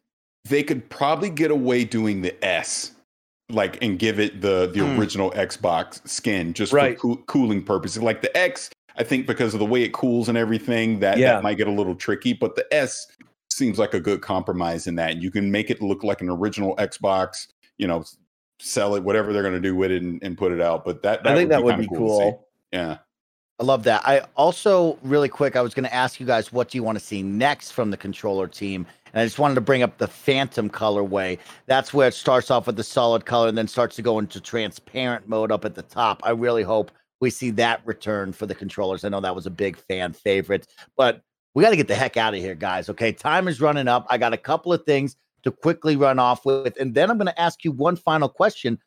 they 0.49 0.61
could 0.63 0.89
probably 0.89 1.29
get 1.29 1.51
away 1.51 1.85
doing 1.85 2.21
the 2.21 2.35
S, 2.43 2.91
like 3.49 3.81
and 3.81 3.97
give 3.97 4.19
it 4.19 4.41
the 4.41 4.69
the 4.73 4.81
Hmm. 4.85 4.99
original 4.99 5.31
Xbox 5.31 6.05
skin 6.05 6.53
just 6.53 6.73
Right. 6.73 6.99
for 6.99 7.15
coo- 7.15 7.23
cooling 7.27 7.63
purposes. 7.63 8.03
Like 8.03 8.21
the 8.21 8.35
X, 8.37 8.71
I 8.97 9.03
think 9.03 9.25
because 9.25 9.53
of 9.53 9.61
the 9.61 9.65
way 9.65 9.83
it 9.83 9.93
cools 9.93 10.27
and 10.27 10.37
everything, 10.37 10.99
that, 10.99 11.17
Yeah. 11.17 11.35
that 11.35 11.43
might 11.43 11.55
get 11.57 11.67
a 11.67 11.71
little 11.71 11.95
tricky. 11.95 12.33
But 12.33 12.55
the 12.57 12.65
S 12.73 13.07
seems 13.61 13.77
like 13.77 13.93
a 13.93 13.99
good 13.99 14.21
compromise 14.21 14.87
in 14.87 14.95
that. 14.95 15.21
You 15.21 15.29
can 15.29 15.51
make 15.51 15.69
it 15.69 15.83
look 15.83 16.03
like 16.03 16.21
an 16.21 16.31
original 16.31 16.75
Xbox, 16.77 17.45
you 17.77 17.85
know, 17.85 18.03
sell 18.59 18.95
it, 18.95 19.03
whatever 19.03 19.31
they're 19.31 19.43
going 19.43 19.53
to 19.53 19.59
do 19.59 19.75
with 19.75 19.91
it 19.91 20.01
and, 20.01 20.19
and 20.23 20.35
put 20.35 20.51
it 20.51 20.59
out. 20.59 20.83
But 20.83 21.03
that, 21.03 21.27
I 21.27 21.35
think 21.35 21.51
that 21.51 21.63
would 21.63 21.77
be 21.77 21.83
see. 21.83 21.95
cool. 21.95 22.47
Yeah. 22.71 22.97
I 23.59 23.63
love 23.63 23.83
that. 23.83 24.01
I 24.03 24.21
also 24.35 24.97
really 25.03 25.29
quick, 25.29 25.55
I 25.55 25.61
was 25.61 25.75
going 25.75 25.83
to 25.83 25.93
ask 25.93 26.19
you 26.19 26.25
guys 26.25 26.51
what 26.51 26.69
do 26.69 26.79
you 26.79 26.81
want 26.81 26.97
to 26.97 27.05
see 27.05 27.21
next 27.21 27.69
from 27.69 27.91
the 27.91 27.97
controller 27.97 28.47
team, 28.47 28.87
and 29.13 29.21
I 29.21 29.25
just 29.25 29.37
wanted 29.37 29.53
to 29.53 29.61
bring 29.61 29.83
up 29.83 29.99
the 29.99 30.07
Phantom 30.07 30.67
colorway. 30.67 31.37
That's 31.67 31.93
where 31.93 32.07
it 32.07 32.15
starts 32.15 32.49
off 32.49 32.65
with 32.65 32.77
the 32.77 32.83
solid 32.83 33.27
color 33.27 33.47
and 33.47 33.55
then 33.55 33.67
starts 33.67 33.95
to 33.97 34.01
go 34.01 34.17
into 34.17 34.41
transparent 34.41 35.29
mode 35.29 35.51
up 35.51 35.65
at 35.65 35.75
the 35.75 35.83
top. 35.83 36.21
I 36.23 36.31
really 36.31 36.63
hope 36.63 36.89
we 37.19 37.29
see 37.29 37.51
that 37.51 37.81
return 37.85 38.33
for 38.33 38.47
the 38.47 38.55
controllers. 38.55 39.05
I 39.05 39.09
know 39.09 39.21
that 39.21 39.35
was 39.35 39.45
a 39.45 39.51
big 39.51 39.77
fan 39.77 40.13
favorite, 40.13 40.65
but 40.97 41.21
we 41.53 41.63
got 41.63 41.71
to 41.71 41.75
get 41.75 41.87
the 41.87 41.95
heck 41.95 42.17
out 42.17 42.33
of 42.33 42.39
here, 42.39 42.55
guys. 42.55 42.89
Okay, 42.89 43.11
time 43.11 43.47
is 43.47 43.61
running 43.61 43.87
up. 43.87 44.05
I 44.09 44.17
got 44.17 44.33
a 44.33 44.37
couple 44.37 44.71
of 44.73 44.83
things 44.85 45.15
to 45.43 45.51
quickly 45.51 45.95
run 45.95 46.19
off 46.19 46.45
with, 46.45 46.77
and 46.79 46.93
then 46.93 47.09
I'm 47.09 47.17
going 47.17 47.27
to 47.27 47.41
ask 47.41 47.63
you 47.63 47.71
one 47.71 47.95
final 47.95 48.29
question 48.29 48.79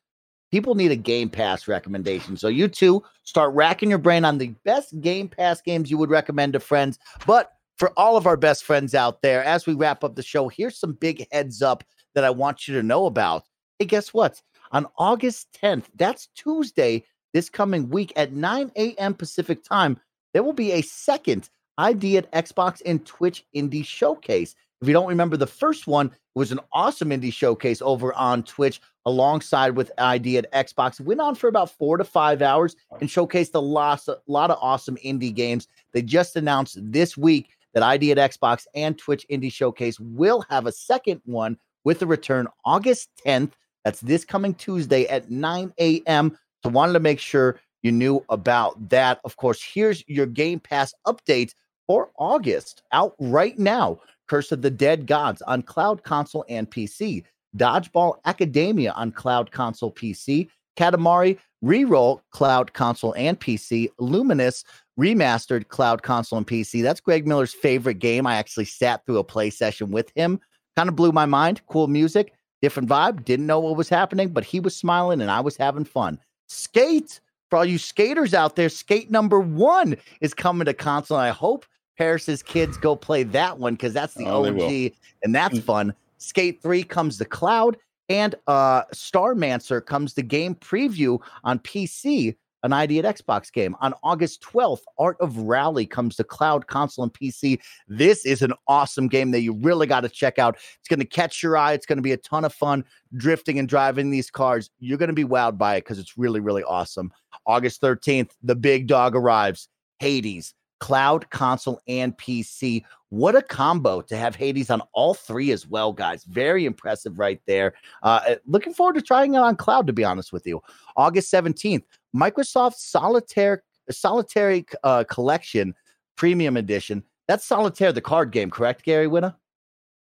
people 0.54 0.76
need 0.76 0.92
a 0.92 0.96
Game 0.96 1.28
Pass 1.28 1.66
recommendation. 1.66 2.36
So 2.36 2.46
you 2.46 2.68
two 2.68 3.02
start 3.24 3.52
racking 3.54 3.90
your 3.90 3.98
brain 3.98 4.24
on 4.24 4.38
the 4.38 4.54
best 4.64 5.00
Game 5.00 5.26
Pass 5.26 5.60
games 5.60 5.90
you 5.90 5.98
would 5.98 6.10
recommend 6.10 6.52
to 6.52 6.60
friends. 6.60 6.96
But 7.26 7.50
for 7.76 7.90
all 7.96 8.16
of 8.16 8.28
our 8.28 8.36
best 8.36 8.62
friends 8.62 8.94
out 8.94 9.20
there, 9.20 9.42
as 9.42 9.66
we 9.66 9.74
wrap 9.74 10.04
up 10.04 10.14
the 10.14 10.22
show, 10.22 10.48
here's 10.48 10.78
some 10.78 10.92
big 10.92 11.26
heads 11.32 11.60
up 11.60 11.82
that 12.14 12.22
I 12.22 12.30
want 12.30 12.68
you 12.68 12.74
to 12.74 12.84
know 12.84 13.06
about. 13.06 13.48
Hey, 13.80 13.86
guess 13.86 14.14
what? 14.14 14.40
On 14.70 14.86
August 14.96 15.48
10th, 15.60 15.86
that's 15.96 16.28
Tuesday, 16.36 17.04
this 17.32 17.50
coming 17.50 17.88
week 17.88 18.12
at 18.14 18.32
9 18.32 18.70
a.m. 18.76 19.14
Pacific 19.14 19.64
time, 19.64 19.98
there 20.34 20.44
will 20.44 20.52
be 20.52 20.70
a 20.70 20.82
second 20.82 21.50
ID 21.78 22.18
at 22.18 22.30
Xbox 22.32 22.80
and 22.84 23.04
Twitch 23.04 23.44
Indie 23.54 23.84
Showcase. 23.84 24.54
If 24.80 24.88
you 24.88 24.94
don't 24.94 25.08
remember 25.08 25.36
the 25.36 25.46
first 25.46 25.86
one, 25.86 26.10
was 26.34 26.52
an 26.52 26.60
awesome 26.72 27.10
indie 27.10 27.32
showcase 27.32 27.80
over 27.80 28.12
on 28.14 28.42
Twitch 28.42 28.80
alongside 29.06 29.76
with 29.76 29.92
ID 29.98 30.38
at 30.38 30.52
Xbox. 30.52 30.98
It 30.98 31.06
went 31.06 31.20
on 31.20 31.34
for 31.34 31.48
about 31.48 31.70
four 31.70 31.96
to 31.96 32.04
five 32.04 32.42
hours 32.42 32.74
and 33.00 33.08
showcased 33.08 33.54
a 33.54 33.60
lot, 33.60 34.06
a 34.08 34.18
lot 34.26 34.50
of 34.50 34.58
awesome 34.60 34.96
indie 34.96 35.34
games. 35.34 35.68
They 35.92 36.02
just 36.02 36.36
announced 36.36 36.78
this 36.80 37.16
week 37.16 37.50
that 37.72 37.82
ID 37.82 38.12
at 38.12 38.18
Xbox 38.18 38.66
and 38.74 38.98
Twitch 38.98 39.26
Indie 39.30 39.52
Showcase 39.52 39.98
will 40.00 40.44
have 40.48 40.66
a 40.66 40.72
second 40.72 41.20
one 41.24 41.56
with 41.84 42.02
a 42.02 42.06
return 42.06 42.48
August 42.64 43.10
10th. 43.26 43.52
That's 43.84 44.00
this 44.00 44.24
coming 44.24 44.54
Tuesday 44.54 45.06
at 45.06 45.30
9 45.30 45.72
a.m. 45.78 46.38
So 46.62 46.70
wanted 46.70 46.94
to 46.94 47.00
make 47.00 47.20
sure 47.20 47.60
you 47.82 47.92
knew 47.92 48.24
about 48.30 48.88
that. 48.88 49.20
Of 49.24 49.36
course, 49.36 49.62
here's 49.62 50.02
your 50.08 50.26
Game 50.26 50.58
Pass 50.58 50.94
update 51.06 51.54
for 51.86 52.10
August 52.18 52.82
out 52.92 53.14
right 53.18 53.58
now. 53.58 54.00
Curse 54.28 54.52
of 54.52 54.62
the 54.62 54.70
Dead 54.70 55.06
Gods 55.06 55.42
on 55.42 55.62
cloud 55.62 56.02
console 56.02 56.44
and 56.48 56.70
PC. 56.70 57.24
Dodgeball 57.56 58.16
Academia 58.24 58.92
on 58.92 59.12
cloud 59.12 59.50
console 59.50 59.92
PC. 59.92 60.48
Katamari 60.76 61.38
Reroll 61.64 62.20
cloud 62.30 62.74
console 62.74 63.14
and 63.16 63.40
PC. 63.40 63.88
Lumines 63.98 64.64
remastered 64.98 65.68
cloud 65.68 66.02
console 66.02 66.36
and 66.36 66.46
PC. 66.46 66.82
That's 66.82 67.00
Greg 67.00 67.26
Miller's 67.26 67.54
favorite 67.54 68.00
game. 68.00 68.26
I 68.26 68.36
actually 68.36 68.66
sat 68.66 69.04
through 69.06 69.18
a 69.18 69.24
play 69.24 69.48
session 69.48 69.90
with 69.90 70.12
him. 70.14 70.40
Kind 70.76 70.90
of 70.90 70.96
blew 70.96 71.10
my 71.10 71.24
mind. 71.24 71.62
Cool 71.68 71.86
music, 71.86 72.34
different 72.60 72.88
vibe. 72.88 73.24
Didn't 73.24 73.46
know 73.46 73.60
what 73.60 73.76
was 73.76 73.88
happening, 73.88 74.28
but 74.28 74.44
he 74.44 74.60
was 74.60 74.76
smiling 74.76 75.22
and 75.22 75.30
I 75.30 75.40
was 75.40 75.56
having 75.56 75.84
fun. 75.84 76.18
Skate 76.48 77.20
for 77.48 77.56
all 77.56 77.64
you 77.64 77.78
skaters 77.78 78.34
out 78.34 78.56
there. 78.56 78.68
Skate 78.68 79.10
number 79.10 79.40
one 79.40 79.96
is 80.20 80.34
coming 80.34 80.66
to 80.66 80.74
console. 80.74 81.16
I 81.16 81.30
hope 81.30 81.64
Parris's 81.98 82.42
kids 82.42 82.76
go 82.76 82.96
play 82.96 83.22
that 83.24 83.58
one 83.58 83.74
because 83.74 83.92
that's 83.92 84.14
the 84.14 84.26
Oh. 84.26 84.44
OG 84.46 84.92
and 85.22 85.34
that's 85.34 85.58
fun. 85.60 85.94
Skate 86.18 86.62
3 86.62 86.82
comes 86.82 87.18
to 87.18 87.24
cloud 87.24 87.76
and 88.08 88.34
uh 88.46 88.82
Starmancer 88.94 89.84
comes 89.84 90.12
to 90.14 90.22
game 90.22 90.54
preview 90.54 91.18
on 91.44 91.58
PC, 91.60 92.36
an 92.62 92.72
ID 92.72 92.98
at 92.98 93.04
Xbox 93.16 93.52
game. 93.52 93.76
On 93.80 93.92
August 94.02 94.42
12th, 94.42 94.80
Art 94.98 95.16
of 95.20 95.36
Rally 95.38 95.84
comes 95.86 96.16
to 96.16 96.24
cloud 96.24 96.66
console 96.66 97.02
and 97.04 97.12
PC. 97.12 97.60
This 97.88 98.24
is 98.24 98.40
an 98.42 98.54
awesome 98.68 99.06
game 99.08 99.30
that 99.32 99.40
you 99.42 99.52
really 99.52 99.86
got 99.86 100.00
to 100.00 100.08
check 100.08 100.38
out. 100.38 100.56
It's 100.78 100.88
going 100.88 101.00
to 101.00 101.06
catch 101.06 101.42
your 101.42 101.56
eye. 101.58 101.74
It's 101.74 101.86
going 101.86 101.98
to 101.98 102.02
be 102.02 102.12
a 102.12 102.16
ton 102.16 102.44
of 102.44 102.54
fun 102.54 102.84
drifting 103.16 103.58
and 103.58 103.68
driving 103.68 104.10
these 104.10 104.30
cars. 104.30 104.70
You're 104.80 104.98
going 104.98 105.08
to 105.08 105.14
be 105.14 105.24
wowed 105.24 105.58
by 105.58 105.76
it 105.76 105.80
because 105.84 105.98
it's 105.98 106.16
really, 106.18 106.40
really 106.40 106.64
awesome. 106.64 107.12
August 107.46 107.82
13th, 107.82 108.30
the 108.42 108.54
big 108.56 108.86
dog 108.86 109.14
arrives. 109.14 109.68
Hades, 109.98 110.54
cloud, 110.84 111.30
console, 111.30 111.80
and 111.88 112.14
PC. 112.18 112.84
What 113.08 113.34
a 113.34 113.40
combo 113.40 114.02
to 114.02 114.18
have 114.18 114.36
Hades 114.36 114.68
on 114.68 114.82
all 114.92 115.14
three 115.14 115.50
as 115.50 115.66
well, 115.66 115.94
guys. 115.94 116.24
Very 116.24 116.66
impressive 116.66 117.18
right 117.18 117.40
there. 117.46 117.72
Uh, 118.02 118.34
looking 118.46 118.74
forward 118.74 118.96
to 118.96 119.00
trying 119.00 119.32
it 119.32 119.38
on 119.38 119.56
cloud, 119.56 119.86
to 119.86 119.94
be 119.94 120.04
honest 120.04 120.30
with 120.30 120.46
you. 120.46 120.60
August 120.94 121.32
17th, 121.32 121.84
Microsoft 122.14 122.74
Solitaire 122.74 123.62
Solitary 123.90 124.66
uh, 124.82 125.04
Collection 125.04 125.74
Premium 126.16 126.58
Edition. 126.58 127.02
That's 127.28 127.46
Solitaire, 127.46 127.92
the 127.92 128.02
card 128.02 128.30
game, 128.30 128.50
correct, 128.50 128.82
Gary 128.82 129.06
Winner? 129.06 129.34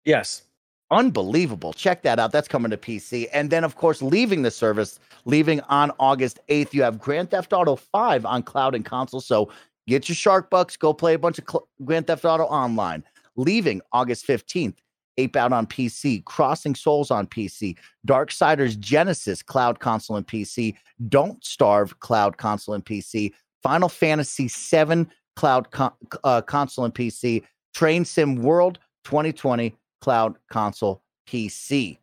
Yes. 0.06 0.44
Unbelievable. 0.92 1.74
Check 1.74 2.02
that 2.04 2.20
out. 2.20 2.32
That's 2.32 2.48
coming 2.48 2.70
to 2.72 2.78
PC. 2.78 3.28
And 3.34 3.50
then, 3.50 3.64
of 3.64 3.76
course, 3.76 4.02
leaving 4.02 4.42
the 4.42 4.52
service, 4.52 5.00
leaving 5.26 5.62
on 5.62 5.92
August 6.00 6.40
8th, 6.50 6.74
you 6.74 6.82
have 6.84 7.00
Grand 7.00 7.30
Theft 7.32 7.54
Auto 7.54 7.76
5 7.76 8.26
on 8.26 8.44
cloud 8.44 8.74
and 8.74 8.84
console. 8.84 9.22
So 9.22 9.52
get 9.88 10.10
your 10.10 10.16
Shark 10.16 10.50
Bucks, 10.50 10.78
go 10.78 10.94
play 10.94 11.14
a 11.14 11.20
bunch 11.20 11.40
of 11.40 11.46
cl- 11.50 11.68
Grand 11.84 12.08
Theft 12.08 12.26
Auto 12.26 12.44
online. 12.44 13.04
Leaving 13.36 13.82
August 13.94 14.28
15th, 14.28 14.76
Ape 15.18 15.36
Out 15.36 15.54
on 15.54 15.66
PC, 15.66 16.24
Crossing 16.26 16.76
Souls 16.76 17.12
on 17.12 17.28
PC, 17.28 17.78
Darksiders 18.08 18.78
Genesis, 18.78 19.42
cloud 19.42 19.80
console 19.80 20.18
and 20.18 20.28
PC, 20.28 20.76
Don't 21.08 21.44
Starve, 21.44 22.00
cloud 22.00 22.38
console 22.38 22.76
and 22.76 22.86
PC, 22.86 23.34
Final 23.62 23.90
Fantasy 23.90 24.50
VII 24.50 25.06
cloud 25.40 25.72
con- 25.72 25.94
uh, 26.26 26.42
console 26.42 26.84
and 26.84 26.94
PC, 26.94 27.44
Train 27.74 28.04
Sim 28.04 28.44
World 28.44 28.78
2020, 29.06 29.74
cloud 30.02 30.36
console 30.52 31.02
PC. 31.28 31.98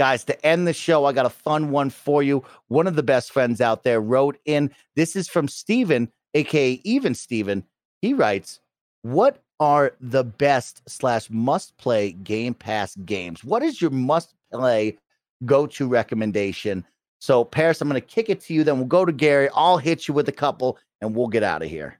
Guys, 0.00 0.24
to 0.24 0.46
end 0.46 0.66
the 0.66 0.72
show, 0.72 1.04
I 1.04 1.12
got 1.12 1.26
a 1.26 1.30
fun 1.30 1.70
one 1.70 1.90
for 1.90 2.22
you. 2.22 2.42
One 2.68 2.86
of 2.86 2.96
the 2.96 3.02
best 3.02 3.32
friends 3.32 3.60
out 3.60 3.84
there 3.84 4.00
wrote 4.00 4.38
in. 4.44 4.72
This 4.96 5.14
is 5.14 5.28
from 5.28 5.46
Steven, 5.46 6.10
aka 6.34 6.80
Even 6.84 7.14
Steven. 7.14 7.64
He 8.02 8.14
writes, 8.14 8.60
What 9.02 9.42
are 9.58 9.92
the 10.00 10.24
best 10.24 10.82
slash 10.88 11.28
must 11.30 11.76
play 11.76 12.12
Game 12.12 12.54
Pass 12.54 12.96
games? 13.04 13.44
What 13.44 13.62
is 13.62 13.80
your 13.80 13.90
must 13.90 14.34
play 14.52 14.96
go 15.44 15.66
to 15.66 15.86
recommendation? 15.88 16.84
So, 17.20 17.44
Parris, 17.44 17.80
I'm 17.82 17.88
going 17.88 18.00
to 18.00 18.06
kick 18.06 18.30
it 18.30 18.40
to 18.42 18.54
you. 18.54 18.64
Then 18.64 18.78
we'll 18.78 18.86
go 18.86 19.04
to 19.04 19.12
Gary. 19.12 19.50
I'll 19.54 19.76
hit 19.76 20.08
you 20.08 20.14
with 20.14 20.28
a 20.28 20.32
couple 20.32 20.78
and 21.02 21.14
we'll 21.14 21.28
get 21.28 21.42
out 21.42 21.62
of 21.62 21.68
here. 21.68 21.98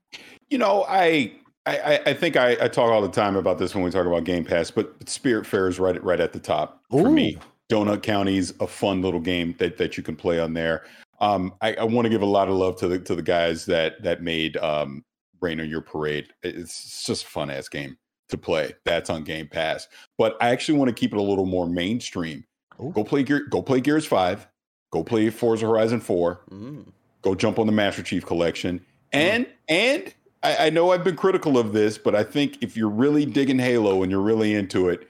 You 0.49 0.59
know, 0.59 0.87
I 0.89 1.33
I, 1.66 2.01
I- 2.07 2.14
think 2.14 2.37
I, 2.37 2.53
I 2.53 2.68
talk 2.68 2.91
all 2.91 3.03
the 3.03 3.09
time 3.09 3.37
about 3.37 3.59
this 3.59 3.74
when 3.74 3.85
we 3.85 3.91
talk 3.91 4.07
about 4.07 4.24
Game 4.24 4.45
Pass, 4.45 4.70
but 4.70 4.99
Spiritfarer 5.01 5.68
is 5.68 5.78
right 5.78 6.03
right 6.03 6.20
at 6.20 6.33
the 6.33 6.41
top 6.41 6.83
for 6.91 7.11
me. 7.11 7.37
Ooh. 7.37 7.41
Donut 7.70 8.03
County's 8.03 8.53
a 8.59 8.66
fun 8.66 9.01
little 9.01 9.20
game 9.20 9.55
that, 9.59 9.78
that 9.78 9.97
you 9.97 10.03
can 10.03 10.16
play 10.16 10.41
on 10.41 10.55
there. 10.55 10.83
Um, 11.21 11.55
I, 11.61 11.75
I 11.75 11.85
want 11.85 12.07
to 12.07 12.09
give 12.11 12.23
a 12.23 12.27
lot 12.27 12.49
of 12.49 12.55
love 12.55 12.77
to 12.79 12.89
the 12.89 12.99
to 13.01 13.14
the 13.14 13.23
guys 13.23 13.66
that 13.66 14.03
that 14.03 14.23
made 14.23 14.57
um, 14.57 15.05
Rain 15.41 15.61
on 15.61 15.68
Your 15.68 15.81
Parade. 15.83 16.29
It's 16.43 17.05
just 17.05 17.25
a 17.25 17.27
fun 17.27 17.51
ass 17.51 17.68
game 17.68 17.97
to 18.31 18.39
play. 18.39 18.75
That's 18.85 19.11
on 19.11 19.25
Game 19.25 19.49
Pass. 19.49 19.89
But 20.16 20.37
I 20.41 20.51
actually 20.51 20.79
want 20.79 20.89
to 20.89 20.95
keep 20.95 21.12
it 21.12 21.18
a 21.18 21.23
little 21.23 21.47
more 21.47 21.66
mainstream. 21.68 22.45
Ooh. 22.83 22.93
Go 22.95 23.05
play 23.05 23.23
Gear, 23.23 23.47
go 23.51 23.61
play 23.62 23.81
Gears 23.81 24.07
Five. 24.07 24.47
Go 24.93 25.05
play 25.05 25.31
Forza 25.31 25.66
Horizon 25.66 26.01
Four 26.01 26.41
Mm. 26.51 26.87
go 27.23 27.35
jump 27.35 27.59
on 27.59 27.66
the 27.66 27.73
Master 27.73 28.03
Chief 28.03 28.25
Collection. 28.27 28.85
And 29.12 29.47
and 29.68 30.12
I, 30.43 30.66
I 30.66 30.71
know 30.71 30.91
I've 30.91 31.05
been 31.05 31.16
critical 31.16 31.59
of 31.59 31.73
this, 31.73 31.99
but 31.99 32.14
I 32.14 32.25
think 32.25 32.62
if 32.62 32.77
you're 32.77 32.89
really 32.89 33.27
digging 33.27 33.59
Halo 33.59 34.03
and 34.03 34.11
you're 34.11 34.21
really 34.23 34.55
into 34.55 34.89
it, 34.89 35.09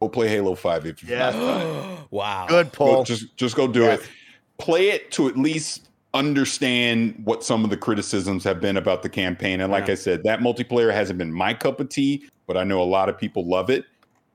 go 0.00 0.08
play 0.08 0.26
Halo 0.28 0.54
Five. 0.54 0.86
If 0.86 1.02
you've 1.02 1.16
not 1.18 1.32
done 1.32 1.92
it. 1.92 1.98
wow. 2.10 2.46
Good 2.48 2.72
Go- 2.72 3.04
just 3.04 3.36
just 3.36 3.54
go 3.56 3.66
do 3.68 3.82
Yes. 3.82 4.00
it. 4.00 4.08
Play 4.58 4.90
it 4.90 5.10
to 5.12 5.28
at 5.28 5.36
least 5.36 5.88
understand 6.14 7.20
what 7.24 7.42
some 7.44 7.64
of 7.64 7.70
the 7.70 7.76
criticisms 7.76 8.44
have 8.44 8.60
been 8.60 8.76
about 8.76 9.02
the 9.02 9.08
campaign. 9.08 9.60
And 9.60 9.70
like 9.72 9.88
Yeah. 9.88 9.92
I 9.92 9.96
said, 9.96 10.22
that 10.24 10.40
multiplayer 10.40 10.92
hasn't 10.92 11.18
been 11.18 11.32
my 11.32 11.52
cup 11.52 11.80
of 11.80 11.88
tea, 11.88 12.24
but 12.46 12.56
I 12.56 12.64
know 12.64 12.80
a 12.80 12.84
lot 12.84 13.08
of 13.08 13.18
people 13.18 13.44
love 13.44 13.68
it. 13.68 13.84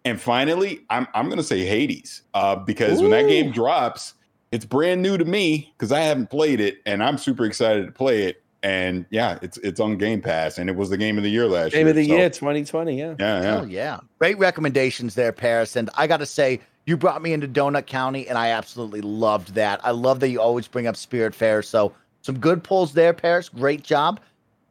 And 0.05 0.20
finally, 0.20 0.82
I'm 0.89 1.07
I'm 1.13 1.30
gonna 1.30 1.43
say 1.43 1.65
Hades 1.65 2.22
uh, 2.34 2.55
because 2.55 3.01
when 3.01 3.11
that 3.11 3.28
game 3.28 3.51
drops, 3.51 4.13
it's 4.51 4.65
brand 4.65 5.01
new 5.01 5.17
to 5.17 5.26
me 5.26 5.74
because 5.78 5.91
I 5.91 5.99
haven't 6.01 6.30
played 6.30 6.59
it, 6.61 6.78
and 6.86 7.03
I'm 7.03 7.17
super 7.17 7.45
excited 7.45 7.86
to 7.86 7.91
play 7.91 8.24
it. 8.24 8.41
And 8.63 9.05
yeah, 9.09 9.38
it's 9.41 9.57
it's 9.59 9.80
on 9.80 9.97
Game 9.97 10.22
Pass, 10.22 10.57
and 10.57 10.70
it 10.70 10.76
was 10.76 10.89
the 10.89 10.97
game 10.97 11.17
of 11.17 11.24
the 11.24 11.30
year 11.30 11.47
last 11.47 11.74
Game 11.74 11.86
year. 11.86 11.86
Game 11.86 11.89
of 11.89 11.95
the 11.95 12.07
so, 12.07 12.15
year 12.15 12.30
2020. 12.30 12.97
Yeah. 12.97 13.15
Yeah, 13.20 13.41
yeah. 13.41 13.59
Oh 13.59 13.63
yeah, 13.65 13.99
great 14.20 14.38
recommendations 14.38 15.15
there, 15.15 15.32
Parris. 15.32 15.76
And 15.76 15.89
I 15.95 16.07
got 16.07 16.17
to 16.17 16.26
say, 16.26 16.61
you 16.89 16.97
brought 16.97 17.21
me 17.21 17.33
into 17.33 17.47
Donut 17.47 17.85
County, 17.85 18.27
and 18.27 18.35
I 18.35 18.49
absolutely 18.49 19.01
loved 19.01 19.53
that. 19.53 19.79
I 19.85 19.91
love 19.91 20.19
that 20.21 20.29
you 20.29 20.41
always 20.41 20.67
bring 20.67 20.87
up 20.87 20.95
Spiritfarer. 20.95 21.63
So 21.63 21.93
some 22.23 22.39
good 22.39 22.63
pulls 22.63 22.93
there, 22.93 23.13
Parris. 23.13 23.47
Great 23.47 23.83
job. 23.83 24.19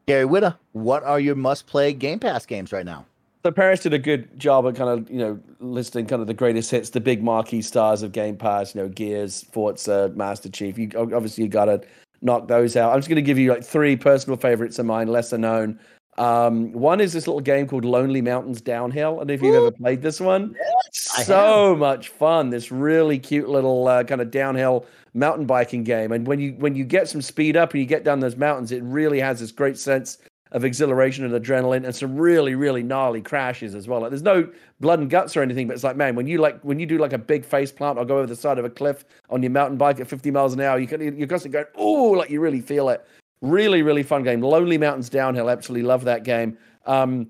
Gary 0.07 0.25
Whitta, 0.25 0.57
what 0.73 1.05
are 1.05 1.21
your 1.21 1.37
must-play 1.37 1.93
Game 1.93 2.19
Pass 2.19 2.45
games 2.45 2.73
right 2.73 2.85
now? 2.85 3.07
So 3.45 3.53
Parris 3.53 3.81
did 3.81 3.95
a 3.95 4.01
good 4.01 4.37
job 4.37 4.67
of 4.67 4.75
kind 4.75 4.91
of 4.91 5.09
you 5.09 5.19
know 5.19 5.39
listing 5.61 6.07
kind 6.07 6.21
of 6.21 6.27
the 6.27 6.35
greatest 6.35 6.73
hits, 6.73 6.91
the 6.91 7.01
big 7.01 7.23
marquee 7.23 7.63
stars 7.63 8.03
of 8.03 8.11
Game 8.11 8.37
Pass. 8.37 8.75
You 8.75 8.83
know, 8.83 8.89
Gears, 8.89 9.45
Forza, 9.53 10.11
Master 10.17 10.49
Chief. 10.49 10.77
You 10.77 10.91
obviously 10.97 11.45
you 11.45 11.51
got 11.51 11.67
to 11.67 11.81
knock 12.21 12.49
those 12.49 12.77
out. 12.77 12.93
I'm 12.93 12.99
just 12.99 13.09
going 13.09 13.17
to 13.17 13.23
give 13.23 13.39
you 13.39 13.51
like 13.53 13.65
three 13.65 13.95
personal 13.97 14.37
favorites 14.37 14.81
of 14.81 14.87
mine, 14.87 15.07
lesser 15.07 15.39
known. 15.39 15.79
Um, 16.19 16.73
one 16.73 17.01
is 17.01 17.13
this 17.13 17.29
little 17.29 17.41
game 17.41 17.69
called 17.69 17.85
Lonely 17.85 18.21
Mountains 18.21 18.61
Downhill. 18.61 19.15
I 19.15 19.19
don't 19.19 19.27
know 19.29 19.35
if 19.35 19.43
you've 19.43 19.55
Ooh. 19.55 19.67
ever 19.67 19.71
played 19.71 20.03
this 20.03 20.21
one. 20.21 20.57
Yes, 20.59 21.27
so 21.27 21.77
much 21.77 22.09
fun. 22.09 22.51
This 22.51 22.73
really 22.73 23.21
cute 23.21 23.49
little 23.49 23.87
uh, 23.87 24.03
kind 24.03 24.21
of 24.21 24.33
downhill 24.33 24.85
mountain 25.15 25.47
biking 25.47 25.85
game. 25.85 26.11
And 26.11 26.27
when 26.27 26.41
you 26.41 26.53
when 26.59 26.75
you 26.75 26.85
get 26.85 27.09
some 27.09 27.23
speed 27.23 27.57
up 27.57 27.73
and 27.73 27.81
you 27.81 27.87
get 27.87 28.03
down 28.03 28.19
those 28.19 28.37
mountains, 28.37 28.73
it 28.73 28.83
really 28.83 29.21
has 29.21 29.39
this 29.39 29.53
great 29.53 29.79
sense 29.79 30.19
of 30.51 30.65
exhilaration 30.65 31.25
and 31.25 31.35
adrenaline 31.35 31.85
and 31.85 31.95
some 31.95 32.17
really 32.17 32.55
really 32.55 32.83
gnarly 32.83 33.21
crashes 33.21 33.75
as 33.75 33.87
well 33.87 34.01
like 34.01 34.11
there's 34.11 34.23
no 34.23 34.49
blood 34.81 34.99
and 34.99 35.11
guts 35.11 35.37
or 35.37 35.43
anything 35.43 35.67
but 35.67 35.75
it's 35.75 35.85
like 35.85 35.95
man 35.95 36.15
when 36.15 36.27
you 36.27 36.39
like 36.39 36.59
when 36.63 36.79
you 36.79 36.87
do 36.87 36.97
like 36.97 37.13
a 37.13 37.19
big 37.19 37.45
face 37.45 37.71
plant 37.71 37.99
or 37.99 38.05
go 38.07 38.17
over 38.17 38.27
the 38.27 38.35
side 38.35 38.59
of 38.59 38.65
a 38.65 38.71
cliff 38.71 39.05
on 39.29 39.43
your 39.43 39.51
mountain 39.51 39.77
bike 39.77 40.01
at 40.01 40.09
50 40.09 40.31
miles 40.31 40.55
an 40.55 40.61
hour 40.61 40.79
you 40.79 40.87
can 40.87 41.01
you're 41.19 41.29
constantly 41.29 41.53
going 41.53 41.67
oh 41.75 42.13
like 42.13 42.31
you 42.31 42.41
really 42.41 42.63
feel 42.63 42.89
it 42.89 43.07
really 43.41 43.83
really 43.83 44.03
fun 44.03 44.23
game 44.23 44.41
lonely 44.41 44.79
mountains 44.79 45.09
downhill 45.09 45.49
absolutely 45.49 45.87
love 45.87 46.05
that 46.05 46.25
game 46.25 46.57
um, 46.87 47.29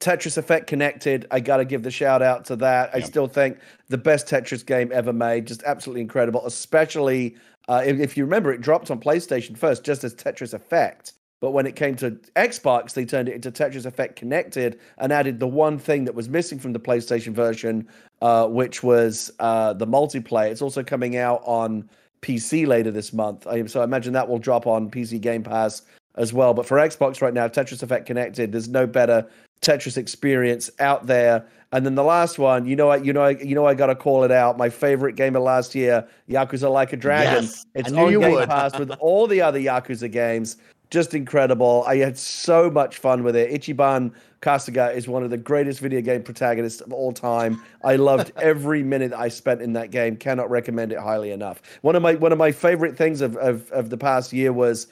Tetris 0.00 0.38
Effect 0.38 0.68
Connected, 0.68 1.26
I 1.30 1.40
got 1.40 1.56
to 1.56 1.64
give 1.64 1.82
the 1.82 1.90
shout 1.90 2.22
out 2.22 2.44
to 2.46 2.56
that. 2.56 2.90
I 2.94 3.00
still 3.00 3.26
think 3.26 3.58
the 3.88 3.98
best 3.98 4.28
Tetris 4.28 4.64
game 4.64 4.90
ever 4.92 5.12
made, 5.12 5.46
just 5.46 5.62
absolutely 5.64 6.02
incredible. 6.02 6.46
Especially 6.46 7.36
uh, 7.68 7.82
if, 7.84 7.98
if, 7.98 8.16
you 8.16 8.24
remember, 8.24 8.52
it 8.52 8.60
dropped 8.60 8.90
on 8.90 9.00
PlayStation 9.00 9.56
first, 9.56 9.84
just 9.84 10.04
as 10.04 10.14
Tetris 10.14 10.54
Effect. 10.54 11.14
But 11.40 11.50
when 11.52 11.66
it 11.66 11.76
came 11.76 11.94
to 11.96 12.12
Xbox, 12.36 12.94
they 12.94 13.04
turned 13.04 13.28
it 13.28 13.34
into 13.34 13.50
Tetris 13.50 13.86
Effect 13.86 14.16
Connected 14.16 14.80
and 14.98 15.12
added 15.12 15.38
the 15.38 15.46
one 15.46 15.78
thing 15.78 16.04
that 16.04 16.14
was 16.14 16.28
missing 16.28 16.58
from 16.58 16.72
the 16.72 16.80
PlayStation 16.80 17.32
version, 17.32 17.86
uh, 18.22 18.46
which 18.48 18.82
was 18.82 19.30
uh, 19.38 19.72
the 19.72 19.86
multiplayer. 19.86 20.50
It's 20.50 20.62
also 20.62 20.82
coming 20.82 21.16
out 21.16 21.42
on 21.44 21.88
PC 22.22 22.66
later 22.66 22.90
this 22.90 23.12
month. 23.12 23.46
So 23.70 23.80
I 23.80 23.84
imagine 23.84 24.12
that 24.12 24.28
will 24.28 24.38
drop 24.38 24.66
on 24.66 24.90
PC 24.90 25.20
Game 25.20 25.42
Pass 25.42 25.82
as 26.16 26.32
well. 26.32 26.54
But 26.54 26.66
for 26.66 26.76
Xbox 26.78 27.22
right 27.22 27.34
now, 27.34 27.48
Tetris 27.48 27.82
Effect 27.82 28.06
Connected, 28.06 28.52
there's 28.52 28.68
no 28.68 28.86
better 28.86 29.26
Tetris 29.60 29.96
experience 29.96 30.70
out 30.80 31.06
there. 31.06 31.46
And 31.70 31.84
then 31.84 31.94
the 31.94 32.04
last 32.04 32.38
one, 32.38 32.66
you 32.66 32.74
know, 32.74 32.88
I, 32.88 32.96
you 32.96 33.12
know, 33.12 33.20
I, 33.20 33.30
you 33.30 33.54
know, 33.54 33.66
I 33.66 33.74
got 33.74 33.86
to 33.86 33.94
call 33.94 34.24
it 34.24 34.32
out. 34.32 34.56
My 34.56 34.70
favorite 34.70 35.16
game 35.16 35.36
of 35.36 35.42
last 35.42 35.74
year, 35.74 36.06
Yakuza 36.28 36.70
Like 36.72 36.92
a 36.94 36.96
Dragon. 36.96 37.44
Yes, 37.44 37.66
it's 37.74 37.92
on 37.92 38.18
Game. 38.18 38.46
Pass 38.46 38.78
with 38.78 38.90
all 39.00 39.26
the 39.26 39.42
other 39.42 39.60
Yakuza 39.60 40.10
games 40.10 40.56
just 40.90 41.14
incredible. 41.14 41.84
I 41.86 41.96
had 41.96 42.16
so 42.16 42.70
much 42.70 42.98
fun 42.98 43.22
with 43.22 43.36
it. 43.36 43.50
Ichiban 43.50 44.12
Kasuga 44.40 44.94
is 44.94 45.08
one 45.08 45.22
of 45.22 45.30
the 45.30 45.36
greatest 45.36 45.80
video 45.80 46.00
game 46.00 46.22
protagonists 46.22 46.80
of 46.80 46.92
all 46.92 47.12
time. 47.12 47.62
I 47.82 47.96
loved 47.96 48.32
every 48.40 48.82
minute 48.82 49.12
I 49.12 49.28
spent 49.28 49.60
in 49.60 49.72
that 49.74 49.90
game. 49.90 50.16
Cannot 50.16 50.48
recommend 50.48 50.92
it 50.92 50.98
highly 50.98 51.32
enough. 51.32 51.60
One 51.82 51.96
of 51.96 52.02
my 52.02 52.14
one 52.14 52.32
of 52.32 52.38
my 52.38 52.52
favorite 52.52 52.96
things 52.96 53.20
of 53.20 53.36
of, 53.36 53.70
of 53.72 53.90
the 53.90 53.96
past 53.98 54.32
year 54.32 54.52
was 54.52 54.86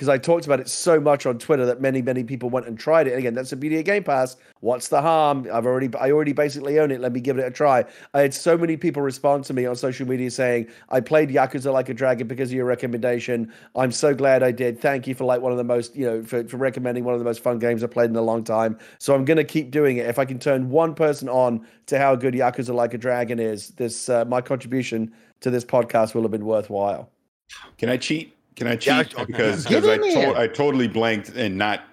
because 0.00 0.08
I 0.08 0.16
talked 0.16 0.46
about 0.46 0.60
it 0.60 0.68
so 0.70 0.98
much 0.98 1.26
on 1.26 1.38
Twitter 1.38 1.66
that 1.66 1.82
many, 1.82 2.00
many 2.00 2.24
people 2.24 2.48
went 2.48 2.66
and 2.66 2.78
tried 2.78 3.06
it. 3.06 3.10
And 3.10 3.18
again, 3.18 3.34
that's 3.34 3.52
a 3.52 3.56
media 3.56 3.82
Game 3.82 4.02
Pass. 4.02 4.38
What's 4.60 4.88
the 4.88 5.02
harm? 5.02 5.46
I've 5.52 5.66
already, 5.66 5.94
I 5.98 6.10
already 6.10 6.32
basically 6.32 6.78
own 6.78 6.90
it. 6.90 7.02
Let 7.02 7.12
me 7.12 7.20
give 7.20 7.36
it 7.36 7.44
a 7.44 7.50
try. 7.50 7.84
I 8.14 8.20
had 8.22 8.32
so 8.32 8.56
many 8.56 8.78
people 8.78 9.02
respond 9.02 9.44
to 9.44 9.52
me 9.52 9.66
on 9.66 9.76
social 9.76 10.08
media 10.08 10.30
saying, 10.30 10.68
"I 10.88 11.00
played 11.00 11.28
Yakuza 11.28 11.70
Like 11.70 11.90
a 11.90 11.94
Dragon 11.94 12.26
because 12.26 12.48
of 12.48 12.54
your 12.54 12.64
recommendation. 12.64 13.52
I'm 13.76 13.92
so 13.92 14.14
glad 14.14 14.42
I 14.42 14.52
did. 14.52 14.80
Thank 14.80 15.06
you 15.06 15.14
for 15.14 15.24
like 15.24 15.42
one 15.42 15.52
of 15.52 15.58
the 15.58 15.64
most, 15.64 15.94
you 15.94 16.06
know, 16.06 16.22
for, 16.22 16.48
for 16.48 16.56
recommending 16.56 17.04
one 17.04 17.12
of 17.12 17.20
the 17.20 17.26
most 17.26 17.42
fun 17.42 17.58
games 17.58 17.84
I've 17.84 17.90
played 17.90 18.08
in 18.08 18.16
a 18.16 18.22
long 18.22 18.42
time. 18.42 18.78
So 18.98 19.14
I'm 19.14 19.26
gonna 19.26 19.44
keep 19.44 19.70
doing 19.70 19.98
it. 19.98 20.06
If 20.06 20.18
I 20.18 20.24
can 20.24 20.38
turn 20.38 20.70
one 20.70 20.94
person 20.94 21.28
on 21.28 21.66
to 21.88 21.98
how 21.98 22.16
good 22.16 22.32
Yakuza 22.32 22.74
Like 22.74 22.94
a 22.94 22.98
Dragon 22.98 23.38
is, 23.38 23.68
this 23.72 24.08
uh, 24.08 24.24
my 24.24 24.40
contribution 24.40 25.12
to 25.40 25.50
this 25.50 25.66
podcast 25.66 26.14
will 26.14 26.22
have 26.22 26.30
been 26.30 26.46
worthwhile. 26.46 27.10
Can 27.76 27.90
I 27.90 27.98
cheat? 27.98 28.34
Can 28.56 28.66
I 28.66 28.76
cheat? 28.76 29.14
Yeah, 29.16 29.24
because 29.24 29.64
because 29.64 29.86
I, 29.86 29.96
to- 29.98 30.38
I 30.38 30.46
totally 30.46 30.88
blanked 30.88 31.30
and 31.30 31.56
not 31.56 31.84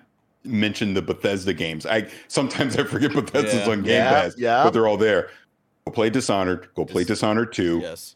mentioned 0.43 0.95
the 0.95 1.01
Bethesda 1.01 1.53
games. 1.53 1.85
I 1.85 2.09
sometimes 2.27 2.77
I 2.77 2.83
forget 2.83 3.13
Bethesda's 3.13 3.65
yeah. 3.67 3.71
on 3.71 3.83
Game 3.83 3.91
yeah, 3.93 4.09
Pass, 4.09 4.37
yeah. 4.37 4.63
but 4.63 4.71
they're 4.71 4.87
all 4.87 4.97
there. 4.97 5.29
Go 5.85 5.91
play 5.91 6.09
Dishonored. 6.09 6.69
Go 6.75 6.85
play 6.85 7.03
Dishonored 7.03 7.53
Two. 7.53 7.79
Yes. 7.81 8.15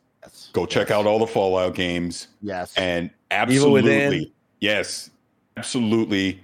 Go 0.53 0.65
check 0.65 0.89
yes. 0.89 0.97
out 0.97 1.07
all 1.07 1.19
the 1.19 1.27
Fallout 1.27 1.73
games. 1.73 2.27
Yes. 2.41 2.75
And 2.77 3.09
absolutely, 3.31 4.31
yes, 4.59 5.09
absolutely. 5.57 6.41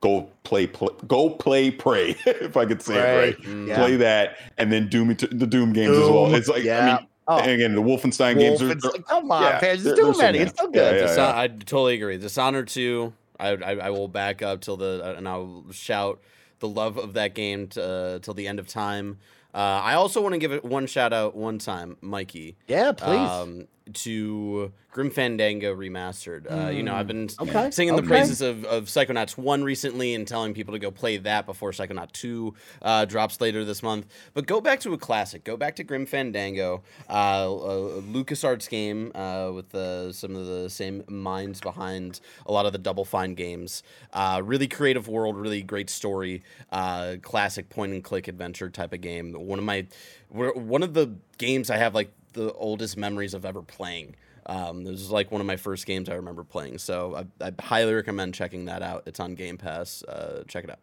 Go 0.00 0.30
play, 0.44 0.66
play 0.66 0.88
go 1.08 1.30
play, 1.30 1.70
pray. 1.72 2.14
if 2.26 2.56
I 2.56 2.64
could 2.66 2.80
say 2.80 2.94
pray. 2.94 3.28
it 3.28 3.38
right, 3.38 3.42
mm, 3.42 3.74
play 3.74 3.96
that, 3.96 4.36
and 4.56 4.70
then 4.70 4.88
Doom, 4.88 5.08
the 5.08 5.46
Doom 5.46 5.72
games 5.72 5.96
Doom. 5.96 6.04
as 6.04 6.10
well. 6.10 6.34
It's 6.34 6.48
like 6.48 6.64
I 6.66 6.98
mean, 6.98 7.07
Oh. 7.30 7.38
And 7.38 7.50
again, 7.50 7.74
the 7.74 7.82
Wolfenstein, 7.82 8.36
Wolfenstein 8.36 8.38
games 8.38 8.84
are, 8.84 8.88
are 8.88 9.02
come 9.02 9.30
on, 9.30 9.42
yeah, 9.42 9.60
It's 9.62 9.82
too 9.82 10.14
many. 10.16 10.38
It's 10.38 10.52
still 10.52 10.70
good. 10.70 10.96
Yeah, 10.96 11.14
yeah, 11.14 11.38
I 11.38 11.48
totally 11.48 11.96
agree. 11.96 12.16
Dishonored 12.16 12.68
two. 12.68 13.12
I, 13.38 13.50
I, 13.50 13.72
I 13.72 13.90
will 13.90 14.08
back 14.08 14.40
up 14.40 14.62
till 14.62 14.78
the 14.78 15.02
uh, 15.04 15.14
and 15.16 15.28
I'll 15.28 15.66
shout 15.70 16.20
the 16.60 16.68
love 16.68 16.96
of 16.96 17.12
that 17.12 17.34
game 17.34 17.68
to, 17.68 17.84
uh, 17.84 18.18
till 18.20 18.34
the 18.34 18.48
end 18.48 18.58
of 18.58 18.66
time. 18.66 19.18
Uh, 19.54 19.58
I 19.58 19.94
also 19.94 20.22
want 20.22 20.32
to 20.32 20.38
give 20.38 20.52
it 20.52 20.64
one 20.64 20.86
shout 20.86 21.12
out 21.12 21.36
one 21.36 21.58
time, 21.58 21.96
Mikey. 22.00 22.56
Yeah, 22.66 22.92
please. 22.92 23.30
Um, 23.30 23.68
to 23.94 24.72
Grim 24.90 25.10
Fandango 25.10 25.74
remastered. 25.74 26.50
Uh, 26.50 26.70
you 26.70 26.82
know, 26.82 26.94
I've 26.94 27.06
been 27.06 27.28
mm. 27.28 27.48
okay. 27.48 27.70
singing 27.70 27.94
okay. 27.94 28.02
the 28.02 28.08
praises 28.08 28.40
of, 28.40 28.64
of 28.64 28.86
Psychonauts 28.86 29.36
1 29.36 29.62
recently 29.62 30.14
and 30.14 30.26
telling 30.26 30.54
people 30.54 30.72
to 30.72 30.78
go 30.78 30.90
play 30.90 31.18
that 31.18 31.46
before 31.46 31.72
Psychonaut 31.72 32.10
2 32.12 32.54
uh, 32.82 33.04
drops 33.04 33.40
later 33.40 33.64
this 33.64 33.82
month. 33.82 34.06
But 34.34 34.46
go 34.46 34.60
back 34.60 34.80
to 34.80 34.92
a 34.94 34.98
classic. 34.98 35.44
Go 35.44 35.56
back 35.56 35.76
to 35.76 35.84
Grim 35.84 36.06
Fandango, 36.06 36.82
uh, 37.08 37.46
a 37.48 38.02
LucasArts 38.02 38.68
game 38.68 39.12
uh, 39.14 39.52
with 39.52 39.70
some 40.14 40.34
of 40.34 40.46
the 40.46 40.68
same 40.68 41.04
minds 41.06 41.60
behind 41.60 42.20
a 42.46 42.52
lot 42.52 42.66
of 42.66 42.72
the 42.72 42.78
Double 42.78 43.04
Fine 43.04 43.34
games. 43.34 43.82
Uh, 44.12 44.40
really 44.44 44.68
creative 44.68 45.06
world, 45.06 45.36
really 45.36 45.62
great 45.62 45.90
story, 45.90 46.42
uh, 46.72 47.16
classic 47.22 47.68
point 47.68 47.92
and 47.92 48.02
click 48.02 48.26
adventure 48.26 48.70
type 48.70 48.92
of 48.92 49.00
game. 49.00 49.32
One 49.32 49.58
of 49.58 49.64
my, 49.64 49.86
one 50.30 50.82
of 50.82 50.94
the 50.94 51.14
games 51.36 51.70
I 51.70 51.76
have 51.76 51.94
like 51.94 52.10
the 52.38 52.52
oldest 52.54 52.96
memories 52.96 53.34
of 53.34 53.44
ever 53.44 53.62
playing. 53.62 54.14
Um, 54.46 54.84
this 54.84 55.00
is 55.00 55.10
like 55.10 55.30
one 55.30 55.40
of 55.40 55.46
my 55.46 55.56
first 55.56 55.84
games 55.84 56.08
I 56.08 56.14
remember 56.14 56.44
playing, 56.44 56.78
so 56.78 57.26
I, 57.40 57.46
I 57.46 57.52
highly 57.60 57.92
recommend 57.92 58.32
checking 58.34 58.64
that 58.66 58.82
out. 58.82 59.02
It's 59.06 59.20
on 59.20 59.34
Game 59.34 59.58
Pass. 59.58 60.02
Uh, 60.04 60.44
check 60.48 60.64
it 60.64 60.70
out. 60.70 60.78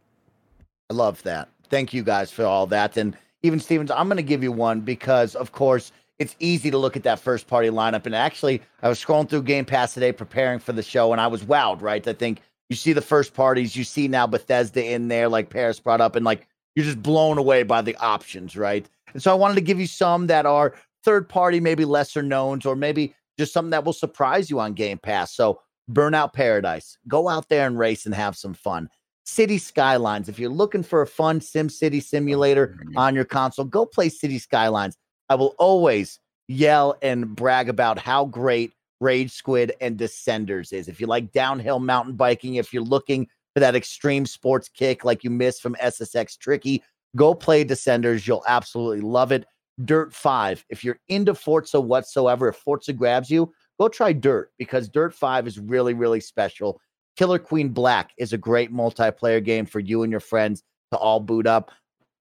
I 0.91 0.93
love 0.93 1.23
that. 1.23 1.49
Thank 1.69 1.93
you 1.93 2.03
guys 2.03 2.29
for 2.29 2.45
all 2.45 2.67
that. 2.67 2.95
And 2.97 3.17
even 3.41 3.59
Stevens, 3.59 3.89
I'm 3.89 4.07
going 4.07 4.17
to 4.17 4.23
give 4.23 4.43
you 4.43 4.51
one 4.51 4.81
because, 4.81 5.33
of 5.33 5.51
course, 5.51 5.91
it's 6.19 6.35
easy 6.39 6.69
to 6.69 6.77
look 6.77 6.95
at 6.95 7.03
that 7.03 7.19
first 7.19 7.47
party 7.47 7.69
lineup. 7.69 8.05
And 8.05 8.13
actually, 8.13 8.61
I 8.83 8.89
was 8.89 9.03
scrolling 9.03 9.29
through 9.29 9.43
Game 9.43 9.65
Pass 9.65 9.93
today 9.93 10.11
preparing 10.11 10.59
for 10.59 10.73
the 10.73 10.83
show, 10.83 11.11
and 11.11 11.19
I 11.19 11.27
was 11.27 11.43
wowed, 11.43 11.81
right? 11.81 12.07
I 12.07 12.13
think 12.13 12.41
you 12.69 12.75
see 12.75 12.93
the 12.93 13.01
first 13.01 13.33
parties, 13.33 13.75
you 13.75 13.83
see 13.83 14.07
now 14.07 14.27
Bethesda 14.27 14.83
in 14.85 15.07
there, 15.07 15.27
like 15.27 15.49
Parris 15.49 15.79
brought 15.79 16.01
up, 16.01 16.15
and 16.15 16.25
like 16.25 16.47
you're 16.75 16.85
just 16.85 17.01
blown 17.01 17.37
away 17.37 17.63
by 17.63 17.81
the 17.81 17.95
options, 17.97 18.55
right? 18.55 18.87
And 19.13 19.23
so 19.23 19.31
I 19.31 19.35
wanted 19.35 19.55
to 19.55 19.61
give 19.61 19.79
you 19.79 19.87
some 19.87 20.27
that 20.27 20.45
are 20.45 20.73
third 21.05 21.29
party, 21.29 21.59
maybe 21.59 21.85
lesser 21.85 22.21
knowns, 22.21 22.65
or 22.65 22.75
maybe 22.75 23.15
just 23.37 23.53
something 23.53 23.69
that 23.69 23.85
will 23.85 23.93
surprise 23.93 24.49
you 24.49 24.59
on 24.59 24.73
Game 24.73 24.97
Pass. 24.97 25.35
So, 25.35 25.61
Burnout 25.89 26.33
Paradise, 26.33 26.97
go 27.07 27.29
out 27.29 27.47
there 27.47 27.67
and 27.67 27.77
race 27.77 28.05
and 28.05 28.15
have 28.15 28.35
some 28.35 28.55
fun. 28.55 28.89
City 29.23 29.57
Skylines, 29.57 30.29
if 30.29 30.39
you're 30.39 30.49
looking 30.49 30.83
for 30.83 31.01
a 31.01 31.07
fun 31.07 31.41
Sim 31.41 31.69
City 31.69 31.99
simulator 31.99 32.77
on 32.95 33.15
your 33.15 33.25
console, 33.25 33.65
go 33.65 33.85
play 33.85 34.09
City 34.09 34.39
Skylines. 34.39 34.97
I 35.29 35.35
will 35.35 35.55
always 35.57 36.19
yell 36.47 36.95
and 37.01 37.35
brag 37.35 37.69
about 37.69 37.97
how 37.97 38.25
great 38.25 38.73
Rage 39.01 39.31
Squid 39.31 39.73
and 39.81 39.97
Descenders 39.97 40.73
is. 40.73 40.87
If 40.87 41.01
you 41.01 41.07
like 41.07 41.31
downhill 41.31 41.79
mountain 41.79 42.15
biking, 42.15 42.55
if 42.55 42.73
you're 42.73 42.83
looking 42.83 43.27
for 43.53 43.59
that 43.59 43.75
extreme 43.75 44.25
sports 44.25 44.69
kick 44.69 45.03
like 45.03 45.23
you 45.23 45.29
missed 45.29 45.61
from 45.61 45.75
SSX 45.75 46.37
Tricky, 46.37 46.83
go 47.15 47.33
play 47.33 47.65
Descenders. 47.65 48.27
You'll 48.27 48.43
absolutely 48.47 49.01
love 49.01 49.31
it. 49.31 49.45
Dirt 49.83 50.13
5. 50.13 50.65
If 50.69 50.83
you're 50.83 50.99
into 51.09 51.35
Forza 51.35 51.81
whatsoever, 51.81 52.49
if 52.49 52.55
Forza 52.55 52.93
grabs 52.93 53.29
you, 53.29 53.51
go 53.79 53.89
try 53.89 54.13
Dirt 54.13 54.51
because 54.57 54.87
Dirt 54.87 55.13
5 55.13 55.47
is 55.47 55.59
really, 55.59 55.93
really 55.93 56.21
special. 56.21 56.79
Killer 57.17 57.39
Queen 57.39 57.69
Black 57.69 58.11
is 58.17 58.33
a 58.33 58.37
great 58.37 58.73
multiplayer 58.73 59.43
game 59.43 59.65
for 59.65 59.79
you 59.79 60.03
and 60.03 60.11
your 60.11 60.19
friends 60.19 60.63
to 60.91 60.97
all 60.97 61.19
boot 61.19 61.47
up. 61.47 61.71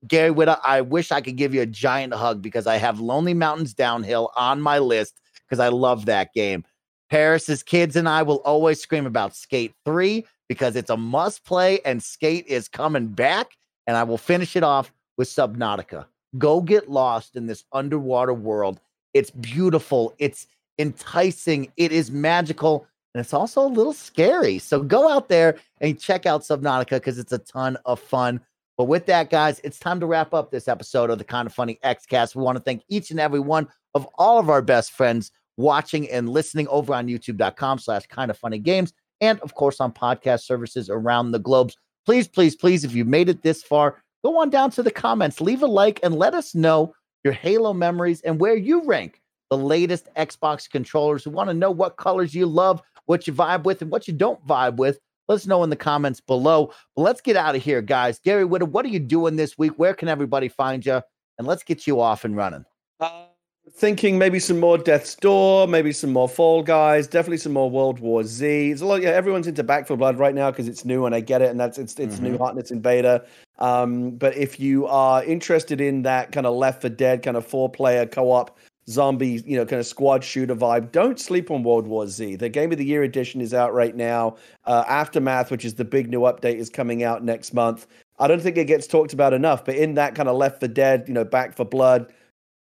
Gary 0.06 0.31
Whitta, 0.31 0.60
I 0.64 0.81
wish 0.81 1.12
I 1.12 1.20
could 1.20 1.36
give 1.36 1.55
you 1.55 1.62
a 1.62 1.66
giant 1.66 2.12
hug 2.12 2.43
because 2.43 2.66
I 2.66 2.76
have 2.76 3.01
Lonely 3.01 3.35
Mountains 3.35 3.72
Downhill 3.72 4.31
on 4.36 4.60
my 4.60 4.78
list 4.78 5.20
because 5.47 5.60
I 5.60 5.68
love 5.68 6.06
that 6.06 6.32
game. 6.35 6.64
Parris's 7.10 7.62
kids 7.62 7.97
and 7.97 8.09
I 8.09 8.22
will 8.22 8.43
always 8.44 8.81
scream 8.81 9.06
about 9.06 9.36
Skate 9.36 9.72
3 9.85 10.24
because 10.48 10.76
it's 10.76 10.90
a 10.90 10.97
must 10.97 11.44
play 11.44 11.81
and 11.85 12.02
Skate 12.02 12.47
is 12.47 12.68
coming 12.68 13.09
back. 13.09 13.52
And 13.86 13.97
I 13.97 14.02
will 14.02 14.18
finish 14.18 14.56
it 14.56 14.62
off 14.62 14.93
with 15.16 15.28
Subnautica. 15.28 16.06
Go 16.39 16.61
get 16.61 16.90
lost 16.90 17.36
in 17.36 17.47
this 17.47 17.65
underwater 17.73 18.35
world. 18.35 18.81
It's 19.12 19.31
beautiful. 19.31 20.15
It's 20.19 20.47
enticing. 20.78 21.73
It 21.77 21.93
is 21.93 22.11
magical. 22.11 22.86
and 23.15 23.20
it's 23.20 23.32
also 23.32 23.65
a 23.65 23.69
little 23.69 23.93
scary. 23.93 24.59
So 24.59 24.82
go 24.82 25.09
out 25.09 25.28
there 25.28 25.56
and 25.81 26.01
check 26.01 26.27
out 26.27 26.43
Subnautica 26.43 26.90
because 26.90 27.19
it's 27.19 27.32
a 27.32 27.39
ton 27.39 27.77
of 27.85 28.01
fun. 28.01 28.40
But 28.77 28.85
with 28.86 29.06
that, 29.06 29.31
guys, 29.31 29.61
it's 29.62 29.78
time 29.78 30.01
to 30.01 30.06
wrap 30.06 30.35
up 30.35 30.51
this 30.51 30.66
episode 30.66 31.11
of 31.11 31.19
the 31.19 31.24
Kinda 31.24 31.51
Funny 31.51 31.78
Xcast. 31.85 32.35
We 32.35 32.43
want 32.43 32.56
to 32.59 32.65
thank 32.65 32.82
each 32.89 33.12
and 33.12 33.20
every 33.20 33.39
one 33.39 33.69
of 33.94 34.09
all 34.19 34.40
of 34.40 34.51
our 34.51 34.62
best 34.62 34.90
friends 34.90 35.31
watching 35.56 36.11
and 36.11 36.28
listening 36.28 36.66
over 36.69 36.93
on 36.93 37.06
youtube.com 37.06 37.78
slash 37.78 38.06
kind 38.09 38.28
of 38.31 38.36
funny 38.36 38.59
games 38.59 38.93
and 39.20 39.39
of 39.40 39.55
course 39.55 39.81
on 39.81 39.93
podcast 39.93 40.40
services 40.40 40.90
around 40.90 41.31
the 41.31 41.39
globes 41.39 41.77
please 42.05 42.27
please 42.27 42.56
please 42.56 42.82
if 42.82 42.93
you 42.93 43.05
made 43.05 43.28
it 43.28 43.43
this 43.43 43.62
far 43.62 44.02
go 44.25 44.39
on 44.39 44.51
down 44.51 44.71
to 44.73 44.83
the 44.83 44.91
comments. 44.91 45.41
Leave 45.41 45.63
a 45.63 45.67
like 45.67 46.01
and 46.03 46.17
let 46.17 46.35
us 46.35 46.55
know 46.55 46.95
your 47.23 47.33
halo 47.33 47.73
memories 47.73 48.21
and 48.23 48.41
where 48.41 48.57
you 48.57 48.85
rank 48.85 49.21
the 49.51 49.59
latest 49.59 50.09
xbox 50.17 50.69
controllers. 50.69 51.27
We 51.27 51.33
want 51.33 51.51
to 51.51 51.55
know 51.55 51.71
what 51.71 51.97
colors 51.97 52.35
you 52.35 52.47
love 52.47 52.83
what 53.07 53.27
you 53.27 53.33
vibe 53.33 53.65
with 53.65 53.83
and 53.83 53.91
what 53.91 54.09
you 54.09 54.15
don't 54.15 54.45
vibe 54.47 54.77
with. 54.77 54.99
Let 55.29 55.37
us 55.37 55.47
know 55.47 55.63
in 55.63 55.71
the 55.71 55.77
comments 55.77 56.21
below. 56.21 56.73
But 56.97 57.03
let's 57.03 57.21
get 57.21 57.37
out 57.37 57.55
of 57.55 57.63
here 57.63 57.83
guys. 57.83 58.19
Gary 58.19 58.45
Whitta, 58.45 58.69
what 58.69 58.85
are 58.85 58.89
you 58.89 58.99
doing 58.99 59.37
this 59.37 59.59
week? 59.59 59.73
Where 59.77 59.95
can 59.95 60.09
everybody 60.09 60.49
find 60.49 60.85
you 60.85 61.03
and 61.39 61.47
let's 61.47 61.63
get 61.63 61.87
you 61.87 62.01
off 62.01 62.25
and 62.25 62.37
running. 62.37 62.65
Uh, 63.01 63.27
thinking 63.73 64.19
maybe 64.19 64.39
some 64.39 64.61
more 64.61 64.78
Death's 64.78 65.15
Door, 65.16 65.69
maybe 65.69 65.93
some 65.93 66.12
more 66.12 66.28
Fall 66.28 66.62
Guys, 66.62 67.07
definitely 67.07 67.39
some 67.39 67.53
more 67.53 67.70
World 67.70 67.99
War 67.99 68.24
Z. 68.24 68.70
It's 68.70 68.82
a 68.82 68.86
lot. 68.86 69.03
Yeah, 69.03 69.11
everyone's 69.11 69.47
into 69.47 69.62
Back 69.62 69.86
for 69.86 69.97
Blood 69.97 70.19
right 70.19 70.35
now 70.35 70.51
because 70.51 70.69
it's 70.69 70.85
new 70.85 71.07
and 71.07 71.15
I 71.15 71.20
get 71.20 71.43
it, 71.43 71.51
and 71.51 71.59
that's 71.59 71.78
it's 71.78 71.99
it's 71.99 72.20
new 72.20 72.39
hotness 72.39 72.70
in 72.70 72.81
beta. 72.81 73.24
Um, 73.59 74.12
but 74.12 74.36
if 74.36 74.59
you 74.59 74.86
are 74.86 75.24
interested 75.24 75.81
in 75.81 76.03
that 76.03 76.32
kind 76.32 76.47
of 76.47 76.55
Left 76.55 76.82
for 76.82 76.89
Dead 76.89 77.23
kind 77.23 77.36
of 77.36 77.47
four 77.47 77.69
player 77.69 78.07
co 78.07 78.31
op 78.31 78.59
zombie, 78.89 79.43
you 79.47 79.57
know, 79.57 79.65
kind 79.65 79.81
of 79.81 79.86
squad 79.86 80.23
shooter 80.23 80.55
vibe, 80.55 80.93
don't 80.93 81.19
sleep 81.19 81.51
on 81.51 81.62
World 81.62 81.86
War 81.86 82.07
Z. 82.07 82.36
The 82.36 82.49
Game 82.49 82.70
of 82.73 82.78
the 82.78 82.85
Year 82.85 83.03
edition 83.03 83.41
is 83.41 83.55
out 83.55 83.73
right 83.73 83.97
now. 83.97 84.36
Uh, 84.66 84.85
Aftermath, 84.89 85.51
which 85.51 85.65
is 85.65 85.74
the 85.74 85.85
big 85.85 86.11
new 86.11 86.20
update, 86.20 86.57
is 86.57 86.69
coming 86.69 87.03
out 87.03 87.24
next 87.24 87.55
month. 87.55 87.86
I 88.19 88.28
don't 88.28 88.41
think 88.41 88.57
it 88.57 88.66
gets 88.66 88.86
talked 88.86 89.12
about 89.12 89.32
enough, 89.32 89.65
but 89.65 89.74
in 89.74 89.95
that 89.95 90.15
kind 90.15 90.28
of 90.28 90.36
Left 90.36 90.61
for 90.61 90.69
Dead, 90.69 91.05
you 91.09 91.15
know, 91.15 91.24
Back 91.24 91.57
for 91.57 91.65
Blood 91.65 92.12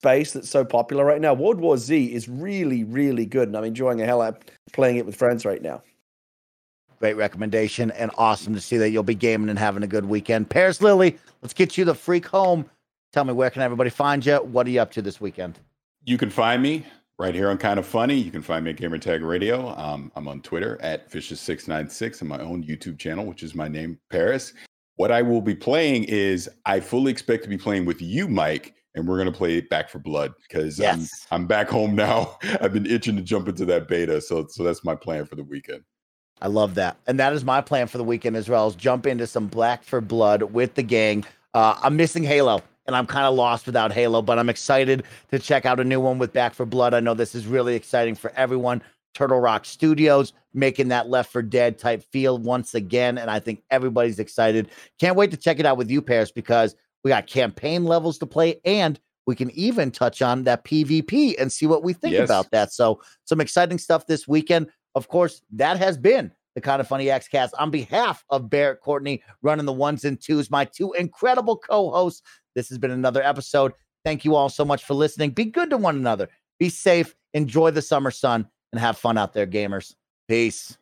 space 0.04 0.34
that's 0.34 0.50
so 0.50 0.66
popular 0.66 1.02
right 1.02 1.20
now. 1.20 1.32
World 1.32 1.58
War 1.58 1.78
Z 1.78 2.12
is 2.12 2.28
really, 2.28 2.84
really 2.84 3.24
good, 3.24 3.48
and 3.48 3.56
I'm 3.56 3.64
enjoying 3.64 4.02
a 4.02 4.04
hell 4.04 4.20
out 4.20 4.50
playing 4.74 4.98
it 4.98 5.06
with 5.06 5.16
friends 5.16 5.46
right 5.46 5.62
now. 5.62 5.80
Great 6.98 7.14
recommendation 7.14 7.90
and 7.92 8.10
awesome 8.18 8.54
to 8.54 8.60
see 8.60 8.76
that 8.76 8.90
you'll 8.90 9.02
be 9.02 9.14
gaming 9.14 9.48
and 9.48 9.58
having 9.58 9.82
a 9.82 9.86
good 9.86 10.04
weekend. 10.04 10.50
Parris 10.50 10.82
Lilly, 10.82 11.16
let's 11.40 11.54
get 11.54 11.78
you 11.78 11.86
the 11.86 11.94
freak 11.94 12.26
home. 12.26 12.66
Tell 13.14 13.24
me 13.24 13.32
where 13.32 13.48
can 13.48 13.62
everybody 13.62 13.88
find 13.88 14.24
you? 14.24 14.36
What 14.36 14.66
are 14.66 14.70
you 14.70 14.80
up 14.80 14.90
to 14.92 15.00
this 15.00 15.22
weekend? 15.22 15.58
You 16.04 16.18
can 16.18 16.28
find 16.28 16.62
me 16.62 16.84
right 17.18 17.34
here 17.34 17.48
on 17.48 17.56
Kinda 17.56 17.82
Funny. 17.82 18.14
You 18.14 18.30
can 18.30 18.42
find 18.42 18.62
me 18.62 18.72
at 18.72 18.76
Gamertag 18.76 19.26
Radio. 19.26 19.74
Um, 19.78 20.12
I'm 20.16 20.28
on 20.28 20.42
Twitter 20.42 20.78
at 20.82 21.10
Vicious696 21.10 22.20
and 22.20 22.28
my 22.28 22.40
own 22.40 22.62
YouTube 22.62 22.98
channel, 22.98 23.24
which 23.24 23.42
is 23.42 23.54
my 23.54 23.68
name, 23.68 23.98
Paris. 24.10 24.52
What 24.96 25.10
I 25.10 25.22
will 25.22 25.40
be 25.40 25.54
playing 25.54 26.04
is 26.04 26.50
I 26.66 26.80
fully 26.80 27.10
expect 27.10 27.42
to 27.44 27.48
be 27.48 27.56
playing 27.56 27.86
with 27.86 28.02
you, 28.02 28.28
Mike, 28.28 28.74
and 28.94 29.06
we're 29.06 29.18
gonna 29.18 29.32
play 29.32 29.60
Back 29.60 29.88
for 29.88 29.98
Blood 29.98 30.34
because 30.42 30.78
Yes. 30.78 31.26
I'm 31.30 31.42
I'm 31.42 31.46
back 31.46 31.68
home 31.68 31.94
now. 31.94 32.38
I've 32.60 32.72
been 32.72 32.86
itching 32.86 33.16
to 33.16 33.22
jump 33.22 33.48
into 33.48 33.64
that 33.66 33.88
beta, 33.88 34.20
so 34.20 34.46
so 34.48 34.62
that's 34.62 34.84
my 34.84 34.94
plan 34.94 35.26
for 35.26 35.36
the 35.36 35.44
weekend. 35.44 35.82
I 36.42 36.48
love 36.48 36.74
that. 36.74 36.96
And 37.06 37.18
that 37.20 37.32
is 37.32 37.44
my 37.44 37.60
plan 37.60 37.86
for 37.86 37.98
the 37.98 38.04
weekend 38.04 38.36
as 38.36 38.48
well, 38.48 38.66
is 38.68 38.74
jump 38.74 39.06
into 39.06 39.26
some 39.26 39.46
Back 39.48 39.82
for 39.84 40.00
Blood 40.00 40.42
with 40.42 40.74
the 40.74 40.82
gang. 40.82 41.24
Uh, 41.54 41.78
I'm 41.82 41.96
missing 41.96 42.24
Halo, 42.24 42.62
and 42.86 42.96
I'm 42.96 43.06
kind 43.06 43.26
of 43.26 43.34
lost 43.34 43.66
without 43.66 43.92
Halo, 43.92 44.20
but 44.20 44.38
I'm 44.38 44.48
excited 44.48 45.04
to 45.30 45.38
check 45.38 45.64
out 45.64 45.80
a 45.80 45.84
new 45.84 46.00
one 46.00 46.18
with 46.18 46.32
Back 46.32 46.52
for 46.54 46.66
Blood. 46.66 46.92
I 46.92 47.00
know 47.00 47.14
this 47.14 47.34
is 47.34 47.46
really 47.46 47.74
exciting 47.74 48.14
for 48.14 48.32
everyone. 48.36 48.82
Turtle 49.14 49.38
Rock 49.38 49.64
Studios 49.64 50.32
making 50.54 50.88
that 50.88 51.08
Left 51.08 51.30
for 51.30 51.40
Dead 51.40 51.78
type 51.78 52.02
feel 52.02 52.36
once 52.38 52.74
again, 52.74 53.16
and 53.16 53.30
I 53.30 53.38
think 53.38 53.62
everybody's 53.70 54.18
excited. 54.18 54.70
Can't 54.98 55.16
wait 55.16 55.30
to 55.30 55.36
check 55.36 55.60
it 55.60 55.66
out 55.66 55.76
with 55.76 55.88
you, 55.90 56.02
Parris, 56.02 56.32
because 56.32 56.74
we 57.04 57.10
got 57.10 57.26
campaign 57.26 57.84
levels 57.84 58.18
to 58.18 58.26
play, 58.26 58.60
and 58.64 58.98
we 59.26 59.36
can 59.36 59.50
even 59.52 59.90
touch 59.90 60.22
on 60.22 60.44
that 60.44 60.64
PvP 60.64 61.34
and 61.38 61.52
see 61.52 61.66
what 61.66 61.82
we 61.82 61.92
think 61.92 62.14
Yes. 62.14 62.28
about 62.28 62.50
that. 62.50 62.72
So, 62.72 63.00
some 63.24 63.40
exciting 63.40 63.78
stuff 63.78 64.06
this 64.06 64.26
weekend. 64.26 64.68
Of 64.94 65.08
course, 65.08 65.42
that 65.52 65.78
has 65.78 65.96
been 65.98 66.32
the 66.54 66.60
Kinda 66.60 66.84
Funny 66.84 67.10
X 67.10 67.26
cast 67.28 67.54
on 67.58 67.70
behalf 67.70 68.24
of 68.30 68.48
Barrett 68.48 68.80
Courtney 68.80 69.22
running 69.42 69.66
the 69.66 69.72
ones 69.72 70.04
and 70.04 70.20
twos, 70.20 70.50
my 70.50 70.64
two 70.64 70.92
incredible 70.92 71.56
co 71.56 71.90
hosts. 71.90 72.22
This 72.54 72.68
has 72.68 72.78
been 72.78 72.90
another 72.92 73.22
episode. 73.22 73.72
Thank 74.04 74.24
you 74.24 74.34
all 74.36 74.48
so 74.48 74.64
much 74.64 74.84
for 74.84 74.94
listening. 74.94 75.30
Be 75.30 75.46
good 75.46 75.70
to 75.70 75.76
one 75.78 75.96
another, 75.96 76.28
be 76.58 76.68
safe, 76.68 77.14
enjoy 77.32 77.70
the 77.70 77.82
summer 77.82 78.10
sun, 78.10 78.46
and 78.72 78.80
have 78.80 78.96
fun 78.98 79.18
out 79.18 79.32
there, 79.32 79.46
gamers. 79.46 79.94
Peace. 80.28 80.76